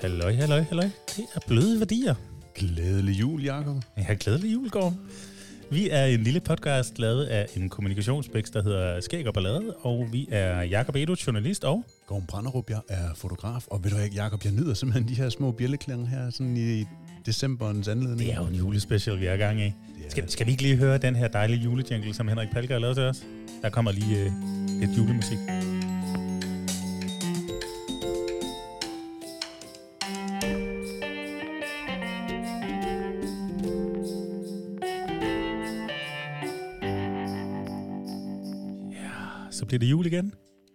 Halløj, 0.00 0.32
halløj, 0.32 0.60
halløj. 0.60 0.88
Det 1.16 1.24
er 1.34 1.40
bløde 1.48 1.80
værdier. 1.80 2.14
Glædelig 2.54 3.20
jul, 3.20 3.42
Jacob. 3.42 3.76
Ja, 3.96 4.16
glædelig 4.20 4.52
jul, 4.52 4.70
Gård. 4.70 4.94
Vi 5.70 5.88
er 5.90 6.04
en 6.04 6.22
lille 6.22 6.40
podcast 6.40 6.98
lavet 6.98 7.24
af 7.24 7.46
en 7.56 7.68
kommunikationsbæks, 7.68 8.50
der 8.50 8.62
hedder 8.62 9.00
Skæg 9.00 9.26
og 9.26 9.34
Ballade, 9.34 9.74
og 9.80 10.08
vi 10.12 10.28
er 10.30 10.62
Jakob 10.62 10.96
Edo, 10.96 11.16
journalist, 11.26 11.64
og 11.64 11.84
Gorm 12.06 12.26
Branderup, 12.26 12.70
jeg 12.70 12.80
er 12.88 13.14
fotograf, 13.16 13.64
og 13.66 13.84
ved 13.84 13.90
du 13.90 13.96
ikke, 13.98 14.16
Jacob, 14.16 14.44
jeg 14.44 14.52
nyder 14.52 14.74
simpelthen 14.74 15.08
de 15.08 15.14
her 15.14 15.28
små 15.28 15.52
bjælleklænger 15.52 16.06
her, 16.06 16.30
sådan 16.30 16.56
i 16.56 16.84
decemberens 17.26 17.88
anledning. 17.88 18.20
det 18.20 18.32
er 18.32 18.36
jo 18.40 18.46
en 18.46 18.54
julespecial, 18.54 19.20
vi 19.20 19.26
er 19.26 19.36
gang 19.36 19.60
i. 19.60 19.72
Er- 20.04 20.10
Skal, 20.10 20.28
skal 20.30 20.46
vi 20.46 20.50
ikke 20.50 20.62
lige 20.62 20.76
høre 20.76 20.98
den 20.98 21.16
her 21.16 21.28
dejlige 21.28 21.58
julejingle, 21.60 22.14
som 22.14 22.28
Henrik 22.28 22.48
Palker 22.52 22.74
har 22.74 22.80
lavet 22.80 22.96
til 22.96 23.04
os? 23.04 23.24
Der 23.62 23.70
kommer 23.70 23.92
lige 23.92 24.20
øh, 24.24 24.30
lidt 24.80 24.90
julemusik. 24.98 25.38
Ja, 38.92 39.50
så 39.50 39.66
bliver 39.66 39.78
det 39.78 39.90
jul 39.90 40.06
igen. 40.06 40.32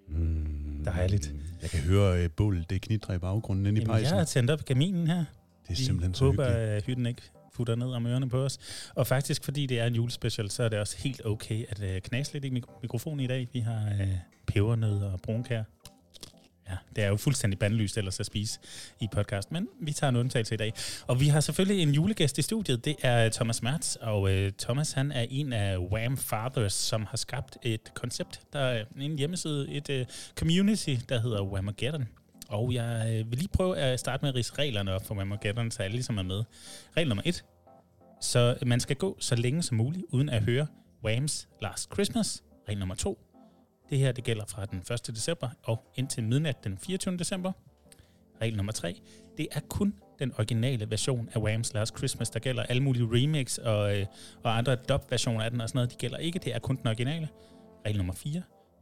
Mm, 0.07 0.83
Dejligt. 0.85 1.33
Jeg 1.61 1.69
kan 1.69 1.79
høre 1.79 2.23
uh, 2.25 2.31
bålet, 2.37 2.69
det 2.69 2.81
knitrer 2.81 3.15
i 3.15 3.17
baggrunden 3.19 3.65
inde 3.65 3.77
i 3.77 3.81
Jamen, 3.81 3.91
pejsen. 3.91 4.09
jeg 4.11 4.17
har 4.17 4.25
tændt 4.25 4.49
op 4.51 4.59
i 4.59 4.63
kaminen 4.67 5.07
her. 5.07 5.25
Det 5.67 5.71
er 5.71 5.75
simpelthen 5.75 6.13
så 6.13 6.25
håber, 6.25 6.43
hyggeligt. 6.47 6.69
at 6.69 6.83
hytten 6.85 7.05
ikke 7.05 7.21
putter 7.59 7.75
ned 7.75 7.91
om 7.93 8.05
ørerne 8.05 8.29
på 8.29 8.43
os. 8.43 8.57
Og 8.95 9.07
faktisk, 9.07 9.43
fordi 9.43 9.65
det 9.65 9.79
er 9.79 9.85
en 9.85 9.95
julespecial, 9.95 10.51
så 10.51 10.63
er 10.63 10.69
det 10.69 10.79
også 10.79 10.97
helt 10.97 11.25
okay 11.25 11.65
at 11.69 11.83
øh, 11.83 12.01
knase 12.01 12.33
lidt 12.33 12.45
i 12.45 12.49
mik- 12.49 12.81
mikrofonen 12.81 13.19
i 13.19 13.27
dag. 13.27 13.47
Vi 13.53 13.59
har 13.59 13.85
øh, 14.01 14.15
pebernød 14.47 15.03
og 15.03 15.19
brunkær. 15.21 15.63
Ja, 16.69 16.77
det 16.95 17.03
er 17.03 17.07
jo 17.07 17.17
fuldstændig 17.17 17.59
bandlyst 17.59 17.97
ellers 17.97 18.19
at 18.19 18.25
spise 18.25 18.59
i 18.99 19.07
podcast, 19.11 19.51
men 19.51 19.67
vi 19.81 19.91
tager 19.91 20.09
en 20.09 20.15
undtagelse 20.15 20.53
i 20.53 20.57
dag. 20.57 20.73
Og 21.07 21.19
vi 21.19 21.27
har 21.27 21.39
selvfølgelig 21.39 21.83
en 21.83 21.93
julegæst 21.93 22.37
i 22.37 22.41
studiet, 22.41 22.85
det 22.85 22.95
er 23.01 23.25
øh, 23.25 23.31
Thomas 23.31 23.63
Mertz, 23.63 23.95
og 23.95 24.31
øh, 24.31 24.51
Thomas 24.59 24.91
han 24.91 25.11
er 25.11 25.25
en 25.29 25.53
af 25.53 25.77
Wham 25.77 26.17
Fathers, 26.17 26.73
som 26.73 27.05
har 27.09 27.17
skabt 27.17 27.57
et 27.63 27.93
koncept, 27.93 28.41
der 28.53 28.59
er 28.59 28.85
en 28.99 29.17
hjemmeside, 29.17 29.71
et 29.71 29.89
øh, 29.89 30.05
community, 30.35 30.95
der 31.09 31.21
hedder 31.21 31.41
Whamageddon. 31.43 32.07
Og 32.49 32.73
jeg 32.73 33.05
øh, 33.09 33.31
vil 33.31 33.39
lige 33.39 33.49
prøve 33.53 33.77
at 33.77 33.99
starte 33.99 34.21
med 34.21 34.29
at 34.29 34.35
rise 34.35 34.53
reglerne 34.57 34.93
op 34.93 35.05
for 35.05 35.15
Whamageddon, 35.15 35.71
så 35.71 35.83
alle 35.83 35.93
ligesom 35.93 36.17
er 36.17 36.23
med. 36.23 36.43
Regel 36.97 37.07
nummer 37.07 37.23
et. 37.25 37.43
Så 38.21 38.57
man 38.65 38.79
skal 38.79 38.95
gå 38.95 39.17
så 39.19 39.35
længe 39.35 39.63
som 39.63 39.77
muligt, 39.77 40.05
uden 40.09 40.29
at 40.29 40.43
høre 40.43 40.67
Whams 41.03 41.47
Last 41.61 41.93
Christmas. 41.93 42.43
Regel 42.67 42.79
nummer 42.79 42.95
to. 42.95 43.19
Det 43.89 43.97
her 43.97 44.11
det 44.11 44.23
gælder 44.23 44.45
fra 44.45 44.65
den 44.65 44.79
1. 44.79 45.07
december 45.07 45.49
og 45.63 45.91
indtil 45.95 46.23
midnat 46.23 46.63
den 46.63 46.77
24. 46.77 47.17
december. 47.17 47.51
Regel 48.41 48.57
nummer 48.57 48.71
tre. 48.71 49.01
Det 49.37 49.47
er 49.51 49.59
kun 49.59 49.93
den 50.19 50.33
originale 50.37 50.89
version 50.89 51.29
af 51.33 51.39
Whams 51.39 51.73
Last 51.73 51.97
Christmas, 51.97 52.29
der 52.29 52.39
gælder 52.39 52.63
alle 52.63 52.83
mulige 52.83 53.05
remix 53.11 53.57
og, 53.57 53.97
øh, 53.97 54.05
og 54.43 54.57
andre 54.57 54.75
dub-versioner 54.75 55.43
af 55.43 55.51
den 55.51 55.61
og 55.61 55.69
sådan 55.69 55.77
noget. 55.77 55.91
De 55.91 55.95
gælder 55.95 56.17
ikke. 56.17 56.39
Det 56.39 56.55
er 56.55 56.59
kun 56.59 56.75
den 56.75 56.87
originale. 56.87 57.29
Regel 57.85 57.97
nummer 57.97 58.13
4. 58.13 58.41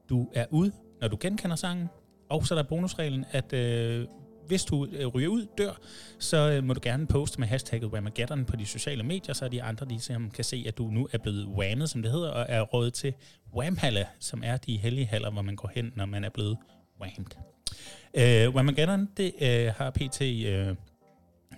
Du 0.10 0.28
er 0.34 0.46
ude, 0.50 0.72
når 1.02 1.08
du 1.08 1.18
genkender 1.20 1.56
sangen. 1.56 1.88
Og 2.30 2.48
så 2.48 2.54
er 2.54 2.62
der 2.62 2.70
bonusreglen, 2.70 3.26
at 3.32 3.54
øh, 3.54 4.08
hvis 4.48 4.66
du 4.66 4.88
øh, 4.92 5.08
ryger 5.08 5.28
ud, 5.30 5.46
dør, 5.58 5.80
så 6.20 6.52
øh, 6.52 6.64
må 6.64 6.74
du 6.74 6.80
gerne 6.84 7.08
poste 7.08 7.40
med 7.40 7.48
hashtagget 7.48 7.92
Whamageddon 7.92 8.46
på 8.46 8.56
de 8.56 8.66
sociale 8.66 9.04
medier, 9.04 9.34
så 9.34 9.48
de 9.48 9.64
andre 9.64 9.88
ligesom 9.88 10.32
kan 10.32 10.44
se, 10.44 10.66
at 10.68 10.78
du 10.78 10.84
nu 10.88 11.08
er 11.12 11.18
blevet 11.18 11.46
whammet, 11.48 11.90
som 11.90 12.02
det 12.02 12.12
hedder, 12.12 12.30
og 12.30 12.46
er 12.50 12.62
rådet 12.62 12.94
til 12.94 13.14
Whamhalle, 13.56 14.06
som 14.20 14.42
er 14.46 14.58
de 14.58 14.78
hellige 14.78 15.06
haller, 15.06 15.32
hvor 15.32 15.42
man 15.42 15.56
går 15.56 15.72
hen, 15.76 15.94
når 15.96 16.06
man 16.06 16.24
er 16.24 16.30
blevet 16.30 16.58
whammed. 17.02 17.32
Øh, 18.14 18.56
Whamageddon, 18.56 19.10
det 19.18 19.32
øh, 19.42 19.74
har 19.78 19.90
pt. 19.90 20.22
Øh, 20.22 20.76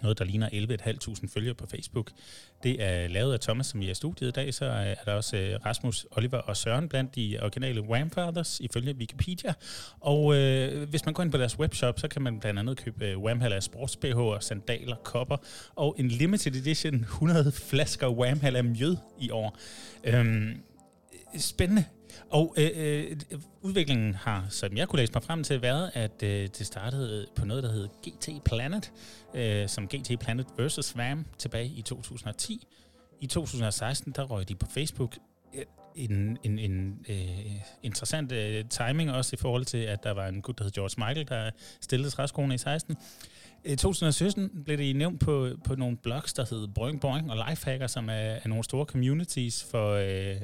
noget, 0.02 0.20
der 0.20 0.26
ligner 0.26 0.50
11.500 0.50 1.34
følgere 1.34 1.54
på 1.54 1.66
Facebook. 1.72 2.12
Det 2.64 2.84
er 2.84 3.08
lavet 3.08 3.34
af 3.34 3.40
Thomas, 3.40 3.68
som 3.68 3.80
vi 3.80 3.88
er 3.88 3.92
i 3.92 3.94
studiet 3.94 4.28
i 4.28 4.32
dag. 4.32 4.54
Så 4.54 4.66
øh, 4.66 4.72
er 4.72 4.96
der 5.06 5.14
også 5.14 5.38
øh, 5.38 5.60
Rasmus, 5.66 6.06
Oliver 6.12 6.38
og 6.38 6.58
Søren 6.58 6.90
blandt 6.90 7.16
de 7.16 7.38
originale 7.42 7.82
Whamfathers, 7.82 8.60
ifølge 8.60 8.96
Wikipedia. 8.96 9.54
Og 10.00 10.36
øh, 10.36 10.90
hvis 10.90 11.06
man 11.06 11.14
går 11.14 11.24
ind 11.24 11.32
på 11.32 11.38
deres 11.38 11.60
webshop, 11.60 12.00
så 12.00 12.08
kan 12.08 12.22
man 12.22 12.40
blandt 12.40 12.60
andet 12.60 12.78
købe 12.78 13.06
øh, 13.06 13.18
Whamhalla 13.18 13.60
sports 13.60 13.98
BH'er, 14.06 14.40
sandaler, 14.40 14.96
kopper 14.96 15.38
og 15.76 15.96
en 16.00 16.08
limited 16.08 16.56
edition 16.56 16.96
100 16.96 17.52
flasker 17.52 18.10
Whamhalla 18.10 18.62
mjød 18.62 18.98
i 19.20 19.30
år. 19.30 19.58
Øhm, 20.04 20.62
spændende. 21.38 21.86
Og 22.30 22.56
øh, 22.58 22.72
øh, 22.76 23.18
udviklingen 23.62 24.16
har, 24.16 24.46
som 24.50 24.78
jeg 24.78 24.88
kunne 24.88 25.00
læse 25.00 25.14
mig 25.14 25.24
frem 25.24 25.44
til, 25.44 25.62
været, 25.62 25.92
at 25.94 26.24
øh, 26.24 26.48
det 26.58 26.66
startede 26.66 27.28
på 27.36 27.46
noget, 27.46 27.64
der 27.64 27.72
hed 27.72 27.88
GT 28.08 28.44
Planet, 28.46 28.92
øh, 29.34 29.70
som 29.70 29.88
GT 29.88 30.20
Planet 30.20 30.46
vs. 30.60 30.86
Svam 30.86 31.26
tilbage 31.38 31.68
i 31.68 31.82
2010. 31.82 32.68
I 33.22 33.28
2016, 33.28 34.12
der 34.12 34.24
røg 34.24 34.50
de 34.50 34.56
på 34.56 34.66
Facebook 34.66 35.18
øh, 35.54 35.64
en, 35.96 36.38
en, 36.44 36.60
en 36.60 37.06
øh, 37.10 37.62
interessant 37.84 38.32
øh, 38.32 38.66
timing 38.66 39.12
også 39.12 39.34
i 39.34 39.38
forhold 39.38 39.66
til, 39.66 39.78
at 39.78 40.04
der 40.04 40.12
var 40.12 40.28
en 40.28 40.42
gut, 40.42 40.58
der 40.58 40.64
hed 40.64 40.72
George 40.72 41.08
Michael, 41.08 41.28
der 41.28 41.52
stillede 41.82 42.10
træskoene 42.10 42.56
i 42.56 42.58
16. 42.58 42.98
I 43.66 43.76
2017 43.76 44.64
blev 44.66 44.78
det 44.78 44.96
nævnt 44.96 45.20
på, 45.20 45.48
på 45.64 45.76
nogle 45.76 45.98
blogs, 45.98 46.34
der 46.34 46.46
hed 46.50 46.68
Boing 46.68 47.02
Boing 47.02 47.32
og 47.32 47.38
Lifehacker, 47.50 47.88
som 47.88 48.10
er, 48.10 48.14
er 48.14 48.48
nogle 48.48 48.64
store 48.64 48.86
communities 48.86 49.68
for 49.72 49.94
øh, 49.94 50.36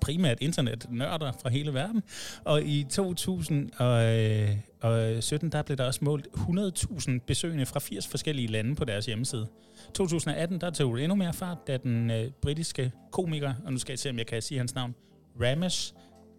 primært 0.00 0.38
internetnørder 0.40 1.32
fra 1.42 1.48
hele 1.48 1.74
verden. 1.74 2.02
Og 2.44 2.62
i 2.62 2.86
2017, 2.90 5.46
øh, 5.46 5.52
der 5.52 5.62
blev 5.62 5.76
der 5.76 5.84
også 5.84 6.00
målt 6.02 6.26
100.000 6.26 7.10
besøgende 7.26 7.66
fra 7.66 7.80
80 7.80 8.08
forskellige 8.08 8.48
lande 8.48 8.74
på 8.74 8.84
deres 8.84 9.06
hjemmeside. 9.06 9.46
2018, 9.94 10.60
der 10.60 10.70
tog 10.70 10.96
det 10.96 11.04
endnu 11.04 11.14
mere 11.14 11.32
fart, 11.32 11.58
da 11.66 11.76
den 11.76 12.10
øh, 12.10 12.30
britiske 12.42 12.92
komiker, 13.12 13.54
og 13.64 13.72
nu 13.72 13.78
skal 13.78 13.92
jeg 13.92 13.98
se, 13.98 14.10
om 14.10 14.18
jeg 14.18 14.26
kan 14.26 14.42
sige 14.42 14.58
hans 14.58 14.74
navn, 14.74 14.94
Ramesh 15.40 15.94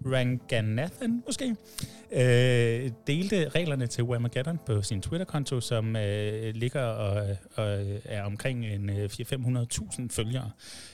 Ranganathan 0.05 1.23
måske, 1.25 1.55
øh, 2.11 2.91
delte 3.07 3.49
reglerne 3.49 3.87
til 3.87 4.03
Whamageddon 4.03 4.59
på 4.65 4.81
sin 4.81 5.01
Twitter-konto, 5.01 5.61
som 5.61 5.95
øh, 5.95 6.55
ligger 6.55 6.81
og, 6.81 7.37
og 7.55 7.85
er 8.05 8.23
omkring 8.23 8.65
en 8.65 8.89
øh, 8.89 9.05
400-500.000 9.05 10.07
følgere. 10.09 10.51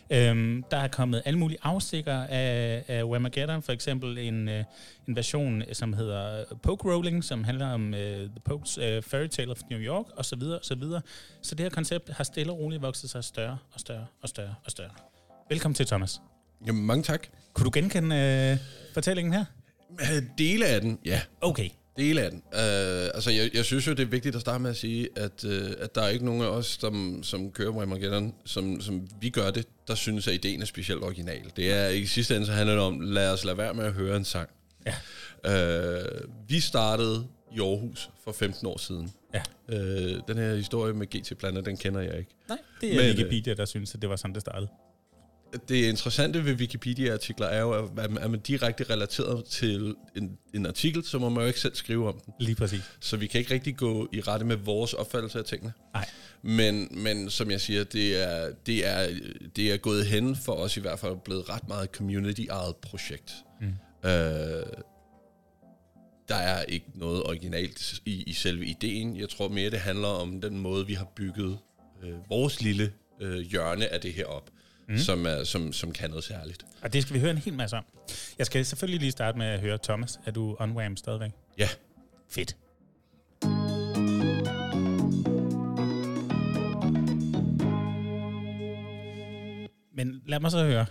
Øh, 0.09 0.63
der 0.71 0.77
er 0.77 0.87
kommet 0.87 1.21
alle 1.25 1.39
mulige 1.39 1.57
afstikker 1.63 2.23
af, 2.23 2.83
af 2.87 3.03
Whamageddon, 3.03 3.61
for 3.61 3.71
eksempel 3.71 4.17
en, 4.17 4.49
øh, 4.49 4.63
en 5.07 5.15
version, 5.15 5.63
som 5.73 5.93
hedder 5.93 6.43
Poke 6.63 6.93
Rolling, 6.93 7.23
som 7.23 7.43
handler 7.43 7.67
om 7.67 7.93
øh, 7.93 8.17
The 8.17 8.41
Poke's 8.49 8.81
øh, 8.83 9.03
Fairy 9.03 9.27
Tale 9.27 9.51
of 9.51 9.57
New 9.69 9.79
York, 9.79 10.05
osv. 10.17 10.23
Så, 10.23 10.35
videre, 10.35 10.59
og 10.59 10.65
så, 10.65 10.75
videre. 10.75 11.01
så 11.41 11.55
det 11.55 11.63
her 11.63 11.69
koncept 11.69 12.09
har 12.09 12.23
stille 12.23 12.51
og 12.51 12.59
roligt 12.59 12.81
vokset 12.81 13.09
sig 13.09 13.23
større 13.23 13.57
og 13.73 13.79
større 13.79 14.05
og 14.21 14.29
større 14.29 14.55
og 14.65 14.71
større. 14.71 14.91
Velkommen 15.49 15.75
til, 15.75 15.85
Thomas. 15.85 16.21
Jamen, 16.65 16.85
mange 16.85 17.03
tak. 17.03 17.27
Kunne 17.53 17.65
du 17.65 17.71
genkende 17.73 18.15
øh, 18.15 18.57
fortællingen 18.93 19.33
her? 19.33 19.45
Øh, 20.01 20.23
Dele 20.37 20.65
af 20.65 20.81
den, 20.81 20.99
ja. 21.05 21.21
Okay. 21.41 21.69
Dele 21.97 22.21
af 22.21 22.31
den. 22.31 22.39
Uh, 22.53 23.15
altså, 23.15 23.31
jeg, 23.31 23.49
jeg 23.53 23.65
synes 23.65 23.87
jo, 23.87 23.91
det 23.91 23.99
er 23.99 24.05
vigtigt 24.05 24.35
at 24.35 24.41
starte 24.41 24.61
med 24.61 24.69
at 24.69 24.77
sige, 24.77 25.09
at, 25.15 25.43
uh, 25.43 25.51
at 25.79 25.95
der 25.95 26.01
er 26.01 26.07
ikke 26.07 26.25
nogen 26.25 26.41
af 26.41 26.47
os, 26.47 26.77
som, 26.81 27.23
som 27.23 27.51
kører 27.51 27.71
Whamageddon, 27.71 28.33
som, 28.45 28.81
som 28.81 29.07
vi 29.21 29.29
gør 29.29 29.51
det, 29.51 29.67
der 29.87 29.95
synes, 29.95 30.27
at 30.27 30.33
ideen 30.33 30.61
er 30.61 30.65
specielt 30.65 31.03
original. 31.03 31.51
Det 31.55 31.73
er 31.73 31.87
i 31.87 32.05
sidste 32.05 32.35
ende, 32.35 32.45
så 32.45 32.51
handler 32.51 32.75
det 32.75 32.83
om, 32.83 32.99
lad 32.99 33.33
os 33.33 33.45
lade 33.45 33.57
være 33.57 33.73
med 33.73 33.85
at 33.85 33.93
høre 33.93 34.17
en 34.17 34.25
sang. 34.25 34.49
Ja. 34.85 34.93
Uh, 35.47 36.49
vi 36.49 36.59
startede 36.59 37.27
i 37.55 37.59
Aarhus 37.59 38.09
for 38.23 38.31
15 38.31 38.67
år 38.67 38.77
siden. 38.77 39.11
Ja. 39.33 39.41
Uh, 39.67 40.21
den 40.27 40.37
her 40.37 40.55
historie 40.55 40.93
med 40.93 41.07
GT 41.07 41.37
Planet, 41.37 41.65
den 41.65 41.77
kender 41.77 42.01
jeg 42.01 42.17
ikke. 42.19 42.31
Nej, 42.49 42.57
det 42.81 42.91
er 42.91 42.95
Men, 42.95 43.05
øh, 43.05 43.15
Wikipedia, 43.15 43.53
der 43.53 43.65
synes, 43.65 43.95
at 43.95 44.01
det 44.01 44.09
var 44.09 44.15
sådan, 44.15 44.33
det 44.33 44.41
startede. 44.41 44.69
Det 45.69 45.75
interessante 45.89 46.45
ved 46.45 46.53
Wikipedia-artikler 46.53 47.47
er 47.47 47.61
jo, 47.61 47.71
at 47.71 47.83
er 47.97 48.09
man- 48.09 48.33
er 48.35 48.37
direkte 48.37 48.83
relateret 48.83 49.45
til 49.45 49.95
en, 50.15 50.37
en 50.53 50.65
artikel, 50.65 51.03
så 51.03 51.19
må 51.19 51.29
man 51.29 51.41
jo 51.41 51.47
ikke 51.47 51.59
selv 51.59 51.75
skrive 51.75 52.07
om 52.07 52.19
den. 52.25 52.33
Lige 52.39 52.55
præcis. 52.55 52.81
Så 52.99 53.17
vi 53.17 53.27
kan 53.27 53.39
ikke 53.39 53.53
rigtig 53.53 53.77
gå 53.77 54.09
i 54.13 54.21
rette 54.21 54.45
med 54.45 54.55
vores 54.55 54.93
opfattelse 54.93 55.39
af 55.39 55.45
tingene. 55.45 55.73
Nej. 55.93 56.09
Men, 56.41 56.87
men 56.91 57.29
som 57.29 57.51
jeg 57.51 57.61
siger, 57.61 57.83
det 57.83 58.23
er, 58.23 58.51
det, 58.65 58.87
er, 58.87 59.07
det 59.55 59.71
er 59.73 59.77
gået 59.77 60.05
hen 60.05 60.35
for 60.35 60.53
os 60.53 60.77
i 60.77 60.79
hvert 60.79 60.99
fald 60.99 61.15
blevet 61.25 61.49
ret 61.49 61.67
meget 61.67 61.89
community-ejet 61.89 62.75
projekt. 62.75 63.33
Mm. 63.61 63.67
Øh, 64.09 64.65
der 66.27 66.35
er 66.35 66.63
ikke 66.63 66.85
noget 66.95 67.23
originalt 67.23 67.99
i, 68.05 68.23
i 68.23 68.33
selve 68.33 68.65
ideen. 68.65 69.17
Jeg 69.17 69.29
tror 69.29 69.47
mere, 69.47 69.69
det 69.69 69.79
handler 69.79 70.07
om 70.07 70.41
den 70.41 70.59
måde, 70.59 70.87
vi 70.87 70.93
har 70.93 71.07
bygget 71.15 71.57
øh, 72.03 72.13
vores 72.29 72.61
lille 72.61 72.91
øh, 73.21 73.39
hjørne 73.39 73.87
af 73.93 74.01
det 74.01 74.13
her 74.13 74.25
op, 74.25 74.49
mm. 74.87 74.97
som, 74.97 75.25
er, 75.25 75.43
som, 75.43 75.73
som 75.73 75.91
kan 75.91 76.09
noget 76.09 76.23
særligt. 76.23 76.65
Og 76.81 76.93
det 76.93 77.01
skal 77.01 77.13
vi 77.13 77.19
høre 77.19 77.31
en 77.31 77.37
hel 77.37 77.53
masse 77.53 77.77
om. 77.77 77.83
Jeg 78.37 78.45
skal 78.45 78.65
selvfølgelig 78.65 78.99
lige 78.99 79.11
starte 79.11 79.37
med 79.37 79.45
at 79.45 79.59
høre 79.59 79.77
Thomas. 79.83 80.19
Er 80.25 80.31
du 80.31 80.55
on 80.59 80.97
stadigvæk? 80.97 81.31
Ja, 81.57 81.69
Fedt. 82.29 82.55
Men 89.93 90.21
lad 90.25 90.39
mig 90.39 90.51
så 90.51 90.63
høre. 90.63 90.85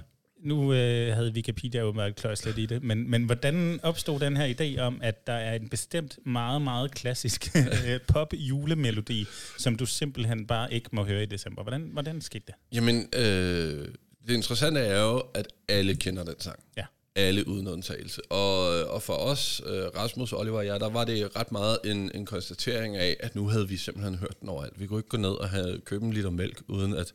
Nu 0.47 0.73
øh, 0.73 1.15
havde 1.15 1.33
Wikipedia 1.33 1.81
jo 1.81 1.91
været 1.91 2.17
kløjs 2.17 2.45
lidt 2.45 2.59
i 2.59 2.67
det, 2.67 2.83
men, 2.83 3.11
men 3.11 3.25
hvordan 3.25 3.81
opstod 3.83 4.21
den 4.21 4.37
her 4.37 4.55
idé 4.55 4.81
om, 4.81 5.01
at 5.03 5.27
der 5.27 5.33
er 5.33 5.55
en 5.55 5.69
bestemt 5.69 6.19
meget, 6.27 6.63
meget 6.63 6.91
klassisk 6.91 7.57
øh, 7.87 8.01
pop-julemelodi, 8.09 9.27
som 9.59 9.77
du 9.77 9.87
simpelthen 9.87 10.47
bare 10.47 10.75
ikke 10.75 10.89
må 10.93 11.05
høre 11.05 11.23
i 11.23 11.27
december? 11.27 11.63
Hvordan, 11.63 11.91
hvordan 11.93 12.21
skete 12.21 12.45
det? 12.47 12.55
Jamen, 12.73 13.09
øh, 13.17 13.89
det 14.27 14.35
interessante 14.35 14.81
er 14.81 15.03
jo, 15.03 15.23
at 15.35 15.49
alle 15.69 15.95
kender 15.95 16.25
den 16.25 16.41
sang. 16.41 16.59
Ja. 16.77 16.85
Alle 17.17 17.49
uden 17.49 17.69
undtagelse. 17.69 18.23
Og, 18.33 18.85
og 18.91 19.03
for 19.03 19.13
os, 19.13 19.63
øh, 19.67 19.83
Rasmus, 19.83 20.33
Oliver 20.33 20.59
og 20.59 20.67
jeg, 20.67 20.81
der 20.81 20.89
var 20.89 21.05
det 21.05 21.37
ret 21.37 21.53
meget 21.53 21.79
en, 21.85 22.11
en 22.15 22.27
konstatering 22.27 22.97
af, 22.97 23.17
at 23.21 23.35
nu 23.35 23.49
havde 23.49 23.69
vi 23.69 23.77
simpelthen 23.77 24.15
hørt 24.15 24.41
den 24.41 24.49
overalt. 24.49 24.81
Vi 24.81 24.87
kunne 24.87 24.99
ikke 24.99 25.09
gå 25.09 25.17
ned 25.17 25.31
og 25.31 25.49
have, 25.49 25.81
købe 25.81 26.05
en 26.05 26.13
liter 26.13 26.31
mælk, 26.31 26.63
uden 26.69 26.95
at 26.95 27.15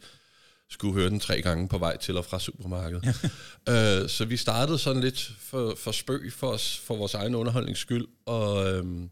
skulle 0.72 0.94
høre 0.94 1.10
den 1.10 1.20
tre 1.20 1.42
gange 1.42 1.68
på 1.68 1.78
vej 1.78 1.98
til 1.98 2.18
og 2.18 2.26
fra 2.26 2.40
supermarkedet. 2.40 3.04
øh, 3.70 4.10
så 4.10 4.26
vi 4.26 4.38
startede 4.38 4.78
sådan 4.78 5.02
lidt 5.02 5.32
for, 5.40 5.76
for 5.78 5.92
spøg 5.92 6.34
for, 6.34 6.48
os, 6.48 6.78
for 6.78 6.96
vores 6.96 7.14
egen 7.14 7.36
underholdnings 7.36 7.80
skyld, 7.80 8.08
og, 8.26 8.70
øhm, 8.74 9.10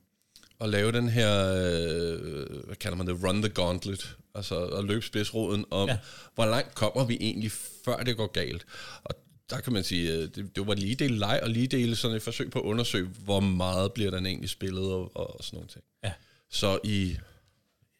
og 0.60 0.70
lave 0.70 0.92
den 0.92 1.10
her, 1.10 1.54
øh, 1.56 2.66
hvad 2.66 2.76
kalder 2.76 2.98
man 2.98 3.08
det, 3.08 3.24
run 3.24 3.42
the 3.42 3.50
gauntlet, 3.50 4.16
altså 4.36 4.60
at 4.66 4.86
løbe 4.86 5.06
spidsroden 5.06 5.66
om, 5.72 5.88
Ja. 5.88 5.94
ja. 5.94 6.00
hvor 6.36 6.46
langt 6.46 6.76
kommer 6.76 7.06
vi 7.06 7.18
egentlig, 7.22 7.52
før 7.86 7.98
det 7.98 8.18
går 8.18 8.28
galt. 8.28 8.66
Og 9.04 9.16
der 9.50 9.60
kan 9.60 9.74
man 9.74 9.84
sige, 9.84 10.12
øh, 10.14 10.22
det, 10.36 10.56
det 10.56 10.68
var 10.68 10.76
lige 10.76 10.96
del 10.96 11.12
leg, 11.12 11.40
og 11.44 11.50
lige 11.50 11.68
del 11.68 11.98
sådan 11.98 12.18
et 12.18 12.22
forsøg 12.24 12.52
på 12.52 12.60
at 12.60 12.64
undersøge, 12.66 13.10
hvor 13.24 13.40
meget 13.40 13.94
bliver 13.94 14.12
den 14.12 14.26
egentlig 14.26 14.50
spillet, 14.50 14.84
og, 14.84 15.18
og 15.18 15.44
sådan 15.44 15.58
nogle 15.58 15.70
ting. 15.70 15.84
Ja. 16.04 16.12
Så 16.52 16.80
i, 16.84 17.18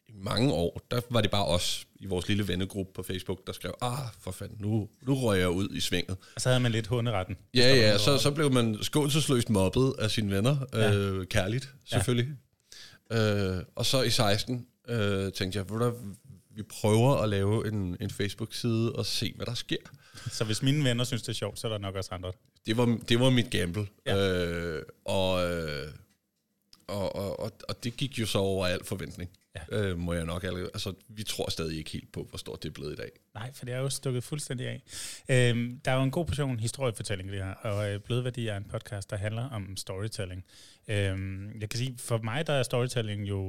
i 0.08 0.12
mange 0.14 0.52
år, 0.52 0.86
der 0.90 1.00
var 1.10 1.20
det 1.20 1.30
bare 1.30 1.44
os 1.46 1.86
i 2.00 2.06
vores 2.06 2.28
lille 2.28 2.48
vennegruppe 2.48 2.92
på 2.94 3.02
Facebook, 3.02 3.46
der 3.46 3.52
skrev, 3.52 3.74
ah, 3.82 3.98
for 4.20 4.30
fanden, 4.30 4.56
nu, 4.60 4.88
nu 5.02 5.14
rører 5.14 5.38
jeg 5.38 5.48
ud 5.48 5.68
i 5.74 5.80
svinget. 5.80 6.16
Og 6.34 6.40
så 6.40 6.48
havde 6.48 6.60
man 6.60 6.72
lidt 6.72 6.86
hunderetten. 6.86 7.36
Ja, 7.54 7.74
ja, 7.74 7.98
så, 7.98 8.18
så 8.18 8.30
blev 8.30 8.52
man 8.52 8.78
skånselsløst 8.82 9.50
mobbet 9.50 9.94
af 9.98 10.10
sine 10.10 10.30
venner, 10.36 10.56
Ja. 10.72 10.94
øh, 10.94 11.26
kærligt 11.26 11.74
selvfølgelig. 11.84 12.34
Ja. 13.10 13.56
Øh, 13.56 13.62
og 13.76 13.86
så 13.86 14.02
i 14.02 14.10
16 14.10 14.66
øh, 14.88 15.32
tænkte 15.32 15.56
jeg, 15.58 15.64
hvad, 15.64 15.92
vi 16.56 16.62
prøver 16.62 17.16
at 17.16 17.28
lave 17.28 17.68
en, 17.68 17.96
en 18.00 18.10
Facebook-side 18.10 18.92
og 18.92 19.06
se, 19.06 19.32
hvad 19.36 19.46
der 19.46 19.54
sker. 19.54 19.76
Så 20.30 20.44
hvis 20.44 20.62
mine 20.62 20.84
venner 20.84 21.04
synes, 21.04 21.22
det 21.22 21.28
er 21.28 21.32
sjovt, 21.32 21.58
så 21.58 21.66
er 21.66 21.70
der 21.72 21.78
nok 21.78 21.94
også 21.94 22.10
andre. 22.14 22.32
Det 22.66 22.76
var, 22.76 22.98
det 23.08 23.20
var 23.20 23.30
mit 23.30 23.50
gamble. 23.50 23.86
Ja. 24.06 24.44
Øh, 24.46 24.82
og, 25.04 25.50
øh, 25.50 25.88
og, 26.90 27.16
og, 27.16 27.40
og, 27.40 27.52
og 27.68 27.84
det 27.84 27.96
gik 27.96 28.18
jo 28.18 28.26
så 28.26 28.38
over 28.38 28.66
al 28.66 28.84
forventning. 28.84 29.30
Ja. 29.70 29.78
Øh, 29.78 29.98
må 29.98 30.12
jeg 30.12 30.24
nok 30.24 30.44
allerede. 30.44 30.70
Altså, 30.74 30.94
vi 31.08 31.22
tror 31.22 31.50
stadig 31.50 31.78
ikke 31.78 31.90
helt 31.90 32.12
på, 32.12 32.26
hvor 32.28 32.38
stort 32.38 32.62
det 32.62 32.68
er 32.68 32.72
blevet 32.72 32.92
i 32.92 32.96
dag. 32.96 33.10
Nej, 33.34 33.52
for 33.52 33.64
det 33.64 33.74
er 33.74 33.78
jo 33.78 33.88
stukket 33.88 34.24
fuldstændig 34.24 34.66
af. 34.66 34.82
Øhm, 35.28 35.80
der 35.84 35.90
er 35.90 35.96
jo 35.96 36.02
en 36.02 36.10
god 36.10 36.26
portion 36.26 36.60
historiefortælling 36.60 37.28
det 37.28 37.38
her, 37.38 37.54
og 37.54 37.92
øh, 37.92 38.00
Blødværdi 38.00 38.46
er 38.46 38.56
en 38.56 38.64
podcast, 38.64 39.10
der 39.10 39.16
handler 39.16 39.48
om 39.48 39.76
storytelling. 39.76 40.44
Øhm, 40.88 41.60
jeg 41.60 41.70
kan 41.70 41.78
sige, 41.78 41.94
for 41.98 42.18
mig 42.18 42.46
der 42.46 42.52
er 42.52 42.62
storytelling 42.62 43.28
jo 43.28 43.42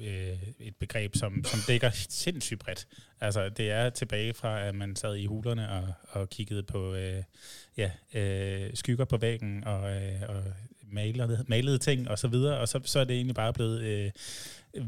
øh, 0.00 0.38
et 0.60 0.76
begreb, 0.76 1.16
som, 1.16 1.44
som 1.44 1.60
dækker 1.68 1.90
sindssygt 2.08 2.60
bredt. 2.60 2.86
Altså, 3.20 3.48
det 3.48 3.70
er 3.70 3.90
tilbage 3.90 4.34
fra, 4.34 4.60
at 4.60 4.74
man 4.74 4.96
sad 4.96 5.16
i 5.16 5.26
hulerne 5.26 5.70
og, 5.70 5.92
og 6.08 6.30
kiggede 6.30 6.62
på 6.62 6.94
øh, 6.94 7.22
ja, 7.76 7.90
øh, 8.14 8.70
skygger 8.74 9.04
på 9.04 9.16
væggen 9.16 9.64
og, 9.64 9.90
øh, 9.96 10.22
og 10.28 10.44
malede, 10.94 11.44
malede 11.48 11.78
ting 11.78 12.08
og 12.10 12.18
så 12.18 12.28
videre, 12.28 12.58
og 12.58 12.68
så, 12.68 12.80
så 12.84 13.00
er 13.00 13.04
det 13.04 13.16
egentlig 13.16 13.34
bare 13.34 13.52
blevet 13.52 13.80
øh, 13.82 14.10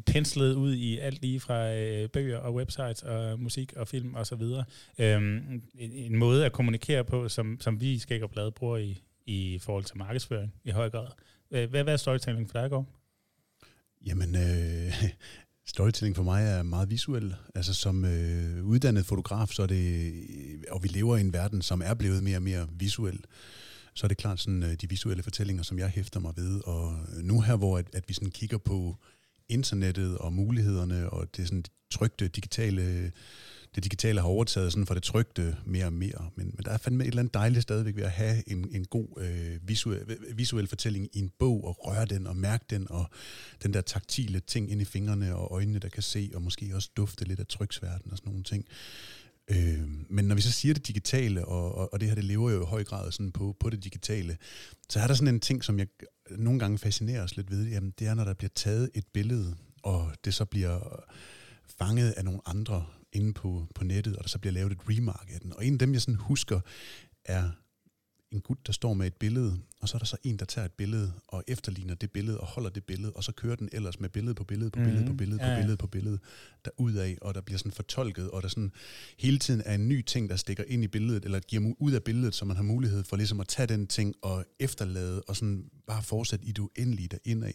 penslet 0.06 0.54
ud 0.54 0.74
i 0.74 0.98
alt 0.98 1.22
lige 1.22 1.40
fra 1.40 1.74
øh, 1.74 2.08
bøger 2.08 2.38
og 2.38 2.54
websites 2.54 3.02
og 3.02 3.40
musik 3.40 3.72
og 3.72 3.88
film 3.88 4.14
og 4.14 4.26
så 4.26 4.36
videre. 4.36 4.64
Øhm, 4.98 5.62
en, 5.74 5.92
en 5.92 6.16
måde 6.16 6.46
at 6.46 6.52
kommunikere 6.52 7.04
på, 7.04 7.28
som, 7.28 7.60
som 7.60 7.80
vi 7.80 7.92
i 7.92 7.98
Skæg 7.98 8.22
og 8.22 8.30
Blad 8.30 8.50
bruger 8.50 8.76
i, 8.76 9.02
i 9.26 9.58
forhold 9.62 9.84
til 9.84 9.98
markedsføring 9.98 10.54
i 10.64 10.70
høj 10.70 10.90
grad. 10.90 11.06
Hvad, 11.48 11.66
hvad 11.66 11.86
er 11.86 11.96
storytelling 11.96 12.50
for 12.50 12.60
dig, 12.60 12.70
Gård? 12.70 12.86
Jamen, 14.06 14.36
øh, 14.36 15.04
storytelling 15.74 16.16
for 16.16 16.22
mig 16.22 16.44
er 16.44 16.62
meget 16.62 16.90
visuel. 16.90 17.34
Altså 17.54 17.74
som 17.74 18.04
øh, 18.04 18.64
uddannet 18.64 19.06
fotograf, 19.06 19.48
så 19.48 19.62
er 19.62 19.66
det, 19.66 20.12
øh, 20.12 20.58
og 20.70 20.82
vi 20.82 20.88
lever 20.88 21.16
i 21.16 21.20
en 21.20 21.32
verden, 21.32 21.62
som 21.62 21.82
er 21.84 21.94
blevet 21.94 22.22
mere 22.22 22.36
og 22.36 22.42
mere 22.42 22.66
visuel, 22.78 23.20
så 23.96 24.06
er 24.06 24.08
det 24.08 24.16
klart 24.16 24.40
sådan, 24.40 24.62
øh, 24.62 24.74
de 24.74 24.88
visuelle 24.88 25.22
fortællinger, 25.22 25.62
som 25.62 25.78
jeg 25.78 25.88
hæfter 25.88 26.20
mig 26.20 26.32
ved. 26.36 26.60
Og 26.64 26.98
øh, 27.16 27.24
nu 27.24 27.40
her, 27.40 27.56
hvor 27.56 27.78
at, 27.78 27.86
at 27.92 28.08
vi 28.08 28.14
sådan 28.14 28.30
kigger 28.30 28.58
på 28.58 28.96
internettet 29.48 30.18
og 30.18 30.32
mulighederne, 30.32 31.10
og 31.10 31.36
det 31.36 31.48
sådan 31.48 31.64
trygte 31.90 32.28
digitale 32.28 33.12
det 33.76 33.84
digitale 33.84 34.20
har 34.20 34.28
overtaget 34.28 34.72
sådan 34.72 34.86
for 34.86 34.94
det 34.94 35.02
trygte 35.02 35.56
mere 35.64 35.86
og 35.86 35.92
mere. 35.92 36.30
Men, 36.36 36.46
men 36.54 36.64
der 36.64 36.70
er 36.70 36.78
fandme 36.78 37.04
et 37.04 37.08
eller 37.08 37.20
andet 37.20 37.34
dejligt 37.34 37.62
stadigvæk 37.62 37.96
ved 37.96 38.02
at 38.02 38.10
have 38.10 38.50
en, 38.50 38.68
en 38.72 38.84
god 38.84 39.06
øh, 39.20 39.68
visuel, 39.68 40.18
visuel 40.34 40.66
fortælling 40.66 41.08
i 41.12 41.18
en 41.18 41.32
bog, 41.38 41.64
og 41.64 41.86
røre 41.86 42.04
den 42.04 42.26
og 42.26 42.36
mærke 42.36 42.64
den, 42.70 42.90
og 42.90 43.10
den 43.62 43.74
der 43.74 43.80
taktile 43.80 44.40
ting 44.40 44.70
ind 44.70 44.80
i 44.80 44.84
fingrene 44.84 45.36
og 45.36 45.52
øjnene, 45.52 45.78
der 45.78 45.88
kan 45.88 46.02
se, 46.02 46.30
og 46.34 46.42
måske 46.42 46.70
også 46.74 46.90
dufte 46.96 47.24
lidt 47.24 47.40
af 47.40 47.46
tryksverden 47.46 48.12
og 48.12 48.18
sådan 48.18 48.30
nogle 48.30 48.44
ting. 48.44 48.64
Øh, 49.50 49.88
men 50.08 50.24
når 50.24 50.34
vi 50.34 50.40
så 50.40 50.52
siger 50.52 50.74
det 50.74 50.88
digitale, 50.88 51.44
og, 51.44 51.74
og, 51.74 51.92
og 51.92 52.00
det 52.00 52.08
her, 52.08 52.14
det 52.14 52.24
lever 52.24 52.50
jo 52.50 52.62
i 52.62 52.66
høj 52.66 52.84
grad 52.84 53.12
sådan 53.12 53.32
på, 53.32 53.56
på 53.60 53.70
det 53.70 53.84
digitale, 53.84 54.36
så 54.88 55.00
er 55.00 55.06
der 55.06 55.14
sådan 55.14 55.34
en 55.34 55.40
ting, 55.40 55.64
som 55.64 55.78
jeg 55.78 55.86
nogle 56.30 56.58
gange 56.58 56.78
fascinerer 56.78 57.22
os 57.22 57.36
lidt 57.36 57.50
ved, 57.50 57.68
jamen 57.68 57.94
det 57.98 58.06
er, 58.06 58.14
når 58.14 58.24
der 58.24 58.34
bliver 58.34 58.50
taget 58.54 58.90
et 58.94 59.04
billede, 59.12 59.56
og 59.82 60.12
det 60.24 60.34
så 60.34 60.44
bliver 60.44 61.04
fanget 61.78 62.10
af 62.10 62.24
nogle 62.24 62.40
andre 62.46 62.86
inde 63.12 63.34
på, 63.34 63.66
på 63.74 63.84
nettet, 63.84 64.16
og 64.16 64.24
der 64.24 64.28
så 64.28 64.38
bliver 64.38 64.52
lavet 64.52 64.72
et 64.72 64.80
remark 64.88 65.28
af 65.34 65.40
den. 65.40 65.52
Og 65.52 65.66
en 65.66 65.72
af 65.72 65.78
dem, 65.78 65.92
jeg 65.92 66.00
sådan 66.00 66.14
husker, 66.14 66.60
er 67.24 67.50
en 68.36 68.42
gut, 68.42 68.66
der 68.66 68.72
står 68.72 68.94
med 68.94 69.06
et 69.06 69.14
billede, 69.14 69.58
og 69.80 69.88
så 69.88 69.96
er 69.96 69.98
der 69.98 70.06
så 70.06 70.16
en, 70.24 70.36
der 70.36 70.44
tager 70.44 70.64
et 70.64 70.72
billede 70.72 71.12
og 71.28 71.44
efterligner 71.48 71.94
det 71.94 72.10
billede 72.10 72.40
og 72.40 72.46
holder 72.46 72.70
det 72.70 72.84
billede, 72.84 73.12
og 73.12 73.24
så 73.24 73.32
kører 73.32 73.56
den 73.56 73.68
ellers 73.72 74.00
med 74.00 74.08
billede 74.08 74.34
på 74.34 74.44
billede 74.44 74.70
på 74.70 74.78
billede 74.80 75.02
på 75.06 75.08
Mhm. 75.12 75.16
billede 75.16 75.38
på 75.38 75.44
Ja, 75.46 75.56
billede 75.56 75.76
på 75.76 75.86
billede 75.86 76.18
derudad, 76.64 77.14
og 77.22 77.34
der 77.34 77.40
bliver 77.40 77.58
sådan 77.58 77.72
fortolket, 77.72 78.30
og 78.30 78.42
der 78.42 78.48
sådan 78.48 78.72
hele 79.18 79.38
tiden 79.38 79.62
er 79.66 79.74
en 79.74 79.88
ny 79.88 80.02
ting, 80.02 80.30
der 80.30 80.36
stikker 80.36 80.64
ind 80.66 80.84
i 80.84 80.88
billedet, 80.88 81.24
eller 81.24 81.40
giver 81.40 81.74
ud 81.78 81.92
af 81.92 82.02
billedet, 82.02 82.34
så 82.34 82.44
man 82.44 82.56
har 82.56 82.62
mulighed 82.64 83.04
for 83.04 83.16
ligesom 83.16 83.40
at 83.40 83.48
tage 83.48 83.66
den 83.66 83.86
ting 83.86 84.14
og 84.22 84.44
efterlade, 84.60 85.22
og 85.22 85.36
sådan 85.36 85.64
bare 85.86 86.02
fortsætte 86.02 86.44
i 86.46 86.48
det 86.52 86.58
uendelige 86.58 87.08
derindad. 87.08 87.52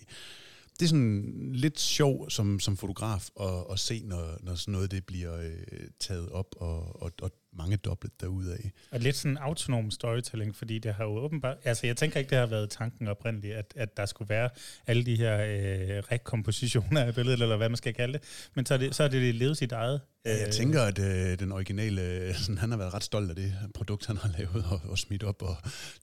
Det 0.82 0.88
er 0.88 0.90
sådan 0.90 1.52
lidt 1.54 1.80
sjov 1.80 2.30
som, 2.30 2.60
som 2.60 2.78
fotograf 2.78 3.30
at, 3.40 3.64
at 3.72 3.80
se, 3.80 4.02
når, 4.06 4.38
når 4.44 4.56
sådan 4.56 4.72
noget 4.72 4.92
det 4.92 5.06
bliver 5.06 5.38
øh, 5.38 5.52
taget 6.00 6.30
op, 6.30 6.56
og, 6.58 7.02
og, 7.02 7.12
og 7.22 7.32
mange 7.54 7.78
dobbelt 7.78 8.22
derudad. 8.22 8.58
Og 8.92 9.00
lidt 9.00 9.16
sådan 9.16 9.38
autonom 9.38 9.92
storytelling, 9.92 10.56
fordi 10.56 10.80
det 10.80 10.94
har 10.94 11.04
jo 11.04 11.18
åbenbart... 11.18 11.58
Altså, 11.64 11.88
jeg 11.88 11.98
tænker 11.98 12.20
ikke, 12.20 12.30
det 12.30 12.38
har 12.38 12.46
været 12.46 12.70
tanken 12.70 13.08
oprindeligt, 13.08 13.56
at, 13.56 13.74
at 13.76 13.98
der 13.98 14.06
skulle 14.06 14.30
være 14.30 14.50
alle 14.88 15.06
de 15.06 15.16
her 15.16 15.38
øh, 15.38 16.04
rekompositioner 16.12 17.04
af 17.04 17.16
billedet, 17.16 17.42
eller 17.42 17.58
hvad 17.58 17.70
man 17.70 17.78
skal 17.78 17.94
kalde 17.94 18.14
det. 18.14 18.22
Men 18.56 18.66
så 18.66 18.74
er 18.74 18.78
det, 18.78 18.96
så 18.96 19.04
er 19.04 19.08
det 19.08 19.36
levet 19.36 19.58
sit 19.58 19.72
eget. 19.72 20.02
Ja, 20.26 20.40
jeg 20.46 20.54
tænker, 20.54 20.82
at 20.82 21.00
øh, 21.00 21.40
den 21.40 21.52
originale, 21.52 22.02
øh, 22.02 22.36
sådan, 22.36 22.58
han 22.58 22.72
har 22.72 22.78
været 22.78 22.94
ret 22.94 23.04
stolt 23.04 23.30
af 23.30 23.36
det 23.36 23.54
produkt, 23.74 24.06
han 24.06 24.18
har 24.18 24.30
lavet 24.38 24.66
og, 24.72 24.82
og 24.84 24.98
smidt 24.98 25.24
op, 25.24 25.42
og 25.42 25.56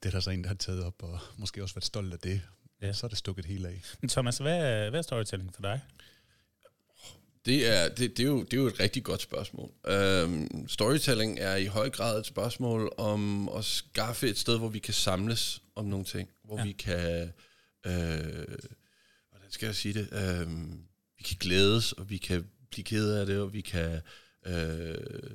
det 0.03 0.05
er 0.05 0.11
der 0.11 0.19
så 0.19 0.31
en, 0.31 0.41
der 0.41 0.47
har 0.47 0.55
taget 0.55 0.83
op, 0.83 1.03
og 1.03 1.19
måske 1.37 1.63
også 1.63 1.75
været 1.75 1.85
stolt 1.85 2.13
af 2.13 2.19
det. 2.19 2.41
Ja. 2.81 2.93
Så 2.93 3.05
er 3.05 3.07
det 3.07 3.17
stukket 3.17 3.45
helt 3.45 3.65
af. 3.65 3.81
Men 4.01 4.09
Thomas, 4.09 4.37
hvad 4.37 4.57
er, 4.59 4.89
hvad 4.89 4.99
er 4.99 5.03
storytelling 5.03 5.53
for 5.55 5.61
dig? 5.61 5.81
Det 7.45 7.67
er, 7.67 7.89
det, 7.89 8.17
det, 8.17 8.23
er 8.23 8.27
jo, 8.27 8.43
det 8.43 8.53
er 8.53 8.57
jo 8.57 8.67
et 8.67 8.79
rigtig 8.79 9.03
godt 9.03 9.21
spørgsmål. 9.21 9.71
Øhm, 9.87 10.67
storytelling 10.67 11.39
er 11.39 11.55
i 11.55 11.65
høj 11.65 11.89
grad 11.89 12.19
et 12.19 12.25
spørgsmål 12.25 12.93
om 12.97 13.49
at 13.49 13.65
skaffe 13.65 14.29
et 14.29 14.37
sted, 14.37 14.57
hvor 14.57 14.67
vi 14.69 14.79
kan 14.79 14.93
samles 14.93 15.61
om 15.75 15.85
nogle 15.85 16.05
ting. 16.05 16.29
Hvor 16.43 16.55
Ja. 16.57 16.61
ja. 16.61 16.67
vi 16.67 16.71
kan... 16.71 17.33
Øh, 17.85 18.47
hvordan 19.29 19.49
skal 19.51 19.65
jeg 19.65 19.75
sige 19.75 19.93
det? 19.93 20.09
Øhm, 20.11 20.83
vi 21.17 21.23
kan 21.23 21.37
glædes, 21.39 21.91
og 21.91 22.09
vi 22.09 22.17
kan 22.17 22.47
blive 22.71 22.83
ked 22.83 23.11
af 23.13 23.25
det, 23.25 23.39
og 23.39 23.53
vi 23.53 23.61
kan 23.61 24.01
øh, 24.45 25.31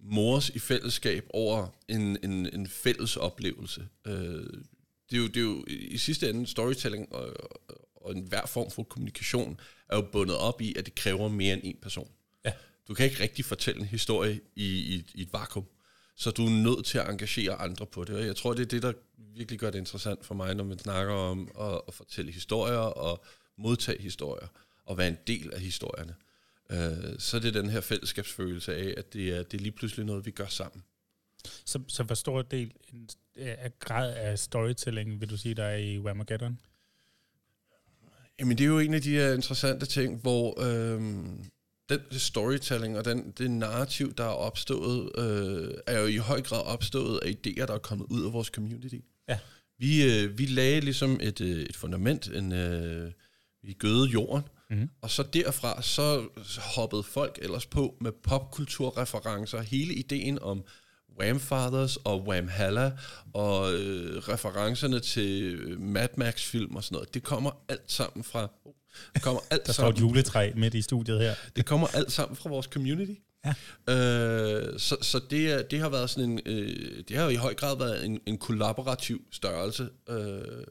mores 0.00 0.48
i 0.48 0.58
fællesskab 0.58 1.26
over 1.30 1.68
en, 1.88 2.18
en, 2.24 2.54
en 2.54 2.66
fælles 2.66 3.16
oplevelse. 3.16 3.88
Øh, 4.06 4.46
det, 5.10 5.16
er 5.16 5.20
jo, 5.20 5.26
det 5.26 5.36
er 5.36 5.40
jo 5.40 5.64
i 5.68 5.98
sidste 5.98 6.30
ende 6.30 6.46
storytelling 6.46 7.12
og, 7.12 7.36
og 7.96 8.12
enhver 8.16 8.46
form 8.46 8.70
for 8.70 8.82
kommunikation 8.82 9.60
er 9.88 9.96
jo 9.96 10.02
bundet 10.12 10.36
op 10.36 10.60
i, 10.60 10.74
at 10.78 10.84
det 10.86 10.94
kræver 10.94 11.28
mere 11.28 11.52
end 11.54 11.62
en 11.64 11.76
person. 11.82 12.10
Ja. 12.44 12.52
Du 12.88 12.94
kan 12.94 13.06
ikke 13.06 13.22
rigtig 13.22 13.44
fortælle 13.44 13.80
en 13.80 13.86
historie 13.86 14.40
i, 14.56 14.66
i, 14.94 15.04
i 15.14 15.22
et 15.22 15.32
vakuum, 15.32 15.66
så 16.16 16.30
du 16.30 16.46
er 16.46 16.50
nødt 16.50 16.86
til 16.86 16.98
at 16.98 17.08
engagere 17.10 17.54
andre 17.54 17.86
på 17.86 18.04
det. 18.04 18.16
Og 18.16 18.26
jeg 18.26 18.36
tror, 18.36 18.54
det 18.54 18.62
er 18.62 18.66
det, 18.66 18.82
der 18.82 18.92
virkelig 19.18 19.58
gør 19.58 19.70
det 19.70 19.78
interessant 19.78 20.24
for 20.26 20.34
mig, 20.34 20.54
når 20.54 20.64
man 20.64 20.78
snakker 20.78 21.14
om 21.14 21.50
at, 21.60 21.80
at 21.88 21.94
fortælle 21.94 22.32
historier 22.32 22.76
og 22.78 23.24
modtage 23.58 24.02
historier 24.02 24.46
og 24.84 24.98
være 24.98 25.08
en 25.08 25.18
del 25.26 25.52
af 25.52 25.60
historierne. 25.60 26.14
Øh, 26.70 27.18
så 27.18 27.36
er 27.36 27.40
det 27.40 27.54
den 27.54 27.68
her 27.70 27.80
fællesskabsfølelse 27.80 28.74
af, 28.74 28.94
at 28.96 29.12
det 29.12 29.28
er, 29.28 29.42
det 29.42 29.54
er 29.58 29.62
lige 29.62 29.72
pludselig 29.72 30.06
noget, 30.06 30.26
vi 30.26 30.30
gør 30.30 30.46
sammen. 30.46 30.82
Så, 31.64 31.80
så 31.88 32.02
hvor 32.02 32.14
stor 32.14 32.42
del 32.42 32.72
en- 32.92 33.08
af 33.36 33.78
grad 33.78 34.14
af 34.14 34.38
storytelling 34.38 35.20
vil 35.20 35.30
du 35.30 35.36
sige, 35.36 35.54
der 35.54 35.64
er 35.64 35.76
i 35.76 35.98
Whamageddon? 35.98 36.58
Jamen, 38.40 38.58
det 38.58 38.64
er 38.64 38.68
jo 38.68 38.78
en 38.78 38.94
af 38.94 39.02
de 39.02 39.10
her 39.10 39.32
interessante 39.32 39.86
ting, 39.86 40.20
hvor 40.20 40.60
øhm, 40.62 41.44
den 41.88 42.00
storytelling 42.10 42.98
og 42.98 43.04
den, 43.04 43.30
det 43.38 43.50
narrativ, 43.50 44.14
der 44.14 44.24
er 44.24 44.28
opstået, 44.28 45.10
øh, 45.18 45.74
er 45.86 46.00
jo 46.00 46.06
i 46.06 46.16
høj 46.16 46.42
grad 46.42 46.62
opstået 46.62 47.20
af 47.22 47.30
idéer, 47.30 47.66
der 47.66 47.74
er 47.74 47.78
kommet 47.78 48.06
ud 48.10 48.26
af 48.26 48.32
vores 48.32 48.48
community. 48.48 48.96
Ja. 49.28 49.38
Vi, 49.78 50.04
øh, 50.04 50.38
vi 50.38 50.46
lagde 50.46 50.80
ligesom 50.80 51.18
et, 51.22 51.40
øh, 51.40 51.62
et 51.62 51.76
fundament, 51.76 52.26
en, 52.28 52.52
øh, 52.52 53.12
vi 53.62 53.72
gøde 53.72 54.06
jorden, 54.08 54.44
Mhm. 54.70 54.88
og 55.00 55.10
så 55.10 55.22
derfra, 55.22 55.82
så 55.82 56.28
hoppede 56.74 57.02
folk 57.02 57.38
ellers 57.42 57.66
på 57.66 57.96
med 58.00 58.12
popkulturreferencer. 58.12 59.60
Hele 59.60 59.94
ideen 59.94 60.38
om 60.38 60.64
Wham 61.20 61.40
Fathers 61.40 61.96
og 61.96 62.22
Wham 62.22 62.48
Halla 62.48 62.92
og 63.32 63.74
øh, 63.74 64.16
referencerne 64.16 65.00
til 65.00 65.58
Mad 65.80 66.08
Max-film 66.16 66.76
og 66.76 66.84
sådan 66.84 66.96
noget, 66.96 67.14
det 67.14 67.22
kommer 67.22 67.50
alt 67.68 67.92
sammen 67.92 68.24
fra... 68.24 68.50
Oh, 68.64 68.72
det 69.14 69.22
kommer 69.22 69.40
alt 69.50 69.62
Der 69.66 69.72
står 69.72 69.88
et 69.88 69.96
sammen, 69.96 70.08
juletræ 70.08 70.52
midt 70.56 70.74
i 70.74 70.82
studiet 70.82 71.20
her. 71.20 71.34
det 71.56 71.66
kommer 71.66 71.86
alt 71.86 72.12
sammen 72.12 72.36
fra 72.36 72.48
vores 72.48 72.66
community. 72.66 73.14
Ja. 73.44 73.54
Øh, 73.94 74.78
så 74.78 74.96
så 75.00 75.20
det, 75.30 75.52
er, 75.52 75.62
det 75.62 75.80
har 75.80 75.88
været 75.88 76.10
sådan 76.10 76.30
en, 76.30 76.40
øh, 76.46 77.04
det 77.08 77.16
har 77.16 77.24
jo 77.24 77.30
i 77.30 77.34
høj 77.34 77.54
grad 77.54 77.78
været 77.78 78.04
en, 78.04 78.20
en 78.26 78.38
kollaborativ 78.38 79.24
størrelse 79.30 79.88
øh, 80.08 80.64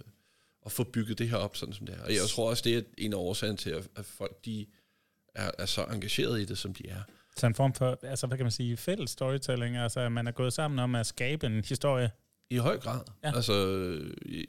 at 0.65 0.71
få 0.71 0.83
bygget 0.83 1.19
det 1.19 1.29
her 1.29 1.37
op, 1.37 1.57
sådan 1.57 1.73
som 1.73 1.85
det 1.85 1.95
er. 1.95 2.03
Og 2.03 2.13
jeg 2.13 2.27
tror 2.29 2.49
også, 2.49 2.63
det 2.65 2.77
er 2.77 2.81
en 2.97 3.13
af 3.13 3.17
årsagen 3.17 3.57
til, 3.57 3.69
at, 3.69 3.87
at 3.95 4.05
folk 4.05 4.45
de 4.45 4.65
er, 5.35 5.51
er 5.57 5.65
så 5.65 5.83
engageret 5.83 6.41
i 6.41 6.45
det, 6.45 6.57
som 6.57 6.73
de 6.73 6.89
er. 6.89 7.01
Så 7.41 7.47
en 7.47 7.55
form 7.55 7.73
for, 7.73 7.99
altså 8.03 8.27
hvad 8.27 8.37
kan 8.37 8.43
man 8.45 8.51
sige, 8.51 8.77
fælles 8.77 9.09
storytelling, 9.11 9.77
altså 9.77 9.99
at 9.99 10.11
man 10.11 10.27
er 10.27 10.31
gået 10.31 10.53
sammen 10.53 10.79
om 10.79 10.95
at 10.95 11.05
skabe 11.05 11.45
en 11.45 11.63
historie. 11.65 12.11
I 12.49 12.57
høj 12.57 12.77
grad. 12.79 12.99
Ja. 13.23 13.35
Altså, 13.35 13.53
i- 14.25 14.45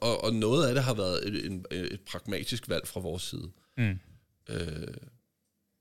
og, 0.00 0.24
og 0.24 0.32
noget 0.34 0.68
af 0.68 0.74
det 0.74 0.82
har 0.84 0.94
været 0.94 1.28
et, 1.28 1.46
en, 1.46 1.64
et 1.70 2.00
pragmatisk 2.10 2.68
valg 2.68 2.86
fra 2.86 3.00
vores 3.00 3.22
side. 3.22 3.50
Mm. 3.76 3.98
Øh, 4.50 4.94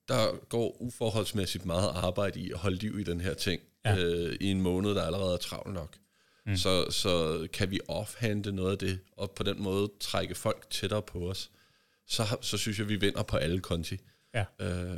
der 0.07 0.45
går 0.49 0.81
uforholdsmæssigt 0.81 1.65
meget 1.65 1.89
arbejde 1.95 2.39
i 2.39 2.51
at 2.51 2.57
holde 2.57 2.77
liv 2.77 2.99
i 2.99 3.03
den 3.03 3.21
her 3.21 3.33
ting, 3.33 3.61
Ja. 3.85 3.97
øh, 3.97 4.37
i 4.41 4.51
en 4.51 4.61
måned, 4.61 4.95
der 4.95 5.01
allerede 5.03 5.33
er 5.33 5.37
travl 5.37 5.73
nok. 5.73 5.95
Mm. 6.45 6.55
Så, 6.55 6.91
så 6.91 7.47
kan 7.53 7.71
vi 7.71 7.79
offhande 7.87 8.51
noget 8.51 8.71
af 8.71 8.77
det, 8.77 8.99
og 9.17 9.31
på 9.31 9.43
den 9.43 9.63
måde 9.63 9.91
trække 9.99 10.35
folk 10.35 10.67
tættere 10.69 11.01
på 11.01 11.29
os, 11.29 11.51
så, 12.07 12.37
så 12.41 12.57
synes 12.57 12.79
jeg, 12.79 12.89
vi 12.89 12.95
vinder 12.95 13.23
på 13.23 13.37
alle 13.37 13.59
konti. 13.59 13.97
Ja. 14.33 14.45
Øh, 14.61 14.97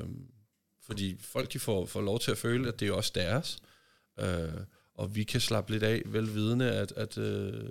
fordi 0.88 1.18
folk 1.20 1.54
de 1.54 1.60
får, 1.60 1.86
får 1.86 2.02
lov 2.02 2.20
til 2.20 2.32
at 2.32 2.38
føle, 2.38 2.68
at 2.68 2.80
det 2.80 2.88
er 2.88 2.94
også 2.94 3.12
deres, 3.16 3.60
øh, 4.20 4.50
og 4.96 5.16
vi 5.16 5.24
kan 5.24 5.42
slappe 5.42 5.72
lidt 5.72 5.84
af, 5.84 6.02
velvidende, 6.06 6.72
at, 6.72 6.92
at, 6.92 7.18
øh, 7.18 7.70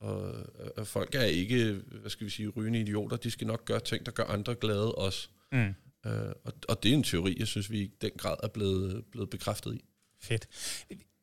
og, 0.00 0.34
at 0.76 0.86
folk 0.86 1.14
er 1.14 1.22
ikke, 1.22 1.80
hvad 2.00 2.10
skal 2.10 2.24
vi 2.24 2.30
sige, 2.30 2.48
rygende 2.48 2.80
idioter. 2.80 3.16
De 3.16 3.30
skal 3.30 3.46
nok 3.46 3.64
gøre 3.64 3.80
ting, 3.80 4.06
der 4.06 4.12
gør 4.12 4.24
andre 4.24 4.54
glade 4.54 4.94
også. 4.94 5.28
Mm. 5.52 5.74
Øh, 6.06 6.32
og, 6.44 6.52
og 6.68 6.82
det 6.82 6.90
er 6.90 6.94
en 6.94 7.02
teori, 7.02 7.36
jeg 7.38 7.46
synes, 7.46 7.70
vi 7.70 7.80
i 7.80 7.90
den 8.00 8.10
grad 8.18 8.36
er 8.42 8.48
blevet, 8.48 9.04
blevet 9.10 9.30
bekræftet 9.30 9.74
i. 9.74 9.84
Fedt. 10.20 10.48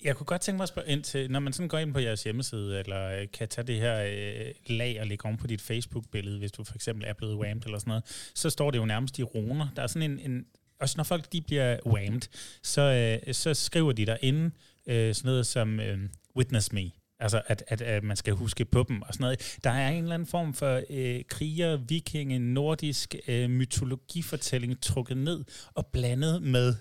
Jeg 0.04 0.16
kunne 0.16 0.26
godt 0.26 0.42
tænke 0.42 0.58
mig 0.58 0.64
at 0.64 0.70
spørge 0.70 0.88
ind 0.88 1.04
til, 1.04 1.32
når 1.32 1.40
man 1.40 1.54
sådan 1.54 1.68
går 1.68 1.78
ind 1.78 1.94
på 1.94 2.00
jeres 2.00 2.24
hjemmeside, 2.24 2.80
eller 2.80 3.22
øh, 3.22 3.28
kan 3.34 3.48
tage 3.48 3.68
det 3.68 3.76
her 3.76 4.04
øh, 4.06 4.54
lag 4.68 5.00
og 5.02 5.08
lægge 5.08 5.26
oven 5.26 5.38
på 5.38 5.48
dit 5.48 5.62
Facebook-billede, 5.62 6.40
hvis 6.40 6.52
du 6.52 6.64
for 6.64 6.76
eksempel 6.76 7.06
er 7.08 7.14
blevet 7.14 7.36
whammed 7.36 7.66
eller 7.66 7.80
sådan 7.80 7.90
noget, 7.90 8.32
så 8.36 8.50
står 8.50 8.72
det 8.72 8.78
jo 8.78 8.86
nærmest 8.86 9.20
i 9.20 9.24
runer. 9.24 9.68
Der 9.76 9.82
er 9.82 9.88
sådan 9.88 10.12
en, 10.12 10.32
en 10.32 10.46
også 10.80 10.94
når 10.98 11.04
folk 11.04 11.32
de 11.32 11.42
bliver 11.42 11.78
whammed, 11.86 12.22
så, 12.64 12.82
øh, 13.28 13.34
så 13.34 13.54
skriver 13.54 13.92
de 13.92 14.06
derinde 14.06 14.52
øh, 14.88 15.16
sådan 15.16 15.30
noget 15.30 15.48
som 15.48 15.80
øh, 15.80 16.00
witness 16.38 16.72
me. 16.72 16.92
Altså, 17.20 17.42
at, 17.48 17.64
at, 17.68 17.82
at 17.82 18.04
man 18.04 18.18
skal 18.18 18.34
huske 18.34 18.66
på 18.66 18.86
dem 18.88 19.02
og 19.02 19.14
sådan 19.14 19.24
noget. 19.24 19.58
Der 19.64 19.70
er 19.70 19.90
en 19.90 20.04
eller 20.04 20.14
anden 20.14 20.28
form 20.28 20.54
for 20.54 20.82
øh, 20.90 21.22
kriger, 21.30 21.78
vikinge, 21.78 22.40
nordisk 22.40 23.16
øh, 23.28 23.50
mytologifortælling 23.50 24.82
trukket 24.82 25.18
ned 25.18 25.44
og 25.74 25.86
blandet 25.86 26.42
med 26.42 26.76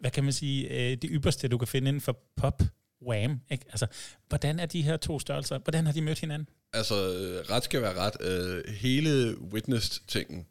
hvad 0.00 0.10
kan 0.10 0.24
man 0.24 0.32
sige, 0.32 0.68
øh, 0.68 0.96
det 0.96 1.10
ypperste, 1.12 1.48
du 1.48 1.58
kan 1.58 1.68
finde 1.68 1.88
inden 1.88 2.00
for 2.00 2.18
pop, 2.36 2.62
wham. 3.06 3.40
Ikke? 3.50 3.64
Altså, 3.68 3.86
hvordan 4.28 4.60
er 4.60 4.66
de 4.66 4.82
her 4.82 4.96
to 4.96 5.18
størrelser? 5.18 5.58
Hvordan 5.58 5.86
har 5.86 5.92
de 5.92 6.02
mødt 6.02 6.20
hinanden? 6.20 6.48
Altså, 6.72 6.94
øh, 6.94 7.50
ret 7.50 7.64
skal 7.64 7.82
være 7.82 7.94
ret. 7.94 8.16
Øh, 8.20 8.74
hele 8.74 9.40
Witnessed-tingen, 9.40 10.46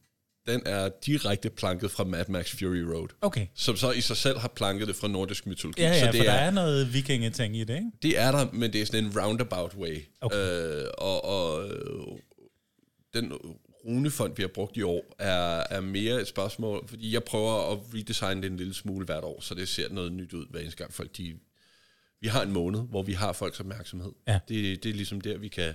den 0.48 0.62
er 0.66 0.90
direkte 1.06 1.50
planket 1.50 1.92
fra 1.92 2.04
Mad 2.04 2.26
Max 2.28 2.56
Fury 2.56 2.78
Road, 2.82 3.08
Okay. 3.22 3.48
som 3.56 3.76
så 3.76 3.92
i 3.92 4.02
sig 4.02 4.18
selv 4.18 4.38
har 4.38 4.48
planket 4.48 4.88
det 4.88 4.96
fra 4.96 5.08
nordisk 5.08 5.48
mytologi. 5.48 5.82
Ja, 5.82 5.88
ja, 5.90 6.00
så 6.00 6.06
for 6.06 6.12
det 6.12 6.22
der 6.26 6.32
er, 6.32 6.46
er 6.48 6.52
noget 6.52 6.94
vikingeting 6.94 7.58
i 7.58 7.64
det, 7.64 7.76
ikke? 7.76 7.92
det 8.02 8.20
er 8.20 8.32
der, 8.32 8.48
men 8.54 8.74
det 8.74 8.82
er 8.82 8.86
sådan 8.86 9.04
en 9.06 9.20
roundabout 9.20 9.74
way. 9.76 9.98
Okay. 10.22 10.38
Øh, 10.38 10.88
og 10.98 11.26
og 11.26 11.70
øh, 11.70 12.18
den 13.14 13.34
runefond, 13.86 14.36
vi 14.36 14.44
har 14.44 14.48
brugt 14.48 14.78
i 14.78 14.82
år, 14.82 15.16
er, 15.20 15.64
er 15.70 15.82
mere 15.82 16.22
et 16.22 16.28
spørgsmål, 16.28 16.88
fordi 16.88 17.14
jeg 17.14 17.24
prøver 17.24 17.72
at 17.72 17.80
redesigne 17.94 18.42
det 18.42 18.52
en 18.52 18.58
lille 18.58 18.74
smule 18.74 19.06
hvert 19.06 19.24
år, 19.24 19.42
så 19.42 19.56
det 19.56 19.68
ser 19.70 19.90
noget 19.90 20.12
nyt 20.12 20.34
ud 20.34 20.46
hver 20.50 20.60
eneste 20.60 20.78
gang 20.78 20.94
folk 20.94 21.18
de... 21.18 21.36
Vi 22.22 22.28
har 22.28 22.42
en 22.44 22.52
måned, 22.52 22.82
hvor 22.90 23.04
vi 23.04 23.14
har 23.14 23.34
folks 23.34 23.60
opmærksomhed. 23.60 24.12
Ja. 24.28 24.40
Det, 24.48 24.84
det 24.84 24.90
er 24.90 24.94
ligesom 24.94 25.22
der, 25.22 25.38
vi 25.38 25.48
kan, 25.48 25.74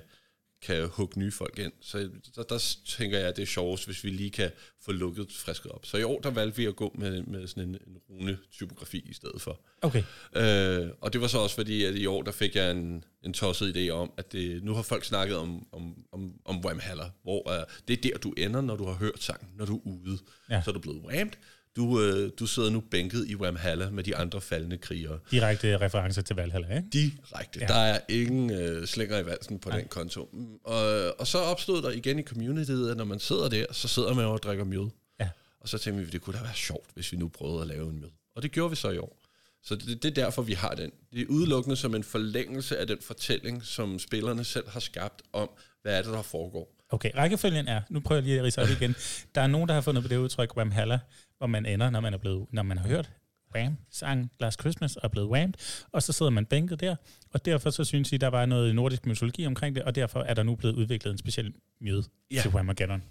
kan 0.67 0.89
hugge 0.89 1.19
nye 1.19 1.31
folk 1.31 1.59
ind. 1.59 1.73
Så 1.81 2.11
der, 2.37 2.43
der 2.43 2.77
tænker 2.87 3.19
jeg, 3.19 3.29
at 3.29 3.37
det 3.37 3.43
er 3.43 3.47
sjovest, 3.47 3.87
hvis 3.87 4.05
vi 4.05 4.11
lige 4.11 4.31
kan 4.31 4.51
få 4.85 4.93
lukket 4.93 5.33
frisket 5.33 5.73
op. 5.73 5.87
Så 5.87 5.97
i 5.97 6.03
år, 6.03 6.21
der 6.21 6.31
valgte 6.31 6.57
vi 6.57 6.65
at 6.67 6.77
gå 6.77 6.95
med, 6.99 7.23
med 7.23 7.47
sådan 7.47 7.69
en, 7.69 7.75
en 7.87 7.97
rune-typografi 8.11 8.99
i 9.11 9.15
stedet 9.15 9.41
for. 9.41 9.61
Okay. 9.83 10.03
Øh, 10.37 10.91
og 11.01 11.13
det 11.13 11.21
var 11.21 11.27
så 11.27 11.39
også 11.39 11.55
fordi, 11.55 11.85
at 11.85 11.95
i 11.95 12.07
år, 12.07 12.23
der 12.23 12.33
fik 12.33 12.57
jeg 12.57 12.71
en, 12.71 13.05
en 13.23 13.33
tosset 13.33 13.77
idé 13.77 13.91
om, 13.91 14.13
at 14.17 14.33
det, 14.33 14.65
nu 14.65 14.75
har 14.75 14.83
folk 14.83 15.05
snakket 15.05 15.37
om, 15.37 15.67
om, 15.73 16.05
om, 16.13 16.33
om 16.45 16.65
Wham 16.65 16.79
Haller, 16.79 17.11
hvor 17.23 17.49
uh, 17.49 17.65
det 17.89 17.99
er 17.99 18.03
der, 18.03 18.19
du 18.19 18.35
ender, 18.37 18.61
når 18.61 18.77
du 18.77 18.85
har 18.85 18.95
hørt 18.95 19.23
sangen, 19.23 19.49
når 19.57 19.65
du 19.65 19.77
er 19.77 19.81
ude. 19.85 20.19
Ja. 20.51 20.63
Så 20.65 20.71
er 20.71 20.73
du 20.73 20.81
blevet 20.81 21.03
whammed. 21.05 21.33
Du, 21.77 22.01
øh, 22.01 22.31
du 22.39 22.47
sidder 22.47 22.71
nu 22.71 22.81
bænket 22.81 23.27
i 23.29 23.37
Wham 23.37 23.57
Haller 23.57 23.91
med 23.91 24.05
de 24.05 24.17
andre 24.17 24.41
faldende 24.41 24.79
krigere. 24.79 25.19
Direkte 25.31 25.79
reference 25.79 26.23
til 26.23 26.37
Valhalla, 26.37 26.77
ikke? 26.77 26.89
Direkte. 26.93 27.61
Ja. 27.61 27.67
Der 27.67 27.75
er 27.75 28.01
ingen 28.09 28.51
øh, 28.51 28.87
slinger 28.87 29.19
i 29.19 29.27
valsen 29.27 29.59
på 29.59 29.69
Nej. 29.69 29.79
Den 29.79 29.89
konto. 29.89 30.29
Og, 30.65 31.15
og 31.21 31.27
så 31.27 31.39
opstod 31.39 31.83
der 31.83 31.91
igen 31.91 32.19
i 32.19 32.23
communityet, 32.23 32.91
at 32.91 32.97
når 32.97 33.05
man 33.05 33.21
sidder 33.21 33.49
der, 33.49 33.67
så 33.73 33.89
sidder 33.89 34.15
man 34.15 34.25
og 34.25 34.43
drikker 34.43 34.65
mjød. 34.65 34.89
Ja. 35.21 35.29
Og 35.61 35.69
så 35.69 35.79
tænkte 35.79 36.05
vi, 36.05 36.11
det 36.11 36.21
kunne 36.21 36.39
da 36.39 36.43
være 36.43 36.55
sjovt, 36.55 36.91
hvis 36.95 37.13
vi 37.13 37.17
nu 37.17 37.29
prøvede 37.29 37.61
at 37.63 37.67
lave 37.67 37.91
en 37.91 37.99
mjød. 37.99 38.11
Og 38.37 38.43
det 38.43 38.53
gjorde 38.53 38.71
vi 38.71 38.77
så 38.77 38.91
i 38.91 38.99
år. 38.99 39.21
Så 39.63 39.77
det, 39.77 40.03
det 40.03 40.11
er 40.11 40.25
derfor, 40.25 40.43
vi 40.43 40.53
har 40.53 40.75
den. 40.75 40.91
Det 41.13 41.21
er 41.21 41.27
udelukkende 41.29 41.77
som 41.77 41.95
en 41.95 42.05
forlængelse 42.05 42.79
af 42.79 42.87
den 42.87 42.99
fortælling, 43.01 43.65
som 43.65 43.99
spillerne 43.99 44.45
selv 44.45 44.69
har 44.69 44.81
skabt 44.81 45.23
om, 45.33 45.51
hvad 45.83 45.99
er 45.99 46.03
det, 46.03 46.13
der 46.13 46.23
foregår. 46.23 46.75
Okay, 46.89 47.11
rækkefølgen 47.17 47.69
er, 47.69 47.81
nu 47.91 48.01
prøver 48.01 48.21
jeg 48.21 48.25
lige 48.25 48.39
at 48.39 48.45
rise 48.45 48.63
op 48.63 48.69
igen. 48.69 48.95
Der 49.35 49.41
er 49.41 49.47
nogen, 49.47 49.69
der 49.69 49.75
har 49.75 49.81
fundet 49.81 50.03
på 50.05 50.09
det 50.09 50.17
udtryk, 50.17 50.57
Wham 50.57 50.71
Halla, 50.71 50.99
hvor 51.39 51.47
man 51.47 51.67
ender, 51.67 51.91
når 51.91 52.01
man, 52.01 52.15
er 52.15 52.19
blevet, 52.19 52.47
når 52.53 52.63
man 52.63 52.79
har 52.79 52.89
hørt 52.89 53.13
Wham, 53.55 53.77
sang 53.91 54.33
Last 54.41 54.61
Christmas 54.61 54.97
og 54.97 55.05
er 55.05 55.09
blevet 55.09 55.29
whammed, 55.29 55.55
og 55.93 56.03
så 56.03 56.13
sidder 56.13 56.31
man 56.31 56.47
bænket 56.47 56.81
der, 56.81 56.97
og 57.31 57.45
derfor 57.45 57.71
så 57.71 57.85
synes 57.85 58.13
I, 58.13 58.17
der 58.17 58.29
var 58.29 58.47
noget 58.47 58.75
nordisk 58.75 59.07
mytologi 59.07 59.47
omkring 59.47 59.77
det, 59.77 59.83
og 59.83 59.95
derfor 59.95 60.21
er 60.21 60.35
der 60.35 60.43
nu 60.43 60.57
blevet 60.57 60.75
udviklet 60.75 61.13
en 61.13 61.19
speciel 61.19 61.55
mjøde 61.81 62.05
ja. 62.31 62.37
Ja. 62.37 62.43
til 62.43 62.51
Whamageddon. 62.51 63.03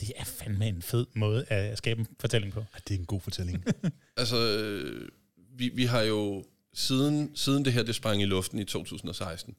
Det 0.00 0.12
er 0.16 0.24
fandme 0.24 0.68
en 0.68 0.82
fed 0.82 1.06
måde 1.14 1.44
at 1.48 1.78
skabe 1.78 2.00
en 2.00 2.06
fortælling 2.20 2.52
på. 2.52 2.60
Ja, 2.60 2.78
det 2.88 2.94
er 2.94 2.98
en 2.98 3.06
god 3.06 3.20
fortælling. 3.20 3.64
Altså, 4.16 4.36
øh, 4.36 5.08
vi, 5.54 5.70
vi 5.74 5.84
har 5.84 6.00
jo 6.00 6.44
siden, 6.74 7.36
siden 7.36 7.64
det 7.64 7.72
her 7.72 7.82
det 7.82 7.94
sprang 7.94 8.22
i 8.22 8.24
luften 8.24 8.58
i 8.58 8.64
2016, 8.64 9.56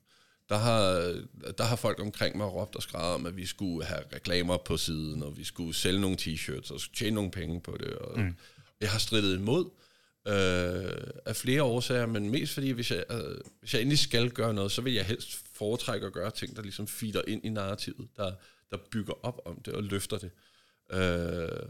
der 0.49 0.57
har, 0.57 0.85
der 1.57 1.63
har 1.63 1.75
folk 1.75 1.99
omkring 1.99 2.37
mig 2.37 2.47
råbt 2.47 2.75
og 2.75 2.83
skrevet 2.83 3.07
om, 3.07 3.25
at 3.25 3.37
vi 3.37 3.45
skulle 3.45 3.85
have 3.85 4.01
reklamer 4.13 4.57
på 4.57 4.77
siden, 4.77 5.23
og 5.23 5.37
vi 5.37 5.43
skulle 5.43 5.73
sælge 5.73 6.01
nogle 6.01 6.17
t-shirts 6.21 6.73
og 6.73 6.79
tjene 6.95 7.15
nogle 7.15 7.31
penge 7.31 7.61
på 7.61 7.77
det. 7.79 7.93
Og 7.93 8.19
Mm. 8.19 8.35
Jeg 8.81 8.91
har 8.91 8.99
strittet 8.99 9.37
imod 9.37 9.65
øh, 10.27 11.13
af 11.25 11.35
flere 11.35 11.63
årsager, 11.63 12.05
men 12.05 12.29
mest 12.29 12.53
fordi, 12.53 12.69
hvis 12.69 12.91
jeg, 12.91 13.03
øh, 13.11 13.37
hvis 13.59 13.73
jeg 13.73 13.81
endelig 13.81 13.99
skal 13.99 14.31
gøre 14.31 14.53
noget, 14.53 14.71
så 14.71 14.81
vil 14.81 14.93
jeg 14.93 15.05
helst 15.05 15.43
foretrække 15.53 16.05
at 16.07 16.13
gøre 16.13 16.31
ting, 16.31 16.55
der 16.55 16.61
ligesom 16.61 16.87
feeder 16.87 17.21
ind 17.27 17.45
i 17.45 17.49
narrativet, 17.49 18.07
der, 18.17 18.33
der 18.71 18.77
bygger 18.91 19.25
op 19.25 19.41
om 19.45 19.61
det 19.61 19.73
og 19.73 19.83
løfter 19.83 20.17
det. 20.17 20.31
Øh, 20.91 21.69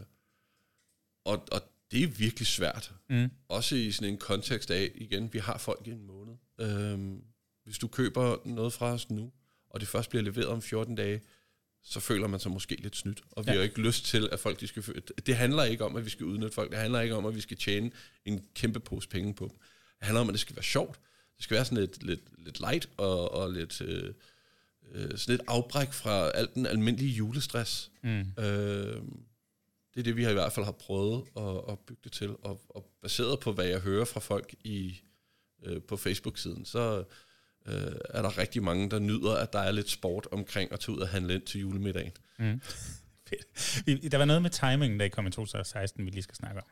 og, 1.24 1.46
og 1.52 1.60
det 1.90 2.02
er 2.02 2.06
virkelig 2.06 2.46
svært. 2.46 2.92
Mm. 3.10 3.30
Også 3.48 3.76
i 3.76 3.92
sådan 3.92 4.12
en 4.12 4.18
kontekst 4.18 4.70
af, 4.70 4.90
igen, 4.94 5.32
vi 5.32 5.38
har 5.38 5.58
folk 5.58 5.86
i 5.86 5.90
en 5.90 6.06
måned. 6.06 6.34
Øhm, 6.60 7.24
hvis 7.64 7.78
du 7.78 7.88
køber 7.88 8.36
noget 8.44 8.72
fra 8.72 8.92
os 8.92 9.10
nu, 9.10 9.32
og 9.70 9.80
det 9.80 9.88
først 9.88 10.10
bliver 10.10 10.22
leveret 10.22 10.48
om 10.48 10.62
14 10.62 10.94
dage, 10.94 11.20
så 11.82 12.00
føler 12.00 12.26
man 12.26 12.40
sig 12.40 12.50
måske 12.50 12.76
lidt 12.82 12.96
snydt. 12.96 13.22
Og 13.30 13.46
vi 13.46 13.50
Ja. 13.50 13.52
har 13.52 13.56
jo 13.56 13.62
ikke 13.62 13.80
lyst 13.80 14.04
til, 14.04 14.28
at 14.32 14.40
folk 14.40 14.60
de 14.60 14.66
skal... 14.66 15.02
Det 15.26 15.36
handler 15.36 15.64
ikke 15.64 15.84
om, 15.84 15.96
at 15.96 16.04
vi 16.04 16.10
skal 16.10 16.26
udnytte 16.26 16.54
folk. 16.54 16.70
Det 16.70 16.78
handler 16.78 17.00
ikke 17.00 17.14
om, 17.14 17.26
at 17.26 17.34
vi 17.34 17.40
skal 17.40 17.56
tjene 17.56 17.90
en 18.24 18.44
kæmpe 18.54 18.80
pose 18.80 19.08
penge 19.08 19.34
på 19.34 19.44
dem. 19.44 19.56
Det 19.98 20.06
handler 20.06 20.20
om, 20.20 20.28
at 20.28 20.32
det 20.32 20.40
skal 20.40 20.56
være 20.56 20.62
sjovt. 20.62 21.00
Det 21.36 21.44
skal 21.44 21.54
være 21.54 21.64
sådan 21.64 21.78
lidt, 21.78 22.02
lidt, 22.02 22.20
lidt 22.38 22.60
light 22.60 22.88
og, 22.96 23.32
og 23.32 23.52
lidt, 23.52 23.80
øh, 23.80 24.14
øh, 24.92 25.18
sådan 25.18 25.32
lidt 25.36 25.42
afbræk 25.48 25.92
fra 25.92 26.30
alt 26.30 26.54
den 26.54 26.66
almindelige 26.66 27.10
julestress. 27.10 27.90
Mm. 28.02 28.20
Øh, 28.38 29.02
det 29.94 30.00
er 30.00 30.02
det, 30.02 30.16
vi 30.16 30.22
har 30.24 30.30
i 30.30 30.34
hvert 30.34 30.52
fald 30.52 30.64
har 30.64 30.72
prøvet 30.72 31.24
at, 31.36 31.72
at 31.72 31.78
bygge 31.78 32.00
det 32.04 32.12
til. 32.12 32.30
Og, 32.30 32.60
og 32.68 32.90
baseret 33.02 33.40
på, 33.40 33.52
hvad 33.52 33.66
jeg 33.66 33.80
hører 33.80 34.04
fra 34.04 34.20
folk 34.20 34.54
i, 34.64 35.00
øh, 35.64 35.82
på 35.82 35.96
Facebook-siden, 35.96 36.64
så 36.64 37.04
øh, 37.68 37.92
er 38.10 38.22
der 38.22 38.38
rigtig 38.38 38.62
mange, 38.62 38.90
der 38.90 38.98
nyder, 38.98 39.34
at 39.34 39.52
der 39.52 39.58
er 39.58 39.72
lidt 39.72 39.90
sport 39.90 40.28
omkring 40.32 40.72
at 40.72 40.80
tage 40.80 40.96
ud 40.96 41.00
og 41.00 41.08
handle 41.08 41.34
ind 41.34 41.42
til 41.42 41.60
julemiddagen. 41.60 42.12
Mm. 42.38 42.60
Fedt. 43.28 44.12
Der 44.12 44.18
var 44.18 44.24
noget 44.24 44.42
med 44.42 44.50
timingen, 44.50 45.00
der 45.00 45.08
kom 45.08 45.26
i 45.26 45.30
2016, 45.30 46.06
vi 46.06 46.10
lige 46.10 46.22
skal 46.22 46.36
snakke 46.36 46.60
om. 46.60 46.66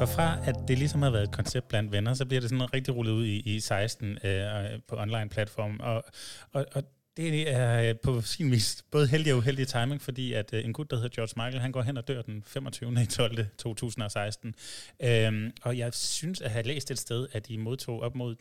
For 0.00 0.06
fra 0.06 0.38
at 0.44 0.54
det 0.68 0.78
ligesom 0.78 1.02
har 1.02 1.10
været 1.10 1.22
et 1.22 1.30
koncept 1.32 1.68
blandt 1.68 1.92
venner, 1.92 2.14
så 2.14 2.26
bliver 2.26 2.40
det 2.40 2.50
sådan 2.50 2.74
rigtig 2.74 2.96
rullet 2.96 3.12
ud 3.12 3.24
i, 3.24 3.56
i 3.56 3.60
16 3.60 4.18
øh, 4.24 4.80
på 4.88 4.96
online-platform. 4.96 5.80
Og, 5.80 6.04
og, 6.52 6.66
og 6.72 6.82
det 7.22 7.50
er 7.50 7.94
på 7.94 8.20
sin 8.20 8.50
vis 8.50 8.84
både 8.90 9.06
heldig 9.06 9.32
og 9.32 9.38
uheldig 9.38 9.68
timing, 9.68 10.02
fordi 10.02 10.32
at 10.32 10.50
øh, 10.52 10.64
en 10.64 10.72
gut, 10.72 10.90
der 10.90 10.96
hedder 10.96 11.08
George 11.08 11.32
Michael, 11.36 11.60
han 11.60 11.72
går 11.72 11.82
hen 11.82 11.96
og 11.96 12.08
dør 12.08 12.22
den 12.22 12.42
25. 12.46 13.02
i 13.02 13.06
12. 13.06 13.46
2016. 13.58 14.54
Øhm, 15.02 15.52
og 15.62 15.78
jeg 15.78 15.94
synes 15.94 16.40
at 16.40 16.50
have 16.50 16.66
læst 16.66 16.90
et 16.90 16.98
sted, 16.98 17.26
at 17.32 17.48
de 17.48 17.58
modtog 17.58 18.00
op 18.00 18.14
mod 18.14 18.36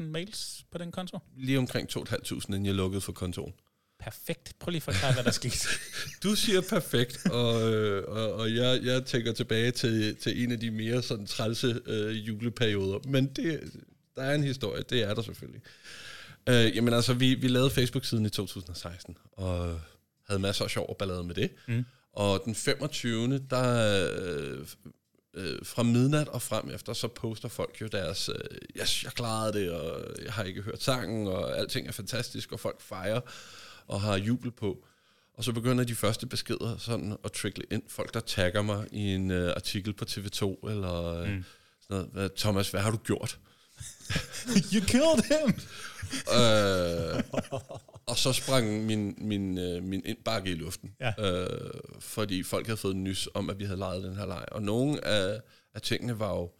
2.000 0.00 0.02
mails 0.02 0.64
på 0.72 0.78
den 0.78 0.92
konto. 0.92 1.18
Lige 1.36 1.58
omkring 1.58 1.88
2.500, 1.98 2.46
inden 2.48 2.66
jeg 2.66 2.74
lukkede 2.74 3.00
for 3.00 3.12
kontoen. 3.12 3.52
Perfekt. 4.00 4.52
Prøv 4.58 4.70
lige 4.70 4.78
at 4.78 4.82
forklare, 4.82 5.12
hvad 5.12 5.24
der 5.24 5.30
skete. 5.30 5.68
Du 6.22 6.34
siger 6.34 6.60
perfekt, 6.70 7.26
og, 7.30 7.72
øh, 7.72 8.04
og, 8.08 8.34
og 8.34 8.54
jeg, 8.54 8.80
jeg 8.82 9.04
tænker 9.04 9.32
tilbage 9.32 9.70
til, 9.70 10.16
til 10.16 10.42
en 10.42 10.52
af 10.52 10.60
de 10.60 10.70
mere 10.70 11.02
sådan 11.02 11.26
trælse 11.26 11.80
øh, 11.86 12.28
juleperioder. 12.28 12.98
Men 13.04 13.26
det, 13.26 13.60
der 14.16 14.22
er 14.22 14.34
en 14.34 14.44
historie, 14.44 14.82
det 14.90 15.02
er 15.02 15.14
der 15.14 15.22
selvfølgelig. 15.22 15.60
Øh, 16.48 16.76
jamen 16.76 16.94
altså, 16.94 17.14
vi, 17.14 17.34
vi 17.34 17.48
lavede 17.48 17.70
Facebook-siden 17.70 18.26
i 18.26 18.30
2016, 18.30 19.16
og 19.32 19.80
havde 20.28 20.40
masser 20.40 20.64
af 20.64 20.70
sjov 20.70 20.86
og 20.88 20.96
ballade 20.96 21.24
med 21.24 21.34
det. 21.34 21.50
Mm. 21.68 21.84
Og 22.12 22.42
den 22.44 22.54
25. 22.54 23.38
der 23.38 24.06
øh, 24.10 24.66
øh, 25.34 25.58
fra 25.62 25.82
midnat 25.82 26.28
og 26.28 26.42
frem 26.42 26.70
efter, 26.70 26.92
så 26.92 27.08
poster 27.08 27.48
folk 27.48 27.80
jo 27.80 27.86
deres, 27.86 28.28
øh, 28.28 28.80
yes, 28.80 29.04
jeg 29.04 29.12
klarede 29.12 29.52
det, 29.58 29.70
og 29.70 30.04
jeg 30.24 30.32
har 30.32 30.44
ikke 30.44 30.62
hørt 30.62 30.82
sangen, 30.82 31.26
og 31.26 31.58
alting 31.58 31.88
er 31.88 31.92
fantastisk, 31.92 32.52
og 32.52 32.60
folk 32.60 32.80
fejrer 32.80 33.20
og 33.86 34.00
har 34.00 34.16
jubel 34.16 34.50
på. 34.50 34.84
Og 35.34 35.44
så 35.44 35.52
begynder 35.52 35.84
de 35.84 35.94
første 35.94 36.26
beskeder 36.26 36.76
sådan 36.78 37.16
at 37.24 37.32
trickle 37.32 37.64
ind. 37.70 37.82
Folk, 37.88 38.14
der 38.14 38.20
tagger 38.20 38.62
mig 38.62 38.86
i 38.92 39.00
en 39.14 39.30
øh, 39.30 39.52
artikel 39.56 39.92
på 39.92 40.04
TV2, 40.10 40.68
eller 40.70 41.04
øh, 41.20 41.28
Mm. 41.28 41.44
sådan 41.90 42.10
noget. 42.14 42.32
Thomas, 42.34 42.70
hvad 42.70 42.80
har 42.80 42.90
du 42.90 42.96
gjort? 42.96 43.38
you 44.74 44.80
killed 44.86 45.22
him! 45.24 45.54
øh, 46.34 47.22
og 48.06 48.18
så 48.18 48.32
sprang 48.32 48.86
min, 48.86 49.14
min, 49.18 49.58
øh, 49.58 49.82
min 49.82 50.02
indbakke 50.04 50.50
i 50.50 50.54
luften. 50.54 50.94
Ja. 51.00 51.12
Øh, 51.18 51.70
fordi 52.00 52.42
folk 52.42 52.66
havde 52.66 52.76
fået 52.76 52.96
nys 52.96 53.28
om, 53.34 53.50
at 53.50 53.58
vi 53.58 53.64
havde 53.64 53.78
lejet 53.78 54.04
den 54.04 54.16
her 54.16 54.26
leg. 54.26 54.44
Og 54.52 54.62
nogle 54.62 55.04
af, 55.04 55.40
af 55.74 55.82
tingene 55.82 56.18
var 56.18 56.30
jo... 56.36 56.50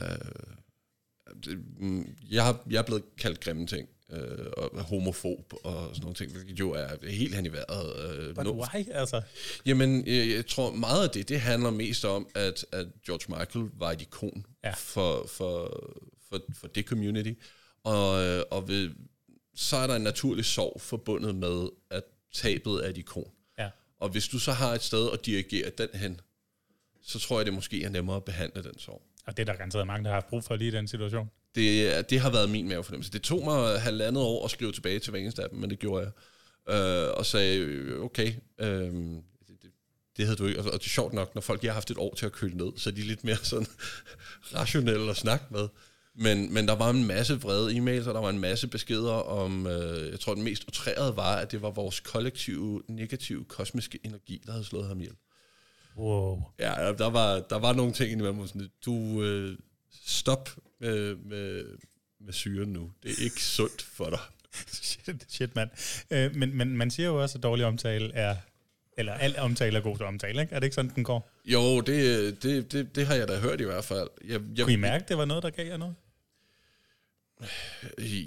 Øh, 0.00 1.56
mm, 1.78 2.06
jeg, 2.30 2.44
har, 2.44 2.60
jeg 2.70 2.78
er 2.78 2.82
blevet 2.82 3.02
kaldt 3.18 3.40
grimme 3.40 3.66
ting. 3.66 3.88
Øh, 4.12 4.46
og 4.56 4.82
homofob 4.82 5.52
og 5.64 5.88
sådan 5.88 6.00
nogle 6.00 6.14
ting, 6.14 6.32
hvilket 6.32 6.60
jo 6.60 6.70
er 6.72 7.08
helt 7.08 7.34
hen 7.34 7.46
i 7.46 7.52
vejret. 7.52 8.18
Øh, 8.18 8.34
But 8.34 8.46
no- 8.46 8.50
why, 8.50 8.86
altså? 8.92 9.22
Jamen, 9.66 10.06
jeg, 10.06 10.28
jeg 10.28 10.46
tror 10.46 10.72
meget 10.72 11.04
af 11.04 11.10
det, 11.10 11.28
det 11.28 11.40
handler 11.40 11.70
mest 11.70 12.04
om, 12.04 12.28
at, 12.34 12.66
at 12.72 12.86
George 13.06 13.38
Michael 13.38 13.70
var 13.78 13.90
et 13.92 14.00
ikon 14.02 14.46
Ja. 14.64 14.72
for, 14.76 15.26
for, 15.26 15.80
for, 16.28 16.40
for 16.54 16.66
det 16.66 16.84
community. 16.84 17.32
Og, 17.84 18.24
øh, 18.24 18.42
og 18.50 18.68
ved, 18.68 18.90
så 19.54 19.76
er 19.76 19.86
der 19.86 19.96
en 19.96 20.02
naturlig 20.02 20.44
sorg 20.44 20.80
forbundet 20.80 21.34
med, 21.34 21.68
at 21.90 22.02
tabet 22.34 22.84
er 22.84 22.88
et 22.88 22.98
ikon. 22.98 23.30
Ja. 23.58 23.70
Og 24.00 24.08
hvis 24.08 24.28
du 24.28 24.38
så 24.38 24.52
har 24.52 24.74
et 24.74 24.82
sted 24.82 25.10
at 25.12 25.26
dirigere 25.26 25.70
den 25.78 25.88
hen, 25.94 26.20
så 27.02 27.18
tror 27.18 27.38
jeg, 27.38 27.46
det 27.46 27.54
måske 27.54 27.84
er 27.84 27.88
nemmere 27.88 28.16
at 28.16 28.24
behandle 28.24 28.62
den 28.62 28.78
sorg. 28.78 29.02
Og 29.26 29.36
det 29.36 29.42
er 29.42 29.46
der 29.52 29.56
garanteret 29.56 29.86
mange, 29.86 30.04
der 30.04 30.10
har 30.10 30.16
haft 30.16 30.26
brug 30.26 30.44
for 30.44 30.56
lige 30.56 30.68
i 30.68 30.70
den 30.70 30.88
situation. 30.88 31.30
Det, 31.54 32.10
det 32.10 32.20
har 32.20 32.30
været 32.30 32.50
min 32.50 32.68
mavefornemmelse. 32.68 33.12
Det 33.12 33.22
tog 33.22 33.44
mig 33.44 33.80
halvandet 33.80 34.22
år 34.22 34.44
at 34.44 34.50
skrive 34.50 34.72
tilbage 34.72 35.00
til 35.00 35.12
dem, 35.12 35.34
men 35.52 35.70
det 35.70 35.78
gjorde 35.78 36.04
jeg. 36.04 36.12
Øh, 36.74 37.10
og 37.16 37.26
sagde, 37.26 37.58
øh, 37.58 38.04
okay, 38.04 38.32
øh, 38.58 38.92
det, 40.16 40.26
havde 40.26 40.36
du 40.36 40.46
ikke. 40.46 40.60
Og, 40.60 40.64
det 40.64 40.72
er 40.72 40.88
sjovt 40.88 41.12
nok, 41.12 41.34
når 41.34 41.42
folk 41.42 41.62
har 41.64 41.72
haft 41.72 41.90
et 41.90 41.98
år 41.98 42.14
til 42.14 42.26
at 42.26 42.32
køle 42.32 42.56
ned, 42.56 42.72
så 42.76 42.90
er 42.90 42.94
de 42.94 43.02
lidt 43.02 43.24
mere 43.24 43.36
sådan 43.36 43.66
rationelle 44.54 45.10
at 45.10 45.16
snakke 45.16 45.44
med. 45.50 45.68
Men, 46.20 46.54
men 46.54 46.68
der 46.68 46.74
var 46.74 46.90
en 46.90 47.04
masse 47.04 47.40
vrede 47.40 47.76
e-mails, 47.76 48.08
og 48.08 48.14
der 48.14 48.20
var 48.20 48.30
en 48.30 48.38
masse 48.38 48.68
beskeder 48.68 49.12
om, 49.12 49.66
øh, 49.66 50.10
jeg 50.10 50.20
tror 50.20 50.34
den 50.34 50.44
mest 50.44 50.64
utrærede 50.68 51.16
var, 51.16 51.36
at 51.36 51.52
det 51.52 51.62
var 51.62 51.70
vores 51.70 52.00
kollektive, 52.00 52.82
negative, 52.88 53.44
kosmiske 53.44 53.98
energi, 54.04 54.42
der 54.46 54.52
havde 54.52 54.64
slået 54.64 54.88
ham 54.88 55.00
ihjel. 55.00 55.14
Wow. 55.96 56.42
Ja, 56.58 56.92
der 56.98 57.10
var, 57.10 57.40
der 57.40 57.58
var 57.58 57.72
nogle 57.72 57.92
ting 57.92 58.10
indimellem, 58.10 58.36
hvor 58.36 58.46
sådan, 58.46 58.68
du 58.84 59.22
øh, 59.22 59.58
stop 60.04 60.50
med, 60.80 61.16
med, 61.16 61.64
med 62.20 62.32
syren 62.32 62.68
nu. 62.68 62.92
Det 63.02 63.10
er 63.10 63.24
ikke 63.24 63.42
sundt 63.42 63.82
for 63.82 64.10
dig. 64.10 64.18
shit, 64.82 65.26
shit 65.28 65.54
mand. 65.56 65.70
Øh, 66.10 66.36
men, 66.36 66.56
men 66.56 66.76
man 66.76 66.90
siger 66.90 67.06
jo 67.06 67.22
også, 67.22 67.38
at 67.38 67.42
dårlig 67.42 67.64
omtale 67.66 68.14
er... 68.14 68.36
Eller 68.98 69.12
al 69.12 69.38
omtale 69.38 69.78
er 69.78 69.82
god 69.82 70.00
omtale, 70.00 70.40
ikke? 70.40 70.54
Er 70.54 70.60
det 70.60 70.66
ikke 70.66 70.74
sådan, 70.74 70.92
den 70.94 71.04
går? 71.04 71.30
Jo, 71.44 71.80
det, 71.80 72.42
det, 72.42 72.72
det, 72.72 72.96
det 72.96 73.06
har 73.06 73.14
jeg 73.14 73.28
da 73.28 73.38
hørt 73.38 73.60
i 73.60 73.64
hvert 73.64 73.84
fald. 73.84 74.08
Jeg, 74.28 74.40
jeg, 74.56 74.64
Kunne 74.64 74.72
I 74.72 74.76
mærke, 74.76 75.04
det 75.08 75.18
var 75.18 75.24
noget, 75.24 75.42
der 75.42 75.50
gav 75.50 75.66
jer 75.66 75.76
noget? 75.76 75.94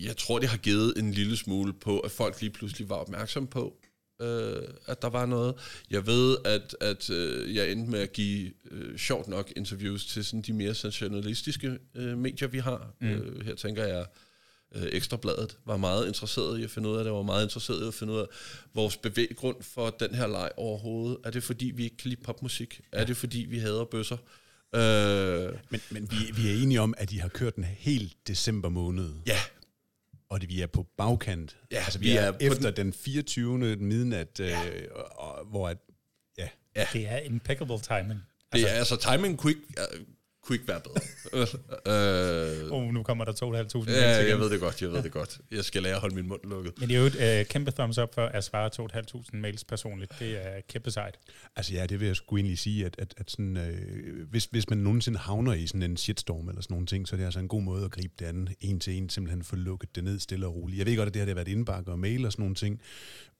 Jeg 0.05 0.17
tror, 0.17 0.39
det 0.39 0.49
har 0.49 0.57
givet 0.57 0.93
en 0.97 1.11
lille 1.11 1.37
smule 1.37 1.73
på, 1.73 1.99
at 1.99 2.11
folk 2.11 2.41
lige 2.41 2.49
pludselig 2.49 2.89
var 2.89 2.95
opmærksom 2.95 3.47
på, 3.47 3.77
øh, 4.21 4.63
at 4.87 5.01
der 5.01 5.09
var 5.09 5.25
noget. 5.25 5.55
Jeg 5.89 6.07
ved, 6.07 6.37
at, 6.45 6.75
at 6.81 7.09
øh, 7.09 7.55
jeg 7.55 7.71
endte 7.71 7.91
med 7.91 7.99
at 7.99 8.13
give, 8.13 8.51
øh, 8.71 8.97
sjovt 8.97 9.27
nok, 9.27 9.51
interviews 9.55 10.05
til 10.05 10.25
sådan 10.25 10.41
de 10.41 10.53
mere 10.53 10.73
sensationalistiske 10.73 11.79
øh, 11.95 12.17
medier, 12.17 12.47
vi 12.47 12.59
har. 12.59 12.93
Mm. 13.01 13.07
Øh, 13.07 13.45
her 13.45 13.55
tænker 13.55 13.85
jeg, 13.85 14.05
øh, 14.75 14.87
Ekstrabladet 14.91 15.57
var 15.65 15.77
meget 15.77 16.07
interesseret 16.07 16.59
i 16.59 16.63
at 16.63 16.71
finde 16.71 16.89
ud 16.89 16.97
af 16.97 17.03
det, 17.03 17.13
var 17.13 17.21
meget 17.21 17.43
interesseret 17.43 17.83
i 17.83 17.87
at 17.87 17.93
finde 17.93 18.13
ud 18.13 18.19
af 18.19 18.25
vores 18.73 18.97
bevæggrund 18.97 19.63
for 19.63 19.89
den 19.89 20.15
her 20.15 20.27
leg 20.27 20.49
overhovedet. 20.57 21.17
Er 21.23 21.31
det 21.31 21.43
fordi, 21.43 21.65
vi 21.65 21.83
ikke 21.83 21.97
kan 21.97 22.09
lide 22.09 22.21
popmusik? 22.21 22.81
Er 22.91 23.05
det 23.05 23.17
fordi, 23.17 23.39
vi 23.39 23.59
hader 23.59 23.85
bøsser? 23.85 24.17
Øh, 24.75 25.53
Men, 25.69 25.81
men 25.91 26.11
vi, 26.11 26.15
vi 26.35 26.49
er 26.49 26.63
enige 26.63 26.81
om, 26.81 26.93
at 26.97 27.09
de 27.09 27.21
har 27.21 27.29
kørt 27.29 27.55
den 27.55 27.63
helt 27.63 28.27
december 28.27 28.69
måned, 28.69 29.13
ja, 29.27 29.37
og 30.29 30.41
det, 30.41 30.49
vi 30.49 30.61
er 30.61 30.67
på 30.67 30.87
bagkant. 30.97 31.57
Ja, 31.71 31.77
altså, 31.77 31.99
vi, 31.99 32.05
vi 32.05 32.11
er, 32.11 32.21
er 32.21 32.31
er 32.31 32.37
efter 32.39 32.71
den, 32.71 32.85
den 32.85 32.93
24. 32.93 33.75
midnat, 33.75 34.39
ja. 34.39 34.69
øh, 34.69 34.87
og, 34.91 35.19
og, 35.19 35.45
hvor 35.45 35.69
at, 35.69 35.77
ja, 36.37 36.49
Ja. 36.75 36.85
Det 36.93 37.07
er 37.07 37.17
impeccable 37.17 37.79
timing. 37.79 38.19
Det 38.53 38.61
er, 38.61 38.73
altså, 38.73 38.97
timing 38.97 39.37
uh, 39.45 39.51
kunne 40.43 40.55
ikke 40.55 40.67
være 40.67 40.81
bedre. 40.81 41.01
uh, 42.67 42.71
Oh, 42.71 42.93
nu 42.93 43.03
kommer 43.03 43.25
der 43.25 43.31
2.500 43.31 43.45
mails 43.49 43.73
ja, 43.87 44.17
igen. 44.17 44.29
jeg 44.29 44.39
ved 44.39 44.49
det 44.49 44.59
godt, 44.59 44.81
jeg 44.81 44.91
ved 44.91 45.03
det 45.03 45.11
godt. 45.11 45.39
Jeg 45.51 45.65
skal 45.65 45.83
lære 45.83 45.93
at 45.93 46.01
holde 46.01 46.15
min 46.15 46.27
mund 46.27 46.41
lukket. 46.43 46.73
Men 46.79 46.89
det 46.89 46.95
er 46.95 46.99
jo 46.99 47.05
et 47.05 47.39
øh, 47.39 47.45
kæmpe 47.45 47.71
thumbs 47.71 47.97
up 47.97 48.13
for 48.13 48.25
at 48.25 48.43
svare 48.43 48.69
2.500 49.33 49.37
mails 49.37 49.63
personligt. 49.63 50.11
Det 50.19 50.47
er 50.47 50.61
kæmpe 50.69 50.91
sejt. 50.91 51.19
altså 51.55 51.73
ja, 51.73 51.85
det 51.85 51.99
vil 51.99 52.05
jeg 52.05 52.15
sgu 52.15 52.37
egentlig 52.37 52.59
sige, 52.59 52.85
at, 52.85 52.95
at, 52.99 53.13
at 53.17 53.31
sådan, 53.31 53.57
øh, 53.57 54.29
hvis, 54.29 54.45
hvis 54.45 54.69
man 54.69 54.77
nogensinde 54.77 55.19
havner 55.19 55.53
i 55.53 55.67
sådan 55.67 55.83
en 55.83 55.97
shitstorm 55.97 56.49
eller 56.49 56.61
sådan 56.61 56.73
nogle 56.73 56.87
ting, 56.87 57.07
så 57.07 57.15
er 57.15 57.17
det 57.17 57.25
altså 57.25 57.39
en 57.39 57.47
god 57.47 57.61
måde 57.61 57.85
at 57.85 57.91
gribe 57.91 58.13
det 58.19 58.25
an 58.25 58.49
en 58.59 58.79
til 58.79 58.93
en, 58.93 59.09
simpelthen 59.09 59.43
få 59.43 59.55
lukket 59.55 59.95
det 59.95 60.03
ned 60.03 60.19
stille 60.19 60.47
og 60.47 60.55
roligt. 60.55 60.79
Jeg 60.79 60.85
ved 60.85 60.97
godt, 60.97 61.07
at 61.07 61.13
det 61.13 61.19
her 61.19 61.25
det 61.25 61.31
har 61.31 61.43
været 61.43 61.47
indbakke 61.57 61.91
og 61.91 61.99
mail 61.99 62.25
og 62.25 62.31
sådan 62.31 62.43
nogle 62.43 62.55
ting, 62.55 62.81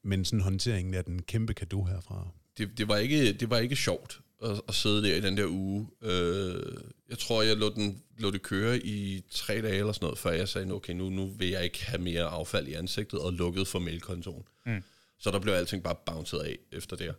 men 0.04 0.24
sådan 0.24 0.40
håndteringen 0.40 0.94
er 0.94 1.02
den 1.02 1.22
kæmpe 1.22 1.52
gave 1.52 1.88
herfra. 1.88 2.28
Det, 2.58 2.78
det, 2.78 2.88
var 2.88 2.96
ikke, 2.96 3.32
det 3.32 3.50
var 3.50 3.58
ikke 3.58 3.76
sjovt 3.76 4.20
at, 4.42 4.60
at 4.68 4.74
sidde 4.74 5.02
der 5.02 5.16
i 5.16 5.20
den 5.20 5.36
der 5.36 5.46
uge. 5.46 5.88
Uh, 6.00 6.82
jeg 7.08 7.18
tror, 7.18 7.42
jeg 7.42 7.56
lå, 7.56 7.68
den, 7.68 8.02
lå 8.18 8.30
det 8.30 8.42
køre 8.42 8.78
i 8.78 9.22
tre 9.30 9.62
dage 9.62 9.78
eller 9.78 9.92
sådan 9.92 10.04
noget, 10.06 10.18
før 10.18 10.30
jeg 10.30 10.48
sagde, 10.48 10.72
okay, 10.72 10.92
nu, 10.92 11.10
nu 11.10 11.26
vil 11.26 11.48
jeg 11.48 11.64
ikke 11.64 11.84
have 11.84 12.02
mere 12.02 12.24
affald 12.24 12.68
i 12.68 12.72
ansigtet, 12.72 13.20
og 13.20 13.32
lukket 13.32 13.68
for 13.68 13.78
mailkontoen. 13.78 14.44
Mm. 14.66 14.82
Så 15.18 15.30
der 15.30 15.38
blev 15.38 15.54
alting 15.54 15.82
bare 15.82 15.96
bounced 16.06 16.38
af 16.38 16.58
efter 16.72 16.96
det. 16.96 17.14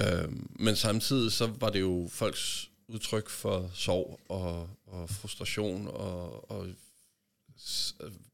Uh, 0.00 0.32
men 0.60 0.76
samtidig 0.76 1.32
så 1.32 1.46
var 1.60 1.70
det 1.70 1.80
jo 1.80 2.08
folks 2.12 2.70
udtryk 2.88 3.28
for 3.28 3.70
sorg 3.74 4.20
og, 4.28 4.68
og 4.86 5.10
frustration, 5.10 5.88
og, 5.88 6.50
og 6.50 6.66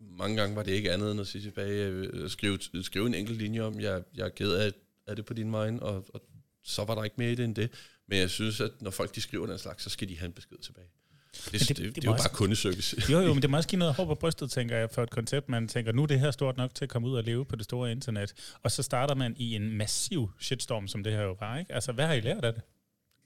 mange 0.01 0.37
gange 0.37 0.57
var 0.57 0.63
det 0.63 0.73
ikke 0.73 0.93
andet 0.93 1.11
end 1.11 1.21
at 1.21 1.27
sige 1.27 1.43
tilbage, 1.43 1.87
øh, 1.87 2.31
skrive, 2.31 2.59
skrive 2.83 3.07
en 3.07 3.15
enkelt 3.15 3.39
linje 3.39 3.61
om, 3.61 3.81
jeg, 3.81 4.03
jeg 4.17 4.25
er 4.25 4.29
ked 4.29 4.53
af, 4.53 4.73
af 5.07 5.17
det 5.17 5.25
på 5.25 5.35
din 5.35 5.51
mind, 5.51 5.81
og, 5.81 6.05
og 6.15 6.23
så 6.69 6.85
var 6.85 6.95
der 6.95 7.05
ikke 7.05 7.17
mere 7.19 7.33
i 7.33 7.35
det 7.35 7.45
end 7.45 7.55
det. 7.55 7.71
Men 8.09 8.19
jeg 8.19 8.31
synes, 8.31 8.61
at 8.61 8.71
når 8.81 8.91
folk 8.91 9.15
de 9.15 9.21
skriver 9.21 9.47
den 9.47 9.59
slags, 9.59 9.83
så 9.85 9.91
skal 9.91 10.09
de 10.09 10.19
have 10.19 10.27
en 10.27 10.33
besked 10.33 10.57
tilbage. 10.59 10.87
Det, 11.35 11.53
det, 11.53 11.69
det- 11.69 11.77
det, 11.77 11.95
det 11.95 12.05
er 12.05 12.09
jo 12.09 12.13
også- 12.13 12.25
bare 12.29 12.35
kundeservice. 12.35 13.13
Jo, 13.13 13.21
jo, 13.21 13.35
men 13.35 13.43
det 13.43 13.51
må 13.51 13.57
også 13.57 13.69
give 13.69 13.79
noget 13.79 13.95
hår 13.95 14.05
på 14.05 14.15
brystet, 14.15 14.51
tænker 14.51 14.77
jeg, 14.77 14.91
for 14.91 15.03
et 15.03 15.11
koncept. 15.11 15.49
Man 15.49 15.69
tænker, 15.69 15.93
nu 15.93 16.03
er 16.03 16.07
det 16.07 16.21
her 16.21 16.31
stort 16.31 16.57
nok 16.57 16.75
til 16.75 16.85
at 16.85 16.89
komme 16.89 17.09
ud 17.09 17.15
og 17.17 17.25
leve 17.25 17.45
på 17.45 17.57
det 17.57 17.65
store 17.65 17.93
internet. 17.93 18.35
Og 18.63 18.71
så 18.71 18.83
starter 18.83 19.15
man 19.15 19.35
i 19.39 19.55
en 19.55 19.71
massiv 19.77 20.31
shitstorm, 20.41 20.89
som 20.89 21.05
det 21.05 21.13
her 21.13 21.23
jo 21.23 21.37
var, 21.41 21.59
ikke? 21.59 21.75
Altså, 21.75 21.93
hvad 21.93 22.07
har 22.07 22.15
I 22.15 22.21
lært 22.21 22.45
af 22.45 22.53
det? 22.53 22.63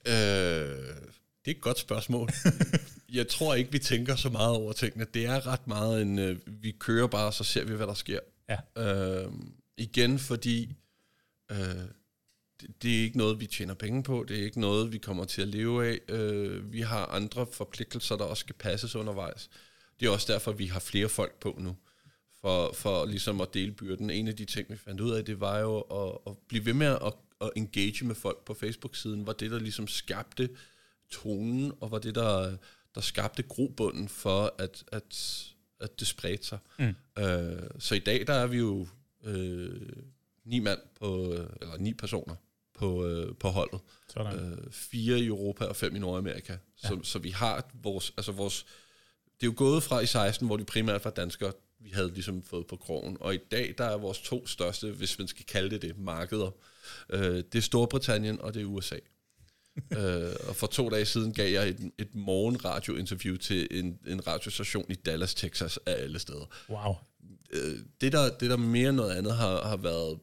Øh, 0.06 0.14
det 1.44 1.50
er 1.50 1.56
et 1.56 1.60
godt 1.60 1.78
spørgsmål. 1.78 2.28
jeg 3.12 3.28
tror 3.28 3.54
ikke, 3.54 3.72
vi 3.72 3.78
tænker 3.78 4.16
så 4.16 4.28
meget 4.28 4.56
over 4.56 4.72
tingene. 4.72 5.06
Det 5.14 5.26
er 5.26 5.46
ret 5.46 5.66
meget 5.66 6.02
en, 6.02 6.18
øh, 6.18 6.36
vi 6.46 6.70
kører 6.70 7.06
bare, 7.06 7.32
så 7.32 7.44
ser 7.44 7.64
vi, 7.64 7.74
hvad 7.74 7.86
der 7.86 7.94
sker. 7.94 8.18
Ja. 8.48 8.82
Øh, 9.22 9.32
igen, 9.76 10.18
fordi 10.18 10.72
øh, 11.50 11.56
det, 12.62 12.82
det 12.82 12.98
er 12.98 13.02
ikke 13.02 13.18
noget, 13.18 13.40
vi 13.40 13.46
tjener 13.46 13.74
penge 13.74 14.02
på. 14.02 14.24
Det 14.28 14.38
er 14.38 14.44
ikke 14.44 14.60
noget, 14.60 14.92
vi 14.92 14.98
kommer 14.98 15.24
til 15.24 15.42
at 15.42 15.48
leve 15.48 15.86
af. 15.86 15.98
Øh, 16.08 16.72
vi 16.72 16.80
har 16.80 17.06
andre 17.06 17.46
forpligtelser, 17.52 18.16
der 18.16 18.24
også 18.24 18.40
skal 18.40 18.54
passes 18.54 18.96
undervejs. 18.96 19.50
Det 20.00 20.06
er 20.06 20.10
også 20.10 20.32
derfor, 20.32 20.52
vi 20.52 20.66
har 20.66 20.80
flere 20.80 21.08
folk 21.08 21.40
på 21.40 21.56
nu. 21.58 21.76
for, 22.40 22.72
for 22.72 23.04
ligesom 23.06 23.40
at 23.40 23.54
dele 23.54 23.72
byrden. 23.72 24.10
En 24.10 24.28
af 24.28 24.36
de 24.36 24.44
ting, 24.44 24.70
vi 24.70 24.76
fandt 24.76 25.00
ud 25.00 25.10
af, 25.10 25.24
det 25.24 25.40
var 25.40 25.58
jo 25.58 25.80
at, 25.80 26.18
at 26.26 26.32
blive 26.48 26.66
ved 26.66 26.74
med 26.74 26.86
at, 26.86 27.12
at 27.40 27.50
engage 27.56 28.04
med 28.04 28.14
folk 28.14 28.44
på 28.44 28.54
Facebook-siden, 28.54 29.26
var 29.26 29.32
det, 29.32 29.50
der 29.50 29.58
ligesom 29.58 29.88
skabte 29.88 30.48
tonen, 31.10 31.72
og 31.80 31.90
var 31.90 31.98
det, 31.98 32.14
der, 32.14 32.56
der 32.94 33.00
skabte 33.00 33.42
grobunden 33.42 34.08
for, 34.08 34.54
at, 34.58 34.84
at, 34.92 35.44
at 35.80 36.00
det 36.00 36.06
spredte 36.06 36.46
sig. 36.46 36.58
Mm. 36.78 36.94
Øh, 37.18 37.70
så 37.78 37.94
i 37.94 37.98
dag, 37.98 38.26
der 38.26 38.34
er 38.34 38.46
vi 38.46 38.58
jo 38.58 38.86
øh, 39.24 39.80
ni 40.44 40.58
mand 40.58 40.80
på, 41.00 41.24
eller 41.60 41.76
ni 41.78 41.94
personer 41.94 42.34
på, 42.82 43.06
øh, 43.06 43.34
på 43.34 43.48
holdet. 43.48 43.80
Sådan. 44.08 44.38
Øh, 44.38 44.58
fire 44.70 45.18
i 45.18 45.26
Europa 45.26 45.64
og 45.64 45.76
fem 45.76 45.96
i 45.96 45.98
Nordamerika. 45.98 46.52
Ja. 46.52 46.88
Så, 46.88 46.98
så 47.02 47.18
vi 47.18 47.30
har 47.30 47.70
vores, 47.74 48.12
altså 48.16 48.32
vores, 48.32 48.66
det 49.40 49.46
er 49.46 49.50
jo 49.50 49.54
gået 49.56 49.82
fra 49.82 50.00
i 50.00 50.06
16, 50.06 50.46
hvor 50.46 50.56
de 50.56 50.64
primært 50.64 51.04
var 51.04 51.10
danskere, 51.10 51.52
vi 51.80 51.90
havde 51.90 52.12
ligesom 52.12 52.42
fået 52.42 52.66
på 52.66 52.76
krogen. 52.76 53.16
Og 53.20 53.34
i 53.34 53.38
dag, 53.50 53.74
der 53.78 53.84
er 53.84 53.96
vores 53.96 54.20
to 54.20 54.46
største, 54.46 54.90
hvis 54.90 55.18
man 55.18 55.28
skal 55.28 55.44
kalde 55.44 55.70
det 55.70 55.82
det, 55.82 55.98
markeder. 55.98 56.50
Øh, 57.10 57.36
det 57.52 57.54
er 57.54 57.60
Storbritannien, 57.60 58.40
og 58.40 58.54
det 58.54 58.62
er 58.62 58.66
USA. 58.66 58.96
øh, 59.98 60.32
og 60.48 60.56
for 60.56 60.66
to 60.66 60.88
dage 60.88 61.04
siden 61.04 61.32
gav 61.32 61.52
jeg 61.52 61.68
et, 61.68 61.92
et 61.98 62.14
morgenradio-interview 62.14 63.36
til 63.36 63.68
en, 63.70 63.98
en 64.06 64.26
radiostation 64.26 64.86
i 64.88 64.94
Dallas, 64.94 65.34
Texas, 65.34 65.78
af 65.86 66.02
alle 66.02 66.18
steder. 66.18 66.46
Wow. 66.70 66.94
Øh, 67.52 67.78
det, 68.00 68.12
der, 68.12 68.28
det, 68.28 68.50
der 68.50 68.56
mere 68.56 68.88
end 68.88 68.96
noget 68.96 69.16
andet 69.16 69.34
har, 69.34 69.68
har 69.68 69.76
været 69.76 70.18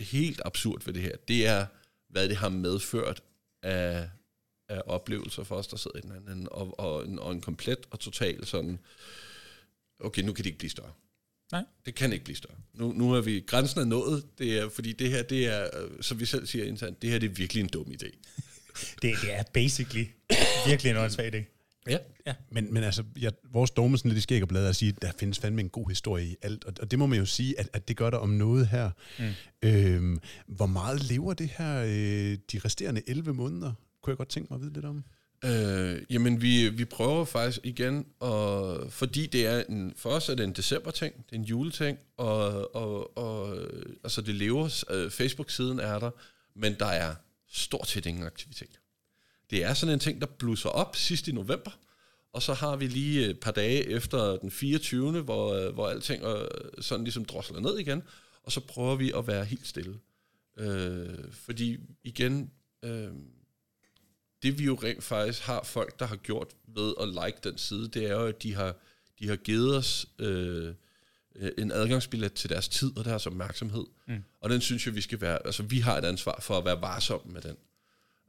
helt 0.00 0.40
absurd 0.44 0.84
ved 0.84 0.94
det 0.94 1.02
her, 1.02 1.16
det 1.28 1.46
er, 1.46 1.66
hvad 2.08 2.28
det 2.28 2.36
har 2.36 2.48
medført 2.48 3.22
af, 3.62 4.08
af 4.68 4.82
oplevelser 4.86 5.44
for 5.44 5.56
os, 5.56 5.66
der 5.66 5.76
sidder 5.76 5.98
i 5.98 6.00
den 6.00 6.12
anden, 6.12 6.48
og, 6.50 6.80
og, 6.80 7.04
en, 7.04 7.18
og 7.18 7.32
en 7.32 7.40
komplet 7.40 7.78
og 7.90 8.00
total 8.00 8.46
sådan, 8.46 8.78
okay, 10.00 10.22
nu 10.22 10.32
kan 10.32 10.44
det 10.44 10.46
ikke 10.46 10.58
blive 10.58 10.70
større. 10.70 10.92
Nej. 11.52 11.64
Det 11.86 11.94
kan 11.94 12.12
ikke 12.12 12.24
blive 12.24 12.36
større. 12.36 12.56
Nu, 12.74 12.92
nu 12.92 13.14
er 13.14 13.20
vi, 13.20 13.44
grænsen 13.46 13.80
er 13.80 13.84
nået, 13.84 14.24
det 14.38 14.58
er, 14.58 14.68
fordi 14.68 14.92
det 14.92 15.10
her, 15.10 15.22
det 15.22 15.46
er, 15.46 15.88
som 16.00 16.20
vi 16.20 16.26
selv 16.26 16.46
siger 16.46 16.64
internt, 16.64 17.02
det 17.02 17.10
her 17.10 17.18
det 17.18 17.30
er 17.30 17.34
virkelig 17.34 17.60
en 17.60 17.68
dum 17.68 17.86
idé. 17.86 18.16
det, 19.02 19.16
det 19.22 19.34
er 19.34 19.42
basically 19.54 20.06
virkelig 20.66 20.90
en 20.90 20.96
åndssvag 20.96 21.34
idé. 21.34 21.57
Ja. 21.86 21.98
ja. 22.26 22.34
Men, 22.50 22.74
men 22.74 22.82
altså, 22.84 23.04
ja, 23.20 23.30
vores 23.52 23.70
dogme 23.70 23.98
sådan 23.98 24.08
lidt 24.08 24.18
i 24.18 24.22
skæg 24.22 24.42
og 24.42 24.48
blad 24.48 24.66
at 24.66 24.76
sige, 24.76 24.88
at 24.96 25.02
der 25.02 25.12
findes 25.18 25.38
fandme 25.38 25.60
en 25.60 25.68
god 25.68 25.88
historie 25.88 26.26
i 26.26 26.36
alt. 26.42 26.64
Og, 26.64 26.72
og 26.80 26.90
det 26.90 26.98
må 26.98 27.06
man 27.06 27.18
jo 27.18 27.24
sige, 27.24 27.60
at, 27.60 27.68
at 27.72 27.88
det 27.88 27.96
gør 27.96 28.10
der 28.10 28.18
om 28.18 28.28
noget 28.28 28.66
her. 28.66 28.90
Mm. 29.18 29.24
Øhm, 29.62 30.18
hvor 30.46 30.66
meget 30.66 31.02
lever 31.02 31.34
det 31.34 31.48
her 31.48 31.82
øh, 31.82 32.38
de 32.52 32.58
resterende 32.64 33.02
11 33.06 33.34
måneder? 33.34 33.72
Kunne 34.02 34.10
jeg 34.10 34.16
godt 34.16 34.28
tænke 34.28 34.46
mig 34.50 34.56
at 34.56 34.62
vide 34.62 34.72
lidt 34.72 34.84
om. 34.84 35.04
Øh, 35.44 36.02
jamen, 36.10 36.42
vi, 36.42 36.68
vi 36.68 36.84
prøver 36.84 37.24
faktisk 37.24 37.60
igen, 37.64 38.06
og, 38.20 38.92
fordi 38.92 39.26
det 39.26 39.46
er 39.46 39.62
en, 39.68 39.92
for 39.96 40.10
os 40.10 40.28
er 40.28 40.34
det 40.34 40.44
en 40.44 40.52
december-ting, 40.52 41.14
det 41.16 41.32
er 41.32 41.36
en 41.36 41.44
juleting, 41.44 41.98
og, 42.16 42.74
og, 42.76 43.18
og 43.18 43.56
altså 44.04 44.22
det 44.22 44.34
lever, 44.34 44.84
øh, 44.90 45.10
Facebook-siden 45.10 45.80
er 45.80 45.98
der, 45.98 46.10
men 46.54 46.74
der 46.78 46.86
er 46.86 47.14
stort 47.48 47.88
set 47.88 48.06
ingen 48.06 48.24
aktivitet. 48.24 48.77
Det 49.50 49.64
er 49.64 49.74
sådan 49.74 49.92
en 49.92 50.00
ting, 50.00 50.20
der 50.20 50.26
blusser 50.26 50.68
op 50.68 50.96
sidst 50.96 51.28
i 51.28 51.32
november, 51.32 51.70
og 52.32 52.42
så 52.42 52.54
har 52.54 52.76
vi 52.76 52.86
lige 52.86 53.26
et 53.26 53.40
par 53.40 53.50
dage 53.50 53.88
efter 53.88 54.36
den 54.36 54.50
24., 54.50 55.20
hvor, 55.20 55.54
øh, 55.54 55.74
hvor 55.74 55.88
alting 55.88 56.24
er 56.24 56.48
sådan 56.80 57.04
ligesom 57.04 57.24
drosler 57.24 57.60
ned 57.60 57.78
igen, 57.78 58.02
og 58.42 58.52
så 58.52 58.60
prøver 58.60 58.96
vi 58.96 59.12
at 59.16 59.26
være 59.26 59.44
helt 59.44 59.66
stille. 59.66 59.98
Øh, 60.58 61.32
fordi 61.32 61.78
igen, 62.04 62.50
øh, 62.82 63.10
det 64.42 64.58
vi 64.58 64.64
jo 64.64 64.78
rent 64.82 65.04
faktisk 65.04 65.42
har 65.42 65.62
folk, 65.64 65.98
der 65.98 66.06
har 66.06 66.16
gjort 66.16 66.48
ved 66.66 66.94
at 67.00 67.08
like 67.08 67.38
den 67.44 67.58
side, 67.58 67.88
det 67.88 68.04
er 68.04 68.12
jo, 68.12 68.26
at 68.26 68.42
de 68.42 68.54
har, 68.54 68.74
de 69.18 69.28
har 69.28 69.36
givet 69.36 69.76
os 69.76 70.06
øh, 70.18 70.74
en 71.58 71.72
adgangsbillet 71.72 72.32
til 72.32 72.50
deres 72.50 72.68
tid 72.68 72.96
og 72.96 73.04
deres 73.04 73.26
opmærksomhed. 73.26 73.84
Mm. 74.06 74.24
Og 74.40 74.50
den 74.50 74.60
synes 74.60 74.86
jeg, 74.86 74.94
vi 74.94 75.00
skal 75.00 75.20
være, 75.20 75.46
altså 75.46 75.62
vi 75.62 75.80
har 75.80 75.98
et 75.98 76.04
ansvar 76.04 76.38
for 76.40 76.58
at 76.58 76.64
være 76.64 76.80
varsomme 76.80 77.32
med 77.32 77.40
den. 77.40 77.56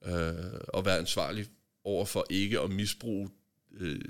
Øh, 0.06 0.60
og 0.68 0.86
være 0.86 0.98
ansvarlig 0.98 1.46
over 1.84 2.06
for 2.06 2.26
ikke 2.30 2.60
at 2.60 2.72
misbruge 2.72 3.30
øh, 3.80 4.02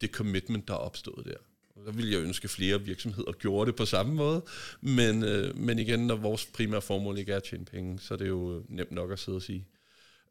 det 0.00 0.10
commitment, 0.10 0.68
der 0.68 0.74
er 0.74 0.78
opstået 0.78 1.26
der. 1.26 1.36
Og 1.76 1.86
der 1.86 1.92
ville 1.92 2.12
jeg 2.12 2.20
ønske, 2.20 2.48
flere 2.48 2.82
virksomheder 2.82 3.32
gjorde 3.32 3.68
det 3.70 3.76
på 3.76 3.86
samme 3.86 4.14
måde. 4.14 4.44
Men, 4.80 5.24
øh, 5.24 5.56
men 5.56 5.78
igen, 5.78 6.06
når 6.06 6.16
vores 6.16 6.46
primære 6.46 6.82
formål 6.82 7.18
ikke 7.18 7.32
er 7.32 7.36
at 7.36 7.42
tjene 7.42 7.64
penge, 7.64 8.00
så 8.00 8.14
er 8.14 8.18
det 8.18 8.28
jo 8.28 8.64
nemt 8.68 8.92
nok 8.92 9.12
at 9.12 9.18
sidde 9.18 9.36
og 9.36 9.42
sige. 9.42 9.66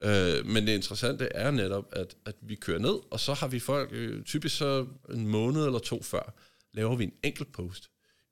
Øh, 0.03 0.45
men 0.45 0.67
det 0.67 0.73
interessante 0.73 1.25
er 1.25 1.51
netop, 1.51 1.85
at, 1.91 2.15
at 2.25 2.35
vi 2.41 2.55
kører 2.55 2.79
ned, 2.79 2.99
og 3.11 3.19
så 3.19 3.33
har 3.33 3.47
vi 3.47 3.59
folk, 3.59 3.89
øh, 3.91 4.23
typisk 4.23 4.57
så 4.57 4.87
en 5.13 5.27
måned 5.27 5.65
eller 5.65 5.79
to 5.79 6.03
før, 6.03 6.33
laver 6.73 6.95
vi 6.95 7.03
en 7.03 7.13
enkelt 7.23 7.51
post. 7.51 7.89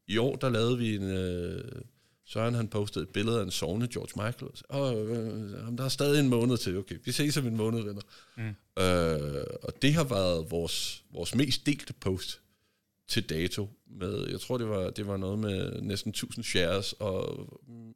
I 0.08 0.18
år, 0.18 0.36
der 0.36 0.50
lavede 0.50 0.78
vi 0.78 0.96
en... 0.96 1.04
Øh, 1.04 1.82
Søren 2.30 2.54
han 2.54 2.68
postede 2.68 3.04
et 3.04 3.10
billede 3.10 3.40
af 3.40 3.44
en 3.44 3.52
sovende 3.52 3.88
George 3.88 4.26
Michael. 4.26 4.52
Og 4.70 5.08
øh, 5.08 5.78
der 5.78 5.84
er 5.84 5.90
stadig 5.90 6.20
en 6.20 6.30
måned 6.30 6.58
til. 6.58 6.78
Okay, 6.78 6.96
vi 7.06 7.12
ses 7.12 7.38
om 7.38 7.48
en 7.48 7.58
måned, 7.58 7.84
venner. 7.84 8.02
Mm. 8.38 8.56
Øh, 8.84 9.44
og 9.64 9.82
det 9.82 9.94
har 9.94 10.04
været 10.04 10.52
vores, 10.52 11.04
vores 11.14 11.36
mest 11.36 11.66
delte 11.66 11.94
post 11.94 12.42
til 13.08 13.30
dato. 13.30 13.70
Med, 13.88 14.28
jeg 14.30 14.40
tror, 14.40 14.58
det 14.58 14.70
var, 14.70 14.90
det 14.90 15.08
var 15.08 15.18
noget 15.18 15.40
med 15.40 15.82
næsten 15.82 16.10
1000 16.10 16.44
shares 16.44 16.94
og 16.94 17.48
mm, 17.68 17.94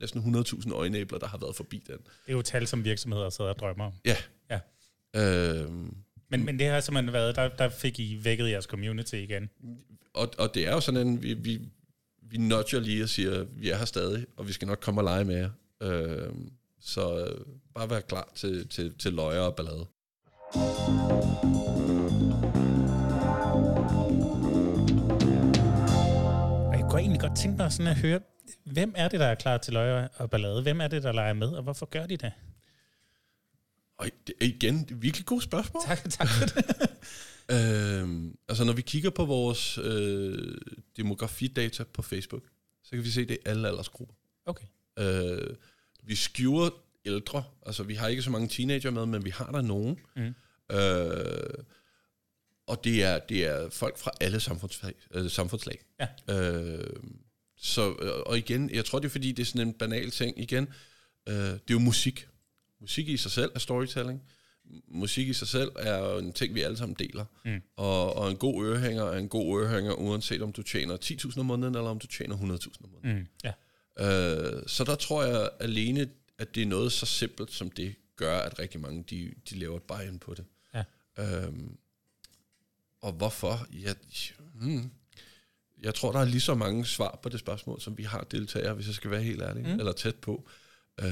næsten 0.00 0.36
100.000 0.36 0.72
øjenæbler, 0.72 1.18
der 1.18 1.26
har 1.26 1.38
været 1.38 1.56
forbi 1.56 1.82
den. 1.86 1.96
Det 1.96 2.28
er 2.28 2.32
jo 2.32 2.42
tal, 2.42 2.66
som 2.66 2.84
virksomheder 2.84 3.30
sidder 3.30 3.50
og 3.50 3.58
drømmer 3.58 3.84
om. 3.84 3.92
Ja. 4.04 4.16
ja. 4.50 4.60
Øhm, 5.16 5.96
men, 6.28 6.44
men 6.44 6.58
det 6.58 6.66
har 6.66 6.80
simpelthen 6.80 7.12
været, 7.12 7.36
der, 7.36 7.48
der 7.48 7.68
fik 7.68 8.00
I 8.00 8.20
vækket 8.22 8.50
jeres 8.50 8.64
community 8.64 9.14
igen. 9.14 9.50
Og, 10.14 10.30
og 10.38 10.54
det 10.54 10.66
er 10.66 10.72
jo 10.72 10.80
sådan 10.80 11.06
en, 11.06 11.22
vi, 11.22 11.34
vi, 11.34 11.60
vi 12.30 12.36
nudger 12.36 12.80
lige 12.80 13.02
og 13.02 13.08
siger, 13.08 13.44
vi 13.44 13.70
er 13.70 13.76
her 13.76 13.84
stadig, 13.84 14.26
og 14.36 14.48
vi 14.48 14.52
skal 14.52 14.68
nok 14.68 14.80
komme 14.80 15.00
og 15.00 15.04
lege 15.04 15.24
med 15.24 15.36
jer. 15.36 15.50
Øhm, 15.80 16.52
så 16.80 17.26
øh, 17.26 17.46
bare 17.74 17.90
vær 17.90 18.00
klar 18.00 18.28
til, 18.34 18.68
til, 18.68 18.94
til 18.98 19.12
løjer 19.12 19.40
og 19.40 19.56
ballade. 19.56 19.86
jeg 26.72 26.90
kunne 26.90 27.00
egentlig 27.00 27.20
godt 27.20 27.36
tænke 27.36 27.56
mig 27.56 27.72
sådan 27.72 27.86
at 27.86 27.96
høre, 27.96 28.20
Hvem 28.64 28.92
er 28.96 29.08
det, 29.08 29.20
der 29.20 29.26
er 29.26 29.34
klar 29.34 29.58
til 29.58 29.72
løje 29.72 30.08
og 30.16 30.30
ballade? 30.30 30.62
Hvem 30.62 30.80
er 30.80 30.88
det, 30.88 31.02
der 31.02 31.12
leger 31.12 31.32
med, 31.32 31.48
og 31.48 31.62
hvorfor 31.62 31.86
gør 31.86 32.06
de 32.06 32.16
det? 32.16 32.32
Og 33.98 34.06
det 34.26 34.34
er 34.40 34.44
igen 34.44 34.88
virkelig 34.90 35.26
godt 35.26 35.42
spørgsmål. 35.42 35.82
Tak, 35.86 36.10
tak 36.10 36.28
for 36.28 36.46
det. 36.46 36.64
øhm, 37.50 38.36
altså 38.48 38.64
når 38.64 38.72
vi 38.72 38.82
kigger 38.82 39.10
på 39.10 39.24
vores 39.24 39.78
øh, 39.78 40.56
demografidata 40.96 41.84
på 41.84 42.02
Facebook, 42.02 42.42
så 42.82 42.90
kan 42.90 43.04
vi 43.04 43.10
se, 43.10 43.20
at 43.20 43.28
det 43.28 43.38
er 43.44 43.50
alle 43.50 43.68
aldersgrupper. 43.68 44.14
Okay. 44.46 44.66
Øh, 44.98 45.56
vi 46.02 46.14
skewer 46.14 46.70
ældre, 47.04 47.44
altså 47.66 47.82
vi 47.82 47.94
har 47.94 48.08
ikke 48.08 48.22
så 48.22 48.30
mange 48.30 48.48
teenager 48.48 48.90
med, 48.90 49.06
men 49.06 49.24
vi 49.24 49.30
har 49.30 49.50
der 49.52 49.60
nogen. 49.60 49.98
Mm. 50.16 50.34
Øh, 50.76 51.64
og 52.66 52.84
det 52.84 53.02
er, 53.02 53.18
det 53.18 53.46
er 53.46 53.70
folk 53.70 53.98
fra 53.98 54.10
alle 54.20 54.40
samfundslag. 54.40 54.94
Øh, 55.14 55.30
samfundslag. 55.30 55.84
Ja. 56.00 56.08
Øh, 56.34 56.96
så, 57.56 57.96
øh, 58.02 58.12
og 58.26 58.38
igen, 58.38 58.70
jeg 58.70 58.84
tror 58.84 58.98
det 58.98 59.06
er 59.06 59.10
fordi, 59.10 59.32
det 59.32 59.42
er 59.42 59.46
sådan 59.46 59.68
en 59.68 59.74
banal 59.74 60.10
ting. 60.10 60.38
Igen, 60.40 60.68
øh, 61.28 61.34
det 61.34 61.52
er 61.52 61.58
jo 61.70 61.78
musik. 61.78 62.28
Musik 62.80 63.08
i 63.08 63.16
sig 63.16 63.30
selv 63.30 63.50
er 63.54 63.58
storytelling. 63.58 64.22
Musik 64.88 65.28
i 65.28 65.32
sig 65.32 65.48
selv 65.48 65.72
er 65.76 65.98
jo 65.98 66.18
en 66.18 66.32
ting, 66.32 66.54
vi 66.54 66.62
alle 66.62 66.76
sammen 66.76 66.96
deler. 66.98 67.24
Mm. 67.44 67.62
Og, 67.76 68.16
og 68.16 68.30
en 68.30 68.36
god 68.36 68.64
ørehænger 68.64 69.04
er 69.04 69.18
en 69.18 69.28
god 69.28 69.60
ørehænger, 69.60 69.92
uanset 69.92 70.42
om 70.42 70.52
du 70.52 70.62
tjener 70.62 70.96
10.000 70.96 71.40
om 71.40 71.46
måneden, 71.46 71.74
eller 71.74 71.90
om 71.90 71.98
du 71.98 72.06
tjener 72.06 72.36
100.000 72.36 72.84
om 72.84 72.90
måneden. 72.90 73.18
Mm. 73.18 73.26
Ja. 73.44 73.52
Øh, 73.98 74.62
så 74.66 74.84
der 74.84 74.94
tror 74.94 75.24
jeg 75.24 75.50
alene, 75.60 76.08
at 76.38 76.54
det 76.54 76.62
er 76.62 76.66
noget 76.66 76.92
så 76.92 77.06
simpelt 77.06 77.52
som 77.52 77.70
det, 77.70 77.94
gør, 78.16 78.38
at 78.38 78.58
rigtig 78.58 78.80
mange, 78.80 79.04
de, 79.10 79.34
de 79.50 79.58
laver 79.58 79.76
et 79.76 79.82
buy 79.82 80.18
på 80.20 80.34
det. 80.34 80.44
Ja. 80.74 80.84
Øhm, 81.18 81.76
og 83.02 83.12
hvorfor? 83.12 83.66
Ja, 83.72 83.94
hmm, 84.54 84.90
jeg 85.82 85.94
tror, 85.94 86.12
der 86.12 86.18
er 86.18 86.24
lige 86.24 86.40
så 86.40 86.54
mange 86.54 86.86
svar 86.86 87.18
på 87.22 87.28
det 87.28 87.40
spørgsmål, 87.40 87.80
som 87.80 87.98
vi 87.98 88.02
har 88.02 88.26
deltagere, 88.30 88.74
hvis 88.74 88.86
jeg 88.86 88.94
skal 88.94 89.10
være 89.10 89.22
helt 89.22 89.42
ærlig, 89.42 89.62
mm. 89.62 89.78
eller 89.78 89.92
tæt 89.92 90.16
på. 90.16 90.48
Øh, 91.00 91.08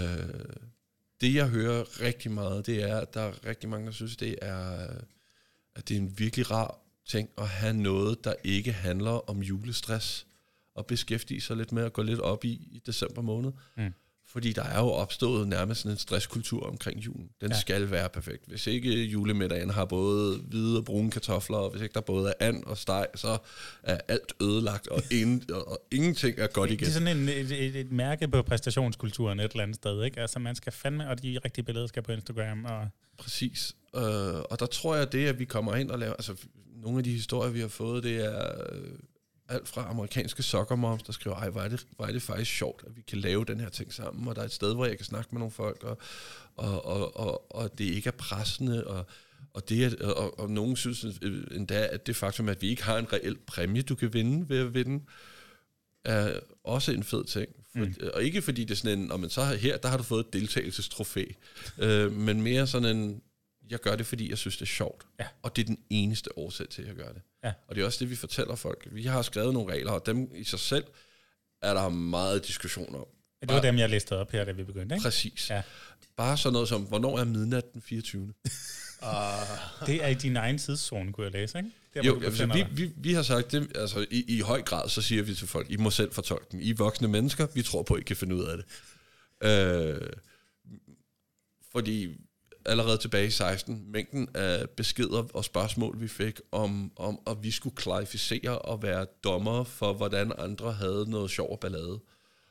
det, 1.23 1.35
jeg 1.35 1.49
hører 1.49 2.01
rigtig 2.01 2.31
meget, 2.31 2.67
det 2.67 2.83
er, 2.83 2.97
at 2.97 3.15
der 3.15 3.21
er 3.21 3.47
rigtig 3.47 3.69
mange, 3.69 3.87
der 3.87 3.93
synes, 3.93 4.17
det 4.17 4.39
er, 4.43 4.83
øh, 4.83 5.03
at 5.75 5.89
det 5.89 5.97
er 5.97 6.01
en 6.01 6.19
virkelig 6.19 6.51
rar 6.51 6.79
ting 7.07 7.29
at 7.39 7.49
have 7.49 7.75
noget, 7.75 8.25
der 8.25 8.35
ikke 8.45 8.73
handler 8.73 9.31
om 9.31 9.39
julestress, 9.43 10.27
og 10.75 10.87
beskæftige 10.87 11.41
sig 11.41 11.57
lidt 11.57 11.73
med 11.73 11.85
at 11.85 11.93
gå 11.93 12.03
lidt 12.03 12.21
op 12.21 12.45
i 12.45 12.49
i 12.51 12.83
december 12.87 13.23
måned. 13.23 13.53
Mm. 13.77 13.95
Fordi 14.33 14.53
der 14.53 14.63
er 14.63 14.81
jo 14.81 14.89
opstået 14.89 15.49
nærmest 15.49 15.81
sådan 15.81 15.93
en 15.93 15.99
stresskultur 15.99 16.67
omkring 16.67 17.01
julen. 17.01 17.29
Den 17.41 17.51
ja. 17.51 17.61
skal 17.61 17.91
være 17.91 18.09
perfekt. 18.09 18.45
Hvis 18.47 18.67
ikke 18.67 19.05
julemiddagen 19.05 19.71
har 19.71 19.85
både 19.85 20.39
hvide 20.39 20.79
og 20.79 20.85
brune 20.85 21.11
kartofler, 21.11 21.57
og 21.57 21.71
hvis 21.71 21.83
ikke 21.83 21.95
der 21.95 22.01
både 22.01 22.29
er 22.41 22.49
and 22.49 22.65
og 22.65 22.79
steg, 22.79 23.07
så 23.15 23.39
er 23.83 23.99
alt 24.09 24.33
ødelagt, 24.43 24.89
og, 24.89 25.03
ingen, 25.21 25.43
og 25.53 25.81
ingenting 25.91 26.39
er 26.39 26.47
godt 26.47 26.71
igen. 26.71 26.81
Det 26.81 26.89
er 26.89 26.93
sådan 26.93 27.17
en, 27.17 27.29
et, 27.29 27.67
et, 27.67 27.77
et 27.77 27.93
mærke 27.93 28.29
på 28.29 28.43
præstationskulturen 28.43 29.41
et 29.41 29.51
eller 29.51 29.63
andet 29.63 29.77
sted. 29.77 30.05
Ikke? 30.05 30.21
Altså 30.21 30.39
man 30.39 30.55
skal 30.55 30.73
fandme, 30.73 31.09
og 31.09 31.23
de 31.23 31.39
rigtige 31.45 31.65
billeder 31.65 31.87
skal 31.87 32.03
på 32.03 32.13
Instagram. 32.13 32.65
Og 32.65 32.89
Præcis. 33.19 33.77
Uh, 33.93 34.03
og 34.03 34.61
der 34.61 34.67
tror 34.67 34.97
jeg 34.97 35.13
det, 35.13 35.27
at 35.27 35.39
vi 35.39 35.45
kommer 35.45 35.77
ind 35.77 35.91
og 35.91 35.99
laver... 35.99 36.13
Altså 36.13 36.35
nogle 36.83 36.99
af 36.99 37.05
de 37.05 37.11
historier, 37.13 37.51
vi 37.51 37.61
har 37.61 37.69
fået, 37.69 38.05
det 38.05 38.25
er... 38.25 38.55
alt 39.49 39.69
fra 39.69 39.91
amerikanske 39.91 40.43
soccer 40.43 40.77
moms, 40.77 41.03
der 41.03 41.13
skriver, 41.13 41.37
ej, 41.37 41.51
hvor 41.51 41.61
er, 41.61 41.69
det, 41.69 41.87
hvor 41.97 42.07
er 42.07 42.13
det 42.13 42.23
faktisk 42.23 42.51
sjovt, 42.51 42.85
at 42.87 42.97
vi 42.97 43.03
kan 43.03 43.19
lave 43.19 43.45
den 43.45 43.61
her 43.61 43.69
ting 43.69 43.93
sammen, 43.93 44.29
og 44.29 44.37
der 44.37 44.43
er 44.43 44.47
et 44.47 44.53
sted, 44.53 44.75
hvor 44.75 44.87
jeg 44.87 44.97
kan 44.97 45.07
snakke 45.07 45.29
med 45.33 45.39
nogle 45.39 45.53
folk, 45.53 45.85
og, 45.85 45.99
og, 46.57 46.87
og, 46.87 47.17
og, 47.17 47.57
og 47.57 47.79
det 47.79 47.85
ikke 47.85 48.09
er 48.09 48.13
pressende, 48.19 48.87
og, 48.87 49.07
og, 49.55 49.69
det, 49.69 50.03
og, 50.03 50.39
og 50.39 50.51
nogen 50.51 50.77
synes 50.77 51.05
endda, 51.05 51.89
at 51.93 52.07
det 52.07 52.17
faktum, 52.17 52.49
at 52.49 52.63
vi 52.63 52.69
ikke 52.69 52.85
har 52.85 52.99
en 52.99 53.13
reel 53.13 53.37
præmie, 53.47 53.83
du 53.83 53.95
kan 53.95 54.15
vinde 54.15 54.49
ved 54.49 54.59
at 54.59 54.75
vinde, 54.75 55.05
er 56.05 56.41
også 56.65 56.93
en 56.93 57.05
fed 57.05 57.25
ting. 57.25 57.49
For, 57.73 57.85
mm. 57.85 57.95
Og 58.15 58.23
ikke 58.23 58.43
fordi 58.43 58.65
det 58.65 58.71
er 58.71 58.77
sådan 58.77 58.99
en, 58.99 59.21
men 59.21 59.31
så 59.31 59.45
her, 59.45 59.77
der 59.77 59.89
har 59.89 59.97
du 59.97 60.03
fået 60.03 60.27
et 60.27 60.33
deltagelsestrofæ, 60.33 61.25
øh, 61.79 62.13
men 62.13 62.43
mere 62.43 62.67
sådan 62.67 62.97
en, 62.97 63.23
jeg 63.71 63.79
gør 63.79 63.97
det, 63.97 64.07
fordi 64.07 64.31
jeg 64.31 64.39
synes, 64.39 64.57
det 64.57 64.63
er 64.63 64.67
sjovt. 64.67 65.07
Ja. 65.21 65.27
Og 65.43 65.57
det 65.57 65.63
er 65.63 65.67
den 65.67 65.79
eneste 65.91 66.39
årsag 66.39 66.69
til, 66.69 66.83
at 66.83 66.89
jeg 66.89 66.97
gør 66.97 67.13
det. 67.13 67.23
Ja. 67.45 67.53
Og 67.69 67.75
det 67.75 67.83
er 67.83 67.87
også 67.87 67.99
det, 68.01 68.11
vi 68.11 68.17
fortæller 68.17 68.55
folk. 68.55 68.89
Vi 68.91 69.03
har 69.03 69.23
skrevet 69.23 69.55
nogle 69.55 69.73
regler, 69.73 69.93
og 69.93 70.07
dem 70.07 70.31
i 70.35 70.45
sig 70.45 70.59
selv 70.59 70.85
er 71.63 71.75
der 71.75 71.89
meget 71.89 72.47
diskussion 72.47 72.95
om. 72.95 73.07
Det 73.41 73.55
var 73.55 73.61
dem, 73.61 73.79
jeg 73.79 73.91
læste 73.91 74.17
op 74.17 74.31
her, 74.31 74.45
da 74.45 74.53
vi 74.53 74.65
begyndte, 74.65 74.95
ikke? 74.95 75.03
Præcis. 75.03 75.51
Ja. 75.51 75.63
Bare 76.17 76.37
sådan 76.39 76.53
noget 76.53 76.69
som, 76.69 76.83
hvornår 76.83 77.19
er 77.19 77.25
midnat 77.25 77.73
den 77.73 77.83
24. 77.83 78.33
Det 79.87 80.05
er 80.05 80.09
i 80.09 80.15
din 80.15 80.37
egen 80.37 80.59
tidszone, 80.59 81.13
kunne 81.13 81.25
jeg 81.25 81.33
læse, 81.33 81.59
ikke? 81.59 81.71
Der, 81.95 82.03
Jo, 82.03 82.21
altså, 82.25 82.47
vi, 82.47 82.65
vi, 82.73 82.93
vi 82.97 83.13
har 83.13 83.23
sagt 83.23 83.53
det, 83.53 83.77
altså 83.77 84.07
i, 84.11 84.25
i 84.29 84.41
høj 84.41 84.63
grad, 84.63 84.89
så 84.89 85.03
siger 85.03 85.23
vi 85.23 85.35
til 85.35 85.49
folk, 85.49 85.71
I 85.71 85.77
må 85.77 85.91
selv 85.91 86.13
fortolke 86.13 86.47
dem. 86.53 86.61
I 86.61 86.71
er 86.71 86.75
voksne 86.75 87.09
mennesker, 87.09 87.47
vi 87.55 87.63
tror 87.63 87.83
på, 87.83 87.97
I 87.97 88.01
kan 88.01 88.17
finde 88.17 88.35
ud 88.35 88.45
af 88.45 88.57
det. 88.57 88.67
Øh, 89.43 90.09
fordi 91.73 92.17
allerede 92.67 92.99
tilbage 92.99 93.27
i 93.27 93.31
16, 93.31 93.85
mængden 93.93 94.29
af 94.35 94.71
beskeder 94.71 95.29
og 95.35 95.45
spørgsmål, 95.45 96.01
vi 96.01 96.09
fik 96.09 96.41
om, 96.53 96.93
om 96.97 97.21
at 97.27 97.37
vi 97.43 97.51
skulle 97.51 97.77
klarificere 97.77 98.59
og 98.59 98.83
være 98.83 99.07
dommer 99.25 99.65
for, 99.65 99.93
hvordan 99.93 100.33
andre 100.39 100.73
havde 100.73 101.11
noget 101.11 101.31
sjov 101.31 101.53
og 101.53 101.61
ballade. 101.61 102.01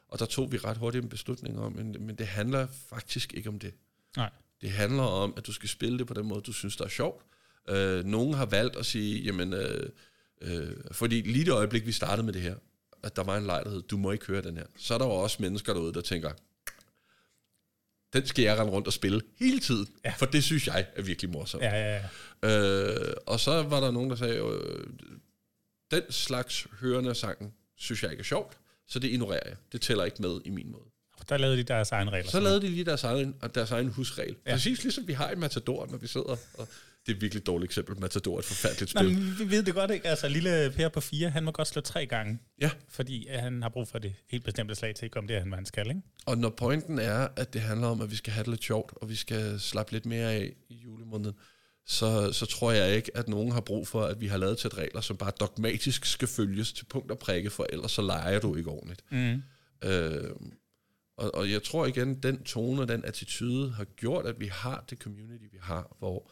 Og 0.08 0.20
der 0.20 0.26
tog 0.26 0.52
vi 0.52 0.58
ret 0.58 0.78
hurtigt 0.78 1.04
en 1.04 1.10
beslutning 1.10 1.60
om, 1.60 1.74
men, 1.74 1.96
men 2.00 2.16
det 2.16 2.28
handler 2.28 2.68
faktisk 2.90 3.34
ikke 3.34 3.50
om 3.50 3.60
det. 3.60 3.74
Nej. 4.18 4.30
Det 4.62 4.72
handler 4.72 5.04
om, 5.04 5.34
at 5.38 5.48
du 5.48 5.54
skal 5.54 5.70
spille 5.70 6.00
det 6.00 6.08
på 6.08 6.14
den 6.14 6.26
måde, 6.26 6.42
du 6.42 6.54
synes, 6.54 6.78
der 6.78 6.86
er 6.86 6.90
sjovt. 6.90 7.26
Øh, 7.70 8.06
nogen 8.06 8.34
har 8.34 8.46
valgt 8.46 8.76
at 8.76 8.86
sige, 8.86 9.22
jamen, 9.22 9.54
øh, 9.54 9.90
øh, 10.42 10.72
fordi 10.92 11.22
lige 11.22 11.46
det 11.46 11.52
øjeblik, 11.52 11.86
vi 11.86 11.92
startede 11.92 12.26
med 12.26 12.34
det 12.34 12.42
her, 12.42 12.56
at 13.04 13.16
der 13.16 13.24
var 13.24 13.38
en 13.38 13.46
der 13.46 13.70
hed, 13.70 13.82
du 13.82 13.98
må 13.98 14.12
ikke 14.12 14.26
høre 14.26 14.42
den 14.42 14.58
her. 14.58 14.66
Så 14.78 14.94
er 14.94 14.98
der 14.98 15.06
jo 15.06 15.12
også 15.12 15.38
mennesker 15.40 15.74
derude, 15.74 15.94
der 15.94 16.02
tænker, 16.02 16.32
den 18.14 18.26
skal 18.28 18.44
jeg 18.44 18.58
rende 18.60 18.72
rundt 18.72 18.88
og 18.88 18.94
spille 18.94 19.22
hele 19.40 19.60
tiden, 19.60 19.88
Ja. 20.06 20.14
for 20.18 20.26
det 20.26 20.44
synes 20.44 20.68
jeg 20.68 20.86
er 20.96 21.02
virkelig 21.02 21.32
morsomt. 21.32 21.64
Ja, 21.64 21.70
ja, 21.96 22.02
ja. 22.44 22.50
Øh, 22.50 23.14
og 23.26 23.40
så 23.40 23.64
var 23.64 23.80
der 23.80 23.92
nogen, 23.92 24.10
der 24.10 24.16
sagde, 24.16 24.36
øh, 24.36 24.88
den 25.92 26.02
slags 26.12 26.68
hørende 26.80 27.16
sangen, 27.16 27.54
synes 27.78 28.04
jeg 28.04 28.12
ikke 28.12 28.22
er 28.22 28.26
sjovt, 28.26 28.58
så 28.88 29.00
det 29.00 29.08
ignorerer 29.08 29.42
jeg. 29.50 29.56
Det 29.72 29.82
tæller 29.82 30.04
ikke 30.04 30.22
med 30.22 30.40
i 30.46 30.50
min 30.50 30.72
måde. 30.72 30.84
Der 31.30 31.38
lavede 31.38 31.58
de 31.58 31.64
deres 31.64 31.92
egen 31.92 32.12
regler. 32.12 32.32
Så 32.32 32.40
lavede 32.40 32.62
de 32.62 32.68
lige 32.68 32.84
deres 32.86 33.04
egen, 33.04 33.36
deres 33.56 33.72
egen 33.72 33.88
husregel. 33.88 34.36
Ja. 34.46 34.52
Præcis 34.52 34.84
ligesom 34.84 35.08
vi 35.08 35.14
har 35.14 35.32
i 35.32 35.36
Matador, 35.36 35.86
når 35.92 35.98
vi 35.98 36.08
sidder. 36.08 36.38
Og 36.54 36.68
det 37.06 37.12
er 37.12 37.16
et 37.16 37.22
virkelig 37.22 37.46
dårligt 37.46 37.70
eksempel. 37.70 38.00
Matador 38.00 38.36
er 38.36 38.40
et 38.40 38.46
forfærdeligt 38.46 38.94
Nej, 38.96 39.04
spil. 39.04 39.18
men 39.18 39.40
vi 39.40 39.50
ved 39.52 39.64
det 39.64 39.74
godt, 39.74 39.92
ikke? 39.92 40.08
Altså, 40.08 40.28
lille 40.30 40.72
Per 40.76 40.90
på 40.90 41.02
fire, 41.02 41.30
han 41.30 41.44
må 41.44 41.52
godt 41.52 41.68
slå 41.68 41.82
tre 41.82 42.06
gange, 42.06 42.40
Ja, 42.62 42.72
fordi 42.90 43.28
han 43.30 43.62
har 43.62 43.70
brug 43.70 43.88
for 43.88 44.00
det 44.00 44.14
helt 44.30 44.44
bestemte 44.44 44.76
slag 44.76 44.96
til 44.96 45.06
at 45.06 45.12
komme 45.12 45.28
det, 45.28 45.38
han, 45.40 45.48
hvad 45.48 45.58
han 45.58 45.66
skal, 45.66 45.88
ikke? 45.88 46.02
og 46.26 46.38
når 46.38 46.50
pointen 46.50 47.00
er, 47.00 47.28
at 47.36 47.54
det 47.54 47.62
handler 47.62 47.88
om, 47.88 48.02
at 48.02 48.12
vi 48.12 48.16
skal 48.16 48.34
have 48.34 48.44
det 48.44 48.50
lidt 48.50 48.64
sjovt, 48.64 48.94
og 48.96 49.10
vi 49.10 49.16
skal 49.16 49.60
slappe 49.60 49.92
lidt 49.92 50.06
mere 50.06 50.32
af 50.32 50.54
i 50.70 50.76
julemåneden, 50.76 51.36
så, 51.86 52.34
så 52.34 52.46
tror 52.46 52.72
jeg 52.72 52.96
ikke, 52.96 53.18
at 53.18 53.28
nogen 53.28 53.52
har 53.52 53.62
brug 53.62 53.88
for, 53.88 54.04
at 54.04 54.22
vi 54.22 54.28
har 54.28 54.38
lavet 54.38 54.58
til 54.58 54.70
regler, 54.70 55.02
som 55.02 55.18
bare 55.18 55.32
dogmatisk 55.40 56.06
skal 56.06 56.28
følges 56.28 56.74
til 56.74 56.86
punkt 56.86 57.12
og 57.12 57.20
prikke, 57.20 57.50
for 57.50 57.66
ellers 57.70 57.92
så 57.92 58.02
leger 58.02 58.40
du 58.40 58.56
ikke 58.56 58.70
ordentligt. 58.70 59.02
Mm. 59.12 59.42
Øh, 59.84 60.30
og, 61.18 61.36
og 61.36 61.52
jeg 61.52 61.64
tror 61.64 61.86
igen, 61.86 62.16
den 62.24 62.44
tone 62.44 62.82
og 62.82 62.88
den 62.88 63.06
attitude 63.06 63.72
har 63.72 63.84
gjort, 63.84 64.26
at 64.26 64.40
vi 64.40 64.48
har 64.48 64.86
det 64.90 64.98
community, 64.98 65.44
vi 65.52 65.58
har, 65.62 65.96
hvor 66.00 66.32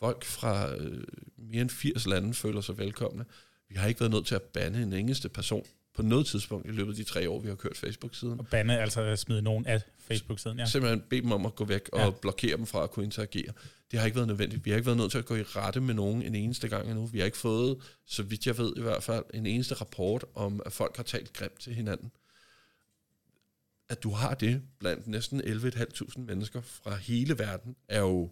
folk 0.00 0.24
fra 0.24 0.74
øh, 0.76 1.04
mere 1.36 1.60
end 1.60 1.70
80 1.70 2.06
lande 2.06 2.34
føler 2.34 2.60
sig 2.60 2.78
velkomne. 2.78 3.24
Vi 3.68 3.74
har 3.74 3.88
ikke 3.88 4.00
været 4.00 4.12
nødt 4.12 4.26
til 4.26 4.34
at 4.34 4.42
bande 4.42 4.82
en 4.82 4.92
eneste 4.92 5.28
person 5.28 5.66
på 5.94 6.02
noget 6.02 6.26
tidspunkt 6.26 6.68
i 6.68 6.70
løbet 6.70 6.92
af 6.92 6.96
de 6.96 7.04
tre 7.04 7.30
år, 7.30 7.40
vi 7.40 7.48
har 7.48 7.54
kørt 7.54 7.76
Facebook-siden. 7.76 8.38
Og 8.38 8.46
bande, 8.46 8.78
altså 8.78 9.16
smide 9.16 9.42
nogen 9.42 9.66
af 9.66 9.82
Facebook-siden, 9.98 10.58
ja. 10.58 10.62
Ja. 10.62 10.68
Simpelthen 10.68 11.00
bede 11.10 11.22
dem 11.22 11.32
om 11.32 11.46
at 11.46 11.54
gå 11.54 11.64
væk 11.64 11.88
og 11.92 12.00
ja. 12.00 12.10
blokere 12.10 12.56
dem 12.56 12.66
fra 12.66 12.82
at 12.82 12.90
kunne 12.90 13.04
interagere. 13.04 13.52
Det 13.90 13.98
har 13.98 14.06
ikke 14.06 14.16
været 14.16 14.28
nødvendigt. 14.28 14.64
Vi 14.64 14.70
har 14.70 14.76
ikke 14.76 14.86
været 14.86 14.98
nødt 14.98 15.10
til 15.10 15.18
at 15.18 15.26
gå 15.26 15.36
i 15.36 15.42
rette 15.42 15.80
med 15.80 15.94
nogen 15.94 16.22
en 16.22 16.34
eneste 16.34 16.68
gang 16.68 16.88
endnu. 16.88 17.06
Vi 17.06 17.18
har 17.18 17.24
ikke 17.24 17.36
fået, 17.36 17.78
så 18.06 18.22
vidt 18.22 18.46
jeg 18.46 18.58
ved 18.58 18.72
i 18.76 18.80
hvert 18.80 19.02
fald, 19.02 19.24
en 19.34 19.46
eneste 19.46 19.74
rapport 19.74 20.24
om, 20.34 20.60
at 20.66 20.72
folk 20.72 20.96
har 20.96 21.02
talt 21.02 21.32
grimt 21.32 21.60
til 21.60 21.74
hinanden. 21.74 22.10
At 23.88 24.02
du 24.02 24.10
har 24.10 24.34
det 24.34 24.62
blandt 24.78 25.06
næsten 25.06 25.40
11.500 25.40 26.20
mennesker 26.20 26.60
fra 26.60 26.96
hele 26.96 27.38
verden, 27.38 27.76
er 27.88 28.00
jo, 28.00 28.30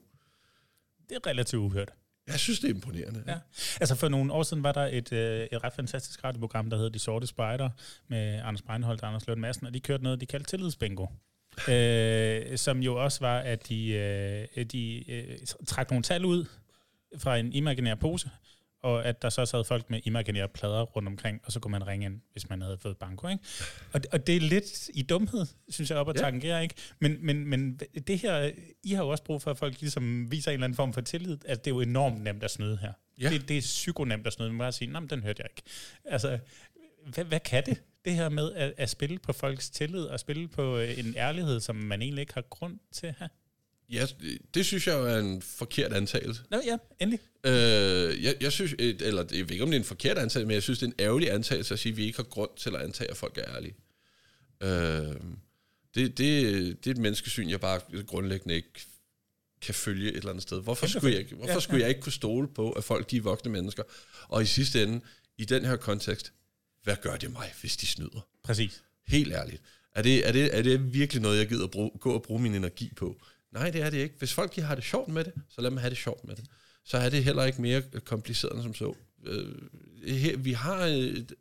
Det 1.09 1.16
er 1.16 1.27
relativt 1.27 1.61
uhørt. 1.61 1.90
jeg 2.27 2.40
synes, 2.40 2.61
det 2.61 2.71
er 2.71 2.75
imponerende. 2.75 3.25
Ja. 3.27 3.38
Altså 3.81 3.94
for 3.94 4.09
nogle 4.09 4.33
år 4.33 4.42
siden 4.42 4.62
var 4.62 4.73
der 4.73 4.87
et, 4.92 5.12
øh, 5.12 5.47
et 5.53 5.64
ret 5.64 5.73
fantastisk 5.73 6.25
radioprogram, 6.25 6.71
der 6.71 6.77
hed 6.77 6.90
De 6.90 6.99
Sorte 6.99 7.27
Spejder, 7.27 7.71
med 8.09 8.40
Anders 8.44 8.62
Breinholt 8.62 9.03
og 9.03 9.09
Anders 9.09 9.27
Løn 9.27 9.40
Madsen, 9.40 9.66
og 9.66 9.75
de 9.75 9.81
kørte 9.81 10.03
noget, 10.03 10.21
de 10.21 10.27
kaldte 10.27 10.51
tillidsbingo. 10.51 11.07
Øh, 11.68 12.59
som 12.59 12.79
jo 12.83 13.05
også 13.05 13.21
var, 13.21 13.38
at 13.38 13.68
de, 13.68 13.88
øh, 14.57 14.64
de 14.64 15.11
øh, 15.11 15.38
trak 15.66 15.90
nogle 15.90 16.03
tal 16.03 16.25
ud 16.25 16.44
fra 17.18 17.37
en 17.37 17.53
imaginær 17.53 17.94
pose, 17.94 18.31
og 18.83 19.05
at 19.05 19.23
der 19.23 19.29
så 19.29 19.47
sad 19.47 19.64
folk 19.64 19.91
med 19.91 20.01
imaginære 20.05 20.49
plader 20.49 20.83
rundt 20.83 21.09
omkring, 21.09 21.41
og 21.45 21.53
så 21.53 21.61
kunne 21.61 21.71
man 21.73 21.87
ringe 21.87 22.07
ind, 22.07 22.21
hvis 22.33 22.49
man 22.49 22.62
havde 22.62 22.79
fået 22.79 22.97
banko, 22.97 23.29
ikke? 23.29 23.45
Og, 23.93 24.01
og 24.12 24.27
det 24.27 24.37
er 24.37 24.41
lidt 24.41 24.91
i 24.95 25.03
dumhed, 25.03 25.47
synes 25.69 25.91
jeg, 25.91 25.99
op 25.99 26.09
at 26.09 26.17
Ja. 26.17 26.21
tangere, 26.21 26.62
ikke? 26.62 26.75
Men, 26.99 27.17
men, 27.27 27.47
men 27.47 27.81
det 28.07 28.19
her, 28.19 28.51
I 28.83 28.93
har 28.93 29.03
jo 29.05 29.09
også 29.09 29.25
brug 29.25 29.43
for, 29.43 29.51
at 29.51 29.59
folk 29.59 29.81
ligesom 29.81 30.31
viser 30.31 30.51
en 30.51 30.55
eller 30.55 30.64
anden 30.64 30.77
form 30.77 30.93
for 30.93 31.01
tillid, 31.01 31.38
at 31.47 31.64
det 31.64 31.71
er 31.71 31.75
jo 31.75 31.81
enormt 31.81 32.21
nemt 32.23 32.45
at 32.45 32.51
snyde 32.51 32.77
her. 32.79 32.93
Ja. 33.21 33.31
Det, 33.31 33.49
det 33.49 33.57
er 33.57 33.61
psykonemt 33.61 34.27
at 34.27 34.33
snyde, 34.33 34.51
man 34.51 34.59
bare 34.59 34.73
sige, 34.73 34.93
nej, 34.93 35.03
den 35.11 35.23
hørte 35.23 35.43
jeg 35.43 35.51
ikke. 35.51 35.62
Altså, 36.05 36.38
hvad, 37.07 37.25
hvad 37.25 37.41
kan 37.41 37.67
det? 37.67 37.83
Det 38.05 38.14
her 38.14 38.29
med 38.29 38.53
at, 38.53 38.75
at 38.77 38.91
spille 38.91 39.19
på 39.19 39.33
folks 39.33 39.71
tillid, 39.71 40.03
og 40.05 40.21
spille 40.21 40.49
på 40.49 40.77
øh, 40.79 40.99
en 40.99 41.14
ærlighed, 41.17 41.61
som 41.61 41.77
man 41.77 42.03
egentlig 42.03 42.21
ikke 42.23 42.35
har 42.35 42.43
grund 42.43 42.79
til 42.93 43.07
at 43.07 43.14
have. 43.19 43.29
Ja, 43.90 44.07
det 44.55 44.66
synes 44.66 44.87
jeg 44.87 44.94
jo 44.94 45.07
er 45.07 45.18
en 45.18 45.42
forkert 45.42 45.92
antagelse. 45.92 46.42
Nå 46.51 46.61
ja, 46.66 46.77
endelig. 47.01 47.20
Øh, 47.44 48.24
jeg, 48.24 48.37
jeg 48.40 48.53
synes, 48.53 48.74
et, 48.79 49.03
eller 49.03 49.24
jeg 49.31 49.48
ved 49.48 49.51
ikke, 49.51 49.64
om 49.64 49.70
det 49.70 49.77
er 49.77 49.81
en 49.81 49.85
forkert 49.87 50.18
antagelse, 50.18 50.46
men 50.46 50.55
jeg 50.55 50.62
synes, 50.62 50.79
det 50.79 50.87
er 50.87 50.90
en 50.90 50.94
ærgerlig 50.98 51.33
antagelse 51.33 51.74
at 51.74 51.81
sige, 51.81 51.92
at 51.92 51.96
vi 51.96 52.05
ikke 52.05 52.16
har 52.16 52.24
grund 52.24 52.51
til 52.57 52.74
at 52.74 52.83
antage, 52.83 53.11
at 53.11 53.16
folk 53.16 53.38
er 53.38 53.55
ærlige. 53.57 53.74
Øh, 54.61 55.16
det, 55.94 56.18
det, 56.18 56.85
det 56.85 56.87
er 56.87 56.90
et 56.90 56.98
menneskesyn, 56.98 57.51
jeg 57.51 57.61
bare 57.61 57.81
grundlæggende 58.07 58.55
ikke 58.55 58.68
kan 59.61 59.74
følge 59.74 60.11
et 60.11 60.16
eller 60.16 60.31
andet 60.31 60.42
sted. 60.42 60.62
Hvorfor, 60.62 60.87
skulle 60.87 61.16
jeg, 61.16 61.27
hvorfor 61.33 61.53
Ja, 61.53 61.61
skulle 61.61 61.81
jeg 61.81 61.88
ikke 61.88 62.01
kunne 62.01 62.12
stole 62.12 62.48
på, 62.48 62.72
at 62.72 62.85
folk 62.85 63.11
de 63.11 63.16
er 63.16 63.20
voksne 63.20 63.53
mennesker? 63.53 63.83
Og 64.29 64.42
i 64.42 64.46
sidste 64.46 64.83
ende, 64.83 65.01
i 65.38 65.44
den 65.44 65.64
her 65.64 65.77
kontekst, 65.77 66.33
hvad 66.83 66.96
gør 67.03 67.16
det 67.16 67.33
mig, 67.33 67.53
hvis 67.61 67.77
de 67.77 67.87
snyder? 67.87 68.29
Præcis. 68.44 68.83
Helt 69.07 69.33
ærligt. 69.33 69.62
Er 69.94 70.03
det, 70.03 70.29
er 70.29 70.33
det, 70.33 70.59
er 70.59 70.62
det 70.62 70.94
virkelig 70.94 71.22
noget, 71.22 71.38
jeg 71.38 71.48
gider 71.48 71.64
at 71.64 71.70
bruge, 71.70 71.90
gå 72.01 72.12
og 72.12 72.22
bruge 72.22 72.42
min 72.42 72.55
energi 72.55 72.92
på? 72.96 73.20
Nej, 73.52 73.70
det 73.70 73.82
er 73.82 73.90
det 73.90 73.98
ikke. 73.98 74.14
Hvis 74.18 74.32
folk 74.32 74.56
de 74.56 74.61
har 74.61 74.74
det 74.74 74.84
sjovt 74.84 75.08
med 75.08 75.24
det, 75.24 75.32
så 75.48 75.61
lad 75.61 75.70
dem 75.70 75.78
have 75.78 75.90
det 75.90 75.98
sjovt 75.98 76.24
med 76.24 76.37
det. 76.37 76.44
Så 76.84 76.96
er 76.96 77.08
det 77.08 77.24
heller 77.24 77.44
ikke 77.44 77.62
mere 77.62 77.82
kompliceret 78.04 78.54
end 78.54 78.62
som 78.62 78.74
så. 78.74 78.94
Øh, 79.24 80.44
vi 80.44 80.52
har... 80.52 80.84
Et, 80.84 81.34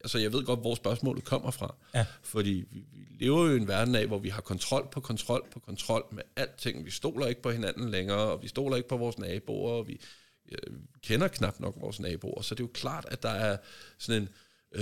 altså, 0.00 0.18
jeg 0.18 0.32
ved 0.32 0.44
godt, 0.44 0.60
hvor 0.60 0.74
spørgsmålet 0.74 1.24
kommer 1.24 1.50
fra. 1.50 1.74
Ja. 1.94 2.06
Fordi 2.22 2.64
vi, 2.70 2.84
vi 2.92 3.24
lever 3.24 3.46
jo 3.46 3.54
i 3.54 3.56
en 3.56 3.68
verden 3.68 3.94
af, 3.94 4.06
hvor 4.06 4.18
vi 4.18 4.28
har 4.28 4.40
kontrol 4.40 4.88
på 4.92 5.00
kontrol 5.00 5.46
på 5.52 5.60
kontrol 5.60 6.04
med 6.12 6.22
alting. 6.36 6.84
Vi 6.84 6.90
stoler 6.90 7.26
ikke 7.26 7.42
på 7.42 7.50
hinanden 7.50 7.90
længere, 7.90 8.18
og 8.18 8.42
vi 8.42 8.48
stoler 8.48 8.76
ikke 8.76 8.88
på 8.88 8.96
vores 8.96 9.18
naboer, 9.18 9.72
og 9.72 9.88
vi 9.88 10.00
øh, 10.52 10.76
kender 11.02 11.28
knap 11.28 11.60
nok 11.60 11.74
vores 11.80 12.00
naboer. 12.00 12.42
Så 12.42 12.54
det 12.54 12.60
er 12.60 12.64
jo 12.64 12.70
klart, 12.74 13.06
at 13.08 13.22
der 13.22 13.30
er 13.30 13.56
sådan 13.98 14.22
en, 14.22 14.28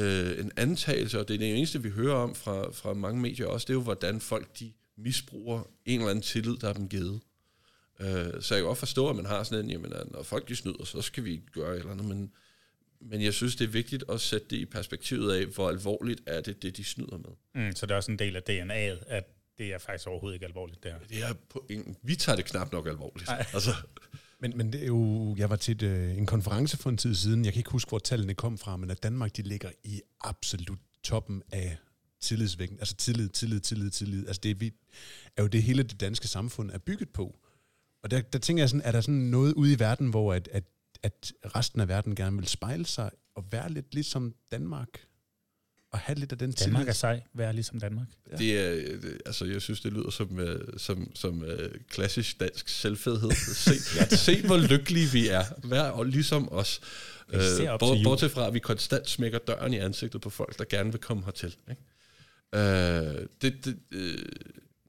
øh, 0.02 0.38
en 0.38 0.52
antagelse, 0.56 1.20
og 1.20 1.28
det 1.28 1.34
er 1.34 1.38
det 1.38 1.56
eneste, 1.56 1.82
vi 1.82 1.90
hører 1.90 2.16
om 2.16 2.34
fra, 2.34 2.72
fra 2.72 2.94
mange 2.94 3.20
medier 3.20 3.46
også, 3.46 3.64
det 3.64 3.70
er 3.70 3.74
jo, 3.74 3.82
hvordan 3.82 4.20
folk 4.20 4.58
de 4.58 4.72
misbruger 4.96 5.62
en 5.84 6.00
eller 6.00 6.10
anden 6.10 6.22
tillid, 6.22 6.56
der 6.56 6.68
er 6.68 6.72
dem 6.72 6.88
givet. 6.88 7.20
Øh, 8.00 8.42
så 8.42 8.54
jeg 8.54 8.62
kan 8.62 8.64
godt 8.64 8.78
forstå, 8.78 9.08
at 9.08 9.16
man 9.16 9.26
har 9.26 9.42
sådan 9.42 9.64
en, 9.64 9.70
jamen, 9.70 9.92
at 9.92 10.10
når 10.12 10.22
folk 10.22 10.48
de 10.48 10.56
snyder, 10.56 10.84
så 10.84 11.02
skal 11.02 11.24
vi 11.24 11.42
gøre 11.52 11.74
et 11.74 11.78
eller 11.78 11.92
andet, 11.92 12.06
men, 12.06 12.32
men 13.00 13.22
jeg 13.22 13.34
synes, 13.34 13.56
det 13.56 13.64
er 13.64 13.68
vigtigt 13.68 14.04
at 14.08 14.20
sætte 14.20 14.46
det 14.50 14.56
i 14.56 14.64
perspektivet 14.64 15.32
af, 15.32 15.46
hvor 15.46 15.68
alvorligt 15.68 16.20
er 16.26 16.40
det, 16.40 16.62
det 16.62 16.76
de 16.76 16.84
snyder 16.84 17.18
med. 17.18 17.64
Mm, 17.64 17.74
så 17.74 17.86
det 17.86 17.92
er 17.92 17.96
også 17.96 18.12
en 18.12 18.18
del 18.18 18.36
af 18.36 18.42
DNA'et, 18.50 19.04
at 19.06 19.24
det 19.58 19.74
er 19.74 19.78
faktisk 19.78 20.08
overhovedet 20.08 20.36
ikke 20.36 20.46
alvorligt, 20.46 20.82
det 20.82 20.92
her. 20.92 20.98
Det 20.98 21.22
er 21.22 21.34
på 21.50 21.66
en, 21.70 21.96
vi 22.02 22.16
tager 22.16 22.36
det 22.36 22.44
knap 22.44 22.72
nok 22.72 22.86
alvorligt. 22.86 23.30
Altså, 23.30 23.70
Men, 24.38 24.52
men 24.56 24.72
det 24.72 24.82
er 24.82 24.86
jo, 24.86 25.34
jeg 25.38 25.50
var 25.50 25.56
til 25.56 25.74
et, 25.74 25.82
øh, 25.82 26.18
en 26.18 26.26
konference 26.26 26.76
for 26.76 26.90
en 26.90 26.96
tid 26.96 27.14
siden, 27.14 27.44
jeg 27.44 27.52
kan 27.52 27.60
ikke 27.60 27.70
huske, 27.70 27.88
hvor 27.88 27.98
tallene 27.98 28.34
kom 28.34 28.58
fra, 28.58 28.76
men 28.76 28.90
at 28.90 29.02
Danmark, 29.02 29.36
de 29.36 29.42
ligger 29.42 29.70
i 29.84 30.00
absolut 30.20 30.78
toppen 31.02 31.42
af 31.52 31.76
tillidsvægten. 32.20 32.78
Altså 32.78 32.94
tillid, 32.94 33.28
tillid, 33.28 33.60
tillid, 33.60 33.90
tillid. 33.90 34.26
Altså 34.26 34.40
det 34.42 34.50
er, 34.50 34.54
vi, 34.54 34.72
er 35.36 35.42
jo 35.42 35.46
det 35.48 35.62
hele 35.62 35.82
det 35.82 36.00
danske 36.00 36.28
samfund 36.28 36.70
er 36.70 36.78
bygget 36.78 37.08
på. 37.10 37.38
Og 38.02 38.10
der, 38.10 38.20
der 38.20 38.38
tænker 38.38 38.62
jeg 38.62 38.68
sådan, 38.68 38.82
er 38.84 38.92
der 38.92 39.00
sådan 39.00 39.14
noget 39.14 39.52
ude 39.54 39.72
i 39.72 39.78
verden, 39.78 40.10
hvor 40.10 40.34
at, 40.34 40.48
at 40.52 40.64
at 41.02 41.32
resten 41.56 41.80
af 41.80 41.88
verden 41.88 42.14
gerne 42.14 42.36
vil 42.36 42.48
spejle 42.48 42.86
sig 42.86 43.10
og 43.34 43.44
være 43.50 43.72
lidt 43.72 43.94
ligesom 43.94 44.34
Danmark. 44.50 44.88
Og 45.92 45.98
have 45.98 46.18
lidt 46.18 46.32
af 46.32 46.38
den 46.38 46.52
Danmark 46.52 46.80
tillid. 46.80 46.88
er 46.88 46.92
sej, 46.92 47.22
vær 47.34 47.52
ligesom 47.52 47.80
Danmark. 47.80 48.06
Ja. 48.30 48.36
Det 48.36 48.58
er, 48.58 48.72
øh, 49.02 49.18
altså, 49.26 49.44
jeg 49.44 49.62
synes, 49.62 49.80
det 49.80 49.92
lyder 49.92 50.10
som, 50.10 50.38
øh, 50.38 50.78
som, 50.78 51.10
som 51.14 51.44
øh, 51.44 51.70
klassisk 51.88 52.40
dansk 52.40 52.68
selvfedhed. 52.68 53.30
Se, 53.66 54.16
se, 54.16 54.46
hvor 54.46 54.56
lykkelige 54.56 55.06
vi 55.12 55.28
er. 55.28 55.44
Vær 55.64 55.82
og 55.82 56.06
ligesom 56.06 56.52
os. 56.52 56.80
Bort- 57.78 57.96
jul. 57.96 58.04
bortset 58.04 58.30
fra, 58.30 58.46
at 58.46 58.54
vi 58.54 58.58
konstant 58.58 59.08
smækker 59.08 59.38
døren 59.38 59.74
i 59.74 59.78
ansigtet 59.78 60.20
på 60.20 60.30
folk, 60.30 60.58
der 60.58 60.64
gerne 60.64 60.90
vil 60.92 61.00
komme 61.00 61.24
hertil. 61.24 61.56
Ikke? 61.70 61.82
Øh, 62.56 63.26
det, 63.42 63.64
det, 63.64 63.78
øh, 63.90 64.18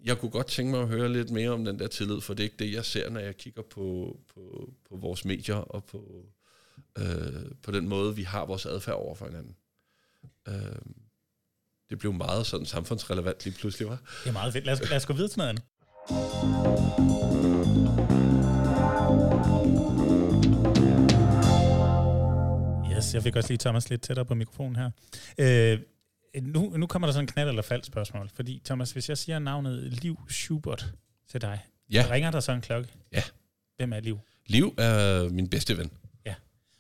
jeg 0.04 0.18
kunne 0.18 0.32
godt 0.32 0.48
tænke 0.48 0.72
mig 0.72 0.82
at 0.82 0.88
høre 0.88 1.14
lidt 1.14 1.32
mere 1.32 1.50
om 1.50 1.66
den 1.66 1.80
der 1.80 1.88
tillid, 1.88 2.22
for 2.22 2.34
det 2.34 2.44
er 2.44 2.44
ikke 2.44 2.56
det, 2.60 2.74
jeg 2.74 2.86
ser, 2.86 3.10
når 3.10 3.20
jeg 3.20 3.38
kigger 3.38 3.62
på, 3.62 4.18
på, 4.34 4.74
på 4.90 4.98
vores 4.98 5.26
medier 5.26 5.56
og 5.56 5.84
på, 5.84 6.26
øh, 6.98 7.52
på 7.64 7.72
den 7.72 7.88
måde, 7.88 8.16
vi 8.16 8.24
har 8.24 8.46
vores 8.46 8.66
adfærd 8.66 8.96
over 8.96 9.16
for 9.16 9.26
hinanden. 9.26 9.56
Øh, 10.48 10.54
det 11.90 12.00
blev 12.00 12.14
meget 12.14 12.46
sådan 12.46 12.66
samfundsrelevant 12.66 13.46
lige 13.46 13.56
pludselig, 13.58 13.88
var. 13.88 14.00
Det 14.24 14.30
er 14.30 14.34
meget 14.34 14.54
fedt. 14.54 14.66
Lad 14.66 14.74
os, 14.74 14.90
lad 14.90 14.98
os 14.98 15.06
gå 15.06 15.14
videre 15.14 15.30
til 15.30 15.38
noget 15.38 15.50
andet. 15.50 15.64
Yes, 22.98 23.14
jeg 23.14 23.24
fik 23.24 23.36
også 23.36 23.50
lige 23.50 23.58
Thomas 23.58 23.90
lidt 23.90 24.02
tættere 24.02 24.26
på 24.26 24.36
mikrofonen 24.36 24.76
her. 24.76 24.92
Øh, 25.38 25.80
nu, 26.42 26.78
nu 26.78 26.88
kommer 26.88 27.08
der 27.08 27.14
sådan 27.14 27.24
en 27.24 27.28
knald 27.28 27.50
eller 27.50 27.62
fald 27.62 27.84
spørgsmål. 27.84 28.30
Fordi 28.34 28.62
Thomas, 28.66 28.92
hvis 28.92 29.10
jeg 29.10 29.18
siger 29.18 29.40
navnet 29.40 29.84
Liv 30.04 30.20
Schubert 30.30 30.94
til 31.28 31.42
dig, 31.42 31.60
Ja. 31.92 32.04
så 32.04 32.12
ringer 32.12 32.32
der 32.32 32.40
så 32.40 32.52
en 32.52 32.62
klokke. 32.62 32.90
Ja. 33.12 33.24
Hvem 33.76 33.94
er 33.94 34.00
Liv? 34.00 34.20
Liv 34.48 34.74
er 34.78 35.30
min 35.30 35.50
bedste 35.50 35.78
ven. 35.78 35.92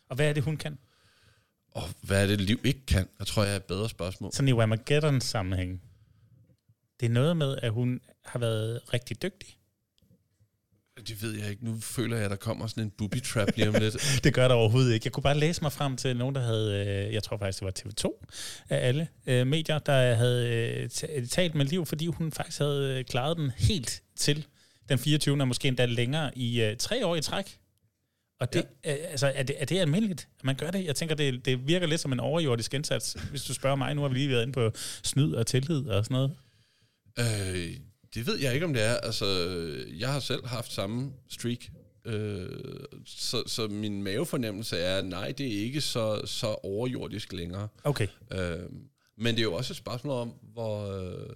Og 0.10 0.16
hvad 0.16 0.30
er 0.30 0.34
det, 0.34 0.44
hun 0.44 0.58
kan? 0.58 0.78
Og 1.72 1.84
hvad 2.02 2.24
er 2.24 2.28
det, 2.28 2.42
Liv 2.42 2.60
ikke 2.64 2.86
kan? 2.86 3.08
Jeg 3.20 3.28
tror, 3.28 3.44
jeg 3.44 3.52
er 3.52 3.56
et 3.56 3.64
bedre 3.64 3.90
spørgsmål. 3.90 4.32
Sådan 4.34 4.48
i 4.50 4.54
Whamageddon 4.54 5.22
sammenhæng. 5.22 5.82
Det 7.00 7.06
er 7.06 7.10
noget 7.10 7.38
med, 7.38 7.58
at 7.62 7.72
hun 7.72 8.02
har 8.26 8.40
været 8.40 8.94
rigtig 8.94 9.22
dygtig. 9.22 9.58
Det 11.08 11.22
ved 11.22 11.40
jeg 11.40 11.50
ikke. 11.50 11.66
Nu 11.66 11.80
føler 11.82 12.16
jeg, 12.16 12.26
at 12.26 12.32
der 12.32 12.38
kommer 12.38 12.68
sådan 12.68 12.84
en 12.84 12.90
booby 12.98 13.22
trap 13.24 13.48
lige 13.56 13.68
om 13.70 13.76
lidt. 13.80 13.98
Det 14.24 14.34
gør 14.34 14.48
der 14.48 14.56
overhovedet 14.56 14.94
ikke. 14.94 15.06
Jeg 15.06 15.12
kunne 15.14 15.24
bare 15.24 15.38
læse 15.38 15.62
mig 15.62 15.72
frem 15.72 15.98
til 15.98 16.18
nogen, 16.18 16.36
der 16.36 16.42
havde, 16.42 16.86
øh, 17.08 17.14
jeg 17.14 17.24
tror 17.24 17.38
faktisk, 17.38 17.60
det 17.60 17.66
var 17.66 17.74
TV2 18.10 18.26
af 18.70 18.88
alle 18.88 19.08
øh, 19.28 19.48
medier, 19.48 19.80
der 19.80 20.14
havde 20.16 20.50
øh, 20.50 20.90
ta- 20.90 21.26
talt 21.26 21.56
med 21.56 21.66
Liv, 21.66 21.86
fordi 21.86 22.06
hun 22.08 22.32
faktisk 22.32 22.60
havde 22.60 23.04
klaret 23.04 23.38
den 23.38 23.52
helt 23.58 24.02
til 24.16 24.46
den 24.90 25.00
24. 25.00 25.42
og 25.42 25.48
måske 25.48 25.68
endda 25.68 25.86
længere 25.86 26.38
i 26.38 26.62
øh, 26.62 26.78
tre 26.78 27.06
år 27.06 27.16
i 27.16 27.22
træk. 27.22 27.58
Og 28.40 28.54
det, 28.54 28.66
ja. 28.86 28.92
øh, 28.94 28.98
altså, 29.12 29.32
er, 29.36 29.44
det, 29.44 29.56
er 29.60 29.66
det 29.66 29.80
almindeligt, 29.80 30.28
at 30.40 30.44
man 30.44 30.56
gør 30.56 30.72
det? 30.72 30.86
Jeg 30.86 30.96
tænker, 30.96 31.16
det, 31.16 31.46
det 31.46 31.68
virker 31.68 31.88
lidt 31.88 32.02
som 32.02 32.12
en 32.14 32.20
overjordisk 32.20 32.74
indsats. 32.74 33.18
Hvis 33.30 33.44
du 33.44 33.54
spørger 33.54 33.76
mig, 33.76 33.96
nu 33.96 34.02
har 34.02 34.10
vi 34.10 34.16
lige 34.16 34.30
været 34.30 34.42
inde 34.42 34.54
på 34.54 34.72
snyd 35.04 35.34
og 35.34 35.48
tillid 35.48 35.88
og 35.88 36.06
sådan 36.06 36.16
noget. 36.16 36.32
øh, 37.20 37.78
det 38.18 38.28
ved 38.28 38.40
jeg 38.40 38.54
ikke, 38.54 38.66
om 38.66 38.74
det 38.74 38.84
er. 38.84 38.94
Altså, 38.94 39.26
jeg 39.98 40.14
har 40.14 40.20
selv 40.20 40.46
haft 40.46 40.72
samme 40.72 41.12
streak. 41.30 41.70
Øh, 42.06 42.50
så, 43.06 43.44
så 43.48 43.68
min 43.68 44.04
mavefornemmelse 44.04 44.78
er, 44.78 45.02
nej, 45.02 45.32
det 45.32 45.48
er 45.48 45.64
ikke 45.64 45.82
så, 45.82 46.22
så 46.26 46.48
overjordisk 46.48 47.34
længere. 47.34 47.68
Okay. 47.84 48.08
Øh, 48.32 48.70
men 49.18 49.36
det 49.36 49.40
er 49.40 49.44
jo 49.44 49.54
også 49.54 49.74
et 49.74 49.78
spørgsmål 49.78 50.14
om, 50.14 50.34
hvor, 50.54 50.92
øh, 50.92 51.30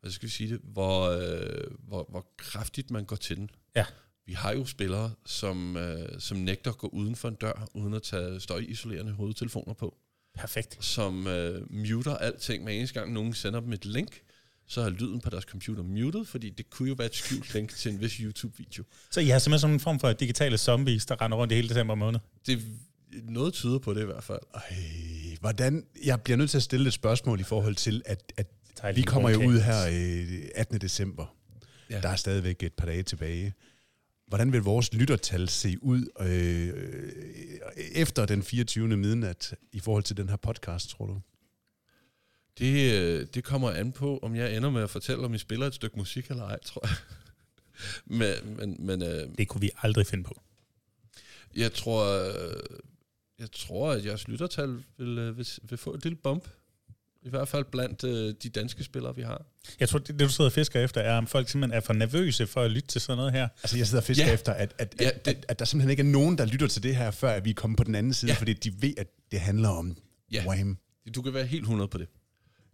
hvad 0.00 0.10
skal 0.10 0.26
vi 0.26 0.32
sige 0.32 0.50
det, 0.50 0.60
hvor, 0.62 1.08
øh, 1.08 1.70
hvor, 1.88 2.06
hvor 2.10 2.26
kraftigt 2.36 2.90
man 2.90 3.04
går 3.04 3.16
til 3.16 3.36
den. 3.36 3.50
Ja. 3.76 3.86
Vi 4.26 4.32
har 4.32 4.52
jo 4.52 4.64
spillere, 4.66 5.12
som, 5.26 5.76
øh, 5.76 6.08
som 6.20 6.38
nægter 6.38 6.70
at 6.70 6.78
gå 6.78 6.86
uden 6.86 7.16
for 7.16 7.28
en 7.28 7.34
dør, 7.34 7.68
uden 7.74 7.94
at 7.94 8.02
tage 8.02 8.40
støjisolerende 8.40 9.12
hovedtelefoner 9.12 9.74
på. 9.74 9.96
Perfekt. 10.34 10.84
Som 10.84 11.26
øh, 11.26 11.72
muter 11.72 12.16
alting, 12.16 12.64
med 12.64 12.76
eneste 12.76 13.00
gang 13.00 13.12
nogen 13.12 13.34
sender 13.34 13.60
dem 13.60 13.72
et 13.72 13.84
link, 13.84 14.20
så 14.66 14.80
er 14.80 14.90
lyden 14.90 15.20
på 15.20 15.30
deres 15.30 15.44
computer 15.44 15.82
muted, 15.82 16.24
fordi 16.24 16.50
det 16.50 16.70
kunne 16.70 16.88
jo 16.88 16.94
være 16.98 17.06
et 17.06 17.14
skjult 17.14 17.54
link 17.54 17.70
til 17.70 17.92
en 17.92 18.00
vis 18.00 18.12
YouTube-video. 18.12 18.84
Så 19.10 19.20
I 19.20 19.26
har 19.26 19.38
simpelthen 19.38 19.60
sådan 19.60 19.74
en 19.74 19.80
form 19.80 20.00
for 20.00 20.12
digitale 20.12 20.58
zombies, 20.58 21.06
der 21.06 21.22
render 21.22 21.36
rundt 21.38 21.52
i 21.52 21.56
hele 21.56 21.68
december 21.68 21.94
måned. 21.94 22.20
Det 22.46 22.62
noget 23.22 23.54
tyder 23.54 23.78
på 23.78 23.94
det 23.94 24.02
i 24.02 24.04
hvert 24.04 24.24
fald. 24.24 24.40
Ej, 24.54 24.76
hvordan, 25.40 25.86
jeg 26.04 26.22
bliver 26.22 26.36
nødt 26.36 26.50
til 26.50 26.56
at 26.56 26.62
stille 26.62 26.86
et 26.86 26.92
spørgsmål 26.92 27.40
i 27.40 27.42
forhold 27.42 27.74
til, 27.74 28.02
at, 28.06 28.32
at 28.36 28.46
vi 28.96 29.02
kommer 29.02 29.30
jo 29.30 29.48
ud 29.48 29.60
her 29.60 29.86
øh, 29.92 30.48
18. 30.54 30.80
december. 30.80 31.36
Ja. 31.90 31.94
Ja. 31.94 32.00
Der 32.00 32.08
er 32.08 32.16
stadigvæk 32.16 32.62
et 32.62 32.72
par 32.72 32.86
dage 32.86 33.02
tilbage. 33.02 33.54
Hvordan 34.26 34.52
vil 34.52 34.60
vores 34.60 34.94
lyttertal 34.94 35.48
se 35.48 35.82
ud 35.82 36.06
øh, 36.20 36.68
øh, 36.68 37.12
efter 37.92 38.26
den 38.26 38.42
24. 38.42 38.96
midnat 38.96 39.54
i 39.72 39.80
forhold 39.80 40.02
til 40.02 40.16
den 40.16 40.28
her 40.28 40.36
podcast, 40.36 40.90
tror 40.90 41.06
du? 41.06 41.20
Det, 42.58 42.92
øh, 43.02 43.26
det 43.34 43.44
kommer 43.44 43.70
an 43.70 43.92
på, 43.92 44.18
om 44.22 44.36
jeg 44.36 44.56
ender 44.56 44.70
med 44.70 44.82
at 44.82 44.90
fortælle, 44.90 45.24
om 45.24 45.34
I 45.34 45.38
spiller 45.38 45.66
et 45.66 45.74
stykke 45.74 45.96
musik 45.98 46.26
eller 46.30 46.44
ej, 46.44 46.58
tror 46.64 46.86
jeg. 46.86 46.96
men 48.18 48.56
men, 48.56 48.76
men 48.86 49.02
øh, 49.02 49.28
Det 49.38 49.48
kunne 49.48 49.60
vi 49.60 49.70
aldrig 49.82 50.06
finde 50.06 50.24
på. 50.24 50.40
jeg 51.56 51.72
tror, 51.72 52.04
øh, 52.28 52.56
jeg 53.38 53.48
tror, 53.52 53.92
at 53.92 54.04
jeres 54.06 54.28
lyttertal 54.28 54.82
vil, 54.98 55.18
øh, 55.18 55.38
vil, 55.38 55.46
vil 55.62 55.78
få 55.78 55.94
et 55.94 56.02
lille 56.02 56.16
bump. 56.16 56.48
I 57.22 57.28
hvert 57.30 57.48
fald 57.48 57.64
blandt 57.64 58.04
øh, 58.04 58.34
de 58.42 58.48
danske 58.48 58.84
spillere, 58.84 59.16
vi 59.16 59.22
har. 59.22 59.46
Jeg 59.80 59.88
tror, 59.88 59.98
det, 59.98 60.08
det 60.08 60.20
du 60.20 60.28
sidder 60.28 60.48
og 60.50 60.52
fisker 60.52 60.80
efter, 60.80 61.00
er, 61.00 61.18
om 61.18 61.26
folk 61.26 61.48
simpelthen 61.48 61.76
er 61.76 61.80
for 61.80 61.92
nervøse 61.92 62.46
for 62.46 62.62
at 62.62 62.70
lytte 62.70 62.88
til 62.88 63.00
sådan 63.00 63.16
noget 63.16 63.32
her. 63.32 63.48
Altså, 63.62 63.76
jeg 63.76 63.86
sidder 63.86 64.00
og 64.02 64.06
fisker 64.06 64.26
Ja. 64.26 64.32
efter, 64.34 64.52
at, 64.52 64.74
at, 64.78 64.94
Ja, 65.00 65.10
det- 65.24 65.28
at, 65.30 65.46
at 65.48 65.58
der 65.58 65.64
simpelthen 65.64 65.90
ikke 65.90 66.00
er 66.00 66.04
nogen, 66.04 66.38
der 66.38 66.44
lytter 66.46 66.66
til 66.66 66.82
det 66.82 66.96
her, 66.96 67.10
før 67.10 67.30
at 67.30 67.44
vi 67.44 67.50
er 67.50 67.54
kommet 67.54 67.76
på 67.76 67.84
den 67.84 67.94
anden 67.94 68.14
side, 68.14 68.32
Ja. 68.32 68.38
fordi 68.38 68.52
de 68.52 68.82
ved, 68.82 68.94
at 68.96 69.06
det 69.30 69.40
handler 69.40 69.68
om 69.68 69.96
ja. 70.32 70.44
Wham. 70.48 70.78
Du 71.14 71.22
kan 71.22 71.34
være 71.34 71.46
helt 71.46 71.62
100 71.62 71.88
på 71.88 71.98
det. 71.98 72.08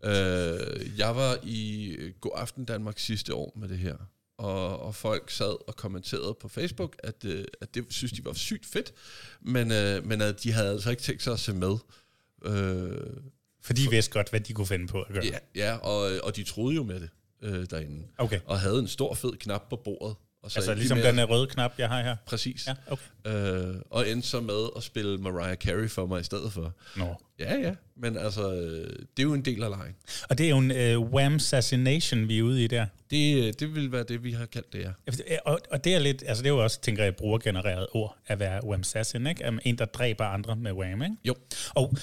Øh, 0.05 0.99
jeg 0.99 1.17
var 1.17 1.39
i 1.43 1.97
God 2.21 2.33
Aften 2.35 2.65
Danmark 2.65 2.99
sidste 2.99 3.35
år 3.35 3.53
med 3.57 3.69
det 3.69 3.79
her, 3.79 3.97
og, 4.39 4.81
og 4.81 4.95
folk 4.95 5.31
sad 5.31 5.69
og 5.69 5.77
kommenterede 5.77 6.37
på 6.41 6.49
Facebook, 6.49 6.97
at, 6.99 7.25
øh, 7.25 7.45
at 7.61 7.75
det 7.75 7.87
synes 7.91 8.13
de 8.13 8.25
var 8.25 8.33
sygt 8.33 8.67
fedt, 8.67 8.93
men, 9.41 9.73
øh, 9.73 10.07
men 10.07 10.21
at 10.21 10.43
de 10.43 10.53
havde 10.53 10.69
altså 10.71 10.91
ikke 10.91 11.03
tænkt 11.03 11.23
sig 11.23 11.33
at 11.33 11.41
se 11.41 11.53
med. 11.53 11.77
Øh, 12.45 12.97
For 13.63 13.73
de 13.73 13.91
vidste 13.91 14.13
godt, 14.13 14.31
hvad 14.31 14.41
de 14.41 14.53
kunne 14.53 14.67
finde 14.67 14.87
på 14.87 15.03
at 15.03 15.13
gøre. 15.15 15.25
ja, 15.25 15.39
ja 15.55 15.77
og, 15.77 16.11
og 16.25 16.37
de 16.37 16.45
troede 16.45 16.75
jo 16.77 16.83
med 16.83 17.01
det 17.01 17.11
øh, 17.43 17.67
derinde, 17.71 18.07
Okay. 18.19 18.41
og 18.47 18.61
havde 18.61 18.79
en 18.79 18.89
stor 18.89 19.15
fed 19.15 19.33
knap 19.33 19.69
på 19.71 19.77
bordet. 19.77 20.17
Og 20.43 20.51
så 20.51 20.59
Altså 20.59 20.75
ligesom 20.75 20.99
med- 20.99 21.05
den 21.07 21.15
her 21.15 21.25
røde 21.25 21.47
knap, 21.47 21.73
jeg 21.79 21.89
har 21.89 22.03
her. 22.03 22.17
Præcis. 22.27 22.67
Ja, 22.67 22.75
okay. 22.87 23.71
Øh, 23.71 23.75
og 23.91 24.09
endte 24.09 24.29
så 24.29 24.41
med 24.41 24.69
at 24.77 24.83
spille 24.83 25.19
Mariah 25.19 25.57
Carey 25.57 25.89
for 25.91 26.07
mig 26.07 26.21
i 26.21 26.25
stedet 26.25 26.53
for. 26.53 26.73
Nå. 26.97 27.15
Ja, 27.39 27.59
ja, 27.59 27.75
men 27.97 28.17
altså, 28.17 28.53
øh, 28.55 28.89
det 28.89 29.19
er 29.19 29.23
jo 29.23 29.35
en 29.35 29.45
del 29.45 29.63
af 29.63 29.71
lejen. 29.71 29.95
Og 30.31 30.39
det 30.39 30.47
er 30.47 30.51
jo 30.51 30.59
en 30.59 30.97
uh, 30.97 31.13
wham 31.13 31.35
assassination, 31.35 32.29
vi 32.29 32.39
er 32.39 32.43
ude 32.43 32.65
i 32.65 32.67
der. 32.67 32.87
Det, 33.11 33.47
øh, 33.47 33.53
det 33.59 33.75
vil 33.75 33.93
være 33.93 34.03
det, 34.03 34.25
vi 34.25 34.33
har 34.33 34.47
kaldt 34.47 34.73
det, 34.73 34.81
ja. 34.81 34.91
Og, 35.45 35.61
og 35.71 35.85
det 35.85 35.95
er 35.95 35.99
lidt, 35.99 36.25
altså 36.27 36.43
det 36.43 36.49
er 36.49 36.55
jo 36.55 36.63
også, 36.63 36.81
tænker 36.81 37.05
jeg, 37.05 37.17
brugergenereret 37.17 37.87
ord 37.93 38.17
at 38.27 38.39
være 38.39 38.65
wham 38.65 38.81
assassin, 38.81 39.27
ikke? 39.27 39.45
En, 39.65 39.79
der 39.79 39.85
dræber 39.85 40.25
andre 40.25 40.57
med 40.57 40.73
wham, 40.73 41.03
ikke? 41.03 41.17
Jo. 41.25 41.35
Og 41.75 41.95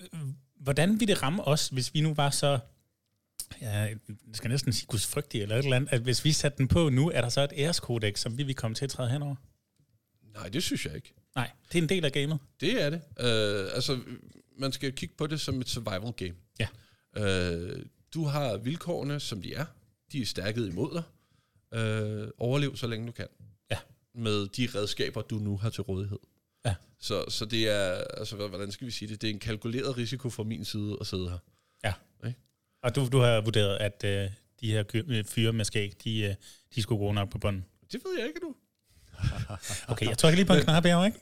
øh, 0.00 0.20
hvordan 0.60 1.00
ville 1.00 1.14
det 1.14 1.22
ramme 1.22 1.44
os, 1.48 1.68
hvis 1.68 1.94
vi 1.94 2.00
nu 2.00 2.14
var 2.14 2.30
så, 2.30 2.58
jeg 3.60 3.96
skal 4.32 4.50
næsten 4.50 4.72
sige 4.72 4.86
gudsfrygtige 4.86 5.42
eller 5.42 5.56
et 5.56 5.64
eller 5.64 5.76
andet, 5.76 5.92
at 5.92 6.00
hvis 6.00 6.24
vi 6.24 6.32
satte 6.32 6.58
den 6.58 6.68
på 6.68 6.88
nu, 6.88 7.10
er 7.10 7.20
der 7.20 7.28
så 7.28 7.40
et 7.40 7.52
æreskodex, 7.56 8.18
som 8.20 8.38
vi 8.38 8.42
vil 8.42 8.54
komme 8.54 8.74
til 8.74 8.84
at 8.84 8.90
træde 8.90 9.10
henover? 9.10 9.36
Nej, 10.34 10.48
det 10.48 10.62
synes 10.62 10.86
jeg 10.86 10.94
ikke. 10.94 11.14
Nej, 11.34 11.50
det 11.72 11.78
er 11.78 11.82
en 11.82 11.88
del 11.88 12.04
af 12.04 12.12
gamet. 12.12 12.38
Det 12.60 12.82
er 12.82 12.90
det. 12.90 13.00
Øh, 13.20 13.70
altså, 13.74 14.00
man 14.58 14.72
skal 14.72 14.92
kigge 14.92 15.14
på 15.18 15.26
det 15.26 15.40
som 15.40 15.60
et 15.60 15.68
survival 15.68 16.12
game. 16.12 16.34
Ja. 16.58 16.68
Øh, 17.16 17.86
du 18.14 18.24
har 18.24 18.56
vilkårene, 18.56 19.20
som 19.20 19.42
de 19.42 19.54
er. 19.54 19.64
De 20.12 20.22
er 20.22 20.26
stærket 20.26 20.68
imod 20.68 20.94
dig. 20.94 21.02
Øh, 21.78 22.28
overlev 22.38 22.76
så 22.76 22.86
længe 22.86 23.06
du 23.06 23.12
kan. 23.12 23.28
Ja. 23.70 23.78
Med 24.14 24.48
de 24.48 24.68
redskaber, 24.74 25.22
du 25.22 25.38
nu 25.38 25.56
har 25.56 25.70
til 25.70 25.82
rådighed. 25.82 26.18
Ja. 26.64 26.74
Så, 27.00 27.24
så 27.28 27.44
det 27.44 27.68
er, 27.68 27.90
altså, 27.92 28.36
hvordan 28.36 28.72
skal 28.72 28.86
vi 28.86 28.90
sige 28.90 29.08
det? 29.08 29.22
Det 29.22 29.30
er 29.30 29.34
en 29.34 29.40
kalkuleret 29.40 29.96
risiko 29.96 30.30
fra 30.30 30.42
min 30.42 30.64
side 30.64 30.96
at 31.00 31.06
sidde 31.06 31.30
her. 31.30 31.38
Og 32.82 32.96
du, 32.96 33.08
du 33.12 33.18
har 33.18 33.40
vurderet, 33.40 33.76
at 33.76 34.04
øh, 34.04 34.30
de 34.60 34.70
her 34.70 34.84
øh, 34.94 35.24
fyre 35.24 35.52
med 35.52 35.64
skæg, 35.64 35.92
de, 36.04 36.20
øh, 36.20 36.34
de 36.74 36.82
skulle 36.82 36.98
gå 36.98 37.12
nok 37.12 37.30
på 37.30 37.38
bunden. 37.38 37.64
Det 37.92 38.00
ved 38.04 38.18
jeg 38.18 38.26
ikke 38.26 38.40
nu. 38.42 38.54
Okay, 39.92 40.08
jeg 40.08 40.18
trykker 40.18 40.36
lige 40.36 40.46
på 40.46 40.52
en 40.52 40.62
knap 40.62 40.84
her, 40.84 41.04
ikke? 41.04 41.18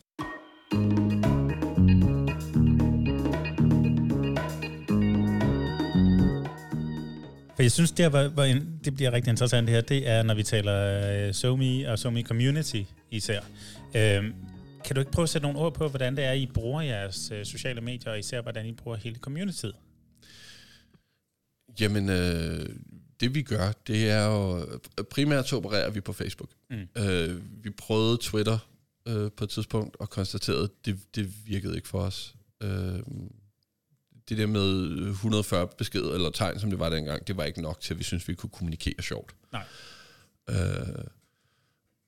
For 7.57 7.63
jeg 7.63 7.73
synes, 7.73 7.93
det, 7.93 8.13
var, 8.13 8.29
var 8.29 8.45
en, 8.45 8.81
det 8.85 8.95
bliver 8.95 9.13
rigtig 9.13 9.31
interessant 9.31 9.71
her, 9.71 9.81
det 9.81 10.09
er, 10.09 10.23
når 10.23 10.35
vi 10.35 10.43
taler 10.43 11.29
uh, 11.29 11.35
SoMe 11.35 11.91
og 11.91 11.99
SoMe 11.99 12.23
Community 12.23 12.83
især. 13.11 13.41
Øhm, 13.97 14.35
kan 14.85 14.95
du 14.95 15.01
ikke 15.01 15.13
prøve 15.13 15.23
at 15.23 15.29
sætte 15.29 15.47
nogle 15.47 15.59
ord 15.59 15.75
på, 15.75 15.89
hvordan 15.89 16.17
det 16.17 16.25
er, 16.25 16.33
I 16.33 16.47
bruger 16.47 16.81
jeres 16.81 17.31
uh, 17.31 17.37
sociale 17.45 17.81
medier, 17.81 18.13
og 18.13 18.19
især 18.19 18.41
hvordan 18.41 18.67
I 18.67 18.73
bruger 18.73 18.97
hele 18.97 19.17
communityet? 19.17 19.75
Jamen, 21.81 22.09
øh, 22.09 22.69
det 23.21 23.35
vi 23.35 23.43
gør, 23.43 23.73
det 23.87 24.11
er 24.11 24.27
jo... 24.27 24.67
Primært 25.11 25.49
så 25.49 25.57
opererer 25.57 25.91
vi 25.91 26.01
på 26.01 26.13
Facebook. 26.13 26.51
Mm. 26.71 26.89
Øh, 27.03 27.65
vi 27.65 27.71
prøvede 27.71 28.19
Twitter 28.21 28.59
øh, 29.09 29.31
på 29.37 29.45
et 29.45 29.51
tidspunkt 29.51 29.97
og 30.01 30.11
konstaterede, 30.11 30.65
at 30.65 30.87
det, 30.87 30.99
det 31.15 31.47
virkede 31.47 31.77
ikke 31.77 31.89
for 31.89 32.01
os. 32.01 32.35
Øh, 32.63 32.99
det 34.29 34.39
der 34.39 34.47
med 34.47 34.89
140 35.09 35.69
beskeder 35.79 36.15
eller 36.15 36.31
tegn, 36.31 36.61
som 36.61 36.71
det 36.71 36.79
var 36.79 36.89
dengang, 36.89 37.27
det 37.27 37.37
var 37.37 37.45
ikke 37.45 37.63
nok 37.63 37.81
til, 37.81 37.95
at 37.95 37.99
vi 37.99 38.05
synes, 38.05 38.29
vi 38.29 38.35
kunne 38.35 38.51
kommunikere 38.51 39.03
sjovt. 39.03 39.35
Nej. 39.53 39.65
Øh, 40.51 41.05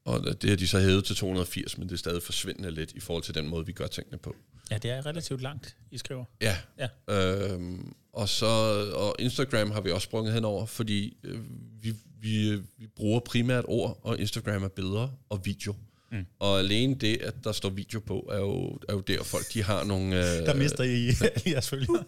og 0.06 0.42
det 0.42 0.50
har 0.50 0.56
de 0.56 0.68
så 0.68 0.80
hævet 0.80 1.04
til 1.04 1.16
280, 1.16 1.78
men 1.78 1.88
det 1.88 1.94
er 1.94 1.98
stadig 1.98 2.22
forsvindende 2.22 2.70
lidt 2.70 2.92
i 2.92 3.00
forhold 3.00 3.22
til 3.24 3.34
den 3.34 3.48
måde, 3.48 3.66
vi 3.66 3.72
gør 3.72 3.86
tingene 3.86 4.18
på. 4.18 4.36
Ja, 4.70 4.78
det 4.78 4.90
er 4.90 5.06
relativt 5.06 5.42
langt, 5.42 5.76
I 5.90 5.98
skriver. 5.98 6.24
Ja. 6.40 6.56
Ja. 6.78 6.88
Øhm, 7.52 7.94
og 8.12 8.28
så 8.28 8.46
og 8.94 9.16
Instagram 9.18 9.70
har 9.70 9.80
vi 9.80 9.90
også 9.90 10.04
sprunget 10.04 10.34
henover, 10.34 10.66
fordi 10.66 11.16
øh, 11.24 11.40
vi, 11.82 11.94
vi, 12.20 12.54
vi 12.78 12.86
bruger 12.96 13.20
primært 13.20 13.64
ord, 13.68 14.00
og 14.02 14.18
Instagram 14.18 14.62
er 14.64 14.68
billeder 14.68 15.08
og 15.28 15.40
video. 15.44 15.74
Mm. 16.12 16.26
Og 16.38 16.58
alene 16.58 16.94
det, 16.94 17.16
at 17.22 17.34
der 17.44 17.52
står 17.52 17.68
video 17.70 18.00
på, 18.00 18.28
er 18.32 18.38
jo, 18.38 18.78
er 18.88 18.92
jo 18.92 19.00
der, 19.00 19.22
folk 19.22 19.52
de 19.54 19.62
har 19.62 19.84
nogle... 19.84 20.16
Øh, 20.16 20.46
Der 20.46 20.54
mister 20.54 20.84
I 20.84 21.06
jeres 21.52 21.68
følgere. 21.68 22.04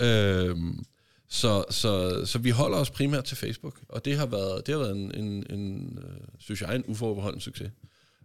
Øhm, 0.00 0.84
så, 1.28 1.64
så, 1.70 2.22
så 2.26 2.38
vi 2.38 2.50
holder 2.50 2.78
os 2.78 2.90
primært 2.90 3.24
til 3.24 3.36
Facebook, 3.36 3.80
og 3.88 4.04
det 4.04 4.16
har 4.16 4.26
været, 4.26 4.66
det 4.66 4.74
har 4.74 4.82
været 4.82 4.96
en, 4.96 5.14
en, 5.14 5.46
en 5.50 5.98
øh, 5.98 6.28
synes 6.38 6.62
jeg, 6.62 6.76
en 6.76 6.84
uforbeholden 6.86 7.40
succes. 7.40 7.70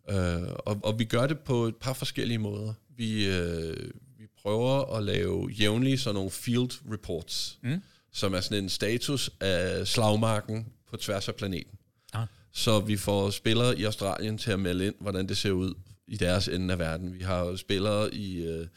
Øh, 0.09 0.41
og, 0.41 0.79
og 0.83 0.99
vi 0.99 1.05
gør 1.05 1.27
det 1.27 1.39
på 1.39 1.63
et 1.63 1.75
par 1.75 1.93
forskellige 1.93 2.37
måder. 2.37 2.73
Vi, 2.97 3.27
øh, 3.27 3.89
vi 4.17 4.27
prøver 4.41 4.95
at 4.97 5.03
lave 5.03 5.49
jævnligt 5.49 6.01
sådan 6.01 6.15
nogle 6.15 6.31
field 6.31 6.91
reports, 6.91 7.59
mm. 7.63 7.81
som 8.11 8.33
er 8.33 8.41
sådan 8.41 8.63
en 8.63 8.69
status 8.69 9.29
af 9.39 9.87
slagmarken 9.87 10.65
på 10.89 10.97
tværs 10.97 11.27
af 11.27 11.35
planeten. 11.35 11.77
Ah. 12.13 12.27
Så 12.51 12.79
vi 12.79 12.97
får 12.97 13.29
spillere 13.29 13.79
i 13.79 13.83
Australien 13.83 14.37
til 14.37 14.51
at 14.51 14.59
melde 14.59 14.85
ind, 14.85 14.95
hvordan 14.99 15.27
det 15.27 15.37
ser 15.37 15.51
ud 15.51 15.73
i 16.07 16.17
deres 16.17 16.47
ende 16.47 16.71
af 16.73 16.79
verden. 16.79 17.13
Vi 17.13 17.23
har 17.23 17.55
spillere 17.55 18.13
i 18.13 18.45
øh, 18.45 18.67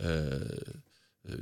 øh, 0.00 0.40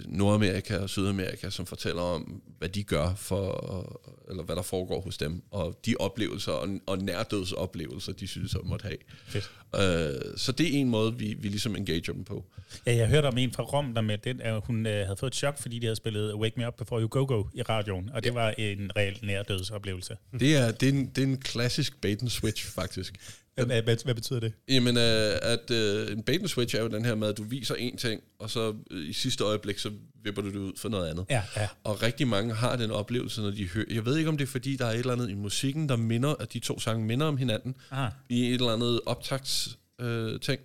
Nordamerika 0.07 0.79
og 0.79 0.91
Sydamerika, 0.91 1.51
som 1.51 1.67
fortæller 1.67 2.03
om, 2.03 2.43
hvad 2.59 2.69
de 2.69 2.83
gør 2.83 3.15
for, 3.15 4.03
eller 4.31 4.43
hvad 4.43 4.57
der 4.57 4.63
foregår 4.63 5.01
hos 5.01 5.19
dem, 5.19 5.43
og 5.51 5.81
de 5.87 5.95
oplevelser 5.99 6.53
og, 6.53 6.69
og 6.87 6.99
nærdødsoplevelser, 6.99 8.13
de 8.13 8.27
synes, 8.27 8.55
at 8.55 8.61
måtte 8.65 8.83
have. 8.83 8.97
Fedt. 9.27 9.51
Øh, 9.75 10.37
så 10.37 10.53
det 10.53 10.67
er 10.67 10.81
en 10.81 10.89
måde, 10.89 11.19
vi, 11.19 11.35
vi 11.39 11.49
ligesom 11.49 11.77
engager 11.77 12.13
dem 12.13 12.25
på. 12.25 12.45
Ja, 12.87 12.95
jeg 12.95 13.09
hørte 13.09 13.27
om 13.27 13.39
en 13.39 13.53
fra 13.53 13.63
Rom, 13.63 13.95
der 13.95 14.01
med 14.01 14.19
den, 14.19 14.41
at 14.41 14.63
hun 14.65 14.87
øh, 14.87 14.93
havde 14.93 15.17
fået 15.17 15.31
et 15.31 15.37
chok, 15.37 15.59
fordi 15.59 15.79
de 15.79 15.87
havde 15.87 15.97
spillet 15.97 16.35
Wake 16.35 16.55
Me 16.57 16.69
Up 16.69 16.75
Before 16.75 17.01
You 17.01 17.09
Go 17.09 17.25
Go 17.25 17.45
i 17.55 17.63
radioen, 17.63 18.11
og 18.15 18.25
det 18.25 18.31
ja. 18.31 18.35
var 18.35 18.55
en 18.59 18.91
reel 18.97 19.19
nærdødsoplevelse. 19.23 20.17
Det 20.41 20.57
er, 20.57 20.73
det, 20.73 20.89
er 20.89 20.93
en, 20.93 21.07
det 21.07 21.19
er 21.19 21.27
en 21.27 21.41
klassisk 21.41 22.01
bait 22.01 22.23
and 22.23 22.31
switch, 22.31 22.65
faktisk. 22.65 23.15
Hvad, 23.55 23.83
hvad, 23.83 24.05
hvad 24.05 24.15
betyder 24.15 24.41
det? 24.41 24.53
Jamen, 24.69 24.97
øh, 24.97 25.33
at 25.43 25.71
øh, 25.71 26.13
en 26.13 26.23
bait 26.23 26.41
and 26.41 26.49
switch 26.49 26.77
er 26.77 26.81
jo 26.81 26.89
den 26.89 27.05
her 27.05 27.15
med, 27.15 27.29
at 27.29 27.39
du 27.39 27.43
viser 27.43 27.75
en 27.75 27.97
ting, 27.97 28.23
og 28.39 28.51
så 28.51 28.75
øh, 28.91 29.09
i 29.09 29.13
sidste 29.13 29.45
øjeblik, 29.45 29.79
så 29.79 29.91
vipper 30.25 30.43
du 30.43 30.49
det 30.49 30.57
ud 30.57 30.73
for 30.77 30.89
noget 30.89 31.11
andet. 31.11 31.27
Ja, 31.31 31.43
ja. 31.57 31.69
Og 31.85 32.03
rigtig 32.03 32.29
mange 32.29 32.55
har 32.55 32.77
den 32.77 32.91
oplevelse, 32.91 33.41
når 33.43 33.51
de 33.51 33.69
hører... 33.69 33.87
Jeg 33.91 34.05
ved 34.05 34.17
ikke, 34.17 34.29
om 34.29 34.37
det 34.37 34.45
er, 34.45 34.51
fordi 34.51 34.77
der 34.77 34.87
er 34.87 34.91
et 34.91 34.99
eller 34.99 35.13
andet 35.13 35.31
i 35.31 35.35
musikken, 35.35 35.89
der 35.89 35.97
minder, 35.97 36.35
at 36.35 36.53
de 36.53 36.59
to 36.59 36.81
sange 36.81 37.07
minder 37.07 37.27
om 37.27 37.37
hinanden, 37.37 37.75
Aha. 37.91 38.09
i 38.29 38.49
et 38.49 38.55
eller 38.55 38.73
andet 38.73 39.01
optagts 39.07 39.79
øh, 40.01 40.41
ting. 40.41 40.61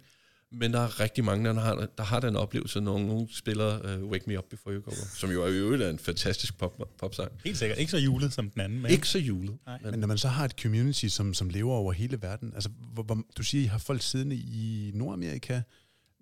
Men 0.59 0.73
der 0.73 0.79
er 0.79 0.99
rigtig 0.99 1.23
mange, 1.23 1.45
der 1.45 1.53
har, 1.53 1.87
der 1.97 2.03
har 2.03 2.19
den 2.19 2.35
oplevelse, 2.35 2.81
når 2.81 2.99
nogen 2.99 3.27
spiller 3.31 3.97
uh, 3.97 4.09
Wake 4.09 4.23
Me 4.27 4.37
Up 4.37 4.43
Before 4.49 4.75
You 4.75 4.81
Go 4.81 4.91
Go, 4.91 5.05
som 5.15 5.31
jo 5.31 5.43
er 5.43 5.47
i 5.47 5.57
øvrigt 5.57 5.83
er 5.83 5.89
en 5.89 5.99
fantastisk 5.99 6.57
pop, 6.57 6.81
popsang. 6.99 7.31
Helt 7.45 7.57
sikkert. 7.57 7.77
Ikke 7.77 7.91
så 7.91 7.97
julet 7.97 8.33
som 8.33 8.49
den 8.49 8.61
anden. 8.61 8.81
Men... 8.81 8.91
Ikke 8.91 9.07
så 9.07 9.19
julet. 9.19 9.57
Nej. 9.65 9.79
Men 9.91 9.99
når 9.99 10.07
man 10.07 10.17
så 10.17 10.27
har 10.27 10.45
et 10.45 10.51
community, 10.61 11.05
som, 11.05 11.33
som 11.33 11.49
lever 11.49 11.73
over 11.73 11.93
hele 11.93 12.21
verden, 12.21 12.51
altså 12.53 12.69
hvor, 12.93 13.03
hvor, 13.03 13.23
du 13.37 13.43
siger, 13.43 13.63
I 13.63 13.67
har 13.67 13.77
folk 13.77 14.01
siddende 14.01 14.35
i 14.35 14.91
Nordamerika, 14.93 15.61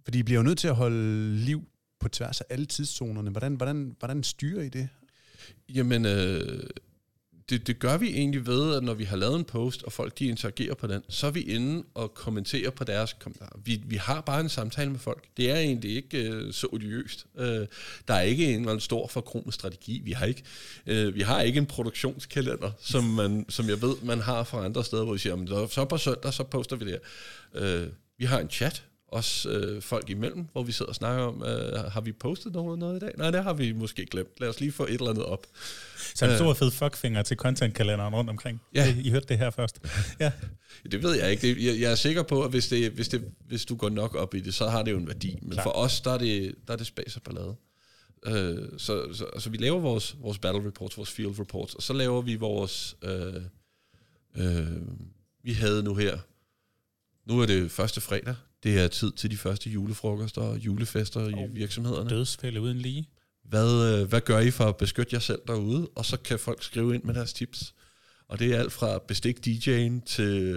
fordi 0.04 0.20
I 0.20 0.24
bliver 0.24 0.40
jo 0.40 0.44
nødt 0.44 0.58
til 0.58 0.68
at 0.68 0.76
holde 0.76 1.36
liv 1.36 1.64
på 2.00 2.10
tværs 2.10 2.42
af 2.42 2.46
alle 2.50 2.66
tidszonerne. 2.66 3.32
Hvordan, 3.32 3.56
hvordan, 3.56 3.96
hvordan 4.00 4.24
styrer 4.24 4.62
I 4.62 4.70
det? 4.70 4.90
Jamen, 5.70 6.06
øh, 6.06 6.64
det, 7.50 7.68
det 7.68 7.80
gør 7.80 7.98
vi 7.98 8.08
egentlig 8.10 8.48
ved, 8.48 8.76
at 8.76 8.84
når 8.84 8.94
vi 8.94 9.04
har 9.04 9.18
lavet 9.18 9.36
en 9.36 9.44
post, 9.44 9.84
og 9.84 9.92
folk 9.92 10.20
de 10.20 10.26
interagerer 10.26 10.74
på 10.74 10.88
den, 10.88 11.02
så 11.10 11.28
er 11.28 11.32
vi 11.32 11.42
inde 11.42 11.84
og 11.94 12.14
kommenterer 12.14 12.70
på 12.70 12.84
deres 12.84 13.14
kommentarer. 13.14 13.60
Vi, 13.64 13.82
vi 13.86 13.96
har 13.96 14.22
bare 14.22 14.42
en 14.42 14.50
samtale 14.50 14.92
med 14.92 15.00
folk. 15.00 15.28
Det 15.38 15.52
er 15.52 15.56
egentlig 15.56 15.96
ikke 15.96 16.30
øh, 16.30 16.54
så 16.54 16.68
odiøst. 16.72 17.26
Øh, 17.38 17.68
der 18.08 18.14
er 18.14 18.22
ikke 18.22 18.46
en 18.46 18.60
eller 18.60 18.70
anden 18.70 18.80
stor 18.80 19.08
forkromet 19.08 19.54
strategi. 19.54 20.02
Vi 20.04 20.12
har 20.12 20.26
ikke, 20.26 20.44
øh, 20.86 21.16
vi 21.16 21.22
har 21.22 21.42
ikke 21.42 21.58
en 21.58 21.66
produktionskalender, 21.66 22.72
som, 22.80 23.04
man, 23.04 23.46
som 23.50 23.70
jeg 23.70 23.82
ved, 23.82 23.96
man 24.04 24.22
har 24.22 24.44
fra 24.44 24.66
andre 24.66 24.84
steder, 24.84 25.04
hvor 25.04 25.14
vi 25.14 25.20
siger, 25.20 25.36
men 25.36 25.48
så 25.48 25.86
på 25.90 25.98
søndag, 25.98 26.34
så 26.34 26.44
poster 26.44 26.76
vi 26.76 26.86
det 26.86 27.00
her. 27.54 27.84
Øh, 27.84 27.88
vi 28.18 28.26
har 28.26 28.40
en 28.40 28.50
chat, 28.50 28.84
også 29.08 29.50
øh, 29.50 29.82
folk 29.82 30.10
imellem, 30.10 30.48
hvor 30.52 30.64
vi 30.64 30.72
sidder 30.72 30.90
og 30.90 30.96
snakker 30.96 31.24
om, 31.24 31.44
øh, 31.44 31.92
har 31.92 32.02
vi 32.02 32.12
postet 32.12 32.54
noget, 32.54 32.80
noget 32.80 32.96
i 32.96 33.00
dag? 33.00 33.12
Nej, 33.18 33.32
det 33.32 33.44
har 33.44 33.54
vi 33.54 33.72
måske 33.72 34.06
glemt. 34.06 34.40
Lad 34.40 34.50
os 34.50 34.60
lige 34.60 34.72
få 34.72 34.84
et 34.84 34.90
eller 34.90 35.10
andet 35.10 35.26
op. 35.26 35.48
Så 36.16 36.26
en 36.26 36.36
stor 36.36 36.54
fed 36.54 36.72
fuckfinger 36.72 37.24
til 37.24 37.38
contentkalenderen 37.38 38.16
rundt 38.16 38.30
omkring. 38.30 38.62
Ja. 38.74 38.96
I 39.04 39.10
hørte 39.10 39.26
det 39.28 39.38
her 39.38 39.50
først. 39.50 39.80
Ja. 40.20 40.32
Det 40.92 41.04
ved 41.04 41.16
jeg 41.20 41.32
ikke. 41.32 41.42
Det, 41.48 41.66
jeg, 41.66 41.82
jeg 41.82 41.92
er 41.92 41.96
sikker 41.96 42.24
på, 42.24 42.44
at 42.44 42.50
hvis, 42.50 42.68
det, 42.68 42.92
hvis, 42.92 43.08
det, 43.08 43.32
hvis 43.48 43.66
du 43.66 43.76
går 43.76 43.90
nok 43.90 44.16
op 44.16 44.34
i 44.34 44.40
det, 44.40 44.54
så 44.54 44.70
har 44.70 44.84
det 44.84 44.92
jo 44.92 44.98
en 44.98 45.08
værdi. 45.08 45.40
Men 45.42 45.52
Klar. 45.52 45.64
for 45.64 45.70
os, 45.70 46.02
der 46.02 46.12
er 46.12 46.18
det, 46.18 46.56
der 46.68 46.74
er 46.74 46.78
det 46.78 46.88
spas 46.88 47.16
og 47.16 47.22
ballade. 47.22 47.56
Øh, 48.26 48.70
så, 48.78 49.14
så 49.14 49.26
altså, 49.34 49.50
vi 49.50 49.58
laver 49.58 49.80
vores, 49.80 50.16
vores 50.20 50.40
battle 50.40 50.68
reports, 50.68 50.98
vores 50.98 51.12
field 51.12 51.40
reports, 51.40 51.76
og 51.76 51.84
så 51.84 51.94
laver 51.94 52.22
vi 52.22 52.36
vores... 52.36 52.96
Øh, 53.02 53.34
øh, 54.38 54.68
vi 55.44 55.54
havde 55.54 55.84
nu 55.84 55.96
her... 55.96 56.18
Nu 57.26 57.40
er 57.40 57.46
det 57.46 57.72
første 57.72 58.02
fredag. 58.02 58.36
Det 58.66 58.80
er 58.80 58.88
tid 58.88 59.12
til 59.12 59.32
de 59.32 59.38
første 59.38 59.70
julefrokoster 59.70 60.42
og 60.42 60.58
julefester 60.58 61.28
i 61.28 61.52
virksomhederne. 61.52 62.10
Dødsfælde 62.10 62.62
uden 62.62 62.78
lige. 62.78 63.10
Hvad, 63.44 64.00
øh, 64.02 64.10
hvad 64.10 64.22
gør 64.22 64.40
I 64.40 64.52
for 64.52 64.64
at 64.64 64.78
beskytte 64.78 65.14
jer 65.14 65.20
selv 65.20 65.40
derude? 65.48 65.88
Og 65.96 66.06
så 66.06 66.18
kan 66.18 66.40
folk 66.40 66.64
skrive 66.64 66.96
ind 66.96 67.04
med 67.04 67.14
deres 67.14 67.34
tips. 67.34 67.74
Og 68.28 68.40
det 68.40 68.54
er 68.54 68.60
alt 68.60 68.72
fra 68.72 69.00
bestik 69.08 69.48
DJ'en 69.48 70.06
til 70.06 70.56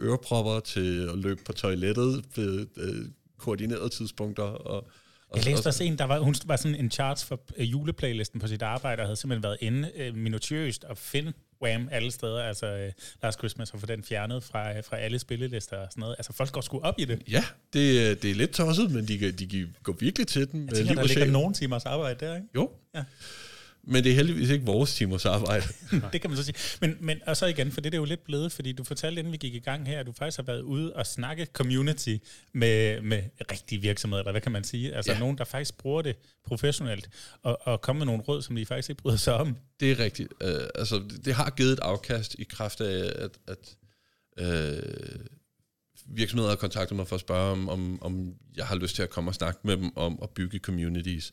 ørepropper 0.00 0.60
til 0.60 1.08
at 1.12 1.18
løbe 1.18 1.40
på 1.44 1.52
toilettet 1.52 2.24
ved 2.36 2.66
øh, 2.76 3.04
koordinerede 3.38 3.88
tidspunkter. 3.88 4.42
Og, 4.42 4.86
og, 5.28 5.36
Jeg 5.36 5.44
læste 5.44 5.66
også 5.66 5.84
en, 5.84 5.98
der 5.98 6.04
var, 6.04 6.18
hun 6.18 6.34
var 6.44 6.56
sådan 6.56 6.74
en 6.74 6.90
charts 6.90 7.24
for 7.24 7.40
øh, 7.56 7.72
juleplaylisten 7.72 8.40
på 8.40 8.46
sit 8.46 8.62
arbejde, 8.62 9.00
og 9.00 9.06
havde 9.06 9.16
simpelthen 9.16 9.42
været 9.42 9.58
inde 9.60 9.90
øh, 9.96 10.14
minutiøst 10.14 10.84
og 10.84 10.98
finde 10.98 11.32
Wham 11.62 11.88
alle 11.92 12.10
steder, 12.10 12.42
altså 12.42 12.66
øh, 12.66 12.92
Last 13.22 13.38
Christmas, 13.38 13.70
og 13.70 13.80
få 13.80 13.86
den 13.86 14.04
fjernet 14.04 14.44
fra, 14.44 14.76
øh, 14.76 14.84
fra 14.84 14.96
alle 14.96 15.18
spillelister 15.18 15.76
og 15.76 15.86
sådan 15.90 16.00
noget. 16.00 16.14
Altså 16.18 16.32
folk 16.32 16.52
går 16.52 16.60
sgu 16.60 16.80
op 16.80 16.94
i 16.98 17.04
det. 17.04 17.22
Ja, 17.30 17.44
det, 17.72 18.10
øh, 18.10 18.16
det 18.22 18.30
er 18.30 18.34
lidt 18.34 18.50
tosset, 18.50 18.90
men 18.90 19.08
de, 19.08 19.32
de 19.32 19.48
kan 19.48 19.74
gå 19.82 19.96
virkelig 20.00 20.26
til 20.26 20.52
den. 20.52 20.60
Jeg 20.60 20.66
med 20.66 20.76
tænker, 20.76 20.94
der 20.94 21.08
ligger 21.08 21.26
nogle 21.26 21.54
timers 21.54 21.86
arbejde 21.86 22.26
der, 22.26 22.34
ikke? 22.34 22.48
Jo. 22.54 22.70
Ja. 22.94 23.04
Men 23.84 24.04
det 24.04 24.12
er 24.12 24.16
heldigvis 24.16 24.50
ikke 24.50 24.64
vores 24.66 24.94
timers 24.94 25.26
arbejde. 25.26 25.66
det 26.12 26.20
kan 26.20 26.30
man 26.30 26.36
så 26.36 26.44
sige. 26.44 26.54
Men, 26.80 26.96
men 27.00 27.18
og 27.26 27.36
så 27.36 27.46
igen, 27.46 27.72
for 27.72 27.80
det 27.80 27.94
er 27.94 27.98
jo 27.98 28.04
lidt 28.04 28.24
blevet, 28.24 28.52
fordi 28.52 28.72
du 28.72 28.84
fortalte, 28.84 29.18
inden 29.18 29.32
vi 29.32 29.36
gik 29.36 29.54
i 29.54 29.58
gang 29.58 29.86
her, 29.86 30.00
at 30.00 30.06
du 30.06 30.12
faktisk 30.12 30.38
har 30.38 30.42
været 30.44 30.60
ude 30.60 30.92
og 30.92 31.06
snakke 31.06 31.46
community 31.52 32.16
med, 32.52 33.00
med 33.00 33.22
rigtige 33.52 33.80
virksomheder, 33.80 34.22
eller 34.22 34.32
hvad 34.32 34.40
kan 34.40 34.52
man 34.52 34.64
sige? 34.64 34.94
Altså 34.94 35.12
Ja. 35.12 35.18
nogen, 35.18 35.38
der 35.38 35.44
faktisk 35.44 35.78
bruger 35.78 36.02
det 36.02 36.16
professionelt, 36.46 37.08
og, 37.42 37.58
og 37.62 37.80
komme 37.80 37.98
med 37.98 38.06
nogle 38.06 38.22
råd, 38.22 38.42
som 38.42 38.56
de 38.56 38.66
faktisk 38.66 38.90
ikke 38.90 39.02
bryder 39.02 39.16
sig 39.18 39.34
om. 39.34 39.56
Det 39.80 39.90
er 39.90 39.98
rigtigt. 39.98 40.32
Uh, 40.44 40.50
altså, 40.74 40.96
det, 41.10 41.24
det 41.24 41.34
har 41.34 41.50
givet 41.50 41.72
et 41.72 41.80
afkast 41.80 42.36
i 42.38 42.44
kraft 42.44 42.80
af, 42.80 43.12
at, 43.24 43.30
at 43.48 43.76
uh, 44.42 45.20
virksomheder 46.06 46.48
har 46.50 46.56
kontaktet 46.56 46.96
mig 46.96 47.08
for 47.08 47.14
at 47.14 47.20
spørge, 47.20 47.52
om, 47.52 47.68
om, 47.68 48.02
om 48.02 48.34
jeg 48.56 48.66
har 48.66 48.76
lyst 48.76 48.94
til 48.94 49.02
at 49.02 49.10
komme 49.10 49.30
og 49.30 49.34
snakke 49.34 49.60
med 49.64 49.76
dem 49.76 49.96
om 49.96 50.18
at 50.22 50.30
bygge 50.30 50.58
communities, 50.58 51.30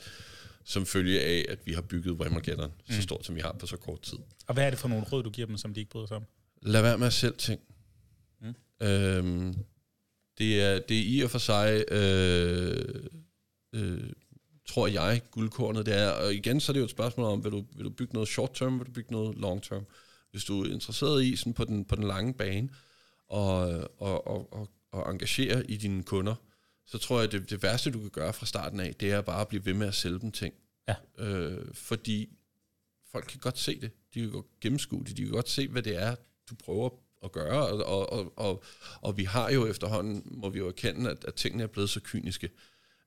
som 0.67 0.85
følge 0.85 1.21
af, 1.21 1.45
at 1.49 1.59
vi 1.65 1.73
har 1.73 1.81
bygget 1.81 2.13
Whammageddon 2.13 2.71
mm. 2.89 2.95
så 2.95 3.01
stort, 3.01 3.25
som 3.25 3.35
vi 3.35 3.41
har 3.41 3.55
på 3.59 3.67
så 3.67 3.77
kort 3.77 4.01
tid. 4.01 4.17
Og 4.47 4.53
hvad 4.53 4.65
er 4.65 4.69
det 4.69 4.79
for 4.79 4.87
nogle 4.87 5.05
råd, 5.05 5.23
du 5.23 5.29
giver 5.29 5.47
dem, 5.47 5.57
som 5.57 5.73
de 5.73 5.79
ikke 5.79 5.89
bryder 5.89 6.07
sig 6.07 6.17
om? 6.17 6.23
Lad 6.61 6.81
være 6.81 6.97
med 6.97 7.07
at 7.07 7.13
selv 7.13 7.37
ting. 7.37 7.61
Mm. 8.41 8.55
Øhm, 8.87 9.55
det, 10.37 10.61
er, 10.61 10.79
det 10.79 10.97
er 10.97 11.03
i 11.05 11.21
og 11.21 11.29
for 11.29 11.37
sig, 11.37 11.83
øh, 11.91 13.03
øh, 13.75 14.09
tror 14.65 14.87
jeg, 14.87 15.21
guldkornet 15.31 15.85
det 15.85 15.97
er. 15.97 16.09
Og 16.09 16.33
igen, 16.33 16.59
så 16.59 16.71
er 16.71 16.73
det 16.73 16.79
jo 16.79 16.85
et 16.85 16.91
spørgsmål 16.91 17.25
om, 17.25 17.43
vil 17.43 17.51
du, 17.51 17.65
vil 17.75 17.85
du 17.85 17.89
bygge 17.89 18.13
noget 18.13 18.29
short 18.29 18.51
term, 18.53 18.79
vil 18.79 18.87
du 18.87 18.91
bygge 18.91 19.11
noget 19.11 19.37
long 19.37 19.63
term? 19.63 19.85
Hvis 20.31 20.43
du 20.43 20.63
er 20.63 20.73
interesseret 20.73 21.23
i 21.23 21.35
sådan 21.35 21.53
på 21.53 21.65
den, 21.65 21.85
på 21.85 21.95
den 21.95 22.03
lange 22.03 22.33
bane, 22.33 22.69
og, 23.27 23.59
og, 23.97 24.27
og, 24.27 24.53
og, 24.53 24.69
og 24.91 25.11
engagere 25.11 25.71
i 25.71 25.77
dine 25.77 26.03
kunder, 26.03 26.35
så 26.87 26.97
tror 26.97 27.17
jeg, 27.17 27.25
at 27.25 27.31
det, 27.31 27.49
det 27.49 27.63
værste, 27.63 27.91
du 27.91 27.99
kan 27.99 28.09
gøre 28.09 28.33
fra 28.33 28.45
starten 28.45 28.79
af, 28.79 28.95
det 28.95 29.11
er 29.11 29.21
bare 29.21 29.41
at 29.41 29.47
blive 29.47 29.65
ved 29.65 29.73
med 29.73 29.87
at 29.87 29.95
sælge 29.95 30.19
dem 30.19 30.31
ting. 30.31 30.53
Ja. 30.87 30.95
Øh, 31.17 31.73
fordi 31.73 32.29
folk 33.11 33.25
kan 33.25 33.39
godt 33.39 33.57
se 33.57 33.81
det. 33.81 33.91
De 34.13 34.19
kan 34.19 34.29
godt 34.29 34.59
gennemskue 34.61 35.03
det. 35.03 35.17
De 35.17 35.21
kan 35.21 35.31
godt 35.31 35.49
se, 35.49 35.67
hvad 35.67 35.81
det 35.81 35.95
er, 35.95 36.15
du 36.49 36.55
prøver 36.55 36.89
at 37.23 37.31
gøre. 37.31 37.67
Og, 37.67 37.85
og, 37.85 38.13
og, 38.13 38.33
og, 38.37 38.63
og 39.01 39.17
vi 39.17 39.23
har 39.23 39.49
jo 39.51 39.67
efterhånden, 39.67 40.23
må 40.25 40.49
vi 40.49 40.59
jo 40.59 40.67
erkende, 40.67 41.09
at, 41.09 41.25
at 41.25 41.33
tingene 41.33 41.63
er 41.63 41.67
blevet 41.67 41.89
så 41.89 41.99
kyniske, 42.03 42.49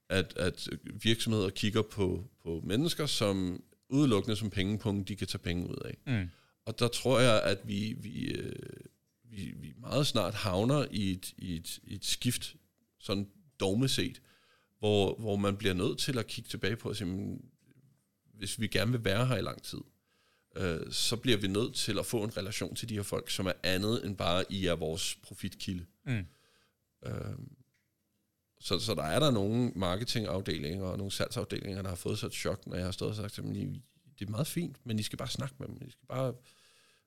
at, 0.08 0.36
at 0.36 0.68
virksomheder 1.02 1.50
kigger 1.50 1.82
på, 1.82 2.30
på 2.42 2.60
mennesker, 2.64 3.06
som 3.06 3.62
udelukkende 3.88 4.36
som 4.36 4.50
pengepunkt, 4.50 5.08
de 5.08 5.16
kan 5.16 5.26
tage 5.26 5.42
penge 5.42 5.68
ud 5.68 5.76
af. 5.84 5.96
Mm. 6.06 6.30
Og 6.66 6.78
der 6.78 6.88
tror 6.88 7.20
jeg, 7.20 7.42
at 7.42 7.58
vi, 7.64 7.96
vi, 7.98 8.24
øh, 8.24 8.52
vi, 9.24 9.54
vi 9.56 9.72
meget 9.76 10.06
snart 10.06 10.34
havner 10.34 10.86
i 10.90 11.10
et, 11.10 11.32
i 11.38 11.56
et, 11.56 11.78
i 11.82 11.94
et 11.94 12.04
skift, 12.04 12.56
sådan 12.98 13.28
dogmeset, 13.60 14.22
hvor, 14.78 15.14
hvor 15.18 15.36
man 15.36 15.56
bliver 15.56 15.74
nødt 15.74 15.98
til 15.98 16.18
at 16.18 16.26
kigge 16.26 16.48
tilbage 16.48 16.76
på 16.76 16.88
og 16.88 16.96
sige, 16.96 17.08
"Men 17.08 17.44
hvis 18.34 18.60
vi 18.60 18.66
gerne 18.66 18.92
vil 18.92 19.04
være 19.04 19.26
her 19.26 19.36
i 19.36 19.40
lang 19.42 19.62
tid, 19.62 19.78
øh, 20.56 20.92
så 20.92 21.16
bliver 21.16 21.38
vi 21.38 21.48
nødt 21.48 21.74
til 21.74 21.98
at 21.98 22.06
få 22.06 22.24
en 22.24 22.36
relation 22.36 22.74
til 22.74 22.88
de 22.88 22.94
her 22.94 23.02
folk, 23.02 23.30
som 23.30 23.46
er 23.46 23.52
andet 23.62 24.06
end 24.06 24.16
bare, 24.16 24.44
I 24.50 24.66
er 24.66 24.74
vores 24.74 25.18
profitkilde. 25.22 25.86
Mm. 26.06 26.24
Øh, 27.06 27.38
så, 28.60 28.78
så 28.78 28.94
der 28.94 29.02
er 29.02 29.18
der 29.18 29.30
nogle 29.30 29.72
marketingafdelinger 29.76 30.84
og 30.84 30.98
nogle 30.98 31.12
salgsafdelinger, 31.12 31.82
der 31.82 31.88
har 31.88 31.96
fået 31.96 32.18
så 32.18 32.26
et 32.26 32.32
chok, 32.32 32.66
når 32.66 32.76
jeg 32.76 32.84
har 32.84 32.92
stået 32.92 33.10
og 33.10 33.16
sagt, 33.16 33.38
at 33.38 33.44
det 34.18 34.26
er 34.26 34.30
meget 34.30 34.46
fint, 34.46 34.76
men 34.86 34.98
I 34.98 35.02
skal 35.02 35.18
bare 35.18 35.28
snakke 35.28 35.54
med 35.58 35.68
dem. 35.68 35.76
I 35.86 35.90
skal 35.90 36.06
bare 36.08 36.34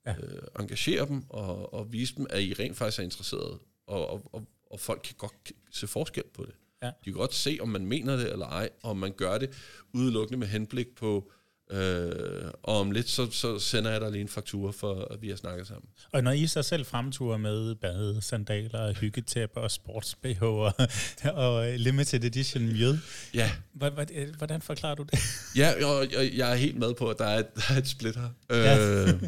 Ja. 0.06 0.12
ja. 0.12 0.26
øh, 0.26 0.42
engagere 0.60 1.08
dem 1.08 1.24
og, 1.30 1.74
og 1.74 1.92
vise 1.94 2.16
dem, 2.16 2.28
at 2.30 2.44
I 2.44 2.54
rent 2.54 2.78
faktisk 2.78 3.00
er 3.00 3.04
interesserede. 3.04 3.60
Og, 3.88 4.08
og, 4.10 4.30
og, 4.34 4.48
og 4.74 4.80
folk 4.80 5.02
kan 5.04 5.16
godt 5.18 5.52
se 5.72 5.88
forskel 5.88 6.24
på 6.36 6.46
det. 6.46 6.54
Ja. 6.84 6.88
De 6.88 6.94
kan 7.04 7.14
godt 7.14 7.34
se, 7.34 7.58
om 7.62 7.70
man 7.70 7.86
mener 7.86 8.16
det 8.16 8.32
eller 8.32 8.46
ej, 8.46 8.70
og 8.84 8.90
om 8.90 8.98
man 8.98 9.12
gør 9.12 9.38
det 9.38 9.50
udelukkende 9.94 10.40
med 10.40 10.48
henblik 10.48 10.88
på, 10.96 11.32
øh, 11.72 12.52
og 12.64 12.80
om 12.80 12.92
lidt, 12.92 13.10
så, 13.10 13.32
så 13.32 13.60
sender 13.60 13.92
jeg 13.92 14.02
dig 14.02 14.12
lige 14.12 14.22
en 14.22 14.28
faktura 14.28 14.72
for, 14.72 15.08
at 15.14 15.22
vi 15.22 15.30
har 15.30 15.36
snakket 15.36 15.68
sammen. 15.68 15.90
Og 16.12 16.24
når 16.24 16.32
I 16.32 16.48
så 16.48 16.64
selv 16.64 16.86
fremturer 16.86 17.38
med 17.38 17.76
badesandaler, 17.76 18.94
hyggetæpper 18.94 19.62
og 19.62 19.72
sports 19.72 20.18
og, 20.42 20.74
og 21.34 21.68
limited 21.78 22.24
edition 22.24 22.68
mjød, 22.74 22.98
Ja, 23.34 23.52
hvordan 24.38 24.62
forklarer 24.62 24.96
du 24.96 25.04
det? 25.04 25.20
Ja, 25.56 25.86
og 25.86 26.12
jeg, 26.12 26.32
jeg 26.36 26.52
er 26.52 26.56
helt 26.56 26.78
med 26.78 26.94
på, 26.94 27.10
at 27.10 27.18
der 27.18 27.26
er 27.26 27.40
et, 27.40 27.56
der 27.56 27.74
er 27.74 27.78
et 27.78 27.88
split 27.88 28.16
her. 28.16 28.30
Ja. 28.50 29.04
Øh, 29.06 29.24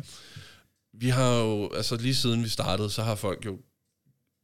vi 0.93 1.09
har 1.09 1.39
jo, 1.39 1.71
altså 1.73 1.95
lige 1.95 2.15
siden 2.15 2.43
vi 2.43 2.49
startede, 2.49 2.89
så 2.89 3.03
har 3.03 3.15
folk 3.15 3.45
jo 3.45 3.59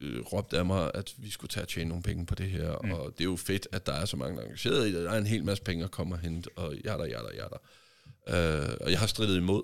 øh, 0.02 0.20
råbt 0.20 0.52
af 0.52 0.64
mig, 0.64 0.90
at 0.94 1.14
vi 1.18 1.30
skulle 1.30 1.48
tage 1.48 1.64
og 1.64 1.68
tjene 1.68 1.88
nogle 1.88 2.02
penge 2.02 2.26
på 2.26 2.34
det 2.34 2.50
her, 2.50 2.76
Mm. 2.84 2.92
og 2.92 3.12
det 3.12 3.20
er 3.20 3.24
jo 3.30 3.36
fedt, 3.36 3.68
at 3.72 3.86
der 3.86 3.92
er 3.92 4.04
så 4.04 4.16
mange 4.16 4.36
der 4.36 4.42
er 4.42 4.46
engageret 4.46 4.88
i 4.88 4.94
det. 4.94 5.04
Der 5.04 5.10
er 5.10 5.18
en 5.18 5.26
hel 5.26 5.44
masse 5.44 5.62
penge 5.64 5.84
at 5.84 5.90
komme 5.90 6.14
og 6.14 6.18
hente, 6.18 6.48
og 6.56 6.76
jada, 6.84 7.02
jada, 7.04 7.28
jada. 7.34 7.56
Øh, 8.28 8.76
og 8.80 8.90
jeg 8.90 8.98
har 8.98 9.06
stridet 9.06 9.36
imod 9.36 9.62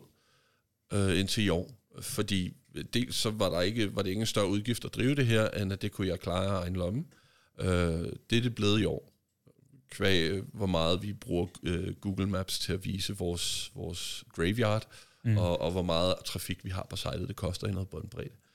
øh, 0.93 1.21
indtil 1.21 1.45
i 1.45 1.49
år, 1.49 1.71
fordi 2.01 2.55
dels 2.95 3.17
så 3.17 3.31
var, 3.31 3.51
der 3.51 3.61
ikke, 3.61 3.97
var 3.97 4.03
det 4.03 4.11
ingen 4.11 4.27
større 4.27 4.49
udgift 4.49 4.85
at 4.85 4.95
drive 4.95 5.15
det 5.15 5.27
her, 5.27 5.51
end 5.51 5.73
at 5.73 5.83
det 5.83 5.93
kunne 5.93 6.09
jeg 6.09 6.21
klare 6.21 6.47
af 6.47 6.63
egen 6.63 6.77
lomme. 6.77 7.05
Øh, 7.61 8.13
det 8.31 8.39
er 8.39 8.43
det 8.43 8.55
blevet 8.55 8.81
i 8.81 8.85
år 8.85 9.13
kvæg, 9.91 10.43
hvor 10.53 10.67
meget 10.67 11.03
vi 11.03 11.13
bruger 11.13 11.47
øh, 11.63 11.95
Google 11.95 12.27
Maps 12.27 12.59
til 12.59 12.73
at 12.73 12.85
vise 12.85 13.17
vores, 13.17 13.71
vores 13.75 14.25
graveyard, 14.33 14.87
mm. 15.25 15.37
og, 15.39 15.61
og 15.61 15.71
hvor 15.71 15.83
meget 15.83 16.15
trafik 16.25 16.65
vi 16.65 16.71
har 16.71 16.87
på 16.91 16.97
sitet, 16.97 17.29
det 17.29 17.37
koster 17.37 17.67
i 17.67 17.71
noget 17.73 17.89
båndbredde. 17.89 18.31
Øh, 18.31 18.48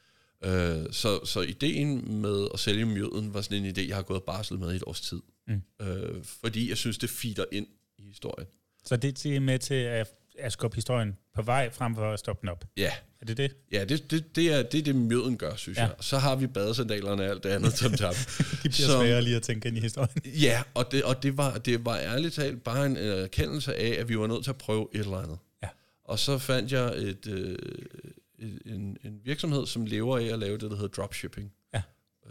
så, 0.92 1.26
så 1.26 1.42
ideen 1.42 2.22
med 2.22 2.48
at 2.54 2.60
sælge 2.60 2.86
mjøden 2.86 3.34
var 3.34 3.42
sådan 3.42 3.66
en 3.66 3.76
idé, 3.78 3.88
jeg 3.88 3.96
har 3.96 4.04
gået 4.04 4.24
barsel 4.24 4.60
med 4.60 4.74
i 4.74 4.76
et 4.76 4.84
års 4.88 5.02
tid. 5.02 5.22
Mm. 5.48 5.62
Øh, 5.82 6.24
fordi 6.42 6.70
jeg 6.70 6.78
synes, 6.78 6.98
det 6.98 7.10
feeder 7.10 7.46
ind 7.52 7.68
i 7.98 8.04
historien. 8.08 8.48
Så 8.86 8.98
det, 8.98 9.26
er 9.26 9.40
med 9.40 9.60
til 9.60 9.74
at, 9.74 10.08
at 10.40 10.52
skubbe 10.52 10.76
historien 10.76 11.18
på 11.36 11.42
vej, 11.42 11.70
frem 11.70 11.96
for 11.96 12.14
at 12.14 12.20
stoppe 12.20 12.42
den 12.42 12.50
op. 12.50 12.66
Ja, 12.78 12.92
Er 13.22 13.26
det 13.26 13.38
det? 13.38 13.56
ja 13.72 13.86
det, 13.86 14.12
det, 14.12 14.36
det, 14.36 14.54
er, 14.54 14.64
det 14.64 14.78
er 14.80 14.84
det, 14.84 14.96
mjøden 14.96 15.38
gør, 15.38 15.56
synes 15.56 15.78
Ja. 15.78 15.84
jeg. 15.84 15.94
Så 16.00 16.18
har 16.18 16.36
vi 16.36 16.48
badesandalerne 16.48 17.24
og 17.24 17.30
alt 17.30 17.44
det 17.44 17.50
andet 17.50 17.74
tam 17.74 17.92
tam. 17.94 18.14
De 18.64 18.70
bliver 18.70 18.72
Som- 18.88 19.02
sværere 19.02 19.22
lige 19.22 19.36
at 19.36 19.42
tænke 19.42 19.68
ind 19.68 19.78
i 19.78 19.82
historien. 19.82 20.22
Ja, 20.26 20.64
og 20.74 20.92
det, 20.92 21.04
og 21.04 21.24
det, 21.24 21.38
var, 21.38 21.58
det 21.58 21.86
var 21.86 21.98
ærligt 21.98 22.34
talt 22.34 22.64
bare 22.64 22.86
en 22.86 22.98
øh, 22.98 23.24
erkendelse 23.24 23.76
af, 23.76 24.00
at 24.00 24.10
vi 24.10 24.18
var 24.20 24.28
nødt 24.28 24.44
til 24.44 24.50
at 24.52 24.58
prøve 24.58 24.88
et 24.94 25.00
eller 25.00 25.18
andet. 25.18 25.38
Ja. 25.64 25.68
Og 26.06 26.20
så 26.20 26.38
fandt 26.38 26.72
jeg 26.72 26.86
et, 26.98 27.28
øh, 27.28 27.52
et, 27.52 27.58
en, 28.66 28.98
en 29.04 29.20
virksomhed, 29.24 29.66
som 29.66 29.86
lever 29.86 30.18
af 30.18 30.24
at 30.24 30.40
lave 30.40 30.58
det, 30.58 30.72
der 30.72 30.76
hedder 30.76 30.88
dropshipping. 31.02 31.54
Ja. 31.74 31.82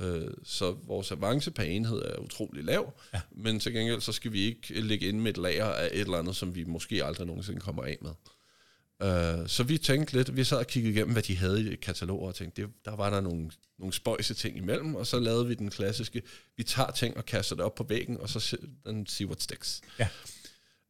Øh, 0.00 0.30
så 0.44 0.72
vores 0.72 1.12
avance 1.12 1.50
per 1.50 1.62
enhed 1.62 1.98
er 1.98 2.18
utrolig 2.18 2.64
lav, 2.64 2.92
Ja. 3.14 3.20
men 3.30 3.60
til 3.60 3.72
gengæld 3.72 4.00
så 4.00 4.12
skal 4.12 4.32
vi 4.32 4.40
ikke 4.40 4.80
ligge 4.80 5.06
inde 5.08 5.20
med 5.20 5.30
et 5.30 5.36
lager 5.38 5.64
af 5.66 5.86
et 5.92 6.00
eller 6.00 6.18
andet, 6.18 6.36
som 6.36 6.54
vi 6.54 6.64
måske 6.64 7.04
aldrig 7.04 7.26
nogensinde 7.26 7.60
kommer 7.60 7.82
af 7.84 7.98
med. 8.02 8.10
Øh, 9.02 9.48
så 9.48 9.62
vi 9.62 9.78
tænkte 9.78 10.16
lidt, 10.16 10.36
vi 10.36 10.44
sad 10.44 10.58
og 10.58 10.66
kiggede 10.66 10.92
igennem, 10.94 11.12
hvad 11.12 11.22
de 11.22 11.36
havde 11.36 11.72
i 11.72 11.76
kataloger, 11.76 12.28
og 12.28 12.34
tænkte, 12.34 12.62
det, 12.62 12.70
der 12.84 12.96
var 12.96 13.10
der 13.10 13.20
nogle, 13.20 13.50
nogle 13.78 13.92
spøjse 13.92 14.34
ting 14.34 14.56
imellem, 14.56 14.94
og 14.94 15.06
så 15.06 15.18
lavede 15.18 15.46
vi 15.46 15.54
den 15.54 15.70
klassiske, 15.70 16.22
vi 16.56 16.62
tager 16.62 16.90
ting 16.90 17.16
og 17.16 17.26
kaster 17.26 17.56
det 17.56 17.64
op 17.64 17.74
på 17.74 17.84
væggen, 17.88 18.16
og 18.20 18.28
så 18.28 18.56
den 18.86 19.06
see 19.06 19.26
what 19.26 19.42
sticks. 19.42 19.80
Ja. 19.98 20.08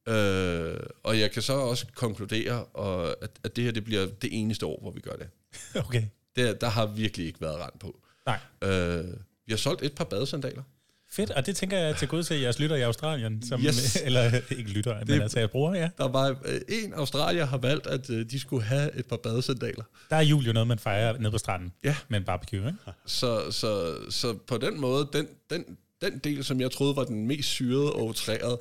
Øh, 0.08 0.76
og 1.02 1.20
jeg 1.20 1.30
kan 1.30 1.42
så 1.42 1.52
også 1.52 1.86
konkludere, 1.94 2.64
og 2.64 3.08
at, 3.22 3.30
at 3.44 3.56
det 3.56 3.64
her 3.64 3.72
det 3.72 3.84
bliver 3.84 4.06
det 4.22 4.30
eneste 4.32 4.66
år, 4.66 4.78
hvor 4.82 4.90
vi 4.90 5.00
gør 5.00 5.12
det. 5.12 5.26
Okay. 5.86 6.02
det 6.36 6.60
der 6.60 6.68
har 6.68 6.86
virkelig 6.86 7.26
ikke 7.26 7.40
været 7.40 7.56
rent 7.60 7.78
på. 7.80 8.00
Nej. 8.26 8.38
Øh, 8.70 9.04
vi 9.46 9.52
har 9.52 9.56
solgt 9.56 9.82
et 9.82 9.92
par 9.94 10.04
badesandaler. 10.04 10.62
Fedt, 11.10 11.30
og 11.30 11.46
det 11.46 11.56
tænker 11.56 11.78
jeg 11.78 11.96
til 11.96 12.08
gud 12.08 12.22
til 12.22 12.40
jeres 12.40 12.58
lytter 12.58 12.76
i 12.76 12.80
Australien, 12.80 13.42
som, 13.46 13.60
Yes. 13.60 13.96
eller 14.04 14.40
ikke 14.50 14.70
lytter, 14.70 14.98
men 14.98 15.06
Det- 15.06 15.22
altså 15.22 15.38
jeg 15.40 15.50
bruger, 15.50 15.74
ja. 15.74 15.88
Der 15.98 16.08
var 16.08 16.28
øh, 16.44 16.60
en 16.68 16.94
australier 16.94 17.44
har 17.44 17.58
valgt, 17.58 17.86
at 17.86 18.10
øh, 18.10 18.30
de 18.30 18.40
skulle 18.40 18.62
have 18.64 18.96
et 18.98 19.06
par 19.06 19.16
badesandaler. 19.16 19.84
Der 20.10 20.16
er 20.16 20.20
jul 20.20 20.44
jo 20.44 20.52
noget, 20.52 20.66
man 20.66 20.78
fejrer 20.78 21.18
nede 21.18 21.30
på 21.30 21.38
stranden 21.38 21.72
Ja. 21.84 21.96
med 22.08 22.18
en 22.18 22.24
barbecue, 22.24 22.66
ikke? 22.66 22.78
Så, 23.06 23.50
så, 23.50 23.96
så 24.10 24.32
på 24.46 24.58
den 24.58 24.80
måde, 24.80 25.08
den, 25.12 25.28
den, 25.50 25.64
den 26.00 26.18
del, 26.18 26.44
som 26.44 26.60
jeg 26.60 26.70
troede 26.70 26.96
var 26.96 27.04
den 27.04 27.26
mest 27.26 27.48
syrede 27.48 27.92
og 27.92 28.00
outrerede, 28.02 28.60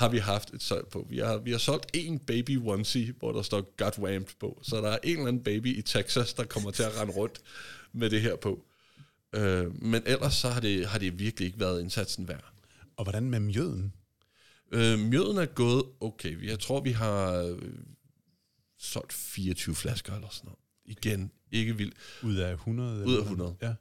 har 0.00 0.08
vi 0.08 0.18
haft 0.18 0.54
et 0.54 0.62
salg 0.62 0.86
på. 0.86 1.06
Vi 1.10 1.18
har, 1.18 1.38
vi 1.38 1.50
har 1.50 1.58
solgt 1.58 1.90
en 1.94 2.18
baby 2.18 2.58
onesie, 2.58 3.14
hvor 3.18 3.32
der 3.32 3.42
står 3.42 3.74
got 3.76 3.98
whammed 3.98 4.38
på. 4.40 4.60
Så 4.62 4.76
der 4.76 4.88
er 4.88 4.98
en 5.02 5.16
eller 5.16 5.28
anden 5.28 5.42
baby 5.42 5.78
i 5.78 5.82
Texas, 5.82 6.34
der 6.34 6.44
kommer 6.44 6.70
til 6.70 6.82
at 6.82 7.00
rende 7.00 7.12
rundt 7.12 7.40
med 7.92 8.10
det 8.10 8.20
her 8.20 8.36
på. 8.36 8.64
Øh, 9.34 9.82
men 9.82 10.02
ellers 10.06 10.34
så 10.34 10.48
har 10.48 10.60
det, 10.60 10.86
har 10.86 10.98
det 10.98 11.18
virkelig 11.18 11.46
ikke 11.46 11.60
været 11.60 11.80
indsatsen 11.80 12.28
værd. 12.28 12.52
Og 12.96 13.04
hvordan 13.04 13.30
med 13.30 13.40
mjøden? 13.40 13.92
Øh, 14.72 14.98
mjøden 14.98 15.38
er 15.38 15.46
gået 15.46 15.84
okay. 16.00 16.48
Jeg 16.48 16.58
tror, 16.58 16.80
vi 16.80 16.90
har 16.90 17.32
øh, 17.32 17.58
solgt 18.78 19.12
24 19.12 19.74
flasker 19.74 20.14
eller 20.14 20.28
sådan 20.30 20.46
noget. 20.48 20.58
Igen, 20.84 21.30
ikke 21.52 21.76
vildt. 21.76 21.94
Ud 22.22 22.36
af 22.36 22.52
100? 22.52 22.94
Ud 22.94 23.00
af 23.00 23.04
eller 23.04 23.20
100. 23.20 23.56
Ja. 23.62 23.74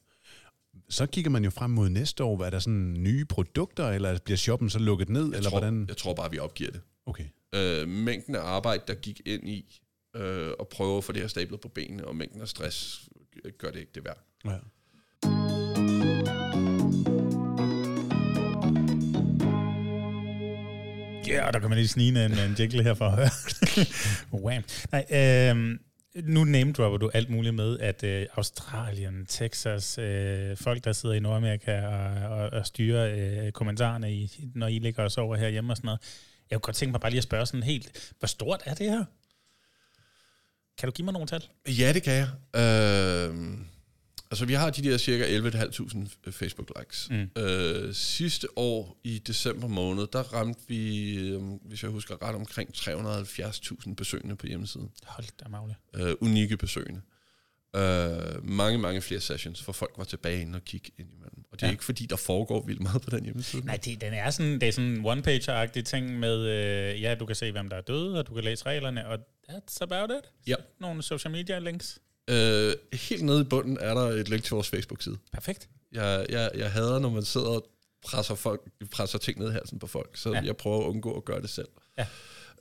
Så 0.90 1.06
kigger 1.06 1.32
man 1.32 1.44
jo 1.44 1.50
frem 1.50 1.72
mod 1.72 1.90
næste 1.90 2.24
år. 2.24 2.44
Er 2.44 2.50
der 2.50 2.60
sådan 2.60 2.94
nye 2.94 3.26
produkter, 3.26 3.90
eller 3.90 4.20
bliver 4.26 4.38
shoppen 4.38 4.70
så 4.70 4.80
lukket 4.80 5.10
ned? 5.10 5.26
Jeg, 5.26 5.38
eller 5.38 5.50
tror, 5.50 5.60
hvordan? 5.60 5.86
jeg 5.88 5.98
tror 5.98 6.14
bare, 6.14 6.32
vi 6.32 6.40
opgiver 6.40 6.72
det. 6.72 6.82
Okay. 7.06 7.26
øh, 7.56 7.88
mængden 7.88 8.36
af 8.36 8.42
arbejde, 8.42 8.84
der 8.88 8.94
gik 8.94 9.22
ind 9.26 9.50
i 9.50 9.82
øh, 10.16 10.52
at 10.60 10.68
prøve 10.68 10.98
at 10.98 11.04
få 11.04 11.12
det 11.12 11.22
her 11.22 11.28
stablet 11.28 11.62
på 11.62 11.68
benene, 11.68 12.06
og 12.06 12.16
mængden 12.16 12.42
af 12.42 12.48
stress 12.48 13.10
øh, 13.46 13.52
gør 13.58 13.72
det 13.72 13.80
ikke 13.80 13.92
det 13.96 14.06
værd. 14.06 14.18
Ja. 14.46 14.58
Ja, 21.28 21.48
og 21.48 21.54
der 21.54 21.60
kan 21.60 21.70
man 21.70 21.78
lige 21.78 21.88
snige 21.88 22.26
en, 22.26 22.32
en 22.32 22.56
jingle 22.60 22.84
her 22.84 22.94
for 22.94 23.06
at 23.06 23.16
høre. 23.16 23.30
Wham. 24.46 24.64
Nej, 24.92 25.06
øhm, 25.52 25.80
nu 26.24 26.44
name-dropper 26.44 26.98
du 26.98 27.10
alt 27.14 27.30
muligt 27.30 27.56
med, 27.56 27.80
at 27.80 28.04
øh, 28.04 28.26
Australien, 28.36 29.26
Texas, 29.26 29.98
øh, 29.98 30.58
folk, 30.58 30.84
der 30.84 30.94
sidder 30.94 31.16
i 31.16 31.20
Nordamerika 31.20 31.88
og, 31.88 32.38
og, 32.38 32.50
og 32.50 32.66
styrer 32.66 33.16
øh, 33.46 33.52
kommentarerne, 33.52 34.14
i, 34.14 34.52
når 34.56 34.68
I 34.68 34.80
ligger 34.80 35.04
os 35.04 35.18
over 35.18 35.36
herhjemme 35.36 35.74
og 35.74 35.78
sådan 35.78 35.88
noget. 35.88 36.00
Jeg 36.50 36.56
kunne 36.56 36.66
godt 36.66 36.76
tænke 36.76 36.92
mig 36.92 37.02
bare 37.02 37.12
lige 37.12 37.18
at 37.18 37.24
spørge 37.24 37.46
sådan 37.46 37.64
helt, 37.64 38.14
hvor 38.20 38.28
stort 38.28 38.62
er 38.66 38.74
det 38.74 38.92
her? 38.92 39.06
Kan 40.78 40.88
du 40.88 40.92
give 40.92 41.06
mig 41.06 41.14
nogle 41.14 41.28
tal? 41.28 41.44
Ja, 41.68 41.94
det 41.94 42.04
kan 42.04 42.14
jeg. 42.14 42.30
Øh, 42.56 43.58
altså, 44.32 44.46
vi 44.46 44.54
har 44.54 44.70
de 44.70 44.84
der 44.84 44.98
cirka 44.98 45.24
11.500 45.50 46.32
Facebook-likes. 46.32 47.08
Mm. 47.10 47.42
Øh, 47.42 47.94
sidste 47.94 48.48
år 48.56 48.98
i 49.04 49.20
december 49.20 49.68
måned, 49.68 50.08
der 50.14 50.20
ramte 50.24 50.62
vi, 50.68 51.16
øh, 51.20 51.42
hvis 51.66 51.84
jeg 51.84 51.92
husker 51.92 52.24
ret, 52.28 52.36
omkring 52.36 52.70
370.000 52.76 53.96
besøgende 53.96 54.36
på 54.36 54.48
hjemmesiden. 54.48 54.92
Hold 55.06 55.26
da 55.44 55.50
magle. 55.50 55.76
Øh, 55.96 56.16
unikke 56.22 56.58
besøgende. 56.58 57.02
Øh, 57.76 58.46
mange, 58.50 58.78
mange 58.78 59.02
flere 59.02 59.20
sessions, 59.22 59.62
for 59.64 59.72
folk 59.72 59.92
var 59.98 60.04
tilbage 60.04 60.42
ind 60.42 60.56
og 60.56 60.62
kigge 60.66 60.92
ind 60.98 61.08
imellem. 61.14 61.44
Og 61.52 61.60
det 61.60 61.64
er 61.64 61.68
Ja. 61.68 61.72
ikke 61.72 61.84
fordi, 61.86 62.06
der 62.06 62.16
foregår 62.16 62.66
vildt 62.66 62.82
meget 62.82 63.02
på 63.02 63.10
den 63.10 63.24
hjemmeside. 63.26 63.66
Nej, 63.66 63.76
det, 63.78 64.02
den 64.02 64.14
er 64.14 64.30
sådan, 64.30 64.54
det 64.62 64.68
er 64.68 64.72
sådan 64.72 64.90
en 64.90 65.06
one-page-agtig 65.06 65.82
ting 65.84 66.20
med, 66.20 66.38
øh, 66.40 67.02
ja, 67.02 67.16
du 67.16 67.26
kan 67.26 67.36
se, 67.36 67.52
hvem 67.52 67.70
der 67.70 67.78
er 67.78 67.82
døde, 67.82 68.20
og 68.20 68.28
du 68.28 68.34
kan 68.34 68.44
læse 68.44 68.66
reglerne, 68.66 69.08
og 69.08 69.20
that's 69.50 69.78
about 69.82 70.10
it. 70.10 70.32
Ja. 70.48 70.56
Nogle 70.80 71.04
social 71.04 71.32
media 71.32 71.60
links. 71.60 72.00
Øh, 72.30 72.74
helt 72.94 73.24
nede 73.24 73.42
i 73.42 73.44
bunden 73.44 73.78
er 73.82 73.94
der 73.94 74.02
et 74.02 74.30
link 74.30 74.44
til 74.44 74.54
vores 74.54 74.70
Facebook-side. 74.70 75.18
Perfekt. 75.34 75.70
Jeg, 75.92 76.26
jeg, 76.30 76.52
jeg 76.56 76.72
hader, 76.72 77.00
når 77.00 77.10
man 77.10 77.24
sidder 77.24 77.48
og 77.48 77.70
presser, 78.06 78.36
folk, 78.36 78.62
presser 78.92 79.20
ting 79.20 79.40
ned 79.40 79.50
i 79.50 79.52
halsen 79.52 79.80
på 79.80 79.88
folk, 79.88 80.18
så 80.18 80.32
Ja. 80.34 80.42
jeg 80.46 80.58
prøver 80.58 80.80
at 80.84 80.90
undgå 80.90 81.18
at 81.18 81.26
gøre 81.26 81.42
det 81.42 81.50
selv. 81.50 81.68
Ja. 81.98 82.08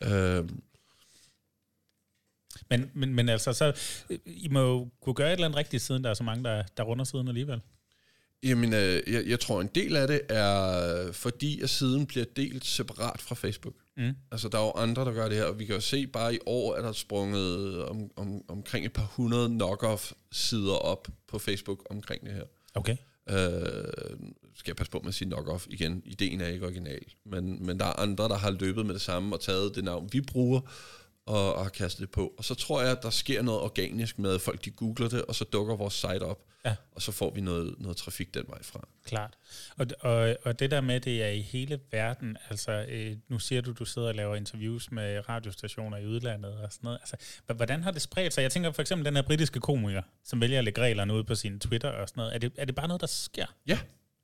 Øhm, 0.02 0.62
Men, 2.70 2.90
men, 2.94 3.14
men 3.14 3.28
altså, 3.28 3.52
så, 3.52 3.72
øh, 4.10 4.18
I 4.26 4.48
må 4.48 4.60
jo 4.60 4.88
kunne 5.02 5.14
gøre 5.14 5.28
et 5.28 5.32
eller 5.32 5.46
andet 5.46 5.56
rigtigt, 5.58 5.82
siden 5.82 6.04
der 6.04 6.10
er 6.10 6.14
så 6.14 6.24
mange, 6.24 6.44
der, 6.44 6.62
der 6.76 6.82
runder 6.82 7.04
siden 7.04 7.28
alligevel. 7.28 7.60
Jamen, 8.42 8.74
øh, 8.74 9.02
jeg, 9.06 9.26
jeg 9.26 9.40
tror, 9.40 9.60
en 9.60 9.70
del 9.74 9.96
af 9.96 10.08
det 10.08 10.20
er, 10.28 11.12
fordi 11.12 11.60
at 11.60 11.70
siden 11.70 12.06
bliver 12.06 12.24
delt 12.36 12.64
separat 12.64 13.20
fra 13.20 13.34
Facebook. 13.34 13.74
Mm. 13.96 14.12
Altså, 14.32 14.48
der 14.48 14.58
er 14.58 14.62
jo 14.62 14.72
andre, 14.76 15.04
der 15.04 15.12
gør 15.12 15.28
det 15.28 15.36
her, 15.36 15.44
og 15.44 15.58
vi 15.58 15.64
kan 15.64 15.74
jo 15.74 15.80
se, 15.80 16.06
bare 16.06 16.34
i 16.34 16.38
år 16.46 16.76
er 16.76 16.82
der 16.82 16.92
sprunget 16.92 17.84
om, 17.84 18.10
om, 18.16 18.42
omkring 18.48 18.86
et 18.86 18.92
par 18.92 19.12
hundrede 19.16 19.48
knock-off-sider 19.48 20.74
op 20.74 21.08
på 21.28 21.38
Facebook 21.38 21.86
omkring 21.90 22.24
det 22.24 22.32
her. 22.32 22.44
Okay. 22.74 22.96
Øh, 23.30 23.38
skal 24.54 24.70
jeg 24.70 24.76
passe 24.76 24.90
på 24.90 24.98
med 24.98 25.08
at 25.08 25.14
sige 25.14 25.34
knock-off 25.34 25.66
igen. 25.70 26.02
Ideen 26.04 26.40
er 26.40 26.46
ikke 26.46 26.66
original. 26.66 27.04
Men, 27.24 27.66
men 27.66 27.80
der 27.80 27.86
er 27.86 28.00
andre, 28.00 28.28
der 28.28 28.36
har 28.36 28.50
løbet 28.50 28.86
med 28.86 28.94
det 28.94 29.02
samme 29.02 29.36
og 29.36 29.40
taget 29.40 29.74
det 29.74 29.84
navn, 29.84 30.08
vi 30.12 30.20
bruger, 30.20 30.60
og, 31.28 31.54
og 31.54 31.62
har 31.62 31.70
kastet 31.70 32.00
det 32.00 32.10
på. 32.10 32.34
Og 32.38 32.44
så 32.44 32.54
tror 32.54 32.82
jeg, 32.82 32.90
at 32.90 33.02
der 33.02 33.10
sker 33.10 33.42
noget 33.42 33.60
organisk 33.60 34.18
med, 34.18 34.34
at 34.34 34.40
folk 34.40 34.64
de 34.64 34.70
googler 34.70 35.08
det, 35.08 35.22
og 35.22 35.34
så 35.34 35.44
dukker 35.44 35.76
vores 35.76 35.94
site 35.94 36.22
op. 36.22 36.44
Ja. 36.64 36.74
Og 36.92 37.02
så 37.02 37.12
får 37.12 37.30
vi 37.34 37.40
noget, 37.40 37.74
noget 37.78 37.96
trafik 37.96 38.34
den 38.34 38.44
vej 38.48 38.62
fra. 38.62 38.88
Klart. 39.04 39.34
Og, 39.76 39.86
og, 40.00 40.36
og 40.44 40.58
det 40.58 40.70
der 40.70 40.80
med, 40.80 41.00
det 41.00 41.22
er 41.22 41.28
i 41.28 41.40
hele 41.40 41.80
verden, 41.90 42.36
altså 42.50 42.86
øh, 42.88 43.16
nu 43.28 43.38
siger 43.38 43.60
du, 43.60 43.72
du 43.72 43.84
sidder 43.84 44.08
og 44.08 44.14
laver 44.14 44.36
interviews 44.36 44.90
med 44.90 45.28
radiostationer 45.28 45.96
i 45.96 46.06
udlandet 46.06 46.52
og 46.52 46.72
sådan 46.72 46.86
noget. 46.86 46.98
Altså, 47.00 47.16
hvordan 47.54 47.82
har 47.82 47.90
det 47.90 48.02
spredt 48.02 48.34
sig? 48.34 48.42
Jeg 48.42 48.52
tænker 48.52 48.72
for 48.72 48.82
eksempel 48.82 49.04
den 49.04 49.16
her 49.16 49.22
britiske 49.22 49.60
komiker, 49.60 50.02
som 50.24 50.40
vælger 50.40 50.58
at 50.58 50.64
lægge 50.64 50.80
reglerne 50.80 51.14
ud 51.14 51.24
på 51.24 51.34
sin 51.34 51.60
Twitter 51.60 51.90
og 51.90 52.08
sådan 52.08 52.20
noget. 52.20 52.34
Er 52.34 52.38
det, 52.38 52.52
er 52.58 52.64
det 52.64 52.74
bare 52.74 52.88
noget, 52.88 53.00
der 53.00 53.06
sker? 53.06 53.46
Ja, 53.66 53.78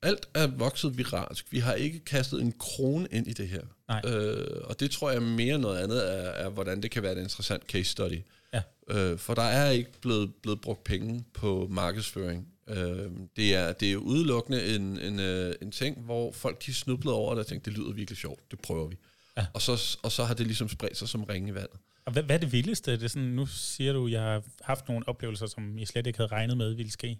alt 0.04 0.28
er 0.34 0.46
vokset 0.46 0.98
viralsk. 0.98 1.52
Vi 1.52 1.58
har 1.58 1.74
ikke 1.74 1.98
kastet 1.98 2.40
en 2.40 2.52
krone 2.58 3.08
ind 3.10 3.26
i 3.26 3.32
det 3.32 3.48
her. 3.48 3.62
Nej. 3.88 4.02
Øh, 4.06 4.60
og 4.64 4.80
det 4.80 4.90
tror 4.90 5.10
jeg 5.10 5.22
mere 5.22 5.58
noget 5.58 5.78
andet 5.78 6.14
er, 6.14 6.30
er, 6.30 6.48
hvordan 6.48 6.82
det 6.82 6.90
kan 6.90 7.02
være 7.02 7.12
et 7.12 7.18
interessant 7.18 7.62
case 7.62 7.90
study. 7.90 8.22
Ja. 8.52 8.62
Øh, 8.90 9.18
for 9.18 9.34
der 9.34 9.42
er 9.42 9.70
ikke 9.70 9.90
blevet, 10.00 10.34
blevet 10.42 10.60
brugt 10.60 10.84
penge 10.84 11.24
på 11.34 11.68
markedsføring. 11.70 12.48
Øh, 12.68 13.10
det, 13.36 13.54
er, 13.54 13.72
det 13.72 13.92
er 13.92 13.96
udelukkende 13.96 14.74
en, 14.74 14.98
en, 14.98 15.20
øh, 15.20 15.54
en 15.62 15.70
ting, 15.70 16.00
hvor 16.00 16.32
folk 16.32 16.66
de 16.66 16.74
snublede 16.74 17.14
over 17.14 17.34
det 17.34 17.40
og 17.40 17.46
tænkte, 17.46 17.70
det 17.70 17.78
lyder 17.78 17.92
virkelig 17.92 18.18
sjovt, 18.18 18.50
det 18.50 18.60
prøver 18.60 18.88
vi. 18.88 18.96
Ja. 19.36 19.46
Og, 19.54 19.62
så, 19.62 19.98
og 20.02 20.12
så 20.12 20.24
har 20.24 20.34
det 20.34 20.46
ligesom 20.46 20.68
spredt 20.68 20.96
sig 20.96 21.08
som 21.08 21.24
ringe 21.24 21.48
i 21.48 21.54
vandet. 21.54 21.78
Og 22.04 22.12
hvad, 22.12 22.22
hvad 22.22 22.36
er 22.36 22.40
det 22.40 22.52
vildeste? 22.52 22.92
Det 22.92 23.02
er 23.02 23.08
sådan, 23.08 23.28
nu 23.28 23.46
siger 23.46 23.92
du, 23.92 24.08
jeg 24.08 24.22
har 24.22 24.42
haft 24.62 24.88
nogle 24.88 25.08
oplevelser, 25.08 25.46
som 25.46 25.78
I 25.78 25.86
slet 25.86 26.06
ikke 26.06 26.18
havde 26.18 26.30
regnet 26.32 26.56
med 26.56 26.74
ville 26.74 26.92
ske. 26.92 27.18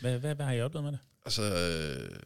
Hvad, 0.00 0.18
hvad, 0.18 0.34
hvad 0.34 0.46
har 0.46 0.52
I 0.52 0.62
oplevet 0.62 0.84
med 0.84 0.92
det? 0.92 1.00
Altså, 1.24 1.42
øh, 1.42 2.18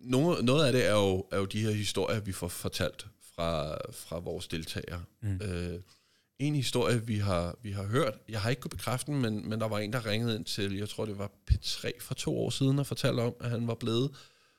noget, 0.00 0.44
noget 0.44 0.66
af 0.66 0.72
det 0.72 0.86
er 0.86 0.92
jo, 0.92 1.26
er 1.32 1.38
jo 1.38 1.44
de 1.44 1.60
her 1.60 1.70
historier, 1.70 2.20
vi 2.20 2.32
får 2.32 2.48
fortalt 2.48 3.06
fra, 3.34 3.76
fra 3.92 4.18
vores 4.18 4.48
deltagere. 4.48 5.02
Mm. 5.20 5.40
Øh, 5.42 5.80
en 6.38 6.54
historie, 6.54 7.06
vi 7.06 7.18
har, 7.18 7.56
vi 7.62 7.72
har 7.72 7.82
hørt, 7.84 8.14
jeg 8.28 8.40
har 8.40 8.50
ikke 8.50 8.60
kunnet 8.60 8.76
bekræfte 8.76 9.12
den, 9.12 9.20
men, 9.20 9.48
men 9.48 9.60
der 9.60 9.68
var 9.68 9.78
en, 9.78 9.92
der 9.92 10.06
ringede 10.06 10.36
ind 10.36 10.44
til, 10.44 10.76
jeg 10.76 10.88
tror 10.88 11.06
det 11.06 11.18
var 11.18 11.30
P3 11.50 11.90
for 12.00 12.14
to 12.14 12.38
år 12.38 12.50
siden, 12.50 12.78
og 12.78 12.86
fortalte 12.86 13.20
om, 13.20 13.34
at 13.40 13.50
han 13.50 13.66
var 13.66 13.74
blevet 13.74 14.10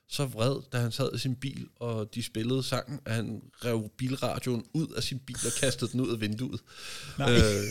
så 0.09 0.26
vred, 0.26 0.61
da 0.72 0.78
han 0.78 0.91
sad 0.91 1.09
i 1.13 1.18
sin 1.18 1.36
bil, 1.36 1.68
og 1.76 2.15
de 2.15 2.24
spillede 2.24 2.63
sangen, 2.63 2.99
at 3.05 3.15
han 3.15 3.41
rev 3.65 3.89
bilradioen 3.97 4.65
ud 4.74 4.88
af 4.88 5.03
sin 5.03 5.20
bil 5.20 5.38
og 5.45 5.51
kastede 5.59 5.91
den 5.91 6.01
ud 6.01 6.13
af 6.13 6.22
vinduet. 6.22 6.61
Nej. 7.18 7.36
Øh, 7.36 7.63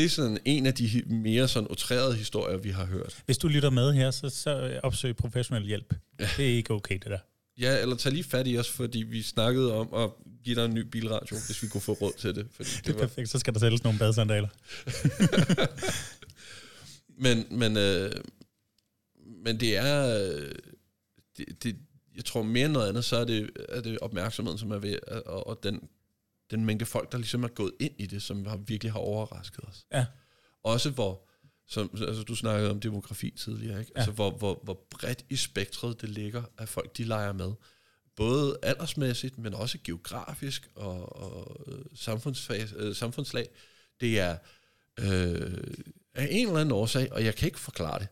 det 0.00 0.06
er 0.06 0.10
sådan 0.10 0.38
en 0.44 0.66
af 0.66 0.74
de 0.74 1.02
mere 1.06 1.48
sådan 1.48 1.66
outrerede 1.68 2.14
historier, 2.14 2.56
vi 2.56 2.70
har 2.70 2.84
hørt. 2.84 3.22
Hvis 3.26 3.38
du 3.38 3.48
lytter 3.48 3.70
med 3.70 3.92
her, 3.92 4.10
så, 4.10 4.28
så 4.28 4.80
opsøg 4.82 5.16
professionel 5.16 5.66
hjælp. 5.66 5.94
Ja. 6.20 6.28
Det 6.36 6.52
er 6.52 6.56
ikke 6.56 6.74
okay, 6.74 6.94
det 6.94 7.06
der. 7.06 7.18
Ja, 7.58 7.80
eller 7.80 7.96
tag 7.96 8.12
lige 8.12 8.24
fat 8.24 8.46
i 8.46 8.58
os, 8.58 8.70
fordi 8.70 8.98
vi 8.98 9.22
snakkede 9.22 9.74
om 9.74 9.94
at 9.94 10.10
give 10.44 10.56
dig 10.56 10.64
en 10.64 10.74
ny 10.74 10.80
bilradio, 10.80 11.36
hvis 11.46 11.62
vi 11.62 11.68
kunne 11.68 11.80
få 11.80 11.92
råd 11.92 12.12
til 12.18 12.34
det. 12.34 12.46
Fordi 12.52 12.68
Det 12.68 12.78
er 12.78 12.82
det 12.82 12.94
var, 12.94 13.00
perfekt. 13.00 13.28
Så 13.28 13.38
skal 13.38 13.54
der 13.54 13.60
sælges 13.60 13.84
nogle 13.84 13.98
badesandaler. 13.98 14.48
men, 17.24 17.46
men, 17.50 17.76
øh, 17.76 18.12
men 19.44 19.60
det 19.60 19.76
er... 19.76 20.28
Øh, 20.28 20.52
det, 21.36 21.62
det, 21.62 21.76
jeg 22.16 22.24
tror 22.24 22.42
mere 22.42 22.64
end 22.64 22.72
noget 22.72 22.88
andet, 22.88 23.04
så 23.04 23.16
er 23.16 23.24
det, 23.24 23.50
er 23.68 23.80
det 23.80 23.98
opmærksomheden, 23.98 24.58
som 24.58 24.70
er 24.70 24.78
ved, 24.78 24.98
og, 25.26 25.46
og 25.46 25.60
den, 25.62 25.80
den 26.50 26.64
mængde 26.64 26.86
folk, 26.86 27.12
der 27.12 27.18
ligesom 27.18 27.44
er 27.44 27.48
gået 27.48 27.72
ind 27.80 27.92
i 27.98 28.06
det, 28.06 28.22
som 28.22 28.46
har, 28.46 28.56
virkelig 28.56 28.92
har 28.92 28.98
overrasket 28.98 29.64
os. 29.64 29.86
Ja. 29.92 30.06
Også 30.62 30.90
hvor, 30.90 31.28
som, 31.68 31.90
altså 32.08 32.22
du 32.22 32.34
snakkede 32.34 32.70
om 32.70 32.80
demografi 32.80 33.30
tidligere, 33.30 33.80
ikke? 33.80 33.92
Ja. 33.94 34.00
Altså 34.00 34.12
hvor, 34.12 34.30
hvor, 34.30 34.60
hvor 34.62 34.86
bredt 34.90 35.24
i 35.30 35.36
spektret 35.36 36.00
det 36.00 36.08
ligger, 36.08 36.42
at 36.58 36.68
folk 36.68 36.96
de 36.96 37.04
leger 37.04 37.32
med. 37.32 37.52
Både 38.16 38.58
aldersmæssigt, 38.62 39.38
men 39.38 39.54
også 39.54 39.78
geografisk 39.84 40.70
og, 40.74 41.22
og 41.22 41.64
øh, 41.66 41.84
samfundsfag, 41.94 42.66
øh, 42.76 42.94
samfundslag. 42.94 43.48
Det 44.00 44.20
er 44.20 44.36
øh, 44.98 45.64
af 46.14 46.28
en 46.30 46.46
eller 46.46 46.60
anden 46.60 46.72
årsag, 46.72 47.12
og 47.12 47.24
jeg 47.24 47.34
kan 47.34 47.46
ikke 47.46 47.60
forklare 47.60 47.98
det, 47.98 48.08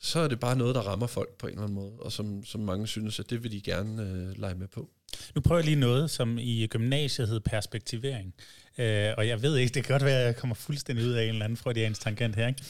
så 0.00 0.20
er 0.20 0.28
det 0.28 0.40
bare 0.40 0.56
noget, 0.56 0.74
der 0.74 0.80
rammer 0.80 1.06
folk 1.06 1.38
på 1.38 1.46
en 1.46 1.52
eller 1.52 1.62
anden 1.62 1.74
måde, 1.74 1.92
og 1.98 2.12
som, 2.12 2.44
som 2.44 2.60
mange 2.60 2.86
synes, 2.86 3.20
at 3.20 3.30
det 3.30 3.42
vil 3.42 3.52
de 3.52 3.60
gerne 3.60 4.02
øh, 4.02 4.38
lege 4.38 4.54
med 4.54 4.68
på. 4.68 4.90
Nu 5.34 5.40
prøver 5.40 5.58
jeg 5.58 5.64
lige 5.64 5.80
noget, 5.80 6.10
som 6.10 6.38
i 6.38 6.66
gymnasiet 6.66 7.28
hed 7.28 7.40
perspektivering. 7.40 8.34
Øh, 8.78 9.12
og 9.16 9.28
jeg 9.28 9.42
ved 9.42 9.56
ikke, 9.56 9.74
det 9.74 9.84
kan 9.84 9.92
godt 9.94 10.04
være, 10.04 10.20
at 10.20 10.26
jeg 10.26 10.36
kommer 10.36 10.54
fuldstændig 10.54 11.06
ud 11.06 11.12
af 11.12 11.22
en 11.24 11.28
eller 11.28 11.44
anden 11.44 11.56
freudiansk 11.56 12.00
tangent 12.00 12.36
her. 12.36 12.46
Ikke? 12.48 12.62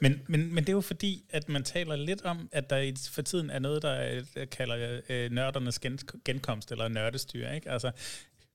Men, 0.00 0.20
men, 0.26 0.54
men 0.54 0.64
det 0.64 0.68
er 0.68 0.72
jo 0.72 0.80
fordi, 0.80 1.22
at 1.30 1.48
man 1.48 1.62
taler 1.64 1.96
lidt 1.96 2.22
om, 2.22 2.48
at 2.52 2.70
der 2.70 2.76
i- 2.78 2.94
for 3.10 3.22
tiden 3.22 3.50
er 3.50 3.58
noget, 3.58 3.82
der 3.82 4.20
øh, 4.36 4.46
kalder 4.50 5.00
øh, 5.08 5.30
nørdernes 5.30 5.78
gen, 5.78 5.98
genkomst, 6.24 6.72
eller 6.72 6.88
nørdestyre. 6.88 7.54
Ikke? 7.54 7.70
Altså, 7.70 7.90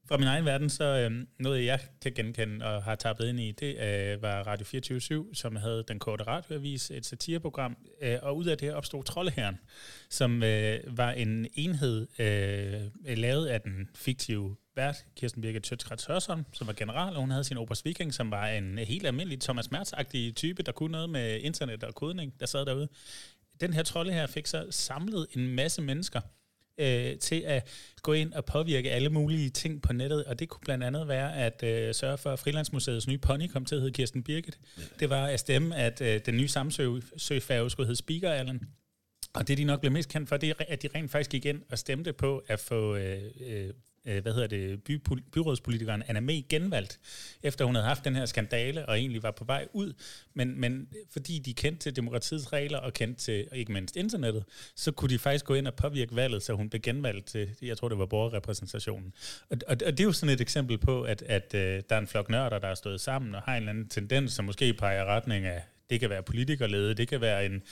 fra 0.10 0.18
min 0.18 0.28
egen 0.28 0.46
verden, 0.46 0.70
så 0.70 0.84
øh, 0.84 1.26
noget, 1.40 1.66
jeg 1.66 1.80
kan 2.02 2.12
genkende 2.14 2.66
og 2.66 2.84
har 2.84 2.96
tappet 2.96 3.28
ind 3.28 3.40
i, 3.40 3.52
det 3.52 3.76
øh, 3.80 4.22
var 4.22 4.44
Radio 4.48 4.66
24 4.66 5.26
som 5.34 5.56
havde 5.56 5.84
Den 5.88 6.00
Korte 6.00 6.24
Radioavis, 6.24 6.92
et 6.92 7.06
satireprogram, 7.06 7.78
øh, 8.02 8.18
og 8.22 8.38
ud 8.38 8.46
af 8.46 8.58
det 8.58 8.74
opstod 8.74 9.04
Trolleherren, 9.04 9.60
som 10.10 10.44
øh, 10.44 10.98
var 10.98 11.12
en 11.12 11.48
enhed 11.54 12.08
øh, 12.20 13.18
lavet 13.18 13.48
af 13.48 13.62
den 13.62 13.90
fiktive 13.96 14.56
vært, 14.76 15.06
Kirsten 15.16 15.42
Birgit 15.42 15.64
Tøtskrets 15.64 16.06
Hørsholm, 16.06 16.46
som 16.54 16.68
var 16.68 16.74
general, 16.74 17.16
og 17.16 17.22
hun 17.22 17.32
havde 17.32 17.44
sin 17.44 17.58
Oberst 17.58 17.86
Viking, 17.86 18.14
som 18.14 18.32
var 18.32 18.48
en 18.48 18.80
øh, 18.80 18.88
helt 18.88 19.08
almindelig 19.08 19.42
Thomas 19.42 19.72
mertz 19.72 19.92
type, 20.36 20.64
der 20.64 20.72
kunne 20.72 20.92
noget 20.92 21.10
med 21.10 21.40
internet 21.42 21.84
og 21.84 21.96
kodning, 21.96 22.34
der 22.40 22.46
sad 22.46 22.66
derude. 22.66 22.88
Den 23.62 23.74
her 23.74 23.84
trolde 23.84 24.12
her 24.12 24.28
fik 24.28 24.48
så 24.48 24.68
samlet 24.70 25.28
en 25.36 25.48
masse 25.56 25.82
mennesker, 25.82 26.22
øh, 26.80 27.18
til 27.18 27.44
at 27.46 27.68
gå 28.02 28.14
ind 28.14 28.34
og 28.34 28.46
påvirke 28.46 28.92
alle 28.92 29.10
mulige 29.10 29.50
ting 29.50 29.82
på 29.82 29.94
nettet, 29.94 30.26
og 30.26 30.40
det 30.40 30.50
kunne 30.50 30.62
blandt 30.62 30.84
andet 30.84 31.08
være 31.08 31.36
at 31.36 31.64
øh, 31.64 31.94
sørge 31.94 32.18
for, 32.18 32.30
at 32.30 32.40
Frilandsmuseets 32.40 33.08
nye 33.08 33.18
pony 33.18 33.48
kom 33.48 33.66
til 33.66 33.76
at 33.76 33.82
hedde 33.82 33.94
Kirsten 33.94 34.24
Birgit. 34.24 34.60
Det 35.00 35.10
var 35.10 35.26
at 35.26 35.40
stemme, 35.40 35.76
at 35.76 36.02
øh, 36.02 36.22
den 36.26 36.38
nye 36.38 36.48
Samsø-færge 36.48 37.70
skulle 37.70 37.88
hedde 37.88 38.00
Speaker 38.00 38.32
Allen. 38.32 38.62
Og 39.34 39.48
det, 39.48 39.58
de 39.58 39.64
nok 39.64 39.80
blev 39.80 39.92
mest 39.92 40.10
kendt 40.10 40.30
for, 40.30 40.38
det 40.38 40.50
er, 40.50 40.54
at 40.68 40.82
de 40.82 40.90
rent 40.96 41.12
faktisk 41.12 41.32
gik 41.32 41.46
ind 41.46 41.62
og 41.70 41.78
stemte 41.78 42.14
på 42.14 42.44
at 42.48 42.60
få 42.60 42.96
øh, 42.96 43.22
øh, 43.48 43.70
øh, 44.10 44.22
hvad 44.22 44.34
hedder 44.34 44.48
det, 44.48 44.84
by, 44.84 45.02
byrådspolitikeren 45.32 46.04
Anna 46.08 46.20
May 46.20 46.42
genvalgt, 46.50 47.00
efter 47.44 47.66
hun 47.66 47.76
havde 47.76 47.88
haft 47.88 48.06
den 48.06 48.16
her 48.16 48.26
skandale 48.26 48.90
og 48.90 49.00
egentlig 49.00 49.24
var 49.24 49.32
på 49.32 49.44
vej 49.44 49.68
ud. 49.74 49.94
Men, 50.34 50.60
men 50.60 50.88
fordi 51.12 51.40
de 51.40 51.54
kendte 51.54 51.84
til 51.84 51.96
demokratiets 51.96 52.54
regler 52.54 52.78
og 52.78 52.94
kendte 52.94 53.22
til 53.22 53.48
ikke 53.52 53.72
mindst 53.72 53.96
internettet, 53.96 54.44
så 54.76 54.92
kunne 54.92 55.10
de 55.10 55.20
faktisk 55.20 55.46
gå 55.46 55.54
ind 55.54 55.68
og 55.68 55.74
påvirke 55.74 56.16
valget, 56.16 56.44
så 56.44 56.54
hun 56.54 56.70
blev 56.70 56.82
genvalgt 56.82 57.28
til, 57.28 57.50
jeg 57.62 57.78
tror 57.78 57.90
det 57.90 57.98
var 57.98 58.06
borgerrepræsentationen. 58.06 59.14
Og, 59.50 59.58
og, 59.68 59.78
og 59.86 59.92
det 59.92 60.00
er 60.00 60.04
jo 60.04 60.12
sådan 60.12 60.34
et 60.34 60.42
eksempel 60.42 60.78
på, 60.78 61.02
at, 61.02 61.22
at 61.22 61.54
øh, 61.56 61.82
der 61.90 61.96
er 61.96 62.00
en 62.00 62.08
flok 62.08 62.30
nørder, 62.30 62.60
der 62.60 62.68
er 62.68 62.76
stået 62.76 63.02
sammen 63.02 63.36
og 63.36 63.42
har 63.42 63.54
en 63.54 63.58
eller 63.58 63.70
anden 63.70 63.90
tendens, 63.90 64.32
som 64.32 64.46
måske 64.46 64.74
peger 64.74 65.02
i 65.02 65.06
retning 65.06 65.46
af, 65.46 65.62
det 65.90 66.00
kan 66.00 66.10
være 66.10 66.24
politikerlede, 66.24 66.94
det 66.94 67.08
kan 67.08 67.22
være 67.22 67.46
en, 67.46 67.64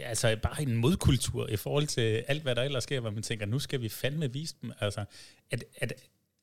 altså 0.00 0.36
bare 0.42 0.62
en 0.62 0.76
modkultur 0.76 1.48
i 1.48 1.56
forhold 1.56 1.86
til 1.86 2.24
alt, 2.28 2.42
hvad 2.42 2.54
der 2.54 2.62
ellers 2.62 2.82
sker, 2.82 3.00
hvor 3.00 3.10
man 3.10 3.22
tænker, 3.22 3.46
nu 3.46 3.58
skal 3.58 3.80
vi 3.80 3.88
fandme 3.88 4.32
vise 4.32 4.54
dem. 4.62 4.72
Altså, 4.80 5.04
at, 5.50 5.64
at, 5.76 5.92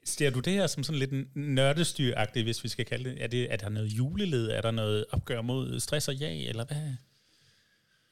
ser 0.03 0.29
du 0.29 0.39
det 0.39 0.53
her 0.53 0.67
som 0.67 0.83
sådan 0.83 0.99
lidt 0.99 1.35
nørdestyragtigt, 1.35 2.45
hvis 2.45 2.63
vi 2.63 2.69
skal 2.69 2.85
kalde 2.85 3.09
det? 3.09 3.23
Er, 3.23 3.27
det, 3.27 3.53
er 3.53 3.57
der 3.57 3.69
noget 3.69 3.87
juleled? 3.87 4.47
Er 4.47 4.61
der 4.61 4.71
noget 4.71 5.05
opgør 5.11 5.41
mod 5.41 5.79
stress 5.79 6.07
og 6.07 6.15
ja, 6.15 6.49
eller 6.49 6.65
hvad? 6.65 6.93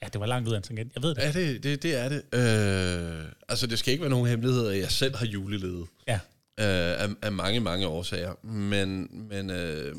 Ja, 0.01 0.07
det 0.07 0.19
var 0.19 0.25
langt 0.25 0.47
ud 0.47 0.53
af 0.53 0.57
en 0.57 0.63
tangent. 0.63 0.93
Jeg 0.95 1.03
ved 1.03 1.15
det. 1.15 1.21
Ja, 1.21 1.31
det, 1.31 1.63
det, 1.63 1.83
det 1.83 1.95
er 1.95 2.09
det. 2.09 2.21
Øh, 2.33 3.31
altså, 3.49 3.67
det 3.67 3.79
skal 3.79 3.91
ikke 3.91 4.01
være 4.01 4.09
nogen 4.09 4.27
hemmelighed, 4.27 4.67
at 4.67 4.79
jeg 4.79 4.91
selv 4.91 5.15
har 5.15 5.25
juleledet. 5.25 5.87
Ja. 6.07 6.19
Øh, 6.59 7.01
af, 7.01 7.09
af 7.21 7.31
mange, 7.31 7.59
mange 7.59 7.87
årsager. 7.87 8.45
Men, 8.45 9.09
men, 9.29 9.49
øh, 9.49 9.95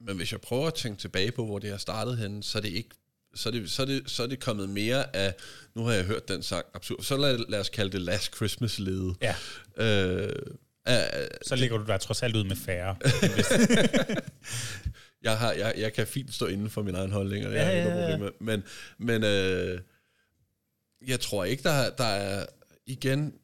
men 0.00 0.16
hvis 0.16 0.32
jeg 0.32 0.40
prøver 0.40 0.66
at 0.66 0.74
tænke 0.74 1.00
tilbage 1.00 1.32
på, 1.32 1.46
hvor 1.46 1.58
det 1.58 1.70
har 1.70 1.78
startet 1.78 2.18
hen, 2.18 2.42
så 2.42 2.58
er 2.58 2.62
det 2.62 2.68
ikke 2.68 2.90
så 3.34 3.48
er, 3.48 3.52
det, 3.52 3.70
så, 3.70 3.82
er 3.82 3.86
det, 3.86 4.10
så 4.10 4.22
er 4.22 4.26
det 4.26 4.40
kommet 4.40 4.68
mere 4.68 5.16
af, 5.16 5.34
nu 5.74 5.84
har 5.84 5.92
jeg 5.92 6.04
hørt 6.04 6.28
den 6.28 6.42
sang, 6.42 6.66
absurd, 6.74 7.02
så 7.02 7.16
lad, 7.16 7.38
lad 7.48 7.60
os 7.60 7.68
kalde 7.68 7.92
det 7.92 8.02
Last 8.02 8.36
Christmas 8.36 8.78
lede. 8.78 9.14
Ja, 9.22 9.34
Øh, 9.76 10.32
af, 10.84 11.28
så 11.46 11.56
ligger 11.56 11.78
du 11.78 11.84
der 11.86 11.98
trods 11.98 12.22
alt 12.22 12.36
ud 12.36 12.44
med 12.44 12.56
færre. 12.56 12.96
jeg, 15.22 15.38
har, 15.38 15.52
jeg, 15.52 15.74
jeg 15.76 15.92
kan 15.92 16.06
fint 16.06 16.34
stå 16.34 16.46
inden 16.46 16.70
for 16.70 16.82
mine 16.82 16.98
egne 16.98 17.12
holdninger, 17.12 17.48
det 17.48 17.58
er 17.58 17.62
Ja, 17.62 17.70
ja, 17.70 17.76
ikke 17.78 17.90
ja, 17.90 17.96
ja. 17.96 18.02
problem 18.18 18.20
med. 18.20 18.32
Men, 18.98 18.98
men 18.98 19.24
øh, 19.24 19.80
jeg 21.06 21.20
tror 21.20 21.44
ikke, 21.44 21.62
der, 21.62 21.90
der 21.90 22.04
er, 22.04 22.46
igen, 22.86 23.34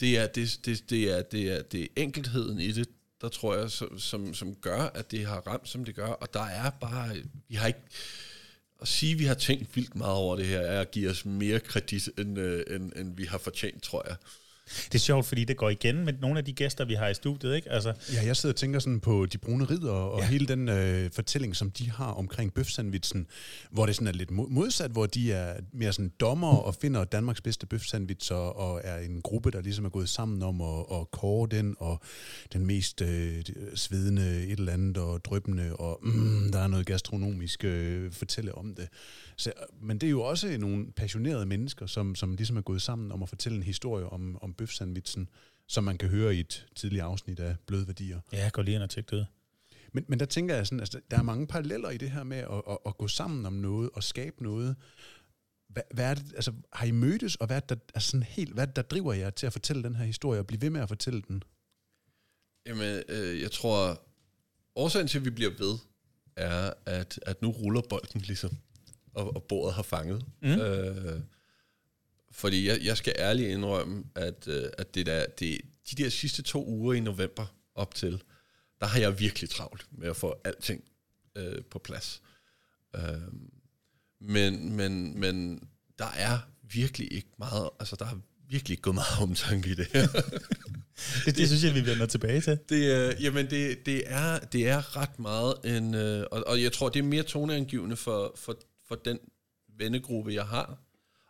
det 0.00 0.18
er, 0.18 0.26
det, 0.26 0.58
det, 0.64 0.90
det, 0.90 1.18
er, 1.18 1.22
det, 1.22 1.52
er, 1.52 1.62
det 1.62 1.82
er 1.82 1.86
enkeltheden 1.96 2.60
i 2.60 2.72
det, 2.72 2.88
der 3.20 3.28
tror 3.28 3.56
jeg, 3.56 3.70
som, 3.70 3.98
som, 3.98 4.34
som 4.34 4.54
gør, 4.54 4.80
at 4.82 5.10
det 5.10 5.26
har 5.26 5.40
ramt, 5.40 5.68
som 5.68 5.84
det 5.84 5.94
gør. 5.94 6.06
Og 6.06 6.34
der 6.34 6.42
er 6.44 6.70
bare, 6.70 7.16
vi 7.48 7.54
har 7.54 7.66
ikke, 7.66 7.80
at 8.80 8.88
sige, 8.88 9.12
at 9.12 9.18
vi 9.18 9.24
har 9.24 9.34
tænkt 9.34 9.76
vildt 9.76 9.94
meget 9.94 10.14
over 10.14 10.36
det 10.36 10.46
her, 10.46 10.60
er 10.60 10.80
at 10.80 10.90
give 10.90 11.10
os 11.10 11.24
mere 11.24 11.60
kredit, 11.60 12.08
end, 12.18 12.38
øh, 12.38 12.64
end, 12.70 12.92
end 12.96 13.16
vi 13.16 13.24
har 13.24 13.38
fortjent, 13.38 13.82
tror 13.82 14.08
jeg. 14.08 14.16
Det 14.66 14.94
er 14.94 14.98
sjovt, 14.98 15.26
fordi 15.26 15.44
det 15.44 15.56
går 15.56 15.70
igen 15.70 16.04
med 16.04 16.12
nogle 16.20 16.38
af 16.38 16.44
de 16.44 16.52
gæster, 16.52 16.84
vi 16.84 16.94
har 16.94 17.08
i 17.08 17.14
studiet, 17.14 17.56
ikke? 17.56 17.70
Altså, 17.72 17.94
Ja, 18.12 18.26
jeg 18.26 18.36
sidder 18.36 18.52
og 18.52 18.56
tænker 18.56 18.78
sådan 18.78 19.00
på 19.00 19.26
de 19.26 19.38
brune 19.38 19.64
ridder 19.64 19.92
og 19.92 20.20
ja. 20.20 20.26
hele 20.26 20.46
den 20.46 20.68
øh, 20.68 21.10
fortælling, 21.12 21.56
som 21.56 21.70
de 21.70 21.90
har 21.90 22.10
omkring 22.12 22.54
bøfsandwitsen, 22.54 23.26
hvor 23.70 23.86
det 23.86 23.94
sådan 23.94 24.06
er 24.06 24.12
lidt 24.12 24.30
mo- 24.30 24.48
modsat, 24.48 24.90
hvor 24.90 25.06
de 25.06 25.32
er 25.32 25.54
mere 25.72 25.92
sådan 25.92 26.12
dommer 26.20 26.56
og 26.56 26.74
finder 26.74 27.04
Danmarks 27.04 27.40
bedste 27.40 27.66
bøfsandwich 27.66 28.32
og, 28.32 28.56
og 28.56 28.80
er 28.84 28.98
en 28.98 29.22
gruppe, 29.22 29.50
der 29.50 29.60
ligesom 29.60 29.84
er 29.84 29.88
gået 29.88 30.08
sammen 30.08 30.42
om 30.42 30.60
at, 30.60 30.84
at 31.00 31.10
kåre 31.10 31.48
den, 31.50 31.76
og 31.78 32.00
den 32.52 32.66
mest 32.66 33.02
øh, 33.02 33.42
svedende 33.74 34.44
et 34.46 34.58
eller 34.58 34.72
andet 34.72 34.96
og 34.96 35.24
drøbende, 35.24 35.76
og 35.76 36.00
mm, 36.02 36.52
der 36.52 36.58
er 36.58 36.66
noget 36.66 36.86
gastronomisk 36.86 37.64
øh, 37.64 38.12
fortælle 38.12 38.54
om 38.54 38.74
det. 38.74 38.88
Så, 39.36 39.52
men 39.80 39.98
det 39.98 40.06
er 40.06 40.10
jo 40.10 40.22
også 40.22 40.58
nogle 40.58 40.92
passionerede 40.92 41.46
mennesker, 41.46 41.86
som, 41.86 42.14
som 42.14 42.34
ligesom 42.36 42.56
er 42.56 42.60
gået 42.60 42.82
sammen 42.82 43.12
om 43.12 43.22
at 43.22 43.28
fortælle 43.28 43.56
en 43.56 43.62
historie 43.62 44.06
om, 44.06 44.38
om 44.42 44.54
bøfsandwitsen, 44.54 45.28
som 45.66 45.84
man 45.84 45.98
kan 45.98 46.08
høre 46.08 46.34
i 46.34 46.40
et 46.40 46.66
tidligere 46.74 47.06
afsnit 47.06 47.40
af 47.40 47.56
Bløde 47.66 47.86
Værdier. 47.86 48.20
ja, 48.32 48.42
jeg 48.42 48.52
går 48.52 48.62
lige 48.62 48.74
ind 48.74 48.82
og 48.82 48.90
tjekker 48.90 49.16
det. 49.16 49.26
Men, 49.92 50.04
men 50.08 50.20
der 50.20 50.26
tænker 50.26 50.54
jeg 50.54 50.66
sådan, 50.66 50.80
altså, 50.80 51.00
der 51.10 51.18
er 51.18 51.22
mange 51.22 51.46
paralleller 51.46 51.90
i 51.90 51.96
det 51.96 52.10
her 52.10 52.24
med 52.24 52.36
at, 52.36 52.62
at, 52.70 52.78
at 52.86 52.98
gå 52.98 53.08
sammen 53.08 53.46
om 53.46 53.52
noget 53.52 53.90
og 53.94 54.02
skabe 54.02 54.42
noget. 54.42 54.76
Hvad, 55.68 55.82
hvad 55.94 56.10
er 56.10 56.14
det, 56.14 56.32
altså, 56.34 56.52
har 56.72 56.86
I 56.86 56.90
mødtes, 56.90 57.36
og 57.36 57.46
hvad 57.46 57.56
er 57.56 57.60
det, 57.60 57.68
der, 57.68 57.76
altså 57.94 58.10
sådan 58.10 58.22
helt, 58.22 58.52
hvad 58.52 58.64
er 58.64 58.66
det, 58.66 58.76
der 58.76 58.82
driver 58.82 59.12
jer 59.12 59.30
til 59.30 59.46
at 59.46 59.52
fortælle 59.52 59.82
den 59.82 59.96
her 59.96 60.04
historie 60.04 60.40
og 60.40 60.46
blive 60.46 60.60
ved 60.60 60.70
med 60.70 60.80
at 60.80 60.88
fortælle 60.88 61.22
den? 61.28 61.42
Jamen, 62.66 63.02
øh, 63.08 63.40
jeg 63.40 63.50
tror, 63.50 64.02
årsagen 64.76 65.08
til, 65.08 65.18
at 65.18 65.24
vi 65.24 65.30
bliver 65.30 65.50
ved, 65.58 65.78
er, 66.36 66.72
at, 66.86 67.20
at 67.22 67.42
nu 67.42 67.50
ruller 67.50 67.82
bolden 67.90 68.20
ligesom, 68.20 68.58
og, 69.16 69.36
og 69.36 69.42
bordet 69.42 69.74
har 69.74 69.82
fanget. 69.82 70.24
Mm. 70.42 70.48
Øh, 70.48 71.20
fordi 72.30 72.68
jeg, 72.68 72.78
jeg 72.82 72.96
skal 72.96 73.14
ærligt 73.18 73.48
indrømme, 73.48 74.04
at, 74.14 74.48
øh, 74.48 74.64
at 74.78 74.94
det 74.94 75.06
der, 75.06 75.26
det, 75.26 75.60
de 75.90 76.02
der 76.02 76.08
sidste 76.08 76.42
to 76.42 76.66
uger 76.66 76.94
i 76.94 77.00
november 77.00 77.46
op 77.74 77.94
til, 77.94 78.22
der 78.80 78.86
har 78.86 79.00
jeg 79.00 79.20
virkelig 79.20 79.50
travlt 79.50 79.86
med 79.90 80.08
at 80.08 80.16
få 80.16 80.40
alting 80.44 80.84
øh, 81.36 81.64
på 81.70 81.78
plads. 81.78 82.22
Øh, 82.96 83.02
men, 84.20 84.76
men, 84.76 85.20
men 85.20 85.68
der 85.98 86.10
er 86.16 86.38
virkelig 86.62 87.12
ikke 87.12 87.28
meget, 87.38 87.70
altså 87.80 87.96
der 87.96 88.04
er 88.04 88.18
virkelig 88.48 88.70
ikke 88.70 88.82
gået 88.82 88.94
meget 88.94 89.22
omtanke 89.22 89.70
i 89.70 89.74
det 89.74 89.88
her. 89.92 90.06
Det, 91.24 91.36
det 91.36 91.48
synes 91.48 91.64
jeg, 91.64 91.74
vi 91.74 91.86
vender 91.86 92.06
tilbage 92.06 92.40
til. 92.40 92.58
Det, 92.68 93.08
øh, 93.08 93.24
jamen 93.24 93.50
det, 93.50 93.86
det, 93.86 94.02
er, 94.06 94.38
det 94.38 94.68
er 94.68 94.96
ret 94.96 95.18
meget 95.18 95.54
en, 95.64 95.94
øh, 95.94 96.26
og, 96.30 96.44
og 96.46 96.62
jeg 96.62 96.72
tror, 96.72 96.88
det 96.88 96.98
er 96.98 97.02
mere 97.02 97.22
toneangivende 97.22 97.96
for, 97.96 98.32
for, 98.36 98.58
for 98.88 98.94
den 98.94 99.18
vennegruppe, 99.78 100.34
jeg 100.34 100.46
har, 100.46 100.78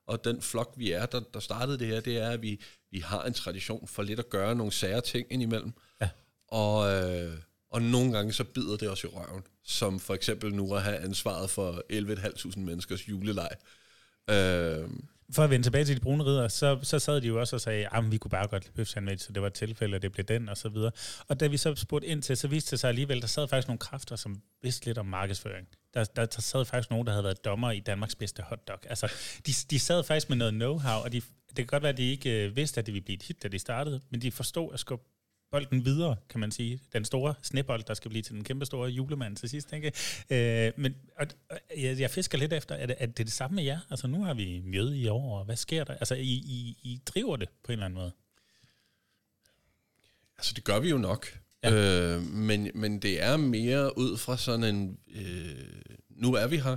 og 0.06 0.24
den 0.24 0.42
flok, 0.42 0.74
vi 0.76 0.92
er, 0.92 1.06
der, 1.06 1.20
der 1.34 1.40
startede 1.40 1.78
det 1.78 1.86
her, 1.86 2.00
det 2.00 2.18
er, 2.18 2.30
at 2.30 2.42
vi, 2.42 2.60
vi 2.90 3.00
har 3.00 3.22
en 3.22 3.32
tradition 3.32 3.88
for 3.88 4.02
lidt 4.02 4.18
at 4.18 4.30
gøre 4.30 4.54
nogle 4.54 4.72
sære 4.72 5.00
ting 5.00 5.26
indimellem. 5.30 5.72
Ja. 6.00 6.08
Og, 6.48 6.92
øh, 6.92 7.32
og 7.70 7.82
nogle 7.82 8.12
gange 8.12 8.32
så 8.32 8.44
bider 8.44 8.76
det 8.76 8.90
os 8.90 9.04
i 9.04 9.06
røven, 9.06 9.42
som 9.64 10.00
for 10.00 10.14
eksempel 10.14 10.54
nu 10.54 10.74
at 10.74 10.82
have 10.82 10.96
ansvaret 10.96 11.50
for 11.50 11.82
11.500 11.92 12.58
menneskers 12.58 13.08
juleleg. 13.08 13.50
Øh, 14.30 14.88
For 15.32 15.42
at 15.42 15.50
vende 15.50 15.66
tilbage 15.66 15.84
til 15.84 15.96
de 15.96 16.00
brune 16.00 16.24
ridder, 16.24 16.48
så, 16.48 16.78
så 16.82 16.98
sad 16.98 17.20
de 17.20 17.26
jo 17.26 17.40
også 17.40 17.56
og 17.56 17.60
sagde, 17.60 17.88
at 17.92 18.10
vi 18.12 18.18
kunne 18.18 18.30
bare 18.30 18.48
godt 18.48 18.88
sandwich, 18.88 19.26
så 19.26 19.32
det 19.32 19.42
var 19.42 19.48
et 19.48 19.54
tilfælde, 19.54 19.94
og 19.94 20.02
det 20.02 20.12
blev 20.12 20.24
den, 20.24 20.48
og 20.48 20.56
så 20.56 20.68
videre. 20.68 20.90
Og 21.28 21.40
da 21.40 21.46
vi 21.46 21.56
så 21.56 21.74
spurgte 21.74 22.08
ind 22.08 22.22
til, 22.22 22.36
så 22.36 22.48
viste 22.48 22.70
det 22.70 22.80
sig 22.80 22.88
alligevel, 22.88 23.20
der 23.20 23.26
sad 23.26 23.48
faktisk 23.48 23.68
nogle 23.68 23.78
kræfter, 23.78 24.16
som 24.16 24.42
vidste 24.62 24.86
lidt 24.86 24.98
om 24.98 25.06
markedsføring. 25.06 25.68
Der, 25.96 26.04
der, 26.04 26.26
der 26.26 26.40
sad 26.40 26.64
faktisk 26.64 26.90
nogen, 26.90 27.06
der 27.06 27.12
havde 27.12 27.24
været 27.24 27.44
dommer 27.44 27.70
i 27.70 27.80
Danmarks 27.80 28.14
bedste 28.14 28.42
hotdog. 28.42 28.78
Altså, 28.88 29.12
de, 29.46 29.52
de 29.70 29.78
sad 29.78 30.04
faktisk 30.04 30.28
med 30.28 30.36
noget 30.36 30.52
know-how, 30.52 31.04
og 31.04 31.12
de, 31.12 31.20
det 31.20 31.56
kan 31.56 31.66
godt 31.66 31.82
være, 31.82 31.92
at 31.92 31.96
de 31.96 32.10
ikke 32.10 32.44
øh, 32.44 32.56
vidste, 32.56 32.78
at 32.78 32.86
det 32.86 32.94
ville 32.94 33.04
blive 33.04 33.16
et 33.16 33.22
hit, 33.22 33.42
da 33.42 33.48
de 33.48 33.58
startede, 33.58 34.00
men 34.10 34.22
de 34.22 34.32
forstod 34.32 34.72
at 34.72 34.80
skubbe 34.80 35.04
bolden 35.50 35.84
videre, 35.84 36.16
kan 36.28 36.40
man 36.40 36.50
sige. 36.50 36.80
Den 36.92 37.04
store 37.04 37.34
snebold, 37.42 37.84
der 37.84 37.94
skal 37.94 38.08
blive 38.08 38.22
til 38.22 38.34
den 38.34 38.44
kæmpe 38.44 38.66
store 38.66 38.90
julemand 38.90 39.36
til 39.36 39.48
sidst. 39.48 39.68
tænker 39.68 39.90
Øh, 40.30 40.72
men 40.76 40.96
og, 41.16 41.26
og, 41.50 41.58
jeg, 41.76 42.00
jeg 42.00 42.10
fisker 42.10 42.38
lidt 42.38 42.52
efter, 42.52 42.74
er 42.74 42.86
det, 42.86 42.96
er 42.98 43.06
det 43.06 43.18
det 43.18 43.32
samme 43.32 43.54
med 43.54 43.64
jer? 43.64 43.80
Altså 43.90 44.06
nu 44.06 44.24
har 44.24 44.34
vi 44.34 44.62
mjøde 44.64 44.98
i 44.98 45.08
år, 45.08 45.38
og 45.38 45.44
hvad 45.44 45.56
sker 45.56 45.84
der? 45.84 45.94
Altså 45.94 46.14
I, 46.14 46.32
I, 46.32 46.78
I 46.82 47.00
driver 47.06 47.36
det 47.36 47.48
på 47.64 47.72
en 47.72 47.72
eller 47.72 47.84
anden 47.84 47.98
måde. 47.98 48.12
Altså, 50.38 50.52
det 50.54 50.64
gør 50.64 50.80
vi 50.80 50.90
jo 50.90 50.98
nok. 50.98 51.38
Ja. 51.70 52.14
Øh, 52.16 52.22
men, 52.22 52.70
men 52.74 52.98
det 52.98 53.22
er 53.22 53.36
mere 53.36 53.98
ud 53.98 54.16
fra 54.16 54.36
sådan 54.36 54.74
en... 54.74 54.98
Øh, 55.16 55.56
nu 56.10 56.34
er 56.34 56.46
vi 56.46 56.56
her. 56.56 56.76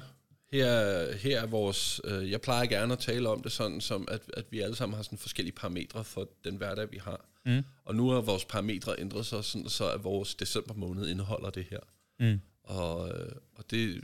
Her, 0.52 1.18
her 1.18 1.42
er 1.42 1.46
vores... 1.46 2.02
Øh, 2.04 2.32
jeg 2.32 2.42
plejer 2.42 2.66
gerne 2.66 2.94
at 2.94 3.00
tale 3.00 3.30
om 3.30 3.44
det 3.44 3.52
sådan, 3.52 3.82
som 3.82 4.08
at, 4.12 4.22
at 4.34 4.46
vi 4.52 4.60
alle 4.60 4.76
sammen 4.76 4.96
har 4.96 5.04
sådan 5.04 5.18
forskellige 5.18 5.56
parametre 5.56 6.04
for 6.04 6.30
den 6.44 6.56
hverdag, 6.56 6.92
vi 6.92 6.98
har. 6.98 7.26
Mm. 7.46 7.64
Og 7.86 7.96
nu 7.96 8.10
har 8.10 8.22
vores 8.22 8.46
parametre 8.46 8.96
ændret 9.00 9.26
sig, 9.26 9.44
sådan, 9.44 9.70
så 9.70 9.90
at 9.90 10.04
vores 10.04 10.36
december 10.36 10.74
måned 10.74 11.08
indeholder 11.08 11.50
det 11.50 11.66
her. 11.70 11.80
Mm. 12.20 12.40
Og, 12.64 13.10
øh, 13.10 13.32
og 13.56 13.72
det... 13.72 14.04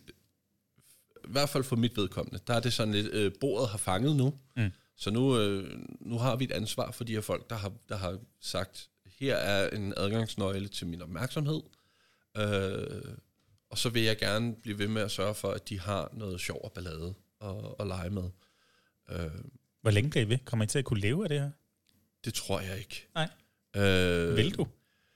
I 1.24 1.32
hvert 1.32 1.50
fald 1.50 1.64
for 1.64 1.76
mit 1.76 1.98
vedkommende, 1.98 2.40
der 2.48 2.54
er 2.54 2.60
det 2.60 2.74
sådan 2.74 2.94
lidt... 2.94 3.08
Øh, 3.08 3.32
bordet 3.40 3.70
har 3.70 3.78
fanget 3.78 4.16
nu. 4.16 4.34
Mm. 4.58 4.72
Så 4.98 5.12
nu, 5.12 5.40
øh, 5.40 5.80
nu 6.00 6.18
har 6.18 6.36
vi 6.36 6.44
et 6.44 6.52
ansvar 6.52 6.92
for 6.92 7.04
de 7.04 7.14
her 7.14 7.22
folk, 7.22 7.50
der 7.50 7.56
har, 7.56 7.72
der 7.90 7.98
har 7.98 8.18
sagt, 8.42 8.90
her 9.20 9.36
er 9.36 9.70
en 9.70 9.94
adgangsnøgle 9.98 10.68
til 10.68 10.88
min 10.88 11.02
opmærksomhed, 11.02 11.62
øh, 12.38 13.16
og 13.70 13.78
så 13.78 13.90
vil 13.90 14.02
jeg 14.04 14.18
gerne 14.18 14.56
blive 14.56 14.80
ved 14.80 14.88
med 14.88 15.02
at 15.02 15.12
sørge 15.12 15.36
for, 15.36 15.52
at 15.52 15.70
de 15.70 15.80
har 15.80 16.10
noget 16.14 16.42
sjov 16.42 16.62
og 16.64 16.72
ballade 16.72 17.14
at, 17.42 17.56
at 17.80 17.88
lege 17.88 18.10
med. 18.10 18.30
Øh, 19.10 19.32
Hvor 19.82 19.92
længe 19.92 20.10
bliver 20.10 20.26
I 20.26 20.30
ved? 20.30 20.38
Kommer 20.46 20.66
I 20.66 20.68
til 20.68 20.80
at 20.80 20.86
kunne 20.86 21.00
leve 21.02 21.24
af 21.24 21.30
det 21.30 21.40
her? 21.40 21.52
det 22.26 22.34
tror 22.34 22.60
jeg 22.60 22.78
ikke. 22.78 23.08
Nej. 23.16 23.30
Øh, 23.76 24.36
Vil 24.36 24.56
du? 24.58 24.68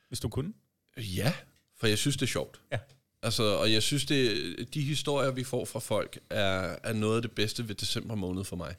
Hvis 0.07 0.19
du 0.19 0.29
kunne? 0.29 0.53
Ja, 0.97 1.33
for 1.77 1.87
jeg 1.87 1.97
synes, 1.97 2.17
det 2.17 2.21
er 2.21 2.27
sjovt. 2.27 2.61
Ja. 2.71 2.79
Altså, 3.21 3.43
og 3.43 3.73
jeg 3.73 3.83
synes, 3.83 4.05
det, 4.05 4.73
de 4.73 4.81
historier, 4.81 5.31
vi 5.31 5.43
får 5.43 5.65
fra 5.65 5.79
folk, 5.79 6.19
er, 6.29 6.75
er 6.83 6.93
noget 6.93 7.15
af 7.15 7.21
det 7.21 7.31
bedste 7.31 7.67
ved 7.67 7.75
december 7.75 8.15
måned 8.15 8.43
for 8.43 8.55
mig. 8.55 8.75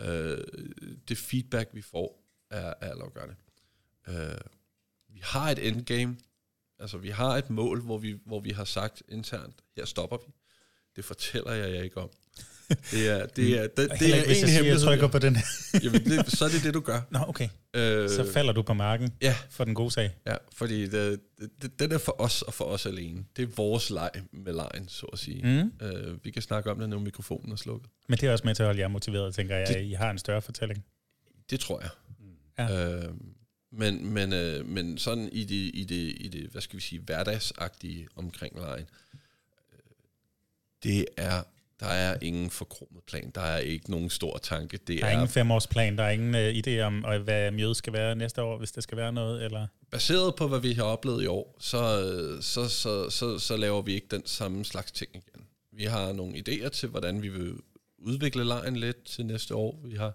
Øh, 0.00 0.38
det 1.08 1.18
feedback, 1.18 1.70
vi 1.72 1.82
får, 1.82 2.24
er, 2.50 2.74
er 2.80 2.92
afgørende. 3.02 3.34
Øh, 4.08 4.38
vi 5.08 5.20
har 5.22 5.50
et 5.50 5.66
endgame. 5.68 6.16
Altså, 6.80 6.98
vi 6.98 7.08
har 7.10 7.36
et 7.36 7.50
mål, 7.50 7.80
hvor 7.82 7.98
vi, 7.98 8.16
hvor 8.26 8.40
vi 8.40 8.50
har 8.50 8.64
sagt 8.64 9.02
internt, 9.08 9.54
her 9.76 9.84
stopper 9.84 10.16
vi. 10.26 10.32
Det 10.96 11.04
fortæller 11.04 11.52
jeg 11.52 11.74
jer 11.74 11.82
ikke 11.82 11.96
om. 12.00 12.10
Det 12.90 13.08
er, 13.08 13.26
det 13.26 13.58
er, 13.58 13.62
det, 13.66 13.76
det 13.76 13.98
Heller 13.98 14.16
er 14.16 14.20
ikke, 14.20 14.26
hvis 14.26 14.36
en 14.38 14.42
jeg 14.42 14.48
siger, 14.48 14.48
jeg 14.48 14.54
hemmelighed. 14.54 14.84
trykker 14.86 15.06
på 15.08 15.18
den. 15.18 15.36
Jamen, 15.84 16.04
det, 16.04 16.32
så 16.32 16.44
er 16.44 16.48
det 16.48 16.62
det, 16.64 16.74
du 16.74 16.80
gør. 16.80 17.00
Nå, 17.10 17.18
okay. 17.28 17.48
Øh, 17.74 18.10
Så 18.10 18.30
falder 18.32 18.52
du 18.52 18.62
på 18.62 18.74
marken 18.74 19.12
ja, 19.22 19.36
for 19.50 19.64
den 19.64 19.74
gode 19.74 19.90
sag. 19.90 20.16
Ja, 20.26 20.34
fordi 20.52 20.86
det, 20.86 21.20
det, 21.62 21.78
den 21.78 21.92
er 21.92 21.98
for 21.98 22.20
os 22.20 22.42
og 22.42 22.54
for 22.54 22.64
os 22.64 22.86
alene. 22.86 23.24
Det 23.36 23.42
er 23.42 23.46
vores 23.56 23.90
leg 23.90 24.10
med 24.32 24.52
lejen, 24.52 24.88
så 24.88 25.06
at 25.06 25.18
sige. 25.18 25.62
Mm. 25.62 25.86
Øh, 25.86 26.24
vi 26.24 26.30
kan 26.30 26.42
snakke 26.42 26.70
om 26.70 26.78
det, 26.78 26.88
når 26.88 26.98
mikrofonen 26.98 27.52
er 27.52 27.56
slukket. 27.56 27.90
Men 28.08 28.18
det 28.18 28.28
er 28.28 28.32
også 28.32 28.44
med 28.46 28.54
til 28.54 28.62
at 28.62 28.66
holde 28.66 28.80
jer 28.80 28.88
motiveret, 28.88 29.34
tænker 29.34 29.56
jeg. 29.56 29.68
Det- 29.68 29.84
I 29.84 29.92
har 29.92 30.10
en 30.10 30.18
større 30.18 30.42
fortælling. 30.42 30.84
Det 31.50 31.60
tror 31.60 31.80
jeg. 31.80 31.90
Ja. 32.58 32.96
Øh, 33.04 33.14
men, 33.70 34.12
men, 34.12 34.32
øh, 34.32 34.66
men 34.66 34.98
sådan 34.98 35.28
i 35.32 35.44
det, 35.44 35.70
i, 35.74 35.84
det, 35.84 36.14
i 36.24 36.28
det, 36.28 36.50
hvad 36.50 36.62
skal 36.62 36.76
vi 36.76 36.82
sige, 36.82 37.00
hverdagsagtige 37.00 38.08
omkring 38.16 38.58
lejen, 38.58 38.86
øh, 39.72 39.78
det 40.82 41.06
er, 41.16 41.42
der 41.80 41.86
er 41.86 42.16
ingen 42.22 42.50
forkromet 42.50 43.02
plan. 43.04 43.30
Der 43.34 43.40
er 43.40 43.58
ikke 43.58 43.90
nogen 43.90 44.10
stor 44.10 44.38
tanke. 44.38 44.76
Det 44.76 44.98
Der 45.00 45.04
er 45.04 45.08
er 45.08 45.12
ingen 45.12 45.28
femårsplan, 45.28 45.98
der 45.98 46.04
er 46.04 46.10
ingen 46.10 46.34
uh, 46.34 46.40
idé 46.40 46.80
om, 46.80 47.04
øh, 47.04 47.22
hvad 47.22 47.50
mjøde 47.50 47.74
skal 47.74 47.92
være 47.92 48.16
næste 48.16 48.42
år, 48.42 48.58
hvis 48.58 48.72
der 48.72 48.80
skal 48.80 48.96
være 48.96 49.12
noget, 49.12 49.44
eller... 49.44 49.66
baseret 49.90 50.34
på, 50.34 50.48
hvad 50.48 50.60
vi 50.60 50.72
har 50.72 50.82
oplevet 50.82 51.22
i 51.22 51.26
år, 51.26 51.56
så, 51.60 52.02
øh, 52.02 52.42
så, 52.42 52.68
så, 52.68 53.10
så, 53.10 53.38
så 53.38 53.56
laver 53.56 53.82
vi 53.82 53.94
ikke 53.94 54.06
den 54.10 54.26
samme 54.26 54.64
slags 54.64 54.92
ting 54.92 55.10
igen. 55.14 55.44
Vi 55.72 55.84
har 55.84 56.12
nogle 56.12 56.34
idéer 56.36 56.68
til, 56.68 56.88
hvordan 56.88 57.22
vi 57.22 57.28
vil 57.28 57.54
udvikle 57.98 58.44
lejen 58.44 58.76
lidt 58.76 59.04
til 59.04 59.26
næste 59.26 59.54
år. 59.54 59.80
Vi 59.84 59.96
har 59.96 60.12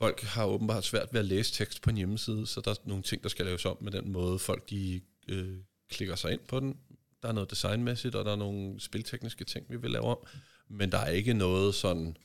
Folk 0.00 0.22
har 0.22 0.46
åbenbart 0.46 0.84
svært 0.84 1.08
ved 1.12 1.20
at 1.20 1.26
læse 1.26 1.52
tekst 1.52 1.82
på 1.82 1.90
en 1.90 1.96
hjemmeside, 1.96 2.46
så 2.46 2.60
der 2.60 2.70
er 2.70 2.74
nogle 2.84 3.02
ting, 3.02 3.22
der 3.22 3.28
skal 3.28 3.46
laves 3.46 3.64
om 3.64 3.76
med 3.80 3.92
den 3.92 4.12
måde, 4.12 4.38
folk 4.38 4.70
de 4.70 5.00
øh, 5.28 5.58
klikker 5.90 6.14
sig 6.14 6.32
ind 6.32 6.40
på 6.48 6.60
den. 6.60 6.76
Der 7.22 7.28
er 7.28 7.32
noget 7.32 7.50
designmæssigt, 7.50 8.14
og 8.14 8.24
der 8.24 8.32
er 8.32 8.36
nogle 8.36 8.80
spiltekniske 8.80 9.44
ting, 9.44 9.66
vi 9.68 9.76
vil 9.76 9.90
lave 9.90 10.04
om. 10.04 10.18
Men 10.68 10.92
der 10.92 10.98
er 10.98 11.10
ikke 11.10 11.34
noget 11.34 11.74
sådan... 11.74 12.16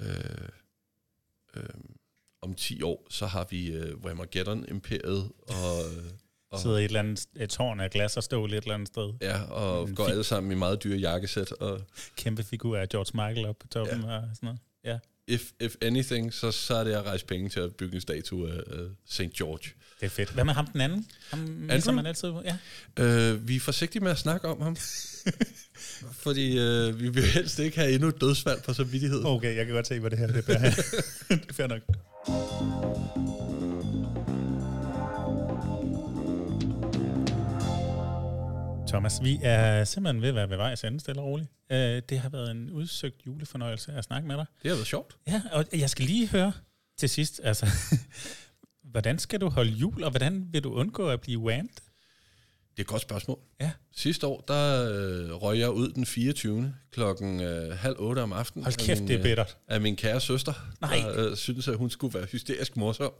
Øh, 0.00 0.48
øh, 1.56 1.62
om 2.42 2.54
10 2.54 2.82
år, 2.82 3.06
så 3.10 3.26
har 3.26 3.46
vi 3.50 3.72
øh, 3.72 3.96
Whamageddon-imperiet, 3.96 5.30
og, 5.48 5.80
øh, 5.96 6.04
og, 6.50 6.60
Sidder 6.60 6.78
i 6.78 6.84
et 6.84 6.84
eller 6.84 7.00
andet 7.00 7.26
et 7.36 7.50
tårn 7.50 7.80
af 7.80 7.90
glas 7.90 8.16
og 8.16 8.22
stål 8.22 8.52
et 8.52 8.56
eller 8.56 8.74
andet 8.74 8.88
sted. 8.88 9.12
ja, 9.20 9.42
og 9.42 9.88
En 9.88 9.94
går 9.94 10.06
alle 10.06 10.24
sammen 10.24 10.52
i 10.52 10.54
meget 10.54 10.84
dyre 10.84 10.98
jakkesæt. 10.98 11.52
Og, 11.52 11.80
Kæmpe 12.16 12.42
figur 12.42 12.76
af 12.78 12.88
George 12.88 13.10
Michael 13.14 13.46
op 13.46 13.58
på 13.58 13.66
toppen 13.66 14.00
ja. 14.00 14.16
og 14.16 14.22
sådan 14.34 14.46
noget. 14.46 14.60
Ja. 14.84 14.98
If, 15.28 15.42
if 15.60 15.76
anything, 15.82 16.34
så, 16.34 16.50
så 16.50 16.74
er 16.74 16.84
det 16.84 16.92
at 16.92 17.06
rejse 17.06 17.26
penge 17.26 17.48
til 17.48 17.60
at 17.60 17.74
bygge 17.74 17.94
en 17.94 18.00
statue 18.00 18.50
af 18.50 18.60
uh, 18.66 18.90
St. 19.08 19.32
George. 19.38 19.70
Det 20.00 20.06
er 20.06 20.10
fedt. 20.10 20.30
Hvad 20.30 20.44
med 20.44 20.54
ham 20.54 20.66
den 20.66 20.80
anden? 20.80 21.06
Ham 21.30 21.38
misser 21.38 21.92
man 21.92 22.06
altid 22.06 22.32
på. 22.32 22.42
Ja. 22.44 23.32
Uh, 23.32 23.48
vi 23.48 23.56
er 23.56 23.60
forsigtige 23.60 24.02
med 24.02 24.10
at 24.10 24.18
snakke 24.18 24.48
om 24.48 24.60
ham. 24.60 24.76
fordi 26.24 26.50
uh, 26.50 27.00
vi 27.00 27.08
vil 27.08 27.24
helst 27.24 27.58
ikke 27.58 27.78
have 27.78 27.92
endnu 27.92 28.08
et 28.08 28.20
dødsfald 28.20 28.62
på 28.62 28.72
samvittighed. 28.74 29.24
Okay, 29.24 29.56
jeg 29.56 29.66
kan 29.66 29.74
godt 29.74 29.86
se, 29.86 30.00
hvad 30.00 30.10
det 30.10 30.18
her 30.18 30.26
det 30.26 30.44
bærer. 30.44 30.60
det 31.28 31.44
er 31.48 31.54
fair 31.54 31.66
nok. 31.66 33.57
Thomas, 38.88 39.22
vi 39.22 39.38
er 39.42 39.84
simpelthen 39.84 40.22
ved 40.22 40.28
at 40.28 40.34
være 40.34 40.50
ved 40.50 40.56
vejs 40.56 40.84
ende, 40.84 41.00
stille 41.00 41.20
og 41.20 41.26
roligt. 41.26 41.48
Uh, 41.70 41.76
det 41.76 42.18
har 42.18 42.28
været 42.28 42.50
en 42.50 42.70
udsøgt 42.70 43.26
julefornøjelse 43.26 43.92
at 43.92 44.04
snakke 44.04 44.28
med 44.28 44.36
dig. 44.36 44.46
Det 44.62 44.70
har 44.70 44.76
været 44.76 44.86
sjovt. 44.86 45.16
Ja, 45.26 45.42
og 45.52 45.64
jeg 45.72 45.90
skal 45.90 46.04
lige 46.04 46.28
høre 46.28 46.52
til 46.98 47.08
sidst, 47.08 47.40
altså, 47.44 47.66
hvordan 48.92 49.18
skal 49.18 49.40
du 49.40 49.48
holde 49.48 49.70
jul, 49.70 50.04
og 50.04 50.10
hvordan 50.10 50.48
vil 50.52 50.64
du 50.64 50.74
undgå 50.74 51.08
at 51.08 51.20
blive 51.20 51.38
whammed? 51.38 51.68
Det 52.70 52.78
er 52.78 52.80
et 52.80 52.86
godt 52.86 53.02
spørgsmål. 53.02 53.38
Ja. 53.60 53.70
Sidste 53.96 54.26
år, 54.26 54.44
der 54.48 54.90
øh, 54.92 55.42
røg 55.42 55.58
jeg 55.58 55.70
ud 55.70 55.88
den 55.88 56.06
24. 56.06 56.74
klokken 56.92 57.40
øh, 57.40 57.78
halv 57.78 57.96
otte 57.98 58.20
om 58.20 58.32
aftenen. 58.32 58.64
Hold 58.64 58.86
kæft, 58.86 59.00
min, 59.00 59.08
det 59.08 59.18
er 59.18 59.22
bittert. 59.22 59.56
Øh, 59.70 59.74
af 59.74 59.80
min 59.80 59.96
kære 59.96 60.20
søster, 60.20 60.52
Nej. 60.80 60.96
der 60.96 61.30
øh, 61.30 61.36
synes, 61.36 61.68
at 61.68 61.76
hun 61.76 61.90
skulle 61.90 62.14
være 62.18 62.26
hysterisk 62.32 62.76
morsom. 62.76 63.12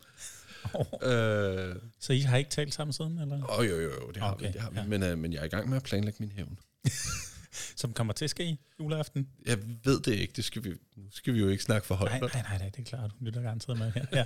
Oh. 0.74 0.86
Øh, 1.02 1.76
så 2.00 2.12
I 2.12 2.20
har 2.20 2.36
ikke 2.36 2.50
talt 2.50 2.74
sammen 2.74 2.92
siden, 2.92 3.18
eller? 3.18 3.50
Åh, 3.50 3.58
oh, 3.58 3.66
jo, 3.66 3.76
jo, 3.76 3.90
jo, 4.00 4.10
det 4.10 4.22
har 4.22 4.32
okay, 4.32 4.46
vi. 4.46 4.52
Det 4.52 4.60
har 4.60 4.70
vi. 4.70 4.76
Ja. 4.76 4.84
Men, 4.84 5.02
øh, 5.02 5.18
men 5.18 5.32
jeg 5.32 5.40
er 5.40 5.44
i 5.44 5.48
gang 5.48 5.68
med 5.68 5.76
at 5.76 5.82
planlægge 5.82 6.16
min 6.20 6.32
hævn. 6.32 6.58
Som 7.76 7.92
kommer 7.92 8.12
til 8.12 8.24
at 8.24 8.30
ske 8.30 8.44
i 8.44 8.60
juleaften? 8.80 9.28
Jeg 9.46 9.58
ved 9.84 10.00
det 10.00 10.12
ikke. 10.14 10.32
Det 10.36 10.44
skal 10.44 10.64
vi, 10.64 10.68
nu 10.96 11.02
skal 11.10 11.34
vi 11.34 11.38
jo 11.38 11.48
ikke 11.48 11.62
snakke 11.62 11.86
for 11.86 11.94
højt. 11.94 12.10
Nej, 12.10 12.20
nej, 12.20 12.42
nej, 12.42 12.58
nej, 12.58 12.68
det 12.68 12.78
er 12.78 12.84
klart. 12.84 13.10
Du 13.20 13.24
lytter 13.24 13.42
garanteret 13.42 13.78
med 13.78 13.92
her. 13.92 14.04
Ja. 14.12 14.24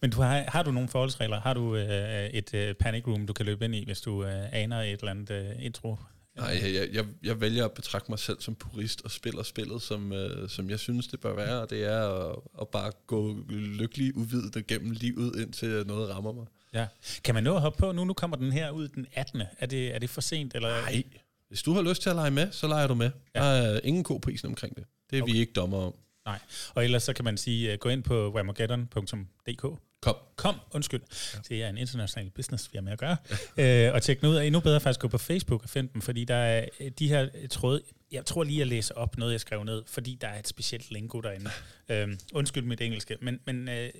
Men 0.00 0.10
du 0.10 0.20
har, 0.20 0.44
har 0.48 0.62
du 0.62 0.70
nogle 0.70 0.88
forholdsregler? 0.88 1.40
Har 1.40 1.54
du 1.54 1.76
øh, 1.76 2.26
et 2.26 2.54
øh, 2.54 2.74
panic 2.74 3.06
room, 3.06 3.26
du 3.26 3.32
kan 3.32 3.46
løbe 3.46 3.64
ind 3.64 3.74
i, 3.74 3.84
hvis 3.84 4.00
du 4.00 4.24
øh, 4.24 4.52
aner 4.52 4.80
et 4.80 4.92
eller 4.92 5.10
andet 5.10 5.30
øh, 5.30 5.50
intro? 5.58 5.96
Nej, 6.36 6.74
jeg, 6.74 6.88
jeg, 6.92 7.06
jeg 7.22 7.40
vælger 7.40 7.64
at 7.64 7.72
betragte 7.72 8.10
mig 8.10 8.18
selv 8.18 8.40
som 8.40 8.54
purist 8.54 9.02
og 9.04 9.10
spiller 9.10 9.42
spillet, 9.42 9.82
som, 9.82 10.12
øh, 10.12 10.48
som 10.48 10.70
jeg 10.70 10.78
synes, 10.78 11.06
det 11.06 11.20
bør 11.20 11.34
være, 11.34 11.60
og 11.60 11.70
det 11.70 11.84
er 11.84 12.08
at, 12.08 12.36
at 12.60 12.68
bare 12.68 12.92
gå 13.06 13.36
lykkelig 13.48 14.16
uvidende 14.16 14.62
gennem 14.62 14.90
livet, 14.90 15.40
indtil 15.40 15.86
noget 15.86 16.10
rammer 16.10 16.32
mig. 16.32 16.46
Ja. 16.74 16.86
Kan 17.24 17.34
man 17.34 17.44
nå 17.44 17.54
at 17.54 17.60
hoppe 17.60 17.78
på 17.78 17.92
nu? 17.92 18.04
Nu 18.04 18.12
kommer 18.12 18.36
den 18.36 18.52
her 18.52 18.70
ud 18.70 18.88
den 18.88 19.06
18. 19.12 19.42
Er 19.58 19.66
det, 19.66 19.94
er 19.94 19.98
det 19.98 20.10
for 20.10 20.20
sent? 20.20 20.54
Eller? 20.54 20.68
Nej, 20.68 21.02
hvis 21.48 21.62
du 21.62 21.72
har 21.72 21.82
lyst 21.82 22.02
til 22.02 22.10
at 22.10 22.16
lege 22.16 22.30
med, 22.30 22.52
så 22.52 22.66
leger 22.66 22.86
du 22.86 22.94
med. 22.94 23.10
Ja. 23.34 23.40
Der 23.40 23.46
er 23.46 23.80
ingen 23.84 24.04
god 24.04 24.20
prisen 24.20 24.48
omkring 24.48 24.76
det. 24.76 24.84
Det 25.10 25.18
er 25.18 25.22
okay. 25.22 25.32
vi 25.32 25.38
ikke 25.38 25.52
dommer 25.52 25.78
om. 25.78 25.94
Nej, 26.26 26.38
og 26.74 26.84
ellers 26.84 27.02
så 27.02 27.12
kan 27.12 27.24
man 27.24 27.36
sige, 27.36 27.72
uh, 27.72 27.78
gå 27.78 27.88
ind 27.88 28.02
på 28.02 28.32
wamageddon.dk. 28.34 29.64
Kom. 30.04 30.16
Kom, 30.36 30.54
undskyld. 30.70 31.00
Ja. 31.34 31.38
Det 31.48 31.62
er 31.62 31.68
en 31.68 31.78
international 31.78 32.30
business, 32.30 32.72
vi 32.72 32.76
har 32.76 32.82
med 32.82 32.92
at 32.92 32.98
gøre. 32.98 33.16
Ja. 33.56 33.90
og 33.94 34.02
tjek 34.02 34.22
ud. 34.22 34.40
Endnu 34.40 34.60
bedre 34.60 34.80
faktisk 34.80 35.00
gå 35.00 35.08
på 35.08 35.18
Facebook 35.18 35.62
og 35.62 35.68
finde 35.68 35.92
dem, 35.92 36.02
fordi 36.02 36.24
der 36.24 36.34
er 36.34 36.68
øh, 36.80 36.90
de 36.98 37.08
her 37.08 37.28
øh, 37.34 37.48
tråde. 37.48 37.82
Jeg 38.12 38.26
tror 38.26 38.44
lige 38.44 38.60
at 38.60 38.66
læse 38.68 38.96
op 38.96 39.16
noget, 39.18 39.32
jeg 39.32 39.40
skrev 39.40 39.64
ned, 39.64 39.82
fordi 39.86 40.18
der 40.20 40.28
er 40.28 40.38
et 40.38 40.48
specielt 40.48 40.90
lingo 40.90 41.20
derinde. 41.20 41.50
uh, 41.88 42.14
undskyld 42.34 42.64
mit 42.64 42.80
engelske, 42.80 43.16
men, 43.20 43.40
men 43.46 43.68
øh, 43.68 43.90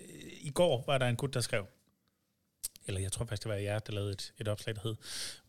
i 0.40 0.50
går 0.50 0.84
var 0.86 0.98
der 0.98 1.06
en 1.06 1.16
gut, 1.16 1.34
der 1.34 1.40
skrev, 1.40 1.66
eller 2.86 3.00
jeg 3.00 3.12
tror 3.12 3.24
faktisk, 3.24 3.42
det 3.42 3.50
var 3.50 3.56
jer, 3.56 3.78
der 3.78 3.92
lavede 3.92 4.12
et, 4.12 4.32
et 4.38 4.48
opslag, 4.48 4.74
der 4.74 4.80
hed, 4.84 4.94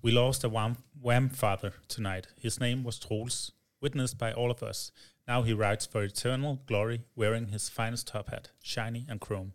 We 0.03 0.11
lost 0.11 0.43
a 0.43 0.47
wham, 0.47 0.77
wham 1.03 1.29
father 1.29 1.69
tonight. 1.89 2.27
His 2.37 2.59
name 2.59 2.85
was 2.85 2.99
Troels, 2.99 3.51
witnessed 3.83 4.17
by 4.17 4.39
all 4.41 4.51
of 4.51 4.63
us. 4.69 4.91
Now 5.27 5.43
he 5.43 5.53
rides 5.53 5.87
for 5.91 6.01
eternal 6.01 6.57
glory, 6.67 6.99
wearing 7.17 7.51
his 7.51 7.69
finest 7.69 8.07
top 8.07 8.29
hat, 8.29 8.51
shiny 8.63 9.05
and 9.09 9.19
chrome. 9.19 9.51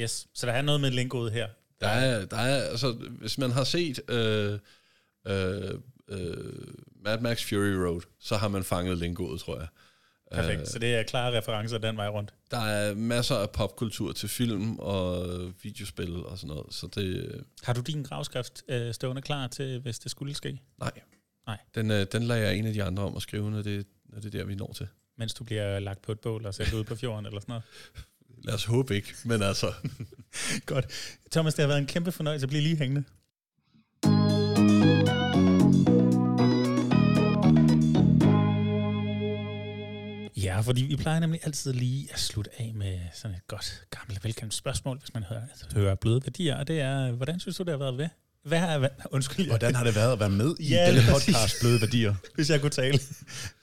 Yes, 0.00 0.28
så 0.34 0.46
der 0.46 0.52
er 0.52 0.62
noget 0.62 0.80
med 0.80 0.90
lingoet 0.90 1.32
her. 1.32 1.48
Der 1.80 1.88
er, 1.88 2.24
der 2.24 2.36
er 2.36 2.62
altså, 2.62 2.92
hvis 2.92 3.38
man 3.38 3.50
har 3.50 3.64
set 3.64 4.00
øh, 4.10 4.58
øh, 5.26 5.70
øh, 6.08 6.74
Mad 7.04 7.20
Max 7.20 7.48
Fury 7.48 7.74
Road, 7.86 8.00
så 8.20 8.36
har 8.36 8.48
man 8.48 8.64
fanget 8.64 8.98
lingoet, 8.98 9.40
tror 9.40 9.58
jeg. 9.58 9.68
Perfekt, 10.32 10.60
uh, 10.60 10.66
så 10.66 10.78
det 10.78 10.94
er 10.94 11.02
klare 11.02 11.38
referencer 11.38 11.78
den 11.78 11.96
vej 11.96 12.08
rundt. 12.08 12.34
Der 12.50 12.58
er 12.58 12.94
masser 12.94 13.34
af 13.34 13.50
popkultur 13.50 14.12
til 14.12 14.28
film 14.28 14.78
og 14.78 15.26
videospil 15.62 16.24
og 16.24 16.38
sådan 16.38 16.56
noget. 16.56 16.74
Så 16.74 16.86
det, 16.86 17.40
har 17.62 17.72
du 17.72 17.80
din 17.80 18.02
gravskrift 18.02 18.62
øh, 18.68 18.94
stående 18.94 19.22
klar 19.22 19.46
til, 19.46 19.80
hvis 19.80 19.98
det 19.98 20.10
skulle 20.10 20.34
ske? 20.34 20.60
Nej. 20.78 20.92
Nej. 21.46 21.58
Den, 21.74 21.90
øh, 21.90 22.06
den 22.12 22.22
lader 22.22 22.40
jeg 22.40 22.56
en 22.56 22.66
af 22.66 22.72
de 22.72 22.82
andre 22.82 23.02
om 23.02 23.16
at 23.16 23.22
skrive, 23.22 23.50
når 23.50 23.62
det, 23.62 23.86
når 24.04 24.20
det 24.20 24.34
er 24.34 24.38
der, 24.38 24.44
vi 24.44 24.54
når 24.54 24.72
til. 24.72 24.88
Mens 25.18 25.34
du 25.34 25.44
bliver 25.44 25.78
lagt 25.78 26.02
på 26.02 26.12
et 26.12 26.20
bål 26.20 26.46
og 26.46 26.54
sendt 26.54 26.72
ud 26.72 26.84
på 26.84 26.94
fjorden 26.94 27.26
eller 27.26 27.40
sådan 27.40 27.52
noget? 27.52 27.64
Lad 28.44 28.54
os 28.54 28.64
håbe 28.64 28.96
ikke, 28.96 29.14
men 29.24 29.42
altså... 29.42 29.72
Godt. 30.66 30.86
Thomas, 31.30 31.54
det 31.54 31.62
har 31.62 31.66
været 31.66 31.78
en 31.78 31.86
kæmpe 31.86 32.12
fornøjelse 32.12 32.44
at 32.44 32.48
blive 32.48 32.62
lige 32.62 32.76
hængende. 32.76 33.04
Ja, 40.36 40.60
fordi 40.60 40.82
vi 40.82 40.96
plejer 40.96 41.20
nemlig 41.20 41.40
altid 41.42 41.72
lige 41.72 42.08
at 42.12 42.18
slutte 42.18 42.50
af 42.58 42.72
med 42.74 42.98
sådan 43.14 43.36
et 43.36 43.46
godt, 43.48 43.84
gammelt, 43.90 44.24
velkendt 44.24 44.54
spørgsmål, 44.54 44.98
hvis 44.98 45.14
man 45.14 45.22
hører, 45.22 45.42
hører 45.74 45.94
bløde 45.94 46.20
værdier, 46.24 46.56
og 46.56 46.68
det 46.68 46.80
er, 46.80 47.12
hvordan 47.12 47.40
synes 47.40 47.56
du, 47.56 47.62
det 47.62 47.70
har 47.70 47.78
været 47.78 47.98
ved? 47.98 48.08
Hvad 48.44 48.58
har, 48.58 48.90
undskyld, 49.10 49.46
hvordan 49.46 49.74
har 49.74 49.84
det 49.84 49.94
været 49.94 50.12
at 50.12 50.20
være 50.20 50.30
med 50.30 50.54
i 50.60 50.68
ja, 50.68 50.86
denne 50.86 51.02
podcast, 51.12 51.60
Bløde 51.60 51.80
Værdier? 51.80 52.14
Hvis 52.34 52.50
jeg 52.50 52.60
kunne 52.60 52.70
tale. 52.70 52.98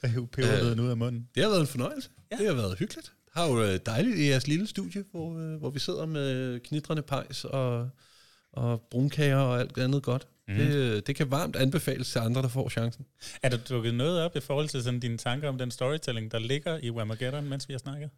Jeg 0.04 0.12
øh, 0.18 0.84
ud 0.84 0.90
af 0.90 0.98
munden. 0.98 1.28
Det 1.36 1.44
har 1.44 1.50
været 1.50 1.62
en 1.62 1.68
fornøjelse. 1.68 2.10
Ja. 2.32 2.38
Det 2.38 2.48
har 2.48 2.54
været 2.54 2.78
hyggeligt. 2.80 3.12
Har 3.38 3.48
jo 3.48 3.64
øh, 3.64 3.80
dejligt 3.86 4.18
i 4.18 4.30
jeres 4.30 4.48
lille 4.48 4.68
studie, 4.68 5.04
hvor, 5.12 5.40
øh, 5.40 5.56
hvor 5.56 5.70
vi 5.70 5.80
sidder 5.80 6.06
med 6.06 6.60
knitrende 6.60 7.02
pejs 7.02 7.46
og, 7.46 7.90
og 8.52 8.82
brunkager 8.82 9.38
og 9.38 9.60
alt 9.60 9.78
andet 9.78 10.04
godt. 10.04 10.28
Mm. 10.48 10.56
Det, 10.56 11.08
det 11.08 11.16
kan 11.16 11.32
varmt 11.32 11.56
anbefales 11.56 12.12
til 12.12 12.20
andre, 12.20 12.42
der 12.42 12.48
får 12.48 12.70
chancen. 12.70 13.06
Er 13.44 13.50
der 13.50 13.58
dukket 13.58 13.94
noget 13.94 14.22
op 14.22 14.36
i 14.36 14.40
forhold 14.40 14.70
til 14.70 14.84
sådan 14.84 15.00
dine 15.00 15.18
tanker 15.18 15.50
om 15.50 15.58
den 15.58 15.72
storytelling, 15.72 16.32
der 16.32 16.40
ligger 16.40 16.78
i 16.78 16.92
Wamageddon, 16.92 17.50
mens 17.50 17.68
vi 17.68 17.74
har 17.74 17.78
snakket? 17.78 18.10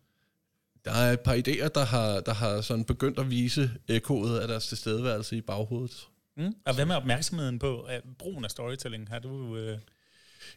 Der 0.86 0.92
er 0.92 1.14
et 1.14 1.20
par 1.20 1.36
idéer, 1.36 1.68
der 1.68 1.86
har, 1.86 2.20
der 2.20 2.34
har 2.34 2.62
sådan 2.62 2.86
begyndt 2.86 3.20
at 3.20 3.30
vise 3.30 3.72
ekoet 3.88 4.40
af 4.40 4.48
deres 4.48 4.68
tilstedeværelse 4.68 5.38
i 5.38 5.42
baghovedet. 5.42 6.08
Mm. 6.38 6.54
Og 6.66 6.76
hvad 6.76 6.86
med 6.86 6.96
opmærksomheden 6.96 7.60
på 7.60 7.82
at 7.82 8.02
brugen 8.20 8.46
af 8.46 8.52
storytelling? 8.52 9.10
Har 9.10 9.20
du... 9.20 9.58
Øh... 9.58 9.78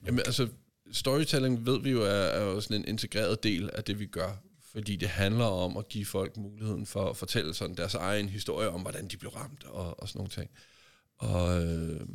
Jamen 0.06 0.18
altså, 0.18 0.48
storytelling 0.92 1.66
ved 1.66 1.82
vi 1.82 1.90
jo 1.90 2.02
er, 2.02 2.08
er 2.08 2.42
jo 2.44 2.60
sådan 2.60 2.76
en 2.76 2.88
integreret 2.88 3.42
del 3.42 3.70
af 3.72 3.84
det, 3.84 3.98
vi 3.98 4.06
gør. 4.06 4.42
Fordi 4.72 4.96
det 4.96 5.08
handler 5.08 5.44
om 5.44 5.76
at 5.76 5.88
give 5.88 6.06
folk 6.06 6.36
muligheden 6.36 6.86
for 6.86 7.10
at 7.10 7.16
fortælle 7.16 7.54
sådan 7.54 7.76
deres 7.76 7.94
egen 7.94 8.28
historie 8.28 8.68
om, 8.68 8.80
hvordan 8.80 9.08
de 9.08 9.16
blev 9.16 9.30
ramt 9.30 9.64
og, 9.64 10.00
og 10.00 10.08
sådan 10.08 10.18
nogle 10.18 10.30
ting. 10.30 10.50
Og, 11.18 11.64
øh, 11.64 12.06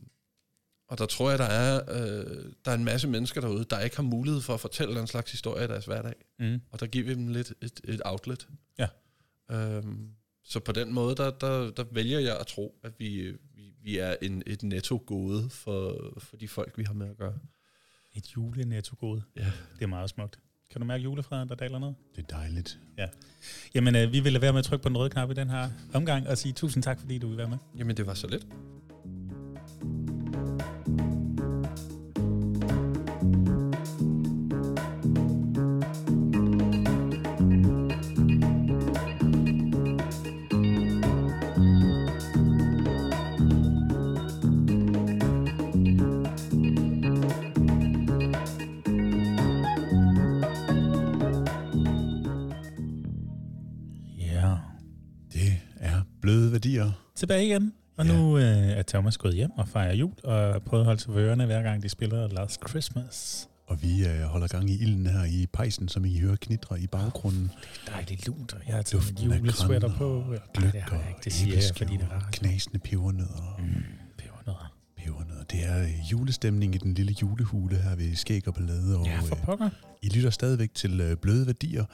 og 0.87 0.97
der 0.97 1.05
tror 1.05 1.29
jeg, 1.29 1.39
der 1.39 1.45
er, 1.45 1.81
øh, 1.89 2.51
der 2.65 2.71
er 2.71 2.75
en 2.75 2.83
masse 2.83 3.07
mennesker 3.07 3.41
derude, 3.41 3.65
der 3.69 3.79
ikke 3.79 3.95
har 3.95 4.03
mulighed 4.03 4.41
for 4.41 4.53
at 4.53 4.59
fortælle 4.59 4.95
den 4.95 5.07
slags 5.07 5.31
historie 5.31 5.65
i 5.65 5.67
deres 5.67 5.85
hverdag. 5.85 6.13
Mm. 6.39 6.61
Og 6.71 6.79
der 6.79 6.87
giver 6.87 7.05
vi 7.05 7.13
dem 7.13 7.27
lidt 7.27 7.53
et, 7.61 7.81
et 7.83 8.01
outlet. 8.05 8.47
Ja. 8.79 8.87
Øhm, 9.51 10.11
så 10.43 10.59
på 10.59 10.71
den 10.71 10.93
måde, 10.93 11.15
der, 11.15 11.31
der, 11.31 11.71
der 11.71 11.83
vælger 11.91 12.19
jeg 12.19 12.39
at 12.39 12.47
tro, 12.47 12.79
at 12.83 12.91
vi, 12.99 13.33
vi, 13.55 13.73
vi 13.81 13.97
er 13.97 14.15
en, 14.21 14.43
et 14.45 14.63
netto 14.63 15.03
gode 15.05 15.49
for, 15.49 16.13
for 16.17 16.37
de 16.37 16.47
folk, 16.47 16.77
vi 16.77 16.83
har 16.83 16.93
med 16.93 17.09
at 17.09 17.17
gøre. 17.17 17.39
Et 18.13 18.35
julenetto 18.35 18.95
gode. 18.99 19.23
Ja. 19.35 19.51
Det 19.75 19.83
er 19.83 19.87
meget 19.87 20.09
smukt. 20.09 20.39
Kan 20.71 20.81
du 20.81 20.87
mærke 20.87 21.03
julefreden, 21.03 21.49
der 21.49 21.55
daler 21.55 21.79
ned? 21.79 21.93
Det 22.15 22.23
er 22.31 22.35
dejligt. 22.37 22.79
Ja. 22.97 23.07
Jamen, 23.75 23.95
øh, 23.95 24.13
vi 24.13 24.19
vil 24.19 24.33
lade 24.33 24.41
være 24.41 24.51
med 24.53 24.59
at 24.59 24.65
trykke 24.65 24.83
på 24.83 24.89
den 24.89 24.97
røde 24.97 25.09
knap 25.09 25.31
i 25.31 25.33
den 25.33 25.49
her 25.49 25.69
omgang 25.93 26.27
og 26.27 26.37
sige 26.37 26.53
tusind 26.53 26.83
tak, 26.83 26.99
fordi 26.99 27.17
du 27.17 27.27
vil 27.27 27.37
være 27.37 27.49
med. 27.49 27.57
Jamen, 27.77 27.97
det 27.97 28.07
var 28.07 28.13
så 28.13 28.27
lidt. 28.27 28.47
Tilbage 57.17 57.45
igen. 57.45 57.73
Og 57.97 58.05
ja. 58.05 58.13
nu 58.13 58.37
øh, 58.37 58.43
er 58.43 58.83
Thomas 58.87 59.17
gået 59.17 59.35
hjem 59.35 59.51
og 59.51 59.67
fejrer 59.67 59.93
jul, 59.93 60.13
og 60.23 60.63
prøvet 60.63 60.81
at 60.81 60.85
holde 60.85 61.01
sig 61.01 61.11
ørerne, 61.15 61.45
hver 61.45 61.61
gang 61.61 61.83
de 61.83 61.89
spiller 61.89 62.27
Last 62.27 62.69
Christmas. 62.69 63.47
Og 63.67 63.81
vi 63.81 64.07
øh, 64.07 64.21
holder 64.21 64.47
gang 64.47 64.69
i 64.69 64.77
ilden 64.81 65.07
her 65.07 65.23
i 65.23 65.45
pejsen, 65.53 65.87
som 65.89 66.05
I 66.05 66.19
hører 66.19 66.35
knitre 66.35 66.81
i 66.81 66.87
baggrunden. 66.87 67.43
Det 67.43 67.87
er 67.87 67.91
dejligt 67.91 68.27
lunt, 68.27 68.53
og 68.53 68.59
jeg 68.67 68.75
har 68.75 68.81
taget 68.81 69.05
mit 69.11 69.25
julesweater 69.25 69.97
på. 69.97 70.23
Gløk 70.53 70.73
det 70.73 70.81
har 70.81 70.97
jeg 70.97 71.05
ikke, 71.09 71.21
det 71.23 71.33
siger 71.33 71.55
jeg, 71.55 71.63
fordi 71.75 71.93
det 71.93 72.07
er. 72.11 72.21
Knasende 72.31 72.79
pebernødder. 72.79 73.59
Mm, 73.59 73.83
pebernødder. 74.17 74.73
Pebernødder. 74.97 75.43
Det 75.43 75.65
er 75.65 75.83
øh, 75.83 76.11
julestemning 76.11 76.75
i 76.75 76.77
den 76.77 76.93
lille 76.93 77.15
julehule 77.21 77.75
her 77.75 77.95
ved 77.95 78.15
Skæg 78.15 78.47
og 78.47 78.53
Ballade. 78.53 78.97
Og, 78.97 79.05
ja, 79.05 79.19
for 79.19 79.35
øh, 79.35 79.43
pokker. 79.43 79.69
I 80.01 80.09
lytter 80.09 80.29
stadigvæk 80.29 80.73
til 80.73 81.01
øh, 81.01 81.17
Bløde 81.17 81.45
Værdier, 81.45 81.85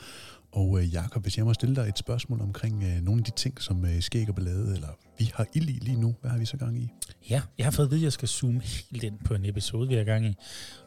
og 0.54 0.80
øh, 0.80 0.94
Jakob, 0.94 1.22
hvis 1.24 1.38
jeg 1.38 1.46
må 1.46 1.54
stille 1.54 1.76
dig 1.76 1.90
et 1.90 1.98
spørgsmål 1.98 2.42
omkring 2.42 2.84
øh, 2.84 3.02
nogle 3.02 3.20
af 3.20 3.24
de 3.24 3.32
ting, 3.32 3.62
som 3.62 3.86
øh, 3.86 4.02
sker 4.02 4.26
og 4.30 4.36
ballade, 4.36 4.74
eller 4.74 4.88
vi 5.20 5.32
har 5.34 5.48
ild 5.54 5.70
i 5.70 5.80
lige 5.82 6.00
nu, 6.00 6.16
hvad 6.22 6.32
har 6.32 6.38
vi 6.38 6.46
så 6.46 6.58
gang 6.58 6.80
i? 6.80 6.90
Ja, 7.30 7.42
jeg 7.58 7.66
har 7.66 7.72
fået 7.72 7.86
at 7.86 7.92
vide, 7.92 8.02
at 8.02 8.04
jeg 8.04 8.14
skal 8.14 8.28
zoome 8.28 8.62
helt 8.62 9.04
ind 9.04 9.20
på 9.26 9.34
en 9.34 9.46
episode, 9.46 9.88
vi 9.88 9.96
er 9.96 10.04
gang 10.04 10.26
i. 10.26 10.36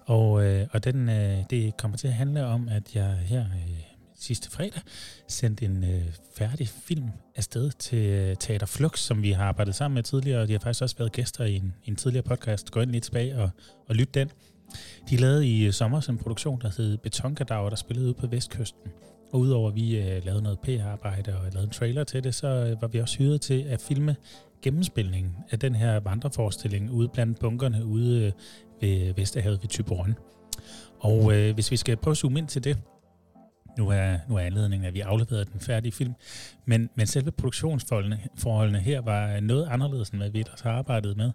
Og, 0.06 0.44
øh, 0.44 0.66
og 0.72 0.84
den, 0.84 1.08
øh, 1.08 1.38
det 1.50 1.76
kommer 1.76 1.96
til 1.96 2.08
at 2.08 2.14
handle 2.14 2.46
om, 2.46 2.68
at 2.68 2.94
jeg 2.94 3.16
her 3.16 3.40
øh, 3.40 3.80
sidste 4.18 4.50
fredag 4.50 4.82
sendte 5.28 5.64
en 5.64 5.84
øh, 5.84 6.04
færdig 6.36 6.68
film 6.68 7.08
afsted 7.36 7.70
til 7.70 7.98
øh, 7.98 8.36
Teater 8.36 8.66
Flux, 8.66 9.00
som 9.00 9.22
vi 9.22 9.32
har 9.32 9.44
arbejdet 9.44 9.74
sammen 9.74 9.94
med 9.94 10.02
tidligere, 10.02 10.42
og 10.42 10.48
de 10.48 10.52
har 10.52 10.60
faktisk 10.60 10.82
også 10.82 10.96
været 10.98 11.12
gæster 11.12 11.44
i 11.44 11.56
en, 11.56 11.74
en 11.84 11.96
tidligere 11.96 12.22
podcast. 12.22 12.70
Gå 12.70 12.80
ind 12.80 12.90
lidt 12.90 13.04
tilbage 13.04 13.38
og, 13.38 13.50
og 13.88 13.94
lyt 13.94 14.14
den. 14.14 14.30
De 15.10 15.16
lavede 15.16 15.48
i 15.48 15.66
øh, 15.66 15.72
sommer 15.72 16.08
en 16.08 16.18
produktion, 16.18 16.60
der 16.60 16.70
hed 16.76 16.96
Betonkadaver, 16.96 17.68
der 17.68 17.76
spillede 17.76 18.08
ud 18.08 18.14
på 18.14 18.26
Vestkysten. 18.26 18.90
Og 19.36 19.40
udover 19.40 19.68
at 19.68 19.74
vi 19.74 19.96
øh, 19.96 20.24
lavede 20.24 20.42
noget 20.42 20.58
PR-arbejde 20.58 21.36
og 21.36 21.52
lavede 21.52 21.64
en 21.64 21.70
trailer 21.70 22.04
til 22.04 22.24
det, 22.24 22.34
så 22.34 22.46
øh, 22.46 22.82
var 22.82 22.88
vi 22.88 23.00
også 23.00 23.18
hyret 23.18 23.40
til 23.40 23.62
at 23.62 23.80
filme 23.80 24.16
gennemspilningen 24.62 25.36
af 25.50 25.58
den 25.58 25.74
her 25.74 26.00
vandreforestilling 26.00 26.90
ude 26.90 27.08
blandt 27.08 27.38
bunkerne 27.38 27.84
ude 27.84 28.26
øh, 28.26 28.32
ved 28.80 29.14
Vesterhavet 29.14 29.62
ved 29.62 29.68
Tyborgen. 29.68 30.14
Og 30.98 31.34
øh, 31.34 31.54
hvis 31.54 31.70
vi 31.70 31.76
skal 31.76 31.96
prøve 31.96 32.12
at 32.12 32.18
zoome 32.18 32.38
ind 32.38 32.48
til 32.48 32.64
det, 32.64 32.78
nu 33.78 33.88
er, 33.88 34.18
nu 34.28 34.36
er 34.36 34.40
anledningen, 34.40 34.86
at 34.86 34.94
vi 34.94 35.00
afleverede 35.00 35.44
den 35.44 35.60
færdige 35.60 35.92
film, 35.92 36.14
men, 36.64 36.90
men 36.94 37.06
selve 37.06 37.30
produktionsforholdene 37.30 38.78
her 38.78 39.00
var 39.00 39.40
noget 39.40 39.68
anderledes, 39.70 40.10
end 40.10 40.20
hvad 40.20 40.30
vi 40.30 40.40
ellers 40.40 40.60
har 40.60 40.72
arbejdet 40.72 41.16
med. 41.16 41.30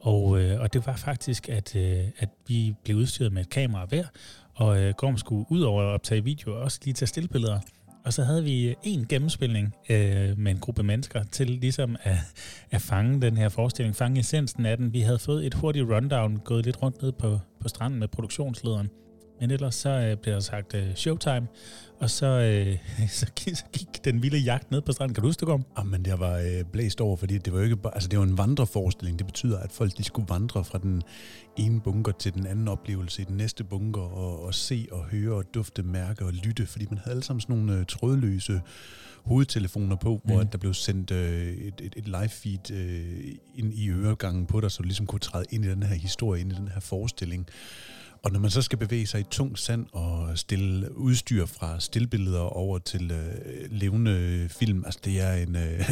Og, 0.00 0.42
øh, 0.42 0.60
og 0.60 0.72
det 0.72 0.86
var 0.86 0.96
faktisk, 0.96 1.48
at, 1.48 1.76
øh, 1.76 2.04
at 2.18 2.28
vi 2.48 2.74
blev 2.84 2.96
udstyret 2.96 3.32
med 3.32 3.42
et 3.42 3.48
kamera 3.48 3.84
hver, 3.84 4.04
og 4.56 4.82
øh, 4.82 4.94
Gorm 4.96 5.18
skulle 5.18 5.46
ud 5.48 5.60
over 5.60 5.82
at 5.82 5.86
optage 5.86 6.24
video, 6.24 6.62
også 6.62 6.80
lige 6.84 6.94
tage 6.94 7.06
stillbilleder. 7.06 7.60
Og 8.04 8.12
så 8.12 8.24
havde 8.24 8.44
vi 8.44 8.68
øh, 8.68 8.74
en 8.82 9.06
gennemspilning 9.08 9.74
øh, 9.88 10.38
med 10.38 10.52
en 10.52 10.58
gruppe 10.58 10.82
mennesker 10.82 11.22
til 11.24 11.50
ligesom 11.50 11.96
at, 12.02 12.16
at 12.70 12.80
fange 12.80 13.20
den 13.20 13.36
her 13.36 13.48
forestilling, 13.48 13.96
fange 13.96 14.20
essensen 14.20 14.66
af 14.66 14.76
den. 14.76 14.92
Vi 14.92 15.00
havde 15.00 15.18
fået 15.18 15.46
et 15.46 15.54
hurtigt 15.54 15.86
rundown, 15.90 16.36
gået 16.36 16.64
lidt 16.64 16.82
rundt 16.82 17.02
ned 17.02 17.12
på, 17.12 17.38
på 17.60 17.68
stranden 17.68 17.98
med 17.98 18.08
produktionslederen. 18.08 18.90
Men 19.40 19.50
ellers 19.50 19.74
så 19.74 19.90
øh, 19.90 20.16
blev 20.16 20.34
der 20.34 20.40
sagt 20.40 20.74
øh, 20.74 20.94
showtime, 20.94 21.46
og 22.00 22.10
så, 22.10 22.26
øh, 22.26 22.78
så, 23.20 23.26
gik, 23.36 23.56
så 23.56 23.64
gik 23.72 24.04
den 24.04 24.22
vilde 24.22 24.38
jagt 24.38 24.70
ned 24.70 24.80
på 24.80 24.92
stranden. 24.92 25.14
Kan 25.14 25.22
du 25.22 25.28
huske 25.28 25.40
det, 25.40 25.48
Gorm? 25.48 25.64
Jamen, 25.78 26.06
jeg 26.06 26.20
var 26.20 26.38
øh, 26.38 26.64
blæst 26.72 27.00
over, 27.00 27.16
fordi 27.16 27.38
det 27.38 27.52
var 27.52 27.58
jo 27.58 27.64
ikke 27.64 27.76
bare, 27.76 27.94
altså 27.94 28.08
det 28.08 28.18
var 28.18 28.24
en 28.24 28.38
vandreforestilling. 28.38 29.18
Det 29.18 29.26
betyder, 29.26 29.58
at 29.58 29.72
folk 29.72 29.98
de 29.98 30.04
skulle 30.04 30.28
vandre 30.28 30.64
fra 30.64 30.78
den 30.78 31.02
ene 31.56 31.80
bunker 31.80 32.12
til 32.12 32.34
den 32.34 32.46
anden 32.46 32.68
oplevelse 32.68 33.22
i 33.22 33.24
den 33.24 33.36
næste 33.36 33.64
bunker, 33.64 34.00
og, 34.00 34.44
og 34.44 34.54
se 34.54 34.86
og 34.92 35.04
høre 35.04 35.34
og 35.34 35.44
dufte, 35.54 35.82
mærke 35.82 36.24
og 36.24 36.32
lytte, 36.32 36.66
fordi 36.66 36.86
man 36.90 36.98
havde 36.98 37.10
alle 37.10 37.24
sammen 37.24 37.40
sådan 37.40 37.56
nogle 37.56 37.80
øh, 37.80 37.86
trådløse 37.86 38.60
hovedtelefoner 39.26 39.96
på, 39.96 40.20
mm. 40.24 40.32
hvor 40.32 40.42
der 40.42 40.58
blev 40.58 40.74
sendt 40.74 41.10
øh, 41.10 41.48
et, 41.48 41.80
et, 41.80 41.94
et 41.96 42.06
live 42.06 42.28
feed 42.28 42.70
øh, 42.70 43.34
ind 43.54 43.74
i 43.74 43.90
øregangen 43.90 44.46
på 44.46 44.60
dig, 44.60 44.70
så 44.70 44.82
du 44.82 44.86
ligesom 44.86 45.06
kunne 45.06 45.20
træde 45.20 45.44
ind 45.50 45.64
i 45.64 45.68
den 45.68 45.82
her 45.82 45.94
historie, 45.94 46.40
ind 46.40 46.52
i 46.52 46.54
den 46.54 46.68
her 46.68 46.80
forestilling. 46.80 47.46
Og 48.22 48.32
når 48.32 48.40
man 48.40 48.50
så 48.50 48.62
skal 48.62 48.78
bevæge 48.78 49.06
sig 49.06 49.20
i 49.20 49.24
tung 49.30 49.58
sand 49.58 49.86
og 49.92 50.38
stille 50.38 50.98
udstyr 50.98 51.46
fra 51.46 51.80
stillbilleder 51.80 52.40
over 52.40 52.78
til 52.78 53.10
øh, 53.10 53.70
levende 53.70 54.48
film, 54.50 54.82
altså 54.86 55.00
det 55.04 55.20
er 55.20 55.32
en, 55.32 55.56
øh, 55.56 55.90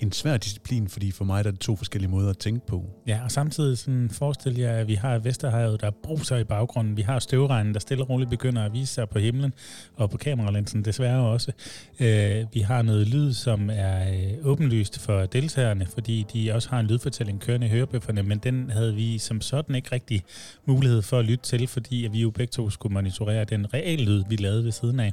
en 0.00 0.12
svær 0.12 0.36
disciplin, 0.36 0.88
fordi 0.88 1.10
for 1.10 1.24
mig 1.24 1.44
der 1.44 1.50
er 1.50 1.52
det 1.52 1.60
to 1.60 1.76
forskellige 1.76 2.10
måder 2.10 2.30
at 2.30 2.38
tænke 2.38 2.66
på. 2.66 2.84
Ja, 3.06 3.20
og 3.24 3.30
samtidig 3.30 3.78
sådan 3.78 4.10
forestil 4.10 4.58
jer, 4.58 4.72
at 4.72 4.88
vi 4.88 4.94
har 4.94 5.18
Vesterhavet, 5.18 5.80
der 5.80 5.90
bruser 5.90 6.36
i 6.36 6.44
baggrunden. 6.44 6.96
Vi 6.96 7.02
har 7.02 7.18
støvregnen, 7.18 7.74
der 7.74 7.80
stille 7.80 8.04
og 8.04 8.10
roligt 8.10 8.30
begynder 8.30 8.64
at 8.64 8.72
vise 8.72 8.94
sig 8.94 9.08
på 9.08 9.18
himlen, 9.18 9.52
og 9.96 10.10
på 10.10 10.16
kameralinsen 10.16 10.84
desværre 10.84 11.26
også. 11.26 11.52
Øh, 12.00 12.44
vi 12.52 12.60
har 12.60 12.82
noget 12.82 13.08
lyd, 13.08 13.32
som 13.32 13.70
er 13.72 14.12
øh, 14.12 14.46
åbenlyst 14.46 14.98
for 14.98 15.26
deltagerne, 15.26 15.86
fordi 15.94 16.26
de 16.32 16.52
også 16.52 16.68
har 16.70 16.80
en 16.80 16.86
lydfortælling 16.86 17.40
kørende 17.40 17.66
i 17.66 17.70
hørebøfferne, 17.70 18.22
men 18.22 18.38
den 18.38 18.70
havde 18.70 18.94
vi 18.94 19.18
som 19.18 19.40
sådan 19.40 19.74
ikke 19.74 19.92
rigtig 19.92 20.22
mulighed 20.66 21.02
for 21.02 21.18
at 21.18 21.24
lytte 21.24 21.44
til, 21.44 21.53
fordi 21.66 22.04
at 22.04 22.12
vi 22.12 22.20
jo 22.20 22.30
begge 22.30 22.50
to 22.50 22.70
skulle 22.70 22.92
monitorere 22.92 23.44
den 23.44 23.74
reelle 23.74 24.04
lyd, 24.04 24.24
vi 24.28 24.36
lavede 24.36 24.64
ved 24.64 24.72
siden 24.72 25.00
af. 25.00 25.12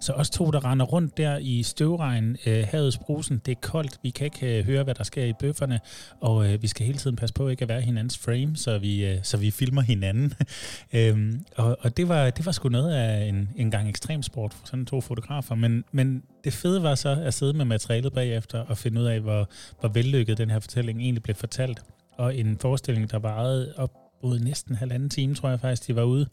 Så 0.00 0.12
os 0.12 0.30
to, 0.30 0.50
der 0.50 0.64
render 0.64 0.86
rundt 0.86 1.16
der 1.16 1.38
i 1.38 1.62
støvregn, 1.62 2.36
øh, 2.46 2.66
havets 2.70 2.98
brusen, 2.98 3.42
det 3.46 3.52
er 3.52 3.60
koldt, 3.60 3.98
vi 4.02 4.10
kan 4.10 4.24
ikke 4.24 4.58
øh, 4.58 4.64
høre, 4.64 4.84
hvad 4.84 4.94
der 4.94 5.04
sker 5.04 5.24
i 5.24 5.32
bøfferne, 5.40 5.80
og 6.20 6.52
øh, 6.52 6.62
vi 6.62 6.66
skal 6.66 6.86
hele 6.86 6.98
tiden 6.98 7.16
passe 7.16 7.34
på 7.34 7.48
ikke 7.48 7.62
at 7.62 7.68
være 7.68 7.80
hinandens 7.80 8.18
frame, 8.18 8.56
så 8.56 8.78
vi, 8.78 9.06
øh, 9.06 9.18
så 9.22 9.36
vi 9.36 9.50
filmer 9.50 9.82
hinanden. 9.82 10.32
øhm, 10.92 11.44
og 11.56 11.78
og 11.80 11.96
det, 11.96 12.08
var, 12.08 12.30
det 12.30 12.46
var 12.46 12.52
sgu 12.52 12.68
noget 12.68 12.94
af 12.94 13.24
en, 13.24 13.48
en 13.56 13.70
gang 13.70 13.88
ekstremsport 13.88 14.54
for 14.54 14.66
sådan 14.66 14.86
to 14.86 15.00
fotografer, 15.00 15.54
men, 15.54 15.84
men 15.92 16.22
det 16.44 16.52
fede 16.52 16.82
var 16.82 16.94
så 16.94 17.08
at 17.08 17.34
sidde 17.34 17.52
med 17.52 17.64
materialet 17.64 18.12
bagefter 18.12 18.58
og 18.58 18.78
finde 18.78 19.00
ud 19.00 19.06
af, 19.06 19.20
hvor, 19.20 19.48
hvor 19.80 19.88
vellykket 19.88 20.38
den 20.38 20.50
her 20.50 20.58
fortælling 20.58 21.00
egentlig 21.00 21.22
blev 21.22 21.36
fortalt. 21.36 21.80
Og 22.16 22.36
en 22.36 22.58
forestilling, 22.58 23.10
der 23.10 23.18
varede 23.18 23.74
op 23.76 23.99
både 24.20 24.44
næsten 24.44 24.74
halvanden 24.74 25.10
time, 25.10 25.34
tror 25.34 25.48
jeg 25.48 25.60
faktisk, 25.60 25.86
de 25.88 25.96
var 25.96 26.02
ude. 26.02 26.26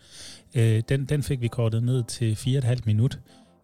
Øh, 0.55 0.83
den, 0.89 1.05
den 1.05 1.23
fik 1.23 1.41
vi 1.41 1.47
kortet 1.47 1.83
ned 1.83 2.03
til 2.03 2.35
fire 2.35 2.57
og 2.57 2.57
et 2.57 2.63
halvt 2.63 2.85
minut. 2.85 3.19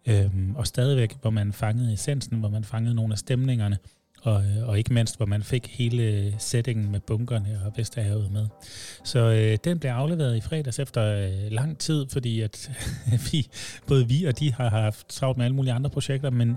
Øh, 0.06 0.30
og 0.54 0.66
stadigvæk, 0.66 1.16
hvor 1.20 1.30
man 1.30 1.52
fangede 1.52 1.92
essensen, 1.92 2.38
hvor 2.38 2.48
man 2.48 2.64
fangede 2.64 2.94
nogle 2.94 3.12
af 3.14 3.18
stemningerne, 3.18 3.78
og, 4.24 4.44
øh, 4.44 4.68
og 4.68 4.78
ikke 4.78 4.94
mindst, 4.94 5.16
hvor 5.16 5.26
man 5.26 5.42
fik 5.42 5.66
hele 5.78 6.02
øh, 6.02 6.32
settingen 6.38 6.92
med 6.92 7.00
bunkerne 7.00 7.60
og 7.66 7.72
Vesterhavet 7.76 8.32
med. 8.32 8.46
Så 9.04 9.18
øh, 9.18 9.58
den 9.64 9.78
blev 9.78 9.90
afleveret 9.90 10.36
i 10.36 10.40
fredags 10.40 10.78
efter 10.78 11.02
øh, 11.02 11.52
lang 11.52 11.78
tid, 11.78 12.06
fordi 12.12 12.40
at 12.40 12.70
vi, 13.32 13.48
både 13.86 14.08
vi 14.08 14.24
og 14.24 14.38
de 14.38 14.52
har 14.52 14.68
haft 14.68 15.08
travlt 15.08 15.38
med 15.38 15.44
alle 15.44 15.56
mulige 15.56 15.72
andre 15.72 15.90
projekter, 15.90 16.30
men, 16.30 16.56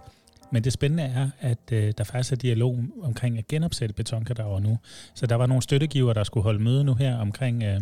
men 0.52 0.64
det 0.64 0.74
spændende 0.74 1.04
er, 1.04 1.30
at 1.40 1.72
øh, 1.72 1.94
der 1.98 2.04
faktisk 2.04 2.32
er 2.32 2.36
dialog 2.36 2.84
omkring 3.02 3.38
at 3.38 3.48
genopsætte 3.48 3.96
betonkadaver 3.96 4.60
nu. 4.60 4.78
Så 5.14 5.28
der 5.28 5.36
var 5.36 5.46
nogle 5.46 5.62
støttegiver, 5.62 6.14
der 6.14 6.24
skulle 6.24 6.44
holde 6.44 6.64
møde 6.64 6.84
nu 6.84 6.94
her 6.94 7.18
omkring, 7.18 7.64
øh, 7.64 7.82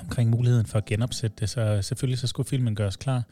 omkring 0.00 0.30
muligheden 0.30 0.66
for 0.66 0.78
at 0.78 0.84
genopsætte 0.84 1.36
det. 1.40 1.48
Så 1.48 1.60
øh, 1.60 1.84
selvfølgelig 1.84 2.18
så 2.18 2.26
skulle 2.26 2.48
filmen 2.48 2.74
gøres 2.74 2.96
klar. 2.96 3.22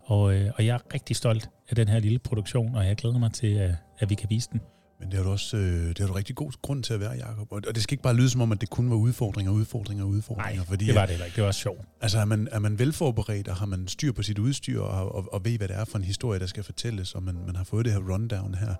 Og, 0.00 0.34
øh, 0.34 0.50
og 0.56 0.66
jeg 0.66 0.74
er 0.74 0.94
rigtig 0.94 1.16
stolt 1.16 1.50
af 1.68 1.76
den 1.76 1.88
her 1.88 1.98
lille 1.98 2.18
produktion, 2.18 2.74
og 2.74 2.86
jeg 2.86 2.96
glæder 2.96 3.18
mig 3.18 3.32
til, 3.32 3.56
øh, 3.56 3.72
at 3.98 4.10
vi 4.10 4.14
kan 4.14 4.30
vise 4.30 4.48
den. 4.52 4.60
Men 5.00 5.08
det 5.10 5.16
har 5.16 5.24
du 5.24 5.30
også 5.30 5.56
øh, 5.56 5.88
det 5.88 5.98
har 5.98 6.06
du 6.06 6.12
rigtig 6.12 6.36
god 6.36 6.52
grund 6.62 6.82
til 6.82 6.94
at 6.94 7.00
være, 7.00 7.10
Jacob. 7.10 7.52
Og, 7.52 7.62
og 7.68 7.74
det 7.74 7.82
skal 7.82 7.94
ikke 7.94 8.02
bare 8.02 8.14
lyde 8.14 8.30
som 8.30 8.40
om, 8.40 8.52
at 8.52 8.60
det 8.60 8.70
kun 8.70 8.90
var 8.90 8.96
udfordringer, 8.96 9.52
udfordringer, 9.52 10.04
udfordringer. 10.04 10.54
Nej, 10.54 10.64
fordi, 10.66 10.86
det 10.86 10.94
var 10.94 11.00
det 11.00 11.10
heller 11.10 11.24
ikke. 11.24 11.36
Det 11.36 11.44
var 11.44 11.52
sjovt. 11.52 11.80
Altså 12.00 12.18
er 12.18 12.24
man, 12.24 12.48
er 12.52 12.58
man 12.58 12.78
velforberedt, 12.78 13.48
og 13.48 13.56
har 13.56 13.66
man 13.66 13.88
styr 13.88 14.12
på 14.12 14.22
sit 14.22 14.38
udstyr, 14.38 14.80
og, 14.80 15.14
og, 15.14 15.34
og 15.34 15.44
ved, 15.44 15.58
hvad 15.58 15.68
det 15.68 15.76
er 15.76 15.84
for 15.84 15.98
en 15.98 16.04
historie, 16.04 16.40
der 16.40 16.46
skal 16.46 16.64
fortælles, 16.64 17.14
og 17.14 17.22
man, 17.22 17.38
man 17.46 17.56
har 17.56 17.64
fået 17.64 17.84
det 17.84 17.92
her 17.92 18.00
rundown 18.00 18.54
her, 18.54 18.74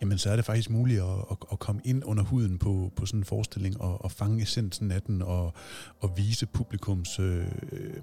jamen 0.00 0.18
så 0.18 0.30
er 0.30 0.36
det 0.36 0.44
faktisk 0.44 0.70
muligt 0.70 1.00
at, 1.00 1.06
at, 1.30 1.36
at 1.52 1.58
komme 1.58 1.80
ind 1.84 2.02
under 2.04 2.22
huden 2.22 2.58
på, 2.58 2.92
på 2.96 3.06
sådan 3.06 3.20
en 3.20 3.24
forestilling, 3.24 3.80
og, 3.80 4.04
og 4.04 4.12
fange 4.12 4.42
essensen 4.42 4.90
af 4.90 5.02
den, 5.02 5.22
og, 5.22 5.54
og 6.00 6.14
vise 6.16 6.46
publikums 6.46 7.18
øh, 7.18 7.46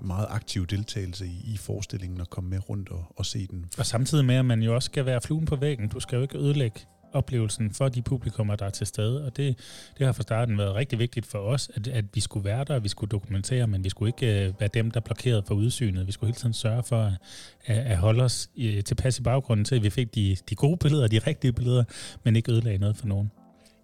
meget 0.02 0.28
aktive 0.30 0.66
deltagelse 0.66 1.28
i, 1.28 1.54
i 1.54 1.58
forestillingen, 1.58 2.22
og 2.22 2.30
komme 2.30 2.50
med 2.50 2.70
rundt 2.70 2.90
og, 2.90 3.06
og 3.16 3.26
se 3.26 3.48
den. 3.48 3.66
Og 3.78 3.86
samtidig 3.86 4.26
med, 4.26 4.36
at 4.36 4.46
man 4.46 4.62
jo 4.62 4.76
også 4.76 4.86
skal 4.86 5.06
være 5.06 5.22
fluen 5.22 5.46
på 5.46 5.56
væggen. 5.56 5.88
Du 5.88 6.00
skal 6.00 6.16
jo 6.16 6.22
ikke 6.22 6.38
ødelægge 6.38 6.80
oplevelsen 7.16 7.72
for 7.72 7.90
de 7.90 8.02
publikummer, 8.02 8.56
der 8.56 8.66
er 8.66 8.70
til 8.70 8.88
stede. 8.88 9.26
Og 9.26 9.38
det, 9.38 9.60
det 9.98 10.06
har 10.06 10.14
fra 10.14 10.24
starten 10.24 10.58
været 10.58 10.76
rigtig 10.76 11.00
vigtigt 11.00 11.26
for 11.26 11.40
os, 11.40 11.72
at, 11.74 11.88
at 11.88 12.06
vi 12.14 12.20
skulle 12.20 12.46
være 12.46 12.64
der, 12.64 12.80
vi 12.80 12.90
skulle 12.90 13.10
dokumentere, 13.10 13.68
men 13.68 13.84
vi 13.84 13.90
skulle 13.90 14.10
ikke 14.10 14.48
øh, 14.48 14.54
være 14.60 14.70
dem, 14.74 14.92
der 14.92 15.00
blokerede 15.00 15.44
for 15.48 15.56
udsynet. 15.56 16.08
Vi 16.08 16.12
skulle 16.12 16.28
hele 16.28 16.40
tiden 16.40 16.54
sørge 16.54 16.84
for 16.84 17.12
at, 17.66 17.78
at 17.78 17.98
holde 17.98 18.24
os 18.24 18.50
øh, 18.58 18.84
tilpas 18.84 19.20
i 19.20 19.22
baggrunden 19.22 19.66
til, 19.66 19.76
at 19.76 19.84
vi 19.84 19.90
fik 19.90 20.16
de, 20.16 20.38
de 20.50 20.56
gode 20.56 20.78
billeder, 20.78 21.08
de 21.08 21.20
rigtige 21.20 21.54
billeder, 21.54 21.84
men 22.24 22.36
ikke 22.36 22.52
ødelagde 22.52 22.78
noget 22.78 22.98
for 22.98 23.08
nogen. 23.08 23.32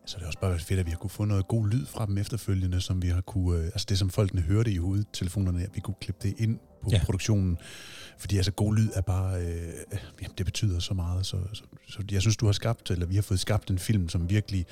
Så 0.05 0.17
det 0.17 0.23
er 0.23 0.27
også 0.27 0.39
bare 0.39 0.59
fedt, 0.59 0.79
at 0.79 0.85
vi 0.85 0.91
har 0.91 0.97
kunne 0.97 1.09
få 1.09 1.25
noget 1.25 1.47
god 1.47 1.67
lyd 1.67 1.85
fra 1.85 2.05
dem 2.05 2.17
efterfølgende, 2.17 2.81
som 2.81 3.01
vi 3.01 3.07
har 3.07 3.21
kunne, 3.21 3.59
øh, 3.59 3.65
altså 3.65 3.85
det 3.89 3.97
som 3.97 4.09
folkene 4.09 4.41
hørte 4.41 4.71
i 4.71 4.77
hovedtelefonerne, 4.77 5.63
at 5.63 5.69
vi 5.73 5.79
kunne 5.79 5.95
klippe 6.01 6.27
det 6.27 6.33
ind 6.37 6.59
på 6.83 6.89
ja. 6.91 7.01
produktionen. 7.05 7.57
Fordi 8.17 8.37
altså 8.37 8.51
god 8.51 8.75
lyd 8.75 8.89
er 8.95 9.01
bare, 9.01 9.41
øh, 9.41 9.47
jamen, 10.21 10.35
det 10.37 10.45
betyder 10.45 10.79
så 10.79 10.93
meget. 10.93 11.25
Så, 11.25 11.37
så, 11.53 11.63
så 11.87 12.03
jeg 12.11 12.21
synes, 12.21 12.37
du 12.37 12.45
har 12.45 12.53
skabt, 12.53 12.91
eller 12.91 13.05
vi 13.05 13.15
har 13.15 13.21
fået 13.21 13.39
skabt 13.39 13.71
en 13.71 13.79
film, 13.79 14.09
som 14.09 14.29
virkelig 14.29 14.65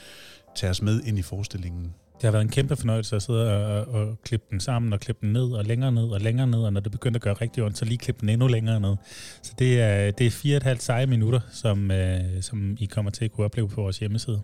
tager 0.55 0.71
os 0.71 0.81
med 0.81 1.01
ind 1.03 1.19
i 1.19 1.21
forestillingen. 1.21 1.93
Det 2.13 2.23
har 2.23 2.31
været 2.31 2.41
en 2.41 2.49
kæmpe 2.49 2.75
fornøjelse 2.75 3.15
at 3.15 3.21
sidde 3.21 3.65
og, 3.67 3.87
og 3.87 4.21
klippe 4.23 4.45
den 4.51 4.59
sammen, 4.59 4.93
og 4.93 4.99
klippe 4.99 5.25
den 5.25 5.33
ned, 5.33 5.51
og 5.51 5.65
længere 5.65 5.91
ned, 5.91 6.03
og 6.03 6.21
længere 6.21 6.47
ned, 6.47 6.59
og 6.59 6.73
når 6.73 6.81
det 6.81 6.91
begynder 6.91 7.17
at 7.17 7.21
gøre 7.21 7.33
rigtig 7.33 7.63
ondt, 7.63 7.77
så 7.77 7.85
lige 7.85 7.97
klippe 7.97 8.21
den 8.21 8.29
endnu 8.29 8.47
længere 8.47 8.79
ned. 8.79 8.95
Så 9.41 9.53
det 9.59 9.81
er, 9.81 10.11
det 10.11 10.27
er 10.27 10.31
fire 10.31 10.55
og 10.55 10.57
et 10.57 10.63
halvt 10.63 10.83
seje 10.83 11.07
minutter, 11.07 11.39
som, 11.51 11.91
øh, 11.91 12.41
som 12.41 12.77
I 12.79 12.85
kommer 12.85 13.11
til 13.11 13.25
at 13.25 13.31
kunne 13.31 13.45
opleve 13.45 13.69
på 13.69 13.81
vores 13.81 13.99
hjemmeside. 13.99 14.41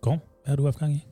Gård, 0.00 0.18
hvad 0.44 0.50
har 0.50 0.56
du 0.56 0.64
haft 0.64 0.78
gang 0.78 0.94
i? 0.94 1.06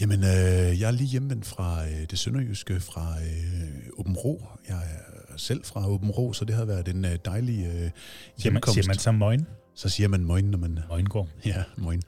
Jamen, 0.00 0.24
øh, 0.24 0.80
jeg 0.80 0.86
er 0.86 0.90
lige 0.90 1.06
hjemvendt 1.06 1.46
fra 1.46 1.84
øh, 1.84 2.06
det 2.10 2.18
sønderjyske, 2.18 2.80
fra 2.80 3.14
øh, 3.20 3.98
Åben 3.98 4.16
Rå. 4.16 4.48
Jeg 4.68 4.76
er 4.76 5.36
selv 5.36 5.64
fra 5.64 5.88
Åben 5.88 6.10
Rå, 6.10 6.32
så 6.32 6.44
det 6.44 6.56
har 6.56 6.64
været 6.64 6.88
en 6.88 7.04
øh, 7.04 7.18
dejlig 7.24 7.66
øh, 7.66 7.90
Siger 8.38 8.52
man, 8.52 8.62
siger 8.72 8.86
man 8.86 8.98
så 8.98 9.12
møgen? 9.12 9.46
Så 9.74 9.88
siger 9.88 10.08
man 10.08 10.24
møgen, 10.24 10.44
når 10.44 10.58
man... 10.58 10.78
Møgengård. 10.90 11.28
Ja, 11.46 11.62
møgen. 11.76 12.02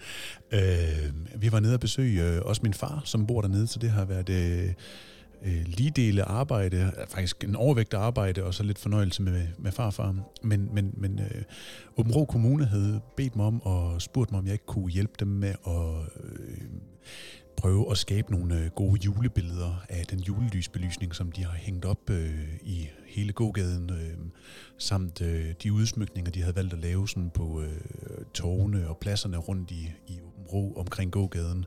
Øh, 0.53 1.13
vi 1.37 1.53
var 1.53 1.61
nede 1.61 1.75
og 1.75 1.81
besøge 1.81 2.25
øh, 2.25 2.43
også 2.45 2.61
min 2.63 2.75
far, 2.75 3.03
som 3.05 3.27
bor 3.27 3.41
dernede, 3.41 3.67
så 3.67 3.79
det 3.79 3.91
har 3.91 4.05
været... 4.05 4.29
Øh, 4.29 4.73
øh, 5.43 5.63
lige 5.67 5.91
dele 5.91 6.23
arbejde, 6.23 6.93
faktisk 7.09 7.45
en 7.45 7.57
overvægt 7.57 7.95
af 7.95 7.99
arbejde, 7.99 8.45
og 8.45 8.55
så 8.55 8.63
lidt 8.63 8.79
fornøjelse 8.79 9.23
med, 9.23 9.47
med 9.59 9.73
farfar. 9.73 10.15
Men, 10.43 10.75
men, 10.75 10.95
men 10.97 11.19
øh, 11.19 11.43
Åben 11.97 12.13
Rå 12.13 12.25
Kommune 12.25 12.65
havde 12.65 13.01
bedt 13.17 13.37
mig 13.37 13.47
om 13.47 13.63
og 13.63 14.03
spurgt 14.03 14.31
mig, 14.31 14.39
om 14.39 14.47
jeg 14.47 14.53
ikke 14.53 14.67
kunne 14.67 14.91
hjælpe 14.91 15.15
dem 15.21 15.29
med 15.29 15.55
at 15.67 16.23
øh, 16.25 16.59
prøve 17.57 17.91
at 17.91 17.99
skabe 17.99 18.33
nogle 18.33 18.59
øh, 18.59 18.71
gode 18.71 19.01
julebilleder 19.05 19.85
af 19.89 20.07
den 20.07 20.21
julelysbelysning, 20.21 21.15
som 21.15 21.33
de 21.33 21.45
har 21.45 21.57
hængt 21.57 21.85
op 21.85 22.11
øh, 22.11 22.45
i 22.63 22.89
hele 23.07 23.33
gågaden, 23.33 23.91
øh, 23.91 24.17
samt 24.79 25.21
øh, 25.21 25.55
de 25.63 25.73
udsmykninger, 25.73 26.31
de 26.31 26.41
havde 26.41 26.57
valgt 26.57 26.73
at 26.73 26.79
lave 26.79 27.09
sådan 27.09 27.31
på 27.31 27.63
øh, 27.63 28.25
tårne 28.35 28.89
og 28.89 28.99
pladserne 28.99 29.37
rundt 29.37 29.71
i, 29.71 29.93
i 30.07 30.21
Åben 30.21 30.47
Rå 30.47 30.75
omkring 30.77 31.13
gågaden. 31.13 31.65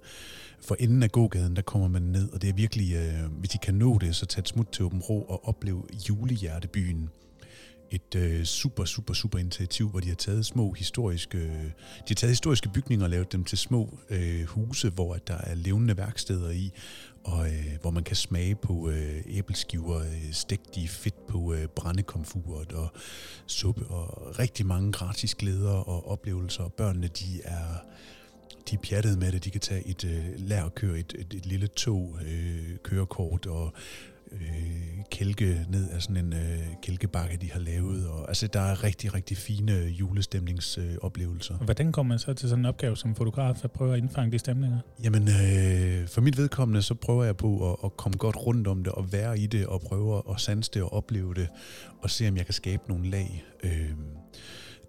For 0.63 0.75
enden 0.79 1.03
af 1.03 1.11
gågaden, 1.11 1.55
der 1.55 1.61
kommer 1.61 1.87
man 1.87 2.01
ned, 2.01 2.29
og 2.29 2.41
det 2.41 2.49
er 2.49 2.53
virkelig, 2.53 2.93
øh, 2.93 3.31
hvis 3.39 3.55
I 3.55 3.57
kan 3.63 3.75
nå 3.75 3.97
det, 3.97 4.15
så 4.15 4.25
tag 4.25 4.39
et 4.39 4.47
smut 4.47 4.67
til 4.71 4.85
Åben 4.85 4.99
Rå 4.99 5.19
og 5.21 5.47
opleve 5.47 5.83
julehjertebyen 6.09 7.09
et 7.91 8.15
øh, 8.15 8.43
super, 8.43 8.85
super, 8.85 9.13
super 9.13 9.39
initiativ, 9.39 9.89
hvor 9.89 9.99
de 9.99 10.07
har 10.07 10.15
taget 10.15 10.45
små 10.45 10.71
historiske, 10.71 11.37
de 11.37 12.07
har 12.07 12.15
taget 12.15 12.31
historiske 12.31 12.69
bygninger 12.73 13.05
og 13.05 13.09
lavet 13.09 13.31
dem 13.31 13.43
til 13.43 13.57
små 13.57 13.97
øh, 14.09 14.43
huse, 14.45 14.89
hvor 14.89 15.15
der 15.15 15.37
er 15.37 15.55
levende 15.55 15.97
værksteder 15.97 16.49
i, 16.49 16.71
og 17.23 17.47
øh, 17.47 17.77
hvor 17.81 17.91
man 17.91 18.03
kan 18.03 18.15
smage 18.15 18.55
på 18.55 18.89
øh, 18.89 19.21
æbleskiver, 19.27 19.99
øh, 19.99 20.31
stegt 20.31 20.77
i 20.77 20.87
fedt 20.87 21.27
på 21.27 21.53
øh, 21.53 21.67
brændekomfuret 21.67 22.71
og 22.71 22.87
suppe, 23.47 23.87
og 23.87 24.39
rigtig 24.39 24.65
mange 24.65 24.91
gratis 24.91 25.35
glæder 25.35 25.73
og 25.73 26.07
oplevelser. 26.11 26.67
Børnene, 26.67 27.07
de 27.07 27.41
er 27.43 27.85
de 28.69 28.75
er 28.75 28.79
pjattet 28.83 29.17
med 29.19 29.31
det. 29.31 29.45
De 29.45 29.49
kan 29.49 29.61
tage 29.61 29.87
et 29.87 30.05
øh, 30.05 30.25
lær 30.37 30.63
at 30.63 30.75
køre 30.75 30.99
et, 30.99 31.15
et, 31.19 31.33
et 31.33 31.45
lille 31.45 31.67
tog, 31.67 32.17
øh, 32.27 32.77
kørekort 32.83 33.45
og 33.45 33.73
øh, 34.31 35.03
kælke 35.11 35.65
ned 35.69 35.89
af 35.89 36.01
sådan 36.01 36.17
en 36.17 36.33
øh, 36.33 36.59
kælkebakke, 36.81 37.37
de 37.37 37.51
har 37.51 37.59
lavet. 37.59 38.07
Og, 38.07 38.27
altså, 38.27 38.47
der 38.47 38.59
er 38.59 38.83
rigtig, 38.83 39.13
rigtig 39.13 39.37
fine 39.37 39.73
julestemningsoplevelser. 39.73 41.53
Øh, 41.53 41.65
Hvordan 41.65 41.91
kommer 41.91 42.13
man 42.13 42.19
så 42.19 42.33
til 42.33 42.49
sådan 42.49 42.61
en 42.61 42.65
opgave 42.65 42.97
som 42.97 43.15
fotograf 43.15 43.63
at 43.63 43.71
prøve 43.71 43.93
at 43.93 43.97
indfange 43.97 44.31
de 44.31 44.39
stemninger? 44.39 44.79
Jamen, 45.03 45.27
øh, 45.27 46.07
for 46.07 46.21
mit 46.21 46.37
vedkommende, 46.37 46.81
så 46.81 46.93
prøver 46.93 47.23
jeg 47.23 47.37
på 47.37 47.71
at, 47.71 47.77
at 47.85 47.97
komme 47.97 48.17
godt 48.17 48.37
rundt 48.37 48.67
om 48.67 48.83
det, 48.83 48.93
og 48.93 49.13
være 49.13 49.39
i 49.39 49.47
det, 49.47 49.65
og 49.65 49.81
prøve 49.81 50.21
at 50.33 50.39
sanse 50.41 50.71
det 50.73 50.81
og 50.81 50.93
opleve 50.93 51.33
det, 51.33 51.47
og 52.01 52.09
se, 52.09 52.27
om 52.27 52.37
jeg 52.37 52.45
kan 52.45 52.53
skabe 52.53 52.83
nogle 52.87 53.09
lag. 53.09 53.43
Øh, 53.63 53.91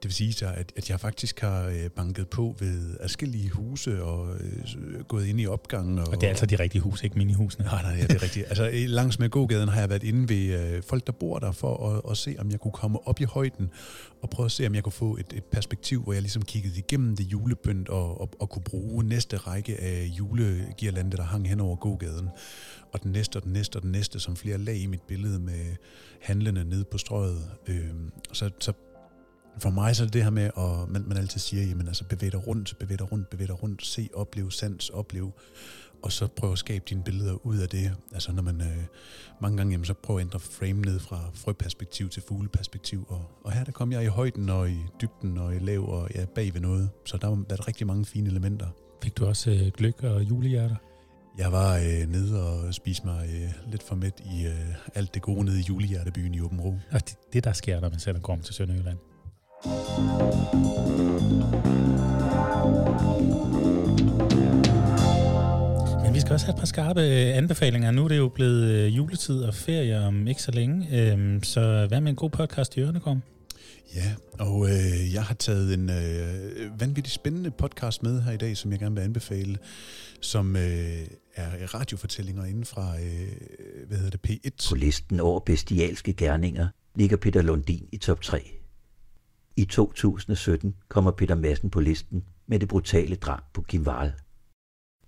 det 0.02 0.08
vil 0.08 0.12
sige, 0.12 0.46
at, 0.46 0.72
at 0.76 0.90
jeg 0.90 1.00
faktisk 1.00 1.40
har 1.40 1.66
øh, 1.66 1.90
banket 1.96 2.28
på 2.28 2.56
ved 2.58 2.96
forskellige 3.00 3.50
huse 3.50 4.02
og 4.02 4.36
øh, 4.40 5.04
gået 5.08 5.26
ind 5.26 5.40
i 5.40 5.46
opgangen. 5.46 5.98
Og, 5.98 6.08
og 6.08 6.14
det 6.14 6.22
er 6.22 6.28
altså 6.28 6.46
de 6.46 6.56
rigtige 6.56 6.82
huse, 6.82 7.04
ikke 7.04 7.18
minihusene? 7.18 7.64
Nej, 7.64 7.82
nej, 7.82 7.92
ja, 7.92 8.02
det 8.02 8.12
er 8.12 8.22
rigtigt. 8.22 8.46
Altså 8.48 8.70
langs 8.72 9.18
med 9.18 9.28
gågaden 9.28 9.68
har 9.68 9.80
jeg 9.80 9.88
været 9.88 10.02
inde 10.02 10.28
ved 10.28 10.60
øh, 10.60 10.82
folk, 10.82 11.06
der 11.06 11.12
bor 11.12 11.38
der, 11.38 11.52
for 11.52 11.88
at, 11.88 12.10
at 12.10 12.16
se, 12.16 12.36
om 12.38 12.50
jeg 12.50 12.60
kunne 12.60 12.72
komme 12.72 13.08
op 13.08 13.20
i 13.20 13.24
højden 13.24 13.70
og 14.22 14.30
prøve 14.30 14.44
at 14.44 14.52
se, 14.52 14.66
om 14.66 14.74
jeg 14.74 14.82
kunne 14.82 14.92
få 14.92 15.16
et, 15.16 15.32
et 15.34 15.44
perspektiv, 15.44 16.02
hvor 16.02 16.12
jeg 16.12 16.22
ligesom 16.22 16.42
kiggede 16.42 16.78
igennem 16.78 17.16
det 17.16 17.24
julebønd 17.24 17.88
og, 17.88 18.20
og, 18.20 18.30
og 18.40 18.50
kunne 18.50 18.62
bruge 18.62 19.04
næste 19.04 19.36
række 19.36 19.80
af 19.80 20.04
julegirlande, 20.18 21.16
der 21.16 21.22
hang 21.22 21.48
hen 21.48 21.60
over 21.60 21.76
gågaden. 21.76 22.28
Og 22.92 23.02
den 23.02 23.12
næste, 23.12 23.36
og 23.36 23.42
den 23.42 23.52
næste, 23.52 23.76
og 23.76 23.82
den 23.82 23.92
næste, 23.92 24.20
som 24.20 24.36
flere 24.36 24.58
lag 24.58 24.76
i 24.76 24.86
mit 24.86 25.02
billede 25.02 25.38
med 25.38 25.76
handlende 26.20 26.64
nede 26.64 26.84
på 26.84 26.98
strøget. 26.98 27.50
Øh, 27.68 27.90
så, 28.32 28.50
så 28.60 28.72
for 29.58 29.70
mig 29.70 29.96
så 29.96 30.02
er 30.02 30.06
det 30.06 30.14
det 30.14 30.22
her 30.22 30.30
med, 30.30 30.42
at 30.42 30.88
man, 30.88 31.04
man 31.06 31.16
altid 31.16 31.40
siger, 31.40 31.64
jamen 31.64 31.88
altså 31.88 32.04
bevæg 32.04 32.32
dig 32.32 32.46
rundt, 32.46 32.74
bevæg 32.78 32.98
dig 32.98 33.12
rundt, 33.12 33.30
bevæg 33.30 33.48
dig 33.48 33.62
rundt, 33.62 33.86
se, 33.86 34.08
opleve, 34.14 34.52
sans, 34.52 34.90
opleve, 34.90 35.32
og 36.02 36.12
så 36.12 36.26
prøve 36.26 36.52
at 36.52 36.58
skabe 36.58 36.84
dine 36.88 37.02
billeder 37.02 37.46
ud 37.46 37.58
af 37.58 37.68
det. 37.68 37.92
Altså 38.12 38.32
når 38.32 38.42
man 38.42 38.60
øh, 38.60 38.84
mange 39.40 39.56
gange, 39.56 39.70
jamen, 39.70 39.84
så 39.84 39.94
prøver 39.94 40.20
at 40.20 40.24
ændre 40.24 40.40
frame 40.40 40.80
ned 40.80 40.98
fra 40.98 41.30
frøperspektiv 41.34 42.08
til 42.08 42.22
fugleperspektiv, 42.28 43.06
og, 43.08 43.30
og 43.44 43.52
her 43.52 43.64
der 43.64 43.72
kom 43.72 43.92
jeg 43.92 44.04
i 44.04 44.06
højden 44.06 44.48
og 44.48 44.70
i 44.70 44.78
dybden 45.00 45.38
og 45.38 45.56
i 45.56 45.58
lav 45.58 45.88
og 45.88 46.08
ja, 46.14 46.24
bag 46.24 46.54
ved 46.54 46.60
noget, 46.60 46.90
så 47.06 47.16
der 47.16 47.28
har 47.28 47.44
været 47.48 47.68
rigtig 47.68 47.86
mange 47.86 48.04
fine 48.04 48.30
elementer. 48.30 48.66
Fik 49.02 49.16
du 49.16 49.26
også 49.26 49.50
øh, 49.50 49.70
gløk 49.76 50.02
og 50.02 50.22
julehjerter? 50.22 50.76
Jeg 51.38 51.52
var 51.52 51.76
øh, 51.76 52.08
nede 52.08 52.42
og 52.48 52.74
spiste 52.74 53.06
mig 53.06 53.28
øh, 53.34 53.70
lidt 53.70 53.82
for 53.82 53.94
midt 53.94 54.14
i 54.20 54.46
øh, 54.46 54.74
alt 54.94 55.14
det 55.14 55.22
gode 55.22 55.44
nede 55.44 55.60
i 55.60 55.62
julehjertebyen 55.68 56.34
i 56.34 56.40
Åben 56.40 56.60
Rå. 56.60 56.78
Og 56.92 57.08
det, 57.08 57.16
det 57.32 57.44
der 57.44 57.52
sker, 57.52 57.80
når 57.80 57.90
man 57.90 57.98
sender 57.98 58.20
Gorm 58.20 58.40
til 58.40 58.54
Sønderjylland. 58.54 58.98
Men 59.64 59.74
vi 66.14 66.20
skal 66.20 66.32
også 66.32 66.46
have 66.46 66.54
et 66.54 66.58
par 66.58 66.66
skarpe 66.66 67.00
øh, 67.00 67.36
anbefalinger. 67.36 67.90
Nu 67.90 68.04
er 68.04 68.08
det 68.08 68.18
jo 68.18 68.28
blevet 68.28 68.64
øh, 68.64 68.96
juletid 68.96 69.42
og 69.42 69.54
ferie 69.54 69.98
om 69.98 70.26
ikke 70.26 70.42
så 70.42 70.50
længe. 70.50 70.88
Øhm, 70.92 71.42
så 71.42 71.86
hvad 71.88 72.00
med 72.00 72.10
en 72.10 72.16
god 72.16 72.30
podcast 72.30 72.76
i 72.76 72.80
Ørnekom? 72.80 73.22
Ja, 73.94 74.14
og 74.38 74.68
øh, 74.68 75.14
jeg 75.14 75.22
har 75.22 75.34
taget 75.34 75.74
en 75.74 75.90
øh, 75.90 76.80
vanvittig 76.80 77.12
spændende 77.12 77.50
podcast 77.50 78.02
med 78.02 78.22
her 78.22 78.32
i 78.32 78.36
dag, 78.36 78.56
som 78.56 78.72
jeg 78.72 78.78
gerne 78.78 78.94
vil 78.94 79.02
anbefale, 79.02 79.58
som 80.20 80.56
øh, 80.56 80.62
er 81.34 81.74
radiofortællinger 81.74 82.44
inden 82.44 82.64
fra, 82.64 82.94
øh, 83.00 83.86
hvad 83.88 83.98
hedder 83.98 84.18
det, 84.18 84.30
P1. 84.30 84.68
På 84.68 84.74
listen 84.74 85.20
over 85.20 85.40
bestialske 85.40 86.12
gerninger 86.12 86.68
ligger 86.94 87.16
Peter 87.16 87.42
Lundin 87.42 87.88
i 87.92 87.96
top 87.96 88.20
3. 88.20 88.61
I 89.56 89.64
2017 89.64 90.74
kommer 90.88 91.10
Peter 91.10 91.34
Madsen 91.34 91.70
på 91.70 91.80
listen 91.80 92.24
med 92.46 92.58
det 92.60 92.68
brutale 92.68 93.16
drab 93.16 93.42
på 93.52 93.62
Kim 93.62 93.86
Wahl. 93.86 94.12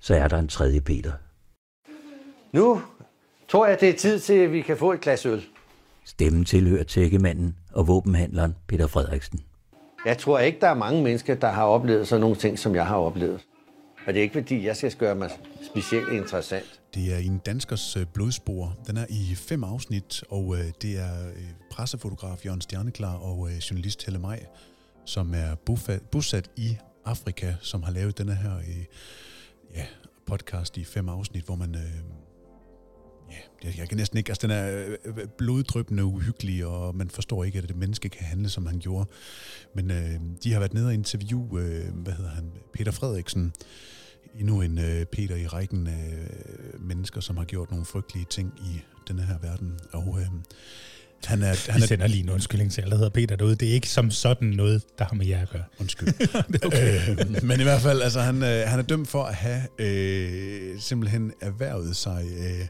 Så 0.01 0.14
er 0.14 0.28
der 0.28 0.38
en 0.38 0.49
tredje 0.49 0.80
Peter. 0.80 1.12
Nu 2.53 2.82
tror 3.49 3.66
jeg, 3.66 3.80
det 3.80 3.88
er 3.88 3.97
tid 3.97 4.20
til, 4.20 4.34
at 4.34 4.53
vi 4.53 4.61
kan 4.61 4.76
få 4.76 4.92
et 4.92 5.01
glas 5.01 5.26
øl. 5.26 5.45
Stemmen 6.05 6.45
tilhører 6.45 6.84
tækkemanden 6.84 7.57
og 7.72 7.88
våbenhandleren 7.88 8.57
Peter 8.66 8.86
Frederiksen. 8.86 9.40
Jeg 10.07 10.18
tror 10.18 10.38
ikke, 10.38 10.61
der 10.61 10.68
er 10.68 10.74
mange 10.74 11.03
mennesker, 11.03 11.34
der 11.34 11.49
har 11.49 11.64
oplevet 11.64 12.09
sådan 12.09 12.20
nogle 12.20 12.36
ting, 12.36 12.59
som 12.59 12.74
jeg 12.74 12.86
har 12.86 12.97
oplevet. 12.97 13.40
Og 14.07 14.14
det 14.14 14.20
er 14.20 14.22
ikke 14.22 14.32
fordi, 14.32 14.66
jeg 14.66 14.76
skal 14.76 14.92
gøre 14.92 15.14
mig 15.14 15.30
specielt 15.62 16.09
interessant. 16.12 16.80
Det 16.94 17.14
er 17.14 17.18
en 17.18 17.38
danskers 17.38 17.96
øh, 17.96 18.07
blodspor. 18.14 18.76
Den 18.86 18.96
er 18.96 19.07
i 19.09 19.34
fem 19.34 19.64
afsnit, 19.64 20.24
og 20.30 20.57
øh, 20.59 20.64
det 20.82 20.98
er 20.98 21.28
øh, 21.28 21.44
pressefotograf 21.70 22.46
Jørgen 22.46 22.61
Stjerneklar 22.61 23.14
og 23.14 23.50
journalist 23.70 24.05
Helle 24.05 24.18
Maj, 24.18 24.46
som 25.05 25.34
er 25.34 25.55
bosat 26.11 26.50
i 26.57 26.76
Afrika, 27.05 27.55
som 27.61 27.82
har 27.82 27.92
lavet 27.92 28.18
denne 28.18 28.34
her 28.34 28.52
ja, 29.74 29.86
podcast 30.26 30.76
i 30.76 30.84
fem 30.84 31.09
afsnit, 31.09 31.44
hvor 31.44 31.55
man... 31.55 31.76
Øh, 33.29 33.35
ja, 33.64 33.72
jeg 33.79 33.89
kan 33.89 33.99
næsten 33.99 34.18
ikke... 34.18 34.31
Altså, 34.31 34.47
den 34.47 34.57
er 34.57 34.97
øh, 35.05 35.14
bloddrøbende 35.39 36.05
uhyggelig, 36.05 36.66
og 36.66 36.97
man 36.97 37.11
forstår 37.11 37.45
ikke, 37.45 37.59
at 37.59 37.68
det 37.68 37.77
menneske 37.77 38.09
kan 38.09 38.27
handle, 38.27 38.49
som 38.49 38.66
han 38.66 38.79
gjorde. 38.79 39.11
Men 39.75 39.91
øh, 39.91 40.20
de 40.45 40.53
har 40.53 40.59
været 40.59 40.75
nede 40.75 40.87
og 40.87 40.95
interviewe, 40.95 41.61
øh, 41.61 41.95
hvad 41.95 42.12
hedder 42.12 42.31
han, 42.31 42.53
Peter 42.72 42.93
Frederiksen, 42.93 43.53
endnu 44.41 44.62
en 44.62 44.79
øh, 44.79 45.05
Peter 45.05 45.37
i 45.37 45.47
rækken 45.47 45.87
af 45.87 46.12
øh, 46.12 46.81
mennesker, 46.81 47.20
som 47.20 47.37
har 47.37 47.45
gjort 47.45 47.70
nogle 47.70 47.85
frygtelige 47.87 48.27
ting 48.31 48.53
i 48.59 48.81
denne 49.09 49.22
her 49.22 49.39
verden. 49.43 49.79
Og 49.93 50.18
øh, 50.20 50.27
han 51.27 51.43
er, 51.43 51.70
han 51.72 51.81
Vi 51.81 51.87
sender 51.87 52.07
lige 52.07 52.22
en 52.22 52.31
undskyldning 52.31 52.72
til 52.72 52.81
alle, 52.81 52.91
der 52.91 52.97
hedder 52.97 53.11
Peter 53.11 53.37
derude. 53.37 53.55
Det 53.55 53.68
er 53.68 53.72
ikke 53.72 53.89
som 53.89 54.11
sådan 54.11 54.49
noget, 54.49 54.83
der 54.99 55.05
har 55.05 55.14
med 55.14 55.27
jer 55.27 55.43
at 55.43 55.51
gøre. 55.51 55.64
Undskyld. 55.81 56.09
okay. 56.66 57.11
øh, 57.11 57.43
men 57.43 57.61
i 57.61 57.62
hvert 57.62 57.81
fald, 57.81 58.03
altså, 58.03 58.20
han, 58.20 58.43
øh, 58.43 58.68
han 58.68 58.79
er 58.79 58.83
dømt 58.83 59.09
for 59.09 59.25
at 59.25 59.35
have 59.35 59.62
øh, 59.79 60.81
simpelthen 60.81 61.33
erhvervet 61.41 61.97
sig 61.97 62.25
øh, 62.39 62.66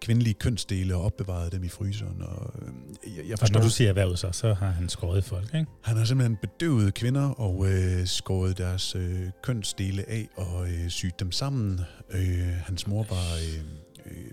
kvindelige 0.00 0.34
kønsdele 0.34 0.96
og 0.96 1.02
opbevaret 1.02 1.52
dem 1.52 1.64
i 1.64 1.68
fryseren. 1.68 2.22
Og, 2.22 2.54
øh, 2.62 3.16
jeg, 3.16 3.28
jeg 3.28 3.38
forstår, 3.38 3.56
og 3.56 3.60
når 3.60 3.68
du 3.68 3.74
siger 3.74 3.88
erhvervet 3.88 4.18
sig, 4.18 4.34
så 4.34 4.54
har 4.54 4.70
han 4.70 4.88
skåret 4.88 5.24
folk, 5.24 5.54
ikke? 5.54 5.66
Han 5.82 5.96
har 5.96 6.04
simpelthen 6.04 6.36
bedøvet 6.36 6.94
kvinder 6.94 7.28
og 7.28 7.66
øh, 7.68 8.06
skåret 8.06 8.58
deres 8.58 8.94
øh, 8.94 9.20
kønsdele 9.42 10.10
af 10.10 10.28
og 10.36 10.68
øh, 10.68 10.88
sygt 10.88 11.20
dem 11.20 11.32
sammen. 11.32 11.80
Øh, 12.10 12.48
hans 12.66 12.86
mor 12.86 13.06
var... 13.10 13.34
Øh, 13.36 13.64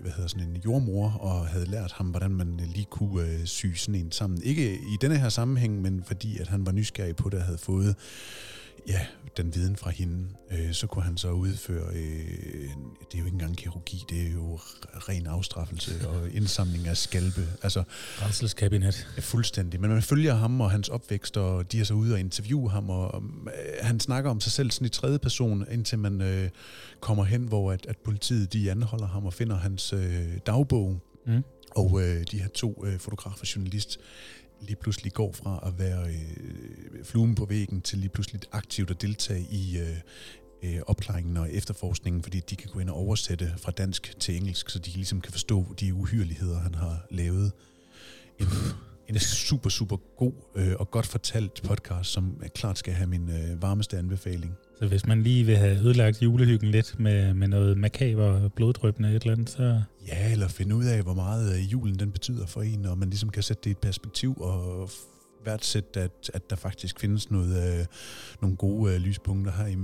hvad 0.00 0.12
hedder 0.12 0.28
sådan 0.28 0.48
en 0.48 0.56
jordmor, 0.64 1.10
og 1.10 1.46
havde 1.46 1.70
lært 1.70 1.92
ham, 1.92 2.06
hvordan 2.06 2.30
man 2.30 2.60
lige 2.74 2.86
kunne 2.90 3.22
øh, 3.22 3.44
sy 3.44 3.66
sådan 3.74 3.94
en 3.94 4.12
sammen. 4.12 4.42
Ikke 4.42 4.74
i 4.74 4.96
denne 5.00 5.18
her 5.18 5.28
sammenhæng, 5.28 5.82
men 5.82 6.04
fordi 6.06 6.38
at 6.38 6.48
han 6.48 6.66
var 6.66 6.72
nysgerrig 6.72 7.16
på 7.16 7.28
det, 7.28 7.38
og 7.38 7.44
havde 7.44 7.58
fået 7.58 7.96
ja, 8.88 9.06
den 9.36 9.54
viden 9.54 9.76
fra 9.76 9.90
hende, 9.90 10.28
øh, 10.50 10.72
så 10.72 10.86
kunne 10.86 11.04
han 11.04 11.16
så 11.16 11.30
udføre, 11.30 11.86
øh, 11.94 12.68
det 13.00 13.14
er 13.14 13.18
jo 13.18 13.24
ikke 13.24 13.34
engang 13.34 13.56
kirurgi, 13.56 14.04
det 14.10 14.26
er 14.26 14.32
jo 14.32 14.56
ren 15.08 15.26
afstraffelse 15.26 15.92
og 16.08 16.30
indsamling 16.30 16.88
af 16.88 16.96
skalpe. 16.96 17.46
Altså, 17.62 17.82
Rænselskabinet. 18.22 19.08
Fuldstændig. 19.18 19.80
Men 19.80 19.90
man 19.90 20.02
følger 20.02 20.34
ham 20.34 20.60
og 20.60 20.70
hans 20.70 20.88
opvækst, 20.88 21.36
og 21.36 21.72
de 21.72 21.80
er 21.80 21.84
så 21.84 21.94
ude 21.94 22.14
og 22.14 22.20
interviewe 22.20 22.70
ham, 22.70 22.90
og 22.90 23.22
øh, 23.46 23.50
han 23.82 24.00
snakker 24.00 24.30
om 24.30 24.40
sig 24.40 24.52
selv 24.52 24.70
sådan 24.70 24.86
i 24.86 24.88
tredje 24.88 25.18
person, 25.18 25.66
indtil 25.70 25.98
man 25.98 26.20
øh, 26.20 26.50
kommer 27.00 27.24
hen, 27.24 27.42
hvor 27.42 27.72
at, 27.72 27.86
at 27.86 27.96
politiet 27.96 28.52
de 28.52 28.70
anholder 28.70 29.06
ham 29.06 29.26
og 29.26 29.32
finder 29.32 29.56
hans 29.56 29.92
øh, 29.92 30.38
dagbog. 30.46 31.00
Mm. 31.26 31.42
Og 31.70 32.02
øh, 32.02 32.24
de 32.30 32.38
her 32.38 32.48
to 32.48 32.84
øh, 32.86 32.98
fotografer 32.98 33.40
og 33.40 33.56
journalist, 33.56 34.00
lige 34.66 34.76
pludselig 34.76 35.12
går 35.12 35.32
fra 35.32 35.62
at 35.66 35.78
være 35.78 36.08
øh, 36.08 37.04
fluen 37.04 37.34
på 37.34 37.44
væggen 37.44 37.80
til 37.80 37.98
lige 37.98 38.08
pludselig 38.08 38.40
aktivt 38.52 38.90
at 38.90 39.02
deltage 39.02 39.46
i 39.50 39.78
øh, 39.78 39.96
øh, 40.62 40.80
opklaringen 40.86 41.36
og 41.36 41.52
efterforskningen, 41.52 42.22
fordi 42.22 42.40
de 42.40 42.56
kan 42.56 42.70
gå 42.72 42.78
ind 42.78 42.90
og 42.90 42.96
oversætte 42.96 43.54
fra 43.58 43.72
dansk 43.72 44.14
til 44.20 44.36
engelsk, 44.36 44.70
så 44.70 44.78
de 44.78 44.90
ligesom 44.90 45.20
kan 45.20 45.32
forstå 45.32 45.74
de 45.80 45.94
uhyreligheder, 45.94 46.58
han 46.58 46.74
har 46.74 47.06
lavet. 47.10 47.52
En, 48.40 48.46
en 49.08 49.18
super, 49.18 49.70
super 49.70 49.96
god 50.16 50.32
øh, 50.54 50.74
og 50.78 50.90
godt 50.90 51.06
fortalt 51.06 51.62
podcast, 51.62 52.10
som 52.10 52.42
klart 52.54 52.78
skal 52.78 52.94
have 52.94 53.06
min 53.06 53.30
øh, 53.30 53.62
varmeste 53.62 53.98
anbefaling. 53.98 54.56
Så 54.84 54.88
hvis 54.88 55.06
man 55.06 55.22
lige 55.22 55.44
vil 55.44 55.56
have 55.56 55.78
ødelagt 55.78 56.22
julehyggen 56.22 56.70
lidt 56.70 57.00
med, 57.00 57.34
med 57.34 57.48
noget 57.48 57.78
makaber 57.78 58.48
bloddrøbende 58.48 59.08
et 59.08 59.22
eller 59.22 59.32
andet, 59.32 59.50
så... 59.50 59.82
Ja, 60.08 60.32
eller 60.32 60.48
finde 60.48 60.76
ud 60.76 60.84
af, 60.84 61.02
hvor 61.02 61.14
meget 61.14 61.56
øh, 61.56 61.72
julen 61.72 61.98
den 61.98 62.12
betyder 62.12 62.46
for 62.46 62.62
en, 62.62 62.86
og 62.86 62.98
man 62.98 63.10
ligesom 63.10 63.28
kan 63.28 63.42
sætte 63.42 63.60
det 63.64 63.70
i 63.70 63.70
et 63.70 63.78
perspektiv 63.78 64.40
og 64.40 64.90
værdsætte, 65.44 66.00
at, 66.00 66.30
at 66.34 66.50
der 66.50 66.56
faktisk 66.56 67.00
findes 67.00 67.30
noget, 67.30 67.78
øh, 67.80 67.86
nogle 68.42 68.56
gode 68.56 68.94
øh, 68.94 69.00
lyspunkter 69.00 69.52
her 69.52 69.66
i 69.66 69.76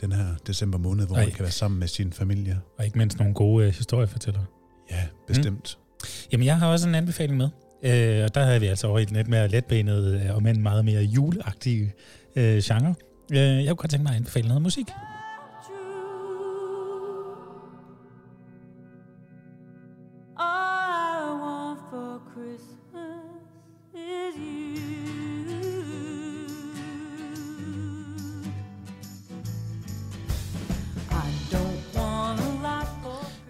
den 0.00 0.12
her 0.12 0.26
december 0.46 0.78
måned, 0.78 1.06
hvor 1.06 1.16
Ej. 1.16 1.22
man 1.22 1.32
kan 1.32 1.42
være 1.42 1.52
sammen 1.52 1.80
med 1.80 1.88
sin 1.88 2.12
familie. 2.12 2.60
Og 2.78 2.84
ikke 2.84 2.98
mindst 2.98 3.18
nogle 3.18 3.34
gode 3.34 3.66
øh, 3.66 3.74
historiefortællere. 3.74 4.44
Ja, 4.90 5.02
bestemt. 5.26 5.78
Mm. 5.78 6.06
Jamen, 6.32 6.46
jeg 6.46 6.58
har 6.58 6.68
også 6.68 6.88
en 6.88 6.94
anbefaling 6.94 7.36
med. 7.36 7.48
Øh, 7.82 8.24
og 8.24 8.34
der 8.34 8.44
har 8.44 8.58
vi 8.58 8.66
altså 8.66 8.86
over 8.86 8.98
i 8.98 9.04
den 9.04 9.16
lidt 9.16 9.28
mere 9.28 9.48
letbenet, 9.48 10.20
øh, 10.20 10.34
og 10.34 10.42
men 10.42 10.62
meget 10.62 10.84
mere 10.84 11.02
juleagtige 11.02 11.92
øh, 12.36 12.62
genre. 12.62 12.94
Øh, 13.32 13.38
jeg 13.38 13.68
kunne 13.68 13.76
godt 13.76 13.90
tænke 13.90 14.02
mig 14.02 14.10
at 14.10 14.16
anbefale 14.16 14.48
noget 14.48 14.62
musik. 14.62 14.86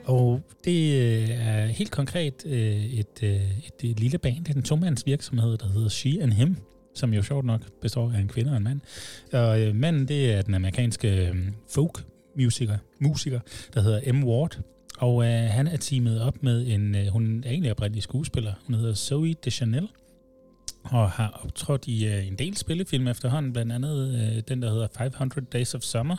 Og 0.07 0.43
det 0.65 1.03
øh, 1.03 1.31
er 1.31 1.67
helt 1.67 1.91
konkret 1.91 2.47
øh, 2.47 2.85
et, 2.85 3.23
øh, 3.23 3.31
et, 3.31 3.91
et 3.91 4.01
lille 4.01 4.19
band, 4.19 4.45
det 4.45 4.53
er 4.53 4.57
en 4.57 4.63
tomands 4.63 5.07
virksomhed, 5.07 5.57
der 5.57 5.67
hedder 5.67 5.89
She 5.89 6.23
and 6.23 6.33
Him, 6.33 6.57
som 6.99 7.15
jo 7.15 7.23
sjovt 7.23 7.45
nok 7.45 7.61
består 7.81 8.13
af 8.13 8.19
en 8.19 8.29
kvinde 8.29 8.51
og 8.51 8.57
en 8.57 8.65
mand. 8.65 8.81
Og 9.33 9.61
øh, 9.61 9.75
manden, 9.75 10.09
det 10.09 10.33
er 10.33 10.43
den 10.43 10.55
amerikanske 10.55 11.29
øh, 11.29 11.37
folk 11.69 12.05
musiker, 12.37 12.79
musiker 12.99 13.41
der 13.75 13.81
hedder 13.81 14.13
M. 14.13 14.25
Ward, 14.25 14.59
og 14.99 15.25
øh, 15.25 15.31
han 15.31 15.67
er 15.67 15.77
teamet 15.77 16.23
op 16.23 16.43
med 16.43 16.67
en, 16.67 16.95
øh, 16.95 17.07
hun 17.07 17.43
er 17.47 17.51
egentlig 17.51 17.71
oprindelig 17.71 18.03
skuespiller, 18.03 18.53
hun 18.67 18.75
hedder 18.75 18.95
Zoe 18.95 19.35
Deschanel, 19.45 19.89
og 20.91 21.11
har 21.11 21.41
optrådt 21.45 21.89
i 21.89 22.07
øh, 22.07 22.27
en 22.27 22.35
del 22.35 22.57
spillefilm 22.57 23.09
efterhånden, 23.09 23.53
blandt 23.53 23.73
andet 23.73 24.15
øh, 24.15 24.43
den, 24.49 24.63
der 24.63 24.71
hedder 24.71 24.89
500 24.99 25.47
Days 25.53 25.75
of 25.75 25.83
Summer, 25.83 26.17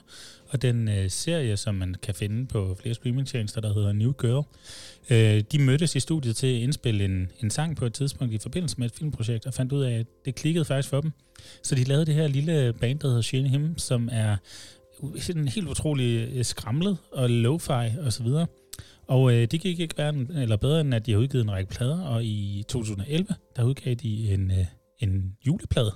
og 0.49 0.61
den 0.61 0.89
øh, 0.89 1.09
serie, 1.09 1.57
som 1.57 1.75
man 1.75 1.95
kan 2.03 2.15
finde 2.15 2.47
på 2.47 2.77
flere 2.81 2.95
streamingtjenester, 2.95 3.61
der 3.61 3.73
hedder 3.73 3.93
New 3.93 4.11
Girl. 4.11 4.45
Øh, 5.09 5.43
de 5.51 5.59
mødtes 5.59 5.95
i 5.95 5.99
studiet 5.99 6.35
til 6.35 6.47
at 6.47 6.61
indspille 6.61 7.05
en, 7.05 7.31
en 7.43 7.49
sang 7.49 7.75
på 7.75 7.85
et 7.85 7.93
tidspunkt 7.93 8.33
i 8.33 8.37
forbindelse 8.37 8.75
med 8.77 8.85
et 8.85 8.93
filmprojekt, 8.95 9.45
og 9.45 9.53
fandt 9.53 9.71
ud 9.73 9.83
af, 9.83 9.99
at 9.99 10.05
det 10.25 10.35
klikkede 10.35 10.65
faktisk 10.65 10.89
for 10.89 11.01
dem. 11.01 11.11
Så 11.63 11.75
de 11.75 11.83
lavede 11.83 12.05
det 12.05 12.13
her 12.13 12.27
lille 12.27 12.73
band, 12.73 12.99
der 12.99 13.07
hedder 13.07 13.21
Shane 13.21 13.49
Him, 13.49 13.77
som 13.77 14.09
er 14.11 14.35
sådan 15.19 15.47
helt 15.47 15.67
utrolig 15.67 16.29
øh, 16.33 16.45
skramlet 16.45 16.97
og 17.11 17.29
lo-fi 17.29 18.05
og 18.05 18.13
så 18.13 18.23
videre. 18.23 18.47
Og 19.07 19.33
øh, 19.33 19.47
det 19.51 19.61
gik 19.61 19.79
ikke 19.79 19.97
værre, 19.97 20.41
eller 20.41 20.57
bedre, 20.57 20.81
end 20.81 20.93
at 20.93 21.05
de 21.05 21.11
har 21.11 21.19
udgivet 21.19 21.43
en 21.43 21.51
række 21.51 21.69
plader, 21.69 22.01
og 22.01 22.25
i 22.25 22.63
2011, 22.67 23.35
der 23.55 23.63
udgav 23.63 23.93
de 23.93 24.33
en, 24.33 24.51
øh, 24.51 24.65
en 24.99 25.35
juleplade, 25.47 25.91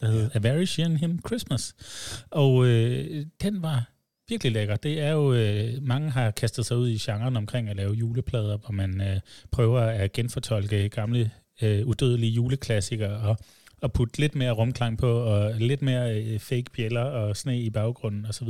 der 0.00 0.06
hedder 0.06 0.28
A 0.34 0.38
Very 0.38 0.64
Shane 0.64 0.98
Him 0.98 1.20
Christmas. 1.26 1.74
Og 2.30 2.66
øh, 2.66 3.26
den 3.42 3.62
var 3.62 3.90
virkelig 4.28 4.52
lækker. 4.52 4.76
Det 4.76 5.00
er 5.00 5.10
jo, 5.10 5.34
øh, 5.34 5.82
mange 5.82 6.10
har 6.10 6.30
kastet 6.30 6.66
sig 6.66 6.76
ud 6.76 6.88
i 6.88 6.98
genren 6.98 7.36
omkring 7.36 7.68
at 7.68 7.76
lave 7.76 7.92
juleplader, 7.92 8.56
hvor 8.56 8.72
man 8.72 9.00
øh, 9.00 9.20
prøver 9.50 9.80
at 9.80 10.12
genfortolke 10.12 10.88
gamle, 10.88 11.30
øh, 11.62 11.86
udødelige 11.86 12.32
juleklassikere, 12.32 13.16
og 13.28 13.36
at 13.82 13.92
putte 13.92 14.18
lidt 14.18 14.34
mere 14.34 14.50
rumklang 14.50 14.98
på, 14.98 15.12
og 15.12 15.54
lidt 15.54 15.82
mere 15.82 16.22
øh, 16.22 16.38
fake 16.38 16.70
bjæller 16.72 17.02
og 17.02 17.36
sne 17.36 17.60
i 17.60 17.70
baggrunden 17.70 18.26
osv. 18.26 18.48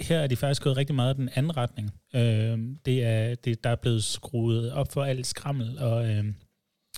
Her 0.00 0.18
er 0.18 0.26
de 0.26 0.36
faktisk 0.36 0.62
gået 0.62 0.76
rigtig 0.76 0.96
meget 0.96 1.16
den 1.16 1.28
anden 1.34 1.56
retning. 1.56 1.90
Øh, 2.14 2.58
det 2.86 3.04
er, 3.04 3.34
det, 3.34 3.64
der 3.64 3.70
er 3.70 3.76
blevet 3.76 4.04
skruet 4.04 4.72
op 4.72 4.92
for 4.92 5.04
alt 5.04 5.26
skrammel, 5.26 5.78
og, 5.78 6.08
øh, 6.08 6.24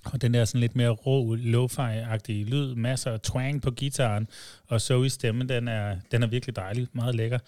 og 0.05 0.23
den 0.23 0.35
der 0.35 0.45
sådan 0.45 0.61
lidt 0.61 0.77
mere 0.77 0.91
rå, 0.91 1.35
lo-fi-agtige 1.35 2.45
lyd, 2.45 2.75
masser 2.75 3.13
af 3.13 3.21
twang 3.21 3.63
på 3.63 3.71
gitaren, 3.71 4.29
og 4.69 4.81
så 4.81 5.03
i 5.03 5.09
stemmen, 5.09 5.49
den 5.49 5.69
er, 5.69 5.97
den 6.11 6.23
er 6.23 6.27
virkelig 6.27 6.57
dejlig, 6.57 6.89
meget 6.93 7.15
lækker. 7.15 7.39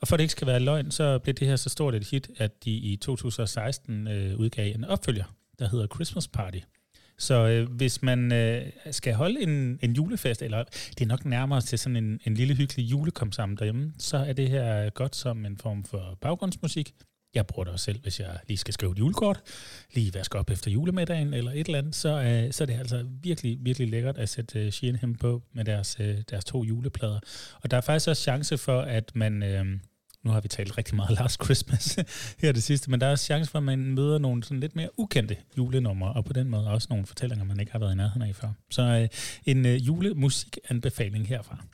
Og 0.00 0.08
for 0.08 0.16
det 0.16 0.24
ikke 0.24 0.32
skal 0.32 0.46
være 0.46 0.60
løgn, 0.60 0.90
så 0.90 1.18
blev 1.18 1.34
det 1.34 1.48
her 1.48 1.56
så 1.56 1.68
stort 1.68 1.94
et 1.94 2.08
hit, 2.10 2.30
at 2.36 2.64
de 2.64 2.70
i 2.70 2.96
2016 2.96 4.08
øh, 4.08 4.36
udgav 4.36 4.74
en 4.74 4.84
opfølger, 4.84 5.24
der 5.58 5.68
hedder 5.68 5.86
Christmas 5.86 6.28
Party. 6.28 6.58
Så 7.18 7.46
øh, 7.48 7.72
hvis 7.72 8.02
man 8.02 8.32
øh, 8.32 8.62
skal 8.90 9.14
holde 9.14 9.42
en, 9.42 9.78
en 9.82 9.92
julefest, 9.92 10.42
eller 10.42 10.64
det 10.98 11.00
er 11.00 11.06
nok 11.06 11.24
nærmere 11.24 11.60
til 11.60 11.78
sådan 11.78 11.96
en, 11.96 12.20
en 12.24 12.34
lille 12.34 12.54
hyggelig 12.54 12.90
julekom 12.90 13.32
sammen 13.32 13.58
derhjemme, 13.58 13.92
så 13.98 14.16
er 14.16 14.32
det 14.32 14.50
her 14.50 14.90
godt 14.90 15.16
som 15.16 15.46
en 15.46 15.58
form 15.58 15.84
for 15.84 16.18
baggrundsmusik. 16.20 16.92
Jeg 17.34 17.46
bruger 17.46 17.64
det 17.64 17.72
også 17.72 17.84
selv, 17.84 18.00
hvis 18.02 18.20
jeg 18.20 18.38
lige 18.48 18.58
skal 18.58 18.74
skrive 18.74 18.92
et 18.92 18.98
julekort, 18.98 19.42
lige 19.94 20.14
vaske 20.14 20.38
op 20.38 20.50
efter 20.50 20.70
julemiddagen 20.70 21.34
eller 21.34 21.50
et 21.50 21.66
eller 21.66 21.78
andet, 21.78 21.94
så, 21.94 22.08
øh, 22.08 22.52
så 22.52 22.64
er 22.64 22.66
det 22.66 22.78
altså 22.78 23.06
virkelig, 23.22 23.58
virkelig 23.60 23.88
lækkert 23.88 24.18
at 24.18 24.28
sætte 24.28 24.66
øh, 24.66 24.72
Sheehan 24.72 25.14
på 25.14 25.42
med 25.52 25.64
deres, 25.64 25.96
øh, 26.00 26.18
deres 26.30 26.44
to 26.44 26.64
juleplader. 26.64 27.20
Og 27.62 27.70
der 27.70 27.76
er 27.76 27.80
faktisk 27.80 28.08
også 28.08 28.22
chance 28.22 28.58
for, 28.58 28.80
at 28.80 29.10
man... 29.14 29.42
Øh, 29.42 29.66
nu 30.26 30.32
har 30.32 30.40
vi 30.40 30.48
talt 30.48 30.78
rigtig 30.78 30.96
meget 30.96 31.18
Last 31.20 31.44
Christmas 31.44 31.98
her 32.42 32.52
det 32.52 32.62
sidste, 32.62 32.90
men 32.90 33.00
der 33.00 33.06
er 33.06 33.16
chance 33.16 33.50
for, 33.50 33.58
at 33.58 33.62
man 33.62 33.78
møder 33.78 34.18
nogle 34.18 34.44
sådan 34.44 34.60
lidt 34.60 34.76
mere 34.76 34.88
ukendte 34.96 35.36
julenumre, 35.58 36.12
og 36.12 36.24
på 36.24 36.32
den 36.32 36.48
måde 36.48 36.66
også 36.66 36.86
nogle 36.90 37.06
fortællinger, 37.06 37.44
man 37.44 37.60
ikke 37.60 37.72
har 37.72 37.78
været 37.78 37.92
i 37.92 37.96
nærheden 37.96 38.22
af 38.22 38.36
før. 38.36 38.48
Så 38.70 38.82
øh, 38.82 39.08
en 39.44 39.66
øh, 39.66 39.86
julemusikanbefaling 39.86 41.28
herfra. 41.28 41.64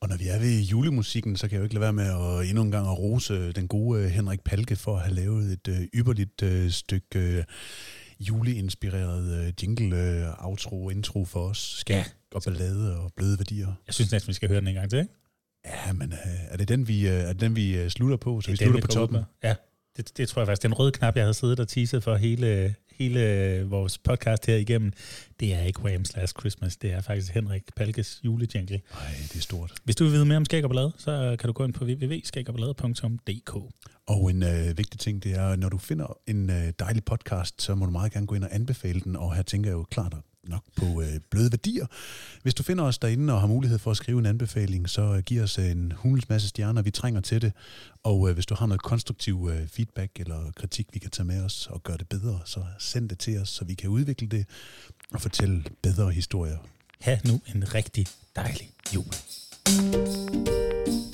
Og 0.00 0.08
når 0.08 0.16
vi 0.16 0.28
er 0.28 0.38
ved 0.38 0.60
julemusikken, 0.60 1.36
så 1.36 1.48
kan 1.48 1.54
jeg 1.54 1.58
jo 1.58 1.64
ikke 1.64 1.74
lade 1.74 1.82
være 1.82 1.92
med 1.92 2.04
at 2.04 2.48
endnu 2.48 2.62
en 2.62 2.70
gang 2.70 2.86
at 2.86 2.98
rose 2.98 3.52
den 3.52 3.68
gode 3.68 4.02
øh, 4.02 4.10
Henrik 4.10 4.40
Palke 4.40 4.76
for 4.76 4.96
at 4.96 5.02
have 5.02 5.14
lavet 5.14 5.52
et 5.52 5.68
øh, 5.68 5.80
ypperligt 5.94 6.42
øh, 6.42 6.70
stykke 6.70 7.18
øh, 7.18 7.44
juleinspireret 8.20 9.46
øh, 9.46 9.52
jingle, 9.62 9.96
øh, 9.96 10.46
outro, 10.46 10.90
intro 10.90 11.24
for 11.24 11.40
os. 11.40 11.76
Skæg 11.78 11.96
ja. 11.96 12.04
og 12.34 12.42
ballade 12.42 12.96
og 12.96 13.12
bløde 13.16 13.38
værdier. 13.38 13.72
Jeg 13.86 13.94
synes 13.94 14.12
næsten, 14.12 14.28
vi 14.28 14.34
skal 14.34 14.48
høre 14.48 14.60
den 14.60 14.68
en 14.68 14.74
gang 14.74 14.90
til, 14.90 14.98
ikke? 14.98 15.23
Ja, 15.66 15.92
men 15.92 16.12
øh, 16.12 16.18
er 16.50 16.56
det 16.56 16.68
den, 16.68 16.88
vi, 16.88 17.08
øh, 17.08 17.14
er 17.14 17.32
det 17.32 17.40
den, 17.40 17.56
vi 17.56 17.76
øh, 17.76 17.88
slutter 17.90 18.16
på? 18.16 18.40
Så 18.40 18.50
vi 18.50 18.56
slutter 18.56 18.80
på 18.80 18.86
toppen? 18.86 19.22
Ja, 19.42 19.54
det, 19.96 20.16
det 20.16 20.28
tror 20.28 20.42
jeg 20.42 20.46
faktisk. 20.46 20.62
Den 20.62 20.74
røde 20.74 20.92
knap, 20.92 21.16
jeg 21.16 21.24
havde 21.24 21.34
siddet 21.34 21.60
og 21.60 21.68
teaset 21.68 22.02
for 22.02 22.16
hele, 22.16 22.74
hele 22.92 23.66
vores 23.68 23.98
podcast 23.98 24.46
her 24.46 24.56
igennem, 24.56 24.92
det 25.40 25.54
er 25.54 25.60
ikke 25.60 25.80
Wham's 25.80 26.16
Last 26.16 26.40
Christmas. 26.40 26.76
Det 26.76 26.92
er 26.92 27.00
faktisk 27.00 27.34
Henrik 27.34 27.62
Palkes 27.76 28.20
julejingle. 28.24 28.80
Nej, 28.92 29.14
det 29.22 29.36
er 29.36 29.40
stort. 29.40 29.72
Hvis 29.84 29.96
du 29.96 30.04
vil 30.04 30.12
vide 30.12 30.24
mere 30.24 30.36
om 30.36 30.44
Skæg 30.44 30.64
og 30.64 30.70
Ballade, 30.70 30.92
så 30.98 31.36
kan 31.38 31.46
du 31.46 31.52
gå 31.52 31.64
ind 31.64 31.72
på 31.72 31.84
www.skægogballade.dk. 31.84 33.56
Og 34.06 34.30
en 34.30 34.42
øh, 34.42 34.78
vigtig 34.78 35.00
ting, 35.00 35.22
det 35.22 35.32
er, 35.32 35.56
når 35.56 35.68
du 35.68 35.78
finder 35.78 36.18
en 36.26 36.50
øh, 36.50 36.72
dejlig 36.78 37.04
podcast, 37.04 37.62
så 37.62 37.74
må 37.74 37.84
du 37.84 37.90
meget 37.90 38.12
gerne 38.12 38.26
gå 38.26 38.34
ind 38.34 38.44
og 38.44 38.54
anbefale 38.54 39.00
den, 39.00 39.16
og 39.16 39.34
her 39.34 39.42
tænker 39.42 39.70
jeg 39.70 39.76
jo 39.76 39.84
klart 39.90 40.14
nok 40.48 40.62
på 40.76 41.02
øh, 41.02 41.20
bløde 41.30 41.52
værdier. 41.52 41.86
Hvis 42.42 42.54
du 42.54 42.62
finder 42.62 42.84
os 42.84 42.98
derinde 42.98 43.34
og 43.34 43.40
har 43.40 43.46
mulighed 43.46 43.78
for 43.78 43.90
at 43.90 43.96
skrive 43.96 44.18
en 44.18 44.26
anbefaling, 44.26 44.90
så 44.90 45.02
øh, 45.02 45.22
giv 45.22 45.42
os 45.42 45.58
øh, 45.58 45.70
en 45.70 45.92
hulens 45.96 46.28
masse 46.28 46.48
stjerner. 46.48 46.82
Vi 46.82 46.90
trænger 46.90 47.20
til 47.20 47.42
det. 47.42 47.52
Og 48.02 48.28
øh, 48.28 48.34
hvis 48.34 48.46
du 48.46 48.54
har 48.54 48.66
noget 48.66 48.82
konstruktiv 48.82 49.50
øh, 49.52 49.68
feedback 49.68 50.20
eller 50.20 50.52
kritik, 50.56 50.86
vi 50.92 50.98
kan 50.98 51.10
tage 51.10 51.26
med 51.26 51.42
os 51.42 51.66
og 51.70 51.82
gøre 51.82 51.96
det 51.96 52.08
bedre, 52.08 52.40
så 52.44 52.64
send 52.78 53.08
det 53.08 53.18
til 53.18 53.38
os, 53.38 53.48
så 53.48 53.64
vi 53.64 53.74
kan 53.74 53.90
udvikle 53.90 54.28
det 54.28 54.46
og 55.12 55.20
fortælle 55.20 55.64
bedre 55.82 56.10
historier. 56.10 56.58
Ha' 57.00 57.16
nu 57.24 57.40
en 57.54 57.74
rigtig 57.74 58.06
dejlig 58.36 58.70
jul. 58.94 59.04
thank 59.66 61.13